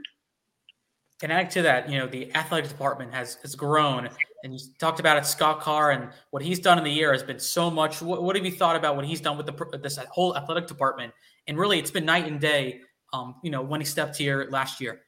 And 1.23 1.31
add 1.31 1.49
to 1.51 1.61
that, 1.61 1.89
you 1.89 1.97
know, 1.97 2.07
the 2.07 2.33
athletic 2.35 2.69
department 2.69 3.13
has 3.13 3.35
has 3.35 3.55
grown, 3.55 4.09
and 4.43 4.53
you 4.53 4.59
talked 4.79 4.99
about 4.99 5.17
it, 5.17 5.25
Scott 5.25 5.61
Carr, 5.61 5.91
and 5.91 6.09
what 6.31 6.43
he's 6.43 6.59
done 6.59 6.77
in 6.77 6.83
the 6.83 6.91
year 6.91 7.11
has 7.13 7.23
been 7.23 7.39
so 7.39 7.71
much. 7.71 8.01
What, 8.01 8.21
what 8.21 8.35
have 8.35 8.45
you 8.45 8.51
thought 8.51 8.75
about 8.75 8.95
what 8.95 9.05
he's 9.05 9.21
done 9.21 9.37
with 9.37 9.45
the 9.45 9.79
this 9.81 9.97
whole 10.11 10.35
athletic 10.35 10.67
department? 10.67 11.13
And 11.47 11.57
really, 11.57 11.79
it's 11.79 11.91
been 11.91 12.05
night 12.05 12.27
and 12.27 12.39
day. 12.39 12.81
Um, 13.13 13.35
you 13.43 13.49
know, 13.49 13.61
when 13.61 13.79
he 13.79 13.85
stepped 13.85 14.17
here 14.17 14.47
last 14.51 14.81
year. 14.81 15.01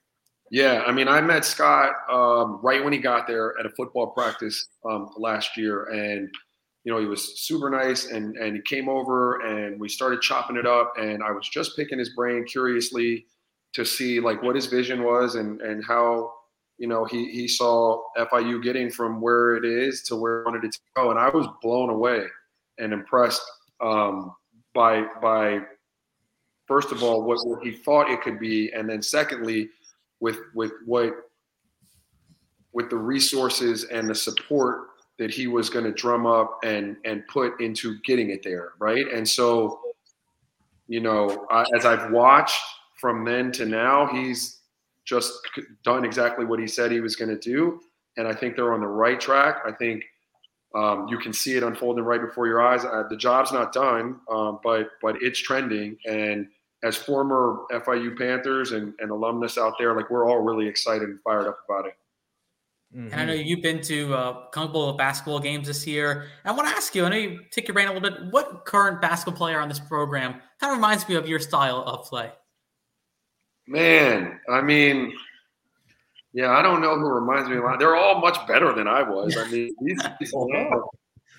Yeah, 0.49 0.83
I 0.88 0.93
mean, 0.93 1.09
I 1.09 1.19
met 1.19 1.43
Scott 1.43 1.91
um, 2.09 2.59
right 2.63 2.81
when 2.81 2.93
he 2.93 2.99
got 2.99 3.27
there 3.27 3.53
at 3.59 3.65
a 3.65 3.69
football 3.71 4.07
practice 4.07 4.69
um, 4.89 5.09
last 5.17 5.57
year, 5.57 5.85
and 5.85 6.29
you 6.88 6.93
know, 6.93 7.01
he 7.01 7.05
was 7.05 7.38
super 7.41 7.69
nice 7.69 8.05
and 8.05 8.38
and 8.38 8.55
he 8.55 8.61
came 8.61 8.88
over 8.88 9.41
and 9.41 9.77
we 9.77 9.89
started 9.89 10.21
chopping 10.21 10.55
it 10.55 10.65
up 10.65 10.93
and 10.97 11.21
I 11.21 11.31
was 11.31 11.49
just 11.49 11.75
picking 11.75 11.99
his 11.99 12.15
brain 12.15 12.45
curiously 12.45 13.25
to 13.73 13.83
see 13.83 14.21
like 14.21 14.41
what 14.41 14.55
his 14.55 14.67
vision 14.67 15.03
was 15.03 15.35
and 15.35 15.59
and 15.59 15.83
how 15.85 16.31
you 16.77 16.88
know, 16.88 17.05
he 17.05 17.29
he 17.31 17.47
saw 17.47 18.03
FIU 18.17 18.63
getting 18.63 18.89
from 18.89 19.19
where 19.19 19.57
it 19.57 19.65
is 19.65 20.03
to 20.03 20.15
where 20.15 20.43
he 20.43 20.45
wanted 20.45 20.63
it 20.63 20.71
to 20.73 20.79
go, 20.95 21.09
and 21.09 21.19
I 21.19 21.27
was 21.29 21.47
blown 21.61 21.89
away 21.89 22.23
and 22.77 22.93
impressed 22.93 23.41
um, 23.81 24.35
by 24.73 25.05
by 25.21 25.61
first 26.67 26.91
of 26.91 27.01
all 27.01 27.23
what, 27.23 27.39
what 27.47 27.63
he 27.63 27.71
thought 27.71 28.11
it 28.11 28.21
could 28.21 28.39
be, 28.39 28.71
and 28.73 28.88
then 28.88 29.01
secondly 29.01 29.69
with 30.19 30.38
with 30.53 30.71
what 30.85 31.13
with 32.73 32.91
the 32.91 32.97
resources 32.97 33.85
and 33.85 34.07
the 34.07 34.15
support 34.15 34.89
that 35.20 35.32
he 35.32 35.47
was 35.47 35.70
going 35.70 35.86
to 35.86 35.91
drum 35.91 36.26
up 36.26 36.59
and 36.63 36.97
and 37.05 37.26
put 37.28 37.59
into 37.59 37.99
getting 38.05 38.30
it 38.30 38.43
there, 38.43 38.74
right? 38.80 39.05
And 39.11 39.28
so, 39.28 39.80
you 40.88 40.99
know, 40.99 41.45
I, 41.49 41.65
as 41.76 41.86
I've 41.86 42.11
watched 42.11 42.61
from 42.99 43.26
then 43.26 43.51
to 43.53 43.65
now, 43.65 44.07
he's 44.07 44.59
just 45.05 45.34
done 45.84 46.03
exactly 46.05 46.45
what 46.45 46.59
he 46.59 46.68
said 46.68 46.91
he 46.91 46.99
was 46.99 47.15
going 47.15 47.30
to 47.30 47.39
do, 47.39 47.80
and 48.18 48.28
I 48.28 48.34
think 48.34 48.55
they're 48.55 48.74
on 48.74 48.82
the 48.82 48.88
right 48.88 49.20
track. 49.20 49.57
I 49.65 49.72
think 49.72 50.03
um, 50.76 51.07
you 51.07 51.18
can 51.18 51.34
see 51.34 51.55
it 51.55 51.63
unfolding 51.63 52.03
right 52.03 52.22
before 52.22 52.47
your 52.47 52.61
eyes. 52.61 52.86
Uh, 52.86 53.03
the 53.09 53.18
job's 53.18 53.51
not 53.51 53.74
done, 53.74 54.20
um, 54.30 54.59
but 54.63 54.91
but 55.01 55.15
it's 55.22 55.39
trending. 55.39 55.97
And 56.05 56.47
as 56.84 56.95
former 56.95 57.61
FIU 57.72 58.18
Panthers 58.18 58.72
and, 58.74 58.93
and 58.99 59.09
alumnus 59.09 59.57
out 59.57 59.74
there, 59.80 59.95
like 59.95 60.09
we're 60.11 60.30
all 60.30 60.39
really 60.39 60.68
excited 60.68 61.09
and 61.09 61.20
fired 61.22 61.47
up 61.47 61.59
about 61.68 61.88
it. 61.88 61.93
Mm-hmm. 62.97 63.13
And 63.13 63.21
I 63.21 63.25
know 63.25 63.33
you've 63.33 63.61
been 63.61 63.79
to 63.83 64.15
uh, 64.15 64.43
a 64.47 64.49
couple 64.51 64.89
of 64.89 64.97
basketball 64.97 65.39
games 65.39 65.67
this 65.67 65.85
year. 65.85 66.25
I 66.43 66.51
want 66.51 66.67
to 66.67 66.75
ask 66.75 66.95
you, 66.95 67.05
I 67.05 67.09
know 67.09 67.15
you 67.15 67.41
take 67.51 67.67
your 67.67 67.75
brain 67.75 67.87
a 67.87 67.93
little 67.93 68.09
bit. 68.09 68.31
What 68.31 68.65
current 68.65 69.01
basketball 69.01 69.37
player 69.37 69.59
on 69.59 69.69
this 69.69 69.79
program 69.79 70.33
kind 70.59 70.71
of 70.71 70.77
reminds 70.77 71.07
me 71.07 71.13
of 71.13 71.29
your 71.29 71.39
style 71.39 71.83
of 71.85 72.05
play? 72.07 72.31
Man, 73.67 74.39
I 74.49 74.61
mean, 74.61 75.13
yeah, 76.33 76.57
I 76.57 76.63
don't 76.63 76.81
know 76.81 76.95
who 76.97 77.07
reminds 77.07 77.49
me 77.49 77.57
a 77.57 77.61
lot. 77.61 77.77
They're 77.77 77.95
all 77.95 78.19
much 78.19 78.47
better 78.47 78.73
than 78.73 78.87
I 78.87 79.03
was. 79.03 79.37
I 79.37 79.47
mean, 79.51 79.69
these 79.81 80.01
people 80.17 80.49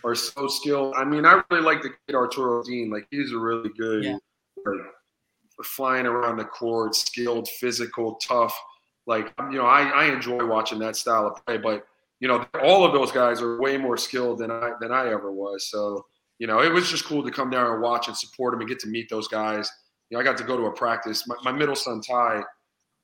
are 0.04 0.14
so 0.14 0.46
skilled. 0.46 0.94
I 0.96 1.04
mean, 1.04 1.26
I 1.26 1.42
really 1.50 1.64
like 1.64 1.82
the 1.82 1.90
kid 2.06 2.14
Arturo 2.14 2.62
Dean. 2.62 2.88
Like, 2.88 3.08
he's 3.10 3.32
a 3.32 3.38
really 3.38 3.70
good, 3.76 4.04
yeah. 4.04 4.18
like, 4.64 4.76
flying 5.64 6.06
around 6.06 6.36
the 6.36 6.44
court, 6.44 6.94
skilled, 6.94 7.48
physical, 7.48 8.14
tough 8.16 8.56
like 9.08 9.32
you 9.50 9.56
know, 9.56 9.66
I, 9.66 9.88
I 9.88 10.04
enjoy 10.12 10.46
watching 10.46 10.78
that 10.80 10.94
style 10.94 11.26
of 11.26 11.44
play, 11.46 11.56
but 11.56 11.86
you 12.20 12.28
know, 12.28 12.44
all 12.62 12.84
of 12.84 12.92
those 12.92 13.10
guys 13.10 13.40
are 13.40 13.58
way 13.60 13.76
more 13.78 13.96
skilled 13.96 14.38
than 14.38 14.50
I 14.50 14.72
than 14.80 14.92
I 14.92 15.08
ever 15.08 15.32
was. 15.32 15.68
So 15.70 16.04
you 16.38 16.46
know, 16.46 16.60
it 16.60 16.72
was 16.72 16.88
just 16.88 17.04
cool 17.04 17.24
to 17.24 17.30
come 17.30 17.50
down 17.50 17.72
and 17.72 17.82
watch 17.82 18.06
and 18.06 18.16
support 18.16 18.52
them 18.52 18.60
and 18.60 18.68
get 18.68 18.78
to 18.80 18.88
meet 18.88 19.08
those 19.08 19.26
guys. 19.26 19.68
You 20.10 20.16
know, 20.16 20.20
I 20.20 20.24
got 20.24 20.36
to 20.36 20.44
go 20.44 20.56
to 20.56 20.64
a 20.64 20.72
practice. 20.72 21.26
My, 21.26 21.34
my 21.42 21.52
middle 21.52 21.74
son 21.74 22.00
Ty 22.00 22.42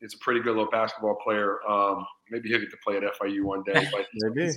is 0.02 0.14
a 0.14 0.18
pretty 0.18 0.40
good 0.40 0.54
little 0.56 0.70
basketball 0.70 1.16
player. 1.16 1.58
Um, 1.68 2.06
maybe 2.30 2.50
he'll 2.50 2.60
get 2.60 2.70
to 2.70 2.76
play 2.84 2.96
at 2.96 3.02
FIU 3.02 3.42
one 3.42 3.62
day. 3.64 3.88
But 3.90 4.06
maybe. 4.14 4.52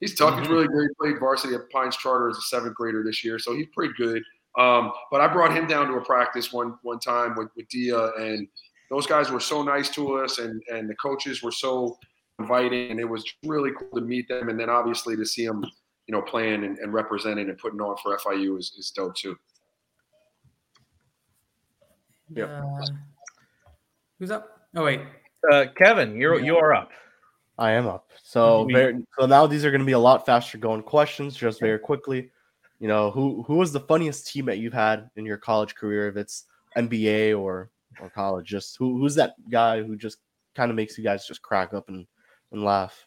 He's 0.00 0.14
tough. 0.14 0.38
He's 0.38 0.48
really 0.48 0.66
good. 0.72 0.88
He 0.88 0.94
played 1.00 1.20
varsity 1.20 1.54
at 1.54 1.70
Pines 1.70 1.96
Charter 1.96 2.28
as 2.28 2.36
a 2.36 2.42
seventh 2.42 2.74
grader 2.74 3.02
this 3.02 3.24
year, 3.24 3.38
so 3.38 3.54
he's 3.54 3.68
pretty 3.72 3.94
good. 3.96 4.22
Um, 4.58 4.92
but 5.10 5.20
I 5.20 5.28
brought 5.28 5.56
him 5.56 5.66
down 5.66 5.88
to 5.88 5.94
a 5.94 6.04
practice 6.04 6.52
one 6.52 6.78
one 6.82 6.98
time 6.98 7.36
with, 7.36 7.48
with 7.56 7.68
Dia, 7.68 8.12
and 8.18 8.46
those 8.90 9.06
guys 9.06 9.30
were 9.30 9.40
so 9.40 9.62
nice 9.62 9.88
to 9.90 10.18
us, 10.18 10.38
and 10.38 10.62
and 10.68 10.88
the 10.88 10.94
coaches 10.96 11.42
were 11.42 11.52
so 11.52 11.96
inviting, 12.38 12.90
and 12.90 13.00
it 13.00 13.08
was 13.08 13.24
really 13.44 13.70
cool 13.78 14.00
to 14.00 14.06
meet 14.06 14.28
them, 14.28 14.48
and 14.48 14.58
then 14.58 14.68
obviously 14.68 15.16
to 15.16 15.24
see 15.24 15.46
them, 15.46 15.64
you 16.06 16.12
know, 16.12 16.22
playing 16.22 16.64
and, 16.64 16.78
and 16.78 16.92
representing 16.92 17.48
and 17.48 17.58
putting 17.58 17.80
on 17.80 17.96
for 18.02 18.16
FIU 18.18 18.58
is, 18.58 18.74
is 18.78 18.90
dope 18.90 19.14
too. 19.14 19.36
Yeah. 22.30 22.44
Uh, 22.44 22.86
who's 24.18 24.30
up? 24.30 24.66
Oh 24.74 24.84
wait, 24.84 25.00
uh, 25.52 25.66
Kevin, 25.76 26.16
you're 26.16 26.40
you 26.40 26.56
are 26.56 26.74
up. 26.74 26.90
I 27.58 27.72
am 27.72 27.86
up. 27.86 28.10
So 28.22 28.66
very, 28.70 29.04
so 29.18 29.26
now 29.26 29.46
these 29.46 29.64
are 29.64 29.70
going 29.70 29.80
to 29.80 29.86
be 29.86 29.92
a 29.92 29.98
lot 29.98 30.26
faster 30.26 30.58
going 30.58 30.82
questions, 30.82 31.36
just 31.36 31.60
very 31.60 31.78
quickly. 31.78 32.30
You 32.80 32.88
know, 32.88 33.10
who 33.10 33.44
who 33.44 33.56
was 33.56 33.72
the 33.72 33.80
funniest 33.80 34.26
teammate 34.26 34.58
you've 34.58 34.72
had 34.72 35.08
in 35.16 35.24
your 35.24 35.36
college 35.36 35.74
career? 35.74 36.08
If 36.08 36.16
it's 36.16 36.44
NBA 36.76 37.38
or 37.38 37.70
or 38.00 38.10
college? 38.10 38.46
Just 38.46 38.76
who, 38.76 38.98
who's 38.98 39.14
that 39.16 39.34
guy 39.50 39.82
who 39.82 39.96
just 39.96 40.18
kind 40.54 40.70
of 40.70 40.76
makes 40.76 40.96
you 40.96 41.04
guys 41.04 41.26
just 41.26 41.42
crack 41.42 41.74
up 41.74 41.88
and, 41.88 42.06
and 42.52 42.64
laugh? 42.64 43.06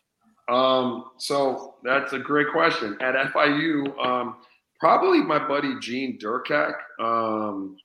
Um, 0.49 1.11
so 1.17 1.75
that's 1.83 2.13
a 2.13 2.19
great 2.19 2.47
question. 2.51 2.97
At 3.01 3.15
FIU, 3.33 3.97
um, 4.03 4.37
probably 4.79 5.21
my 5.21 5.45
buddy 5.45 5.73
Gene 5.81 6.17
Durkak. 6.19 6.73
Um, 6.99 7.77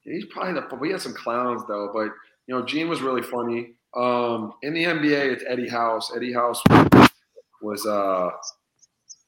he's 0.00 0.26
probably 0.26 0.60
the 0.60 0.76
we 0.76 0.90
had 0.90 1.00
some 1.00 1.14
clowns 1.14 1.62
though, 1.66 1.90
but 1.92 2.10
you 2.46 2.54
know 2.54 2.62
Gene 2.64 2.88
was 2.88 3.00
really 3.00 3.22
funny. 3.22 3.74
Um, 3.96 4.52
in 4.62 4.74
the 4.74 4.84
NBA, 4.84 5.32
it's 5.32 5.44
Eddie 5.46 5.68
House. 5.68 6.12
Eddie 6.14 6.32
House 6.32 6.62
was 7.62 7.84
uh, 7.86 8.30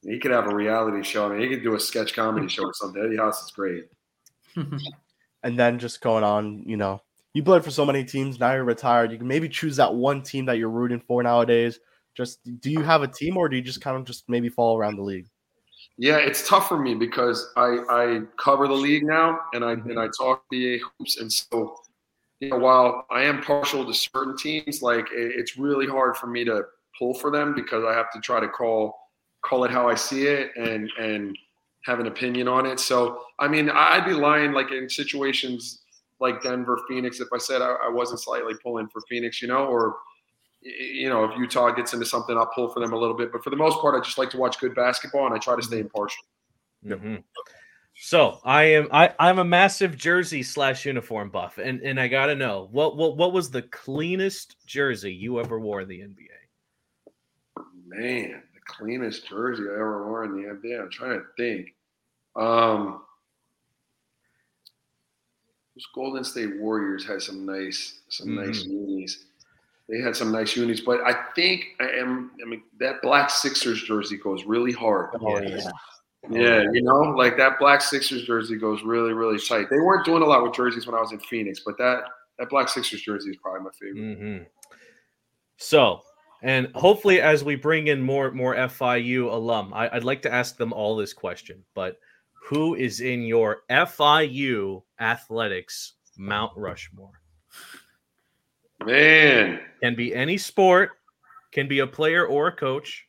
he 0.03 0.19
could 0.19 0.31
have 0.31 0.47
a 0.47 0.55
reality 0.55 1.03
show. 1.03 1.25
I 1.25 1.29
mean, 1.29 1.41
he 1.41 1.49
could 1.49 1.63
do 1.63 1.75
a 1.75 1.79
sketch 1.79 2.13
comedy 2.13 2.47
show 2.47 2.63
or 2.63 2.73
something. 2.73 3.03
Eddie 3.03 3.17
House 3.17 3.43
is 3.43 3.51
great. 3.51 3.85
and 5.43 5.57
then 5.57 5.79
just 5.79 6.01
going 6.01 6.23
on, 6.23 6.63
you 6.65 6.77
know, 6.77 7.01
you 7.33 7.43
played 7.43 7.63
for 7.63 7.71
so 7.71 7.85
many 7.85 8.03
teams. 8.03 8.39
Now 8.39 8.53
you're 8.53 8.63
retired. 8.63 9.11
You 9.11 9.17
can 9.17 9.27
maybe 9.27 9.47
choose 9.47 9.75
that 9.77 9.93
one 9.93 10.21
team 10.21 10.45
that 10.45 10.57
you're 10.57 10.69
rooting 10.69 10.99
for 10.99 11.23
nowadays. 11.23 11.79
Just 12.15 12.39
do 12.59 12.69
you 12.69 12.81
have 12.81 13.03
a 13.03 13.07
team, 13.07 13.37
or 13.37 13.47
do 13.47 13.55
you 13.55 13.61
just 13.61 13.81
kind 13.81 13.95
of 13.95 14.03
just 14.03 14.27
maybe 14.27 14.49
fall 14.49 14.77
around 14.77 14.97
the 14.97 15.01
league? 15.01 15.27
Yeah, 15.97 16.17
it's 16.17 16.47
tough 16.47 16.67
for 16.67 16.77
me 16.77 16.93
because 16.93 17.51
I 17.55 17.77
I 17.89 18.21
cover 18.37 18.67
the 18.67 18.73
league 18.73 19.05
now, 19.05 19.39
and 19.53 19.63
I 19.63 19.73
and 19.73 19.83
mm-hmm. 19.83 19.99
I 19.99 20.09
talk 20.17 20.43
BA 20.51 20.77
hoops, 20.97 21.19
and 21.19 21.31
so 21.31 21.77
you 22.41 22.49
know 22.49 22.57
while 22.57 23.05
I 23.09 23.23
am 23.23 23.41
partial 23.41 23.85
to 23.85 23.93
certain 23.93 24.35
teams, 24.35 24.81
like 24.81 25.07
it's 25.11 25.57
really 25.57 25.87
hard 25.87 26.17
for 26.17 26.27
me 26.27 26.43
to 26.45 26.63
pull 26.99 27.13
for 27.13 27.31
them 27.31 27.55
because 27.55 27.85
I 27.85 27.93
have 27.93 28.11
to 28.11 28.19
try 28.19 28.41
to 28.41 28.47
call 28.49 28.97
call 29.41 29.63
it 29.63 29.71
how 29.71 29.87
I 29.87 29.95
see 29.95 30.27
it, 30.27 30.51
and 30.57 30.89
and 30.99 31.37
have 31.85 31.99
an 31.99 32.07
opinion 32.07 32.47
on 32.47 32.65
it. 32.65 32.79
So, 32.79 33.23
I 33.39 33.47
mean, 33.47 33.69
I'd 33.69 34.05
be 34.05 34.13
lying 34.13 34.51
like 34.51 34.71
in 34.71 34.89
situations 34.89 35.81
like 36.19 36.41
Denver, 36.43 36.79
Phoenix, 36.87 37.19
if 37.19 37.27
I 37.33 37.39
said 37.39 37.61
I, 37.61 37.75
I 37.85 37.89
wasn't 37.89 38.21
slightly 38.21 38.53
pulling 38.61 38.87
for 38.87 39.01
Phoenix, 39.09 39.41
you 39.41 39.47
know, 39.47 39.65
or 39.65 39.97
you 40.61 41.09
know, 41.09 41.23
if 41.23 41.35
Utah 41.37 41.71
gets 41.71 41.93
into 41.93 42.05
something, 42.05 42.37
I'll 42.37 42.45
pull 42.45 42.69
for 42.69 42.79
them 42.79 42.93
a 42.93 42.97
little 42.97 43.17
bit. 43.17 43.31
But 43.31 43.43
for 43.43 43.49
the 43.49 43.55
most 43.55 43.79
part, 43.79 43.99
I 43.99 44.05
just 44.05 44.19
like 44.19 44.29
to 44.29 44.37
watch 44.37 44.59
good 44.59 44.75
basketball 44.75 45.25
and 45.25 45.33
I 45.33 45.39
try 45.39 45.55
to 45.55 45.61
stay 45.61 45.79
impartial. 45.79 46.23
Mm-hmm. 46.85 47.15
So 47.95 48.39
I 48.43 48.63
am 48.63 48.87
I, 48.91 49.13
I'm 49.19 49.39
a 49.39 49.43
massive 49.43 49.97
jersey 49.97 50.43
slash 50.43 50.85
uniform 50.85 51.29
buff, 51.29 51.57
and 51.57 51.81
and 51.81 51.99
I 51.99 52.07
gotta 52.07 52.35
know 52.35 52.67
what 52.71 52.95
what 52.95 53.17
what 53.17 53.33
was 53.33 53.51
the 53.51 53.63
cleanest 53.63 54.55
jersey 54.65 55.13
you 55.13 55.39
ever 55.39 55.59
wore 55.59 55.81
in 55.81 55.87
the 55.87 55.99
NBA? 55.99 57.63
Man, 57.87 58.43
cleanest 58.77 59.27
jersey 59.27 59.63
I 59.69 59.73
ever 59.73 60.07
wore 60.07 60.23
in 60.25 60.31
the 60.31 60.49
NBA. 60.49 60.81
I'm 60.81 60.89
trying 60.89 61.19
to 61.19 61.25
think. 61.37 61.73
Um, 62.35 63.01
those 65.75 65.87
Golden 65.93 66.23
State 66.23 66.59
Warriors 66.59 67.05
had 67.05 67.21
some 67.21 67.45
nice, 67.45 68.01
some 68.09 68.29
mm-hmm. 68.29 68.45
nice 68.47 68.63
unis. 68.65 69.25
They 69.89 69.99
had 69.99 70.15
some 70.15 70.31
nice 70.31 70.55
unis, 70.55 70.81
but 70.81 71.01
I 71.01 71.13
think 71.35 71.65
I 71.79 71.89
am. 71.99 72.31
I 72.41 72.47
mean, 72.47 72.63
that 72.79 73.01
black 73.01 73.29
Sixers 73.29 73.83
jersey 73.83 74.17
goes 74.17 74.45
really 74.45 74.71
hard. 74.71 75.09
Oh, 75.19 75.39
yeah. 75.39 75.69
Yeah, 76.29 76.65
you 76.71 76.83
know, 76.83 76.99
like 76.99 77.35
that 77.37 77.57
black 77.57 77.81
Sixers 77.81 78.25
jersey 78.27 78.55
goes 78.55 78.83
really, 78.83 79.11
really 79.11 79.39
tight. 79.39 79.71
They 79.71 79.79
weren't 79.79 80.05
doing 80.05 80.21
a 80.21 80.25
lot 80.25 80.43
with 80.43 80.53
jerseys 80.53 80.85
when 80.85 80.95
I 80.95 81.01
was 81.01 81.11
in 81.11 81.19
Phoenix, 81.19 81.61
but 81.65 81.79
that 81.79 82.03
that 82.37 82.49
black 82.49 82.69
Sixers 82.69 83.01
jersey 83.01 83.31
is 83.31 83.37
probably 83.37 83.61
my 83.61 83.71
favorite. 83.71 84.19
Mm-hmm. 84.19 84.43
So 85.57 86.03
and 86.41 86.69
hopefully, 86.73 87.21
as 87.21 87.43
we 87.43 87.55
bring 87.55 87.87
in 87.87 88.01
more 88.01 88.31
more 88.31 88.55
FIU 88.55 89.31
alum, 89.31 89.73
I, 89.73 89.93
would 89.93 90.03
like 90.03 90.21
to 90.23 90.33
ask 90.33 90.57
them 90.57 90.73
all 90.73 90.95
this 90.95 91.13
question. 91.13 91.63
But 91.75 91.99
who 92.47 92.75
is 92.75 93.01
in 93.01 93.21
your 93.23 93.61
FIU 93.69 94.81
athletics 94.99 95.93
Mount 96.17 96.51
Rushmore? 96.55 97.21
Man, 98.83 99.59
can 99.81 99.95
be 99.95 100.15
any 100.15 100.37
sport, 100.37 100.91
can 101.51 101.67
be 101.67 101.79
a 101.79 101.87
player 101.87 102.25
or 102.25 102.47
a 102.47 102.55
coach. 102.55 103.05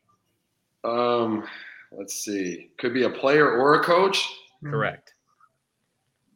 Um, 0.84 1.44
let's 1.90 2.22
see, 2.22 2.70
could 2.78 2.92
be 2.92 3.04
a 3.04 3.10
player 3.10 3.48
or 3.48 3.76
a 3.76 3.82
coach. 3.82 4.28
Correct. 4.64 5.14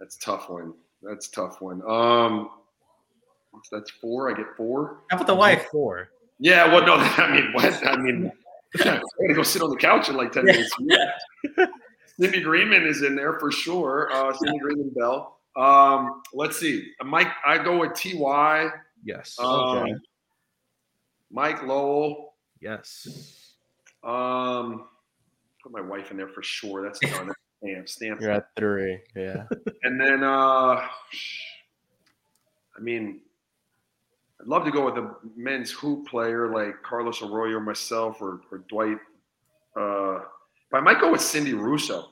That's 0.00 0.16
tough 0.16 0.48
one. 0.48 0.72
That's 1.02 1.28
tough 1.28 1.60
one. 1.60 1.82
Um, 1.88 2.50
that's 3.70 3.90
four. 3.90 4.30
I 4.30 4.36
get 4.36 4.46
four. 4.56 5.02
How 5.10 5.16
about 5.16 5.26
the 5.26 5.34
wife? 5.34 5.66
Four. 5.70 6.10
Yeah, 6.38 6.72
well, 6.72 6.84
no, 6.86 6.94
I 6.98 7.32
mean, 7.32 7.52
what? 7.52 7.86
I 7.86 7.96
mean, 7.96 8.32
I'm 8.84 9.00
gonna 9.20 9.34
go 9.34 9.42
sit 9.42 9.62
on 9.62 9.70
the 9.70 9.76
couch 9.76 10.08
in 10.08 10.16
like 10.16 10.32
ten 10.32 10.44
minutes. 10.44 10.70
Cindy 12.20 12.40
Greenman 12.40 12.86
is 12.86 13.02
in 13.02 13.14
there 13.14 13.38
for 13.38 13.52
sure. 13.52 14.10
Uh, 14.12 14.32
Cindy 14.32 14.58
Greenman 14.58 14.90
Bell. 14.90 15.38
Um, 15.56 16.22
let's 16.32 16.58
see, 16.58 16.92
Mike. 17.04 17.28
I 17.46 17.62
go 17.62 17.78
with 17.78 17.94
Ty. 17.94 18.70
Yes. 19.04 19.36
Um, 19.38 19.50
okay. 19.50 19.94
Mike 21.30 21.62
Lowell. 21.62 22.34
Yes. 22.60 23.54
Um, 24.02 24.86
put 25.62 25.72
my 25.72 25.80
wife 25.80 26.10
in 26.10 26.16
there 26.16 26.28
for 26.28 26.42
sure. 26.42 26.82
That's 26.82 27.00
done. 27.00 27.30
Stamp. 27.62 27.88
Stamp. 27.88 28.20
You're 28.20 28.30
at 28.30 28.48
three. 28.56 29.00
Yeah. 29.14 29.44
and 29.82 30.00
then, 30.00 30.22
uh, 30.22 30.26
I 30.76 30.88
mean, 32.80 33.20
I'd 34.40 34.46
love 34.46 34.64
to 34.64 34.70
go 34.70 34.84
with 34.84 34.96
a 34.96 35.14
men's 35.34 35.70
hoop 35.70 36.06
player 36.06 36.52
like 36.52 36.82
Carlos 36.82 37.22
Arroyo, 37.22 37.56
or 37.56 37.60
myself, 37.60 38.20
or, 38.20 38.40
or 38.52 38.58
Dwight. 38.68 38.98
Uh, 39.74 40.20
but 40.70 40.78
I 40.78 40.80
might 40.80 41.00
go 41.00 41.10
with 41.12 41.20
Cindy 41.20 41.54
Russo. 41.54 42.10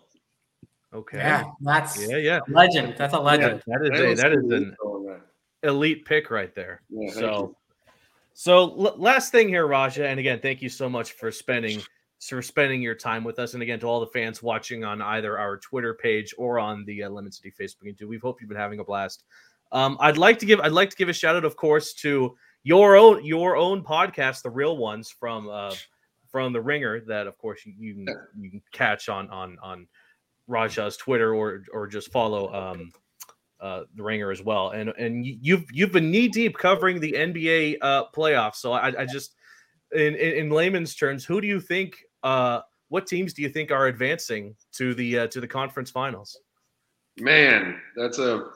Okay. 0.93 1.19
Yeah, 1.19 1.45
that's 1.61 2.09
Yeah, 2.09 2.17
yeah. 2.19 2.41
legend. 2.49 2.95
That's 2.97 3.15
a 3.15 3.17
Yeah, 3.17 3.23
legend. 3.23 3.63
that 3.67 3.83
is 3.83 3.91
I 3.91 3.95
a, 3.95 3.99
know 3.99 4.15
that 4.15 4.33
is 4.33 4.45
an 4.53 4.77
Russo 4.81 5.21
elite 5.65 6.05
pick 6.05 6.31
right 6.31 6.55
there. 6.55 6.83
Yeah, 6.89 7.11
so, 7.11 7.21
you. 7.21 7.57
so 8.35 8.57
l- 8.63 8.95
last 8.97 9.33
thing 9.33 9.49
here, 9.49 9.67
Raja, 9.67 10.07
and 10.07 10.21
again, 10.21 10.39
thank 10.41 10.63
you 10.63 10.69
so 10.69 10.89
much 10.89 11.13
for 11.13 11.31
spending 11.33 11.83
for 12.21 12.41
spending 12.41 12.81
your 12.81 12.95
time 12.95 13.23
with 13.23 13.39
us, 13.39 13.53
and 13.55 13.63
again 13.63 13.79
to 13.81 13.87
all 13.87 14.01
the 14.01 14.07
fans 14.07 14.43
watching 14.43 14.83
on 14.83 15.03
either 15.03 15.39
our 15.39 15.59
Twitter 15.59 15.93
page 15.95 16.35
or 16.39 16.59
on 16.59 16.85
the 16.87 17.03
uh, 17.03 17.11
Lemon 17.11 17.31
City 17.33 17.53
Facebook 17.59 17.87
and 18.01 18.09
We 18.09 18.17
hope 18.19 18.41
you've 18.41 18.49
been 18.49 18.57
having 18.59 18.79
a 18.81 18.85
blast. 18.85 19.25
Um, 19.75 19.99
I'd 20.01 20.17
like 20.17 20.39
to 20.39 20.47
give 20.47 20.61
I'd 20.61 20.73
like 20.73 20.89
to 20.91 20.97
give 20.97 21.09
a 21.09 21.13
shout 21.13 21.37
out, 21.37 21.45
of 21.45 21.57
course, 21.57 21.93
to 21.95 22.35
your 22.63 22.97
own 22.97 23.25
your 23.25 23.57
own 23.57 23.83
podcast, 23.85 24.43
the 24.43 24.51
real 24.51 24.77
ones 24.79 25.11
from 25.11 25.49
uh, 25.51 25.75
from 26.31 26.53
the 26.53 26.61
Ringer, 26.61 27.01
that 27.01 27.27
of 27.27 27.37
course 27.39 27.67
you, 27.67 27.75
you, 27.79 27.95
can, 27.95 28.09
you 28.41 28.51
can 28.51 28.63
catch 28.73 29.09
on 29.09 29.29
on 29.31 29.59
on 29.63 29.87
Raja's 30.47 30.97
Twitter 30.97 31.35
or 31.35 31.63
or 31.73 31.87
just 31.89 32.11
follow 32.13 32.53
um, 32.55 32.93
uh, 33.61 33.83
the 33.97 34.03
Ringer 34.03 34.31
as 34.31 34.43
well. 34.43 34.71
And 34.71 34.91
and 34.91 35.27
you- 35.27 35.39
you've 35.43 35.65
you've 35.73 35.93
been 35.93 36.11
knee 36.11 36.29
deep 36.29 36.57
covering 36.57 37.01
the 37.01 37.13
NBA 37.13 37.77
uh, 37.83 38.05
playoffs. 38.15 38.57
So 38.57 38.73
I, 38.73 39.03
I 39.03 39.07
just 39.07 39.35
in, 39.93 40.15
in 40.15 40.35
in 40.39 40.51
layman's 40.51 40.95
terms, 40.95 41.25
who 41.25 41.41
do 41.41 41.47
you 41.49 41.61
think? 41.61 41.97
Uh, 42.23 42.61
what 42.89 43.07
teams 43.09 43.33
do 43.33 43.43
you 43.43 43.49
think 43.49 43.71
are 43.73 43.89
advancing 43.89 44.55
to 44.75 44.95
the 44.95 45.19
uh, 45.21 45.27
to 45.29 45.41
the 45.41 45.49
conference 45.49 45.91
finals? 45.91 46.39
Man, 47.19 47.81
that's 47.97 48.19
a. 48.19 48.47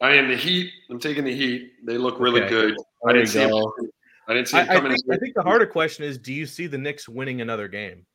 I 0.00 0.14
am 0.14 0.28
the 0.28 0.36
Heat. 0.36 0.70
I'm 0.90 0.98
taking 1.00 1.24
the 1.24 1.34
Heat. 1.34 1.72
They 1.84 1.96
look 1.98 2.20
really 2.20 2.42
Okay. 2.42 2.50
good. 2.50 2.76
I 3.06 3.12
didn't 3.12 3.26
you 3.28 3.32
see. 3.32 3.48
go. 3.48 3.72
Them, 3.78 3.90
I 4.28 4.34
didn't 4.34 4.48
see 4.48 4.56
I, 4.58 4.62
it 4.62 4.70
I 4.70 4.74
coming. 4.74 4.92
think, 4.92 5.04
I 5.10 5.16
think 5.16 5.34
the 5.34 5.42
harder 5.42 5.66
question 5.66 6.04
is: 6.04 6.18
Do 6.18 6.32
you 6.32 6.46
see 6.46 6.66
the 6.66 6.78
Knicks 6.78 7.08
winning 7.08 7.40
another 7.40 7.68
game? 7.68 8.06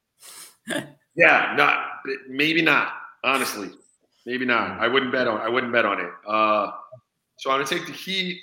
Yeah, 1.14 1.54
not 1.58 1.88
maybe 2.30 2.62
not. 2.62 2.94
Honestly, 3.26 3.70
maybe 4.26 4.46
not. 4.46 4.80
I 4.80 4.88
wouldn't 4.88 5.12
bet 5.12 5.28
on. 5.28 5.42
I 5.42 5.50
wouldn't 5.50 5.74
bet 5.74 5.84
on 5.84 6.00
it. 6.00 6.10
Uh, 6.26 6.72
so 7.38 7.52
I'm 7.52 7.58
gonna 7.60 7.66
take 7.66 7.86
the 7.86 7.92
Heat. 7.92 8.40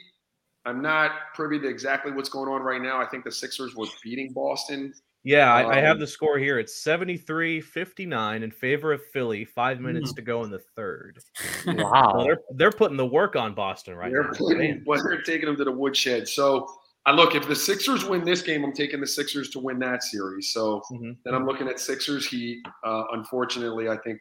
I'm 0.66 0.82
not 0.82 1.12
privy 1.34 1.58
to 1.60 1.66
exactly 1.66 2.12
what's 2.12 2.28
going 2.28 2.50
on 2.52 2.60
right 2.60 2.82
now. 2.82 3.00
I 3.00 3.06
think 3.06 3.24
the 3.24 3.32
Sixers 3.32 3.74
was 3.74 3.90
beating 4.04 4.34
Boston. 4.34 4.92
Yeah, 5.28 5.52
I, 5.52 5.76
I 5.76 5.80
have 5.80 5.96
Um, 5.96 6.00
the 6.00 6.06
score 6.06 6.38
here. 6.38 6.58
It's 6.58 6.82
73-59 6.82 8.42
in 8.42 8.50
favor 8.50 8.92
of 8.94 9.04
Philly. 9.04 9.44
Five 9.44 9.76
Hmm. 9.76 9.84
minutes 9.84 10.14
to 10.14 10.22
go 10.22 10.42
in 10.42 10.50
the 10.50 10.58
third. 10.58 11.18
So 11.64 11.74
Wow. 11.74 12.22
they're 12.24 12.40
they're 12.54 12.72
putting 12.72 12.96
the 12.96 13.04
work 13.06 13.36
on 13.36 13.52
Boston 13.54 13.94
right 13.94 14.10
they're, 14.10 14.22
now. 14.24 14.30
putting, 14.38 14.82
well, 14.86 15.02
they're 15.04 15.20
taking 15.22 15.46
them 15.46 15.56
to 15.56 15.64
the 15.64 15.72
woodshed. 15.72 16.26
So 16.28 16.66
I 17.04 17.12
look 17.12 17.34
if 17.34 17.46
the 17.46 17.54
Sixers 17.54 18.06
win 18.06 18.24
this 18.24 18.40
game, 18.40 18.64
I'm 18.64 18.72
taking 18.72 19.00
the 19.00 19.06
Sixers 19.06 19.50
to 19.50 19.58
win 19.58 19.78
that 19.80 20.02
series. 20.02 20.50
So 20.52 20.80
Mhm. 20.90 21.18
then 21.24 21.34
I'm 21.34 21.44
looking 21.44 21.68
at 21.68 21.78
Sixers 21.78 22.26
Heat. 22.26 22.66
Uh, 22.82 23.04
unfortunately, 23.12 23.88
I 23.90 23.98
think 23.98 24.20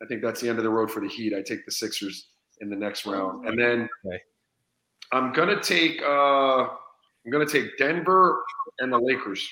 I 0.00 0.06
think 0.06 0.22
that's 0.22 0.40
the 0.40 0.48
end 0.48 0.58
of 0.58 0.64
the 0.64 0.70
road 0.70 0.88
for 0.92 1.00
the 1.00 1.08
Heat. 1.08 1.34
I 1.34 1.42
take 1.42 1.64
the 1.66 1.72
Sixers 1.72 2.30
in 2.60 2.70
the 2.70 2.76
next 2.76 3.06
round, 3.06 3.48
and 3.48 3.58
then 3.58 3.88
Okay. 4.06 4.20
I'm 5.10 5.32
gonna 5.32 5.60
take 5.60 6.00
uh, 6.02 6.62
I'm 6.68 7.30
gonna 7.32 7.44
take 7.44 7.76
Denver 7.76 8.40
and 8.78 8.92
the 8.92 8.98
Lakers. 9.00 9.44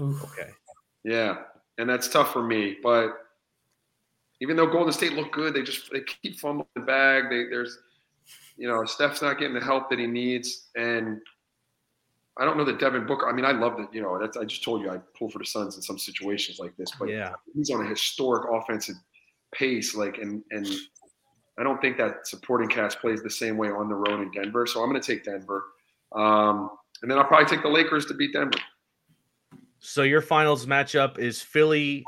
Oof. 0.00 0.22
Okay. 0.24 0.50
Yeah, 1.04 1.38
and 1.78 1.88
that's 1.88 2.08
tough 2.08 2.32
for 2.32 2.42
me. 2.42 2.76
But 2.82 3.12
even 4.40 4.56
though 4.56 4.66
Golden 4.66 4.92
State 4.92 5.12
look 5.12 5.32
good, 5.32 5.54
they 5.54 5.62
just 5.62 5.90
they 5.92 6.00
keep 6.00 6.38
fumbling 6.38 6.66
the 6.74 6.82
bag. 6.82 7.24
They, 7.30 7.44
there's, 7.44 7.78
you 8.56 8.68
know, 8.68 8.84
Steph's 8.84 9.22
not 9.22 9.38
getting 9.38 9.54
the 9.54 9.60
help 9.64 9.90
that 9.90 9.98
he 9.98 10.06
needs, 10.06 10.68
and 10.76 11.20
I 12.38 12.44
don't 12.44 12.56
know 12.56 12.64
that 12.64 12.78
Devin 12.78 13.06
Booker. 13.06 13.28
I 13.28 13.32
mean, 13.32 13.44
I 13.44 13.52
love 13.52 13.76
that. 13.78 13.92
You 13.94 14.02
know, 14.02 14.18
that's 14.18 14.36
I 14.36 14.44
just 14.44 14.64
told 14.64 14.82
you 14.82 14.90
I 14.90 14.98
pull 15.18 15.30
for 15.30 15.38
the 15.38 15.44
Suns 15.44 15.76
in 15.76 15.82
some 15.82 15.98
situations 15.98 16.58
like 16.58 16.76
this, 16.76 16.90
but 16.98 17.08
Yeah. 17.08 17.32
he's 17.54 17.70
on 17.70 17.84
a 17.84 17.88
historic 17.88 18.48
offensive 18.50 18.96
pace. 19.54 19.94
Like, 19.94 20.18
and 20.18 20.42
and 20.50 20.66
I 21.58 21.62
don't 21.62 21.80
think 21.80 21.98
that 21.98 22.26
supporting 22.26 22.68
cast 22.68 23.00
plays 23.00 23.22
the 23.22 23.30
same 23.30 23.56
way 23.58 23.68
on 23.68 23.88
the 23.88 23.94
road 23.94 24.20
in 24.20 24.30
Denver. 24.30 24.66
So 24.66 24.82
I'm 24.82 24.88
going 24.88 25.00
to 25.00 25.06
take 25.14 25.24
Denver, 25.24 25.64
um, 26.14 26.70
and 27.02 27.10
then 27.10 27.18
I'll 27.18 27.24
probably 27.24 27.46
take 27.46 27.62
the 27.62 27.68
Lakers 27.68 28.06
to 28.06 28.14
beat 28.14 28.32
Denver. 28.32 28.58
So 29.80 30.02
your 30.02 30.20
finals 30.20 30.66
matchup 30.66 31.18
is 31.18 31.42
Philly 31.42 32.06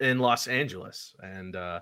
in 0.00 0.18
Los 0.18 0.48
Angeles, 0.48 1.14
and 1.22 1.54
uh, 1.54 1.80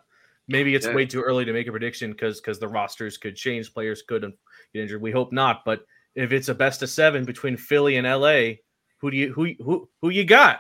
maybe 0.49 0.75
it's 0.75 0.87
Yeah. 0.87 0.95
way 0.95 1.07
too 1.07 1.23
early 1.23 1.45
to 1.45 1.53
make 1.53 1.69
a 1.69 1.71
prediction 1.71 2.11
because 2.13 2.41
because 2.41 2.59
the 2.59 2.69
rosters 2.69 3.17
could 3.17 3.37
change, 3.37 3.73
players 3.73 4.03
could 4.03 4.23
get 4.23 4.83
injured. 4.83 5.01
We 5.01 5.13
hope 5.13 5.33
not, 5.33 5.65
but 5.65 5.85
if 6.17 6.33
it's 6.33 6.49
a 6.49 6.55
best 6.55 6.83
of 6.83 6.91
seven 6.91 7.25
between 7.25 7.57
Philly 7.57 7.97
and 7.97 8.07
LA, 8.07 8.57
who 9.01 9.11
do 9.11 9.17
you 9.17 9.33
who 9.33 9.55
who 9.61 9.89
who 10.03 10.11
you 10.11 10.25
got? 10.25 10.59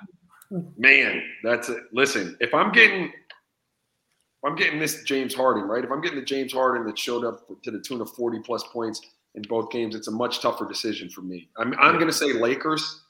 Man, 0.77 1.23
that's 1.43 1.69
it. 1.69 1.83
Listen, 1.93 2.37
if 2.41 2.55
I'm 2.55 2.73
getting, 2.73 3.05
if 3.07 3.13
I'm 4.47 4.55
getting 4.55 4.79
this 4.79 5.03
James 5.03 5.35
Harden, 5.35 5.65
right? 5.65 5.85
If 5.85 5.91
I'm 5.91 6.01
getting 6.01 6.19
the 6.19 6.25
James 6.25 6.53
Harden 6.53 6.87
that 6.87 6.99
showed 6.99 7.25
up 7.25 7.47
to 7.65 7.71
the 7.71 7.81
tune 7.81 8.01
of 8.01 8.11
40 8.11 8.39
plus 8.41 8.63
points 8.73 9.01
in 9.35 9.43
both 9.43 9.71
games, 9.71 9.95
it's 9.95 10.09
a 10.09 10.13
much 10.13 10.41
tougher 10.41 10.67
decision 10.67 11.11
for 11.11 11.21
me. 11.21 11.51
I'm, 11.59 11.75
I'm 11.79 11.97
going 11.97 12.07
to 12.07 12.13
say 12.13 12.33
Lakers, 12.33 13.03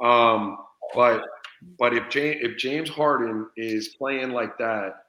um, 0.00 0.58
but 0.94 1.22
but 1.78 1.94
if 1.94 2.08
James 2.08 2.38
if 2.40 2.56
James 2.56 2.88
Harden 2.88 3.48
is 3.56 3.88
playing 3.98 4.30
like 4.30 4.56
that, 4.58 5.04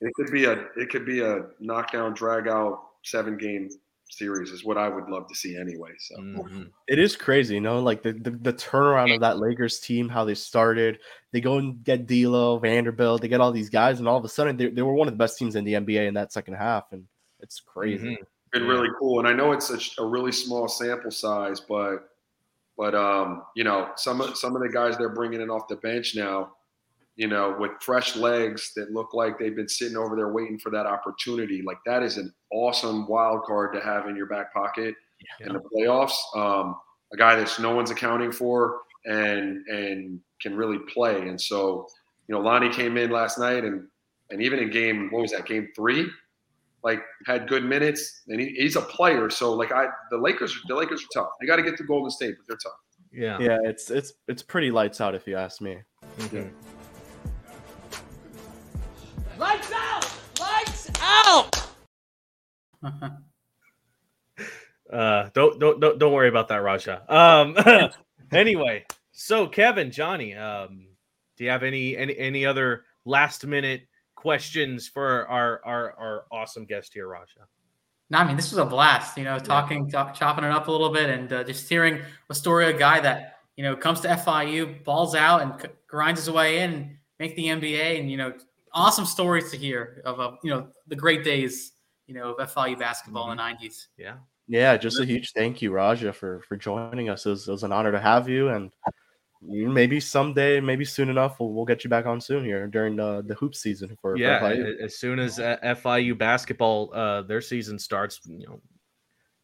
it 0.00 0.12
could 0.14 0.30
be 0.30 0.44
a 0.46 0.66
it 0.76 0.90
could 0.90 1.06
be 1.06 1.20
a 1.20 1.46
knockdown, 1.60 2.14
drag 2.14 2.48
out 2.48 2.80
seven 3.02 3.36
game 3.36 3.68
series 4.10 4.50
is 4.50 4.64
what 4.64 4.76
I 4.76 4.88
would 4.88 5.08
love 5.08 5.28
to 5.28 5.34
see 5.34 5.56
anyway. 5.56 5.92
So 5.98 6.16
Mhm. 6.16 6.70
It 6.88 6.98
is 6.98 7.16
crazy, 7.16 7.54
you 7.54 7.60
know, 7.60 7.80
like 7.80 8.02
the, 8.02 8.12
the, 8.12 8.30
the 8.30 8.52
turnaround 8.52 9.14
of 9.14 9.20
that 9.20 9.38
Lakers 9.38 9.78
team, 9.78 10.08
how 10.08 10.24
they 10.24 10.34
started. 10.34 10.98
They 11.32 11.40
go 11.40 11.58
and 11.58 11.82
get 11.84 12.06
D'Lo, 12.06 12.58
Vanderbilt, 12.58 13.22
they 13.22 13.28
get 13.28 13.40
all 13.40 13.52
these 13.52 13.70
guys, 13.70 14.00
and 14.00 14.08
all 14.08 14.18
of 14.18 14.24
a 14.24 14.28
sudden 14.28 14.56
they, 14.56 14.68
they 14.68 14.82
were 14.82 14.94
one 14.94 15.06
of 15.08 15.14
the 15.14 15.18
best 15.18 15.38
teams 15.38 15.54
in 15.54 15.64
the 15.64 15.74
NBA 15.74 16.08
in 16.08 16.14
that 16.14 16.32
second 16.32 16.54
half, 16.54 16.92
and 16.92 17.06
it's 17.38 17.60
crazy. 17.60 18.08
Mhm. 18.08 18.16
been 18.52 18.66
really 18.66 18.88
cool. 18.98 19.20
And 19.20 19.28
I 19.28 19.32
know 19.32 19.52
it's 19.52 19.70
a, 19.70 20.02
a 20.02 20.04
really 20.04 20.32
small 20.32 20.66
sample 20.66 21.12
size, 21.12 21.60
but 21.60 22.09
but 22.80 22.94
um, 22.94 23.42
you 23.54 23.62
know, 23.62 23.90
some 23.96 24.22
of 24.22 24.38
some 24.38 24.56
of 24.56 24.62
the 24.62 24.68
guys 24.70 24.96
they're 24.96 25.10
bringing 25.10 25.42
in 25.42 25.50
off 25.50 25.68
the 25.68 25.76
bench 25.76 26.16
now, 26.16 26.52
you 27.14 27.28
know, 27.28 27.54
with 27.60 27.72
fresh 27.82 28.16
legs 28.16 28.72
that 28.74 28.90
look 28.90 29.12
like 29.12 29.38
they've 29.38 29.54
been 29.54 29.68
sitting 29.68 29.98
over 29.98 30.16
there 30.16 30.32
waiting 30.32 30.58
for 30.58 30.70
that 30.70 30.86
opportunity. 30.86 31.60
Like 31.60 31.76
that 31.84 32.02
is 32.02 32.16
an 32.16 32.32
awesome 32.50 33.06
wild 33.06 33.42
card 33.44 33.74
to 33.74 33.80
have 33.82 34.08
in 34.08 34.16
your 34.16 34.24
back 34.24 34.54
pocket 34.54 34.94
in 35.40 35.52
the 35.52 35.60
playoffs. 35.60 36.14
Um, 36.34 36.74
a 37.12 37.18
guy 37.18 37.36
that's 37.36 37.58
no 37.58 37.74
one's 37.74 37.90
accounting 37.90 38.32
for 38.32 38.78
and 39.04 39.62
and 39.66 40.18
can 40.40 40.56
really 40.56 40.78
play. 40.88 41.28
And 41.28 41.38
so, 41.38 41.86
you 42.28 42.34
know, 42.34 42.40
Lonnie 42.40 42.70
came 42.70 42.96
in 42.96 43.10
last 43.10 43.38
night 43.38 43.62
and 43.62 43.88
and 44.30 44.40
even 44.40 44.58
in 44.58 44.70
game 44.70 45.10
what 45.10 45.20
was 45.20 45.32
that 45.32 45.44
game 45.44 45.68
three, 45.76 46.08
like 46.82 47.02
had 47.26 47.48
good 47.48 47.64
minutes 47.64 48.22
and 48.28 48.40
he, 48.40 48.48
he's 48.50 48.76
a 48.76 48.80
player. 48.82 49.30
So 49.30 49.52
like 49.52 49.72
I 49.72 49.86
the 50.10 50.18
Lakers 50.18 50.54
the 50.68 50.74
Lakers 50.74 51.02
are 51.02 51.22
tough. 51.22 51.30
They 51.40 51.46
got 51.46 51.56
to 51.56 51.62
get 51.62 51.76
to 51.78 51.84
Golden 51.84 52.10
State, 52.10 52.34
but 52.38 52.46
they're 52.48 52.58
tough. 52.62 52.78
Yeah. 53.12 53.38
Yeah, 53.40 53.58
it's 53.68 53.90
it's 53.90 54.12
it's 54.28 54.42
pretty 54.42 54.70
lights 54.70 55.00
out 55.00 55.14
if 55.14 55.26
you 55.26 55.36
ask 55.36 55.60
me. 55.60 55.78
Mhm. 56.18 56.50
Lights 59.38 59.72
out! 59.72 60.10
Lights 60.38 60.90
out! 61.00 61.66
Uh, 64.92 65.28
don't 65.34 65.60
don't 65.60 65.78
don't 65.80 65.98
don't 65.98 66.12
worry 66.12 66.28
about 66.28 66.48
that, 66.48 66.62
Raja. 66.62 67.02
Um, 67.08 67.56
anyway, 68.32 68.84
so 69.12 69.46
Kevin, 69.46 69.92
Johnny, 69.92 70.34
um, 70.34 70.86
do 71.36 71.44
you 71.44 71.50
have 71.50 71.62
any 71.62 71.96
any 71.96 72.16
any 72.18 72.44
other 72.44 72.84
last 73.04 73.46
minute 73.46 73.82
questions 74.20 74.86
for 74.86 75.26
our 75.28 75.62
our 75.64 75.94
our 75.98 76.24
awesome 76.30 76.66
guest 76.66 76.92
here, 76.92 77.08
Raja? 77.08 77.48
No, 78.10 78.18
I 78.18 78.26
mean 78.26 78.36
this 78.36 78.50
was 78.50 78.58
a 78.58 78.66
blast. 78.66 79.16
You 79.16 79.24
know, 79.24 79.38
talking, 79.38 79.88
talk, 79.88 80.14
chopping 80.14 80.44
it 80.44 80.50
up 80.50 80.68
a 80.68 80.70
little 80.70 80.90
bit, 80.90 81.08
and 81.08 81.32
uh, 81.32 81.44
just 81.44 81.68
hearing 81.68 82.02
a 82.28 82.34
story 82.34 82.68
of 82.68 82.76
a 82.76 82.78
guy 82.78 83.00
that 83.00 83.38
you 83.56 83.64
know 83.64 83.74
comes 83.74 84.00
to 84.00 84.08
FIU, 84.08 84.84
balls 84.84 85.14
out, 85.14 85.40
and 85.40 85.60
c- 85.60 85.68
grinds 85.86 86.20
his 86.20 86.30
way 86.30 86.60
in, 86.60 86.98
make 87.18 87.34
the 87.34 87.46
NBA, 87.46 87.98
and 87.98 88.10
you 88.10 88.18
know, 88.18 88.34
awesome 88.74 89.06
stories 89.06 89.50
to 89.52 89.56
hear 89.56 90.02
of 90.04 90.20
uh, 90.20 90.32
you 90.42 90.50
know 90.50 90.68
the 90.88 90.96
great 90.96 91.24
days 91.24 91.72
you 92.06 92.14
know 92.14 92.34
of 92.34 92.54
FIU 92.54 92.78
basketball 92.78 93.30
in 93.30 93.38
the 93.38 93.42
'90s. 93.42 93.86
Yeah. 93.96 94.16
Yeah, 94.48 94.76
just 94.76 94.98
a 94.98 95.04
huge 95.04 95.30
thank 95.30 95.62
you, 95.62 95.70
Raja, 95.70 96.12
for 96.12 96.40
for 96.48 96.56
joining 96.56 97.08
us. 97.08 97.24
It 97.24 97.30
was, 97.30 97.46
it 97.46 97.52
was 97.52 97.62
an 97.62 97.70
honor 97.70 97.92
to 97.92 98.00
have 98.00 98.28
you, 98.28 98.48
and 98.48 98.64
you 98.64 98.92
maybe 99.42 100.00
someday, 100.00 100.60
maybe 100.60 100.84
soon 100.84 101.08
enough, 101.08 101.40
we'll, 101.40 101.52
we'll 101.52 101.64
get 101.64 101.84
you 101.84 101.90
back 101.90 102.06
on 102.06 102.20
soon 102.20 102.44
here 102.44 102.66
during 102.66 102.96
the 102.96 103.22
the 103.26 103.34
hoop 103.34 103.54
season 103.54 103.88
for 104.00 104.14
for 104.14 104.16
yeah, 104.16 104.40
FIU. 104.40 104.80
as 104.80 104.98
soon 104.98 105.18
as 105.18 105.38
uh, 105.38 105.56
FIU 105.62 106.16
basketball 106.16 106.90
uh, 106.94 107.22
their 107.22 107.40
season 107.40 107.78
starts, 107.78 108.20
you 108.26 108.46
know, 108.46 108.60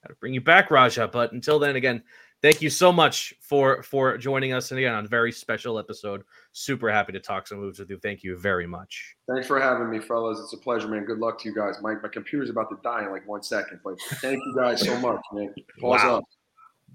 got 0.03 0.09
to 0.11 0.14
bring 0.20 0.34
you 0.34 0.40
back, 0.40 0.70
Raja. 0.70 1.09
But 1.09 1.32
until 1.32 1.59
then, 1.59 1.76
again, 1.76 2.03
thank 2.42 2.61
you 2.61 2.68
so 2.70 2.92
much 2.92 3.34
for 3.40 3.82
for 3.82 4.18
joining 4.18 4.53
us 4.53 4.70
and 4.70 4.78
again 4.78 4.94
on 4.94 5.05
a 5.05 5.09
very 5.09 5.32
special 5.32 5.78
episode. 5.78 6.22
Super 6.53 6.90
happy 6.90 7.12
to 7.12 7.20
talk 7.20 7.47
some 7.47 7.59
moves 7.59 7.78
with 7.78 7.88
you. 7.90 7.99
Thank 7.99 8.22
you 8.22 8.36
very 8.36 8.66
much. 8.66 9.16
Thanks 9.32 9.47
for 9.47 9.59
having 9.59 9.88
me, 9.90 9.99
fellas. 10.01 10.38
It's 10.40 10.53
a 10.53 10.59
pleasure, 10.59 10.88
man. 10.88 11.05
Good 11.05 11.18
luck 11.18 11.40
to 11.40 11.49
you 11.49 11.55
guys. 11.55 11.76
My 11.80 11.94
my 11.94 12.09
computer's 12.09 12.51
about 12.51 12.68
to 12.70 12.78
die 12.82 13.05
in 13.05 13.11
like 13.11 13.26
one 13.26 13.42
second, 13.42 13.80
but 13.82 13.94
thank 14.20 14.36
you 14.44 14.55
guys 14.57 14.80
so 14.84 14.99
much, 15.01 15.20
man. 15.32 15.55
Paws 15.80 16.03
Wow. 16.03 16.16
up. 16.18 16.24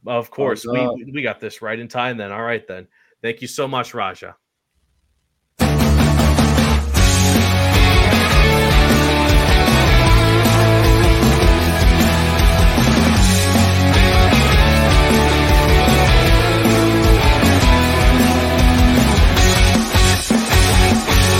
Of 0.05 0.31
course, 0.31 0.65
we 0.65 0.79
uh, 0.79 0.91
we 1.13 1.21
got 1.21 1.39
this 1.39 1.61
right 1.61 1.77
in 1.77 1.87
time. 1.87 2.17
Then, 2.17 2.31
all 2.31 2.43
right, 2.43 2.67
then. 2.67 2.87
Thank 3.21 3.41
you 3.41 3.47
so 3.47 3.67
much, 3.67 3.93
Raja. 3.93 4.35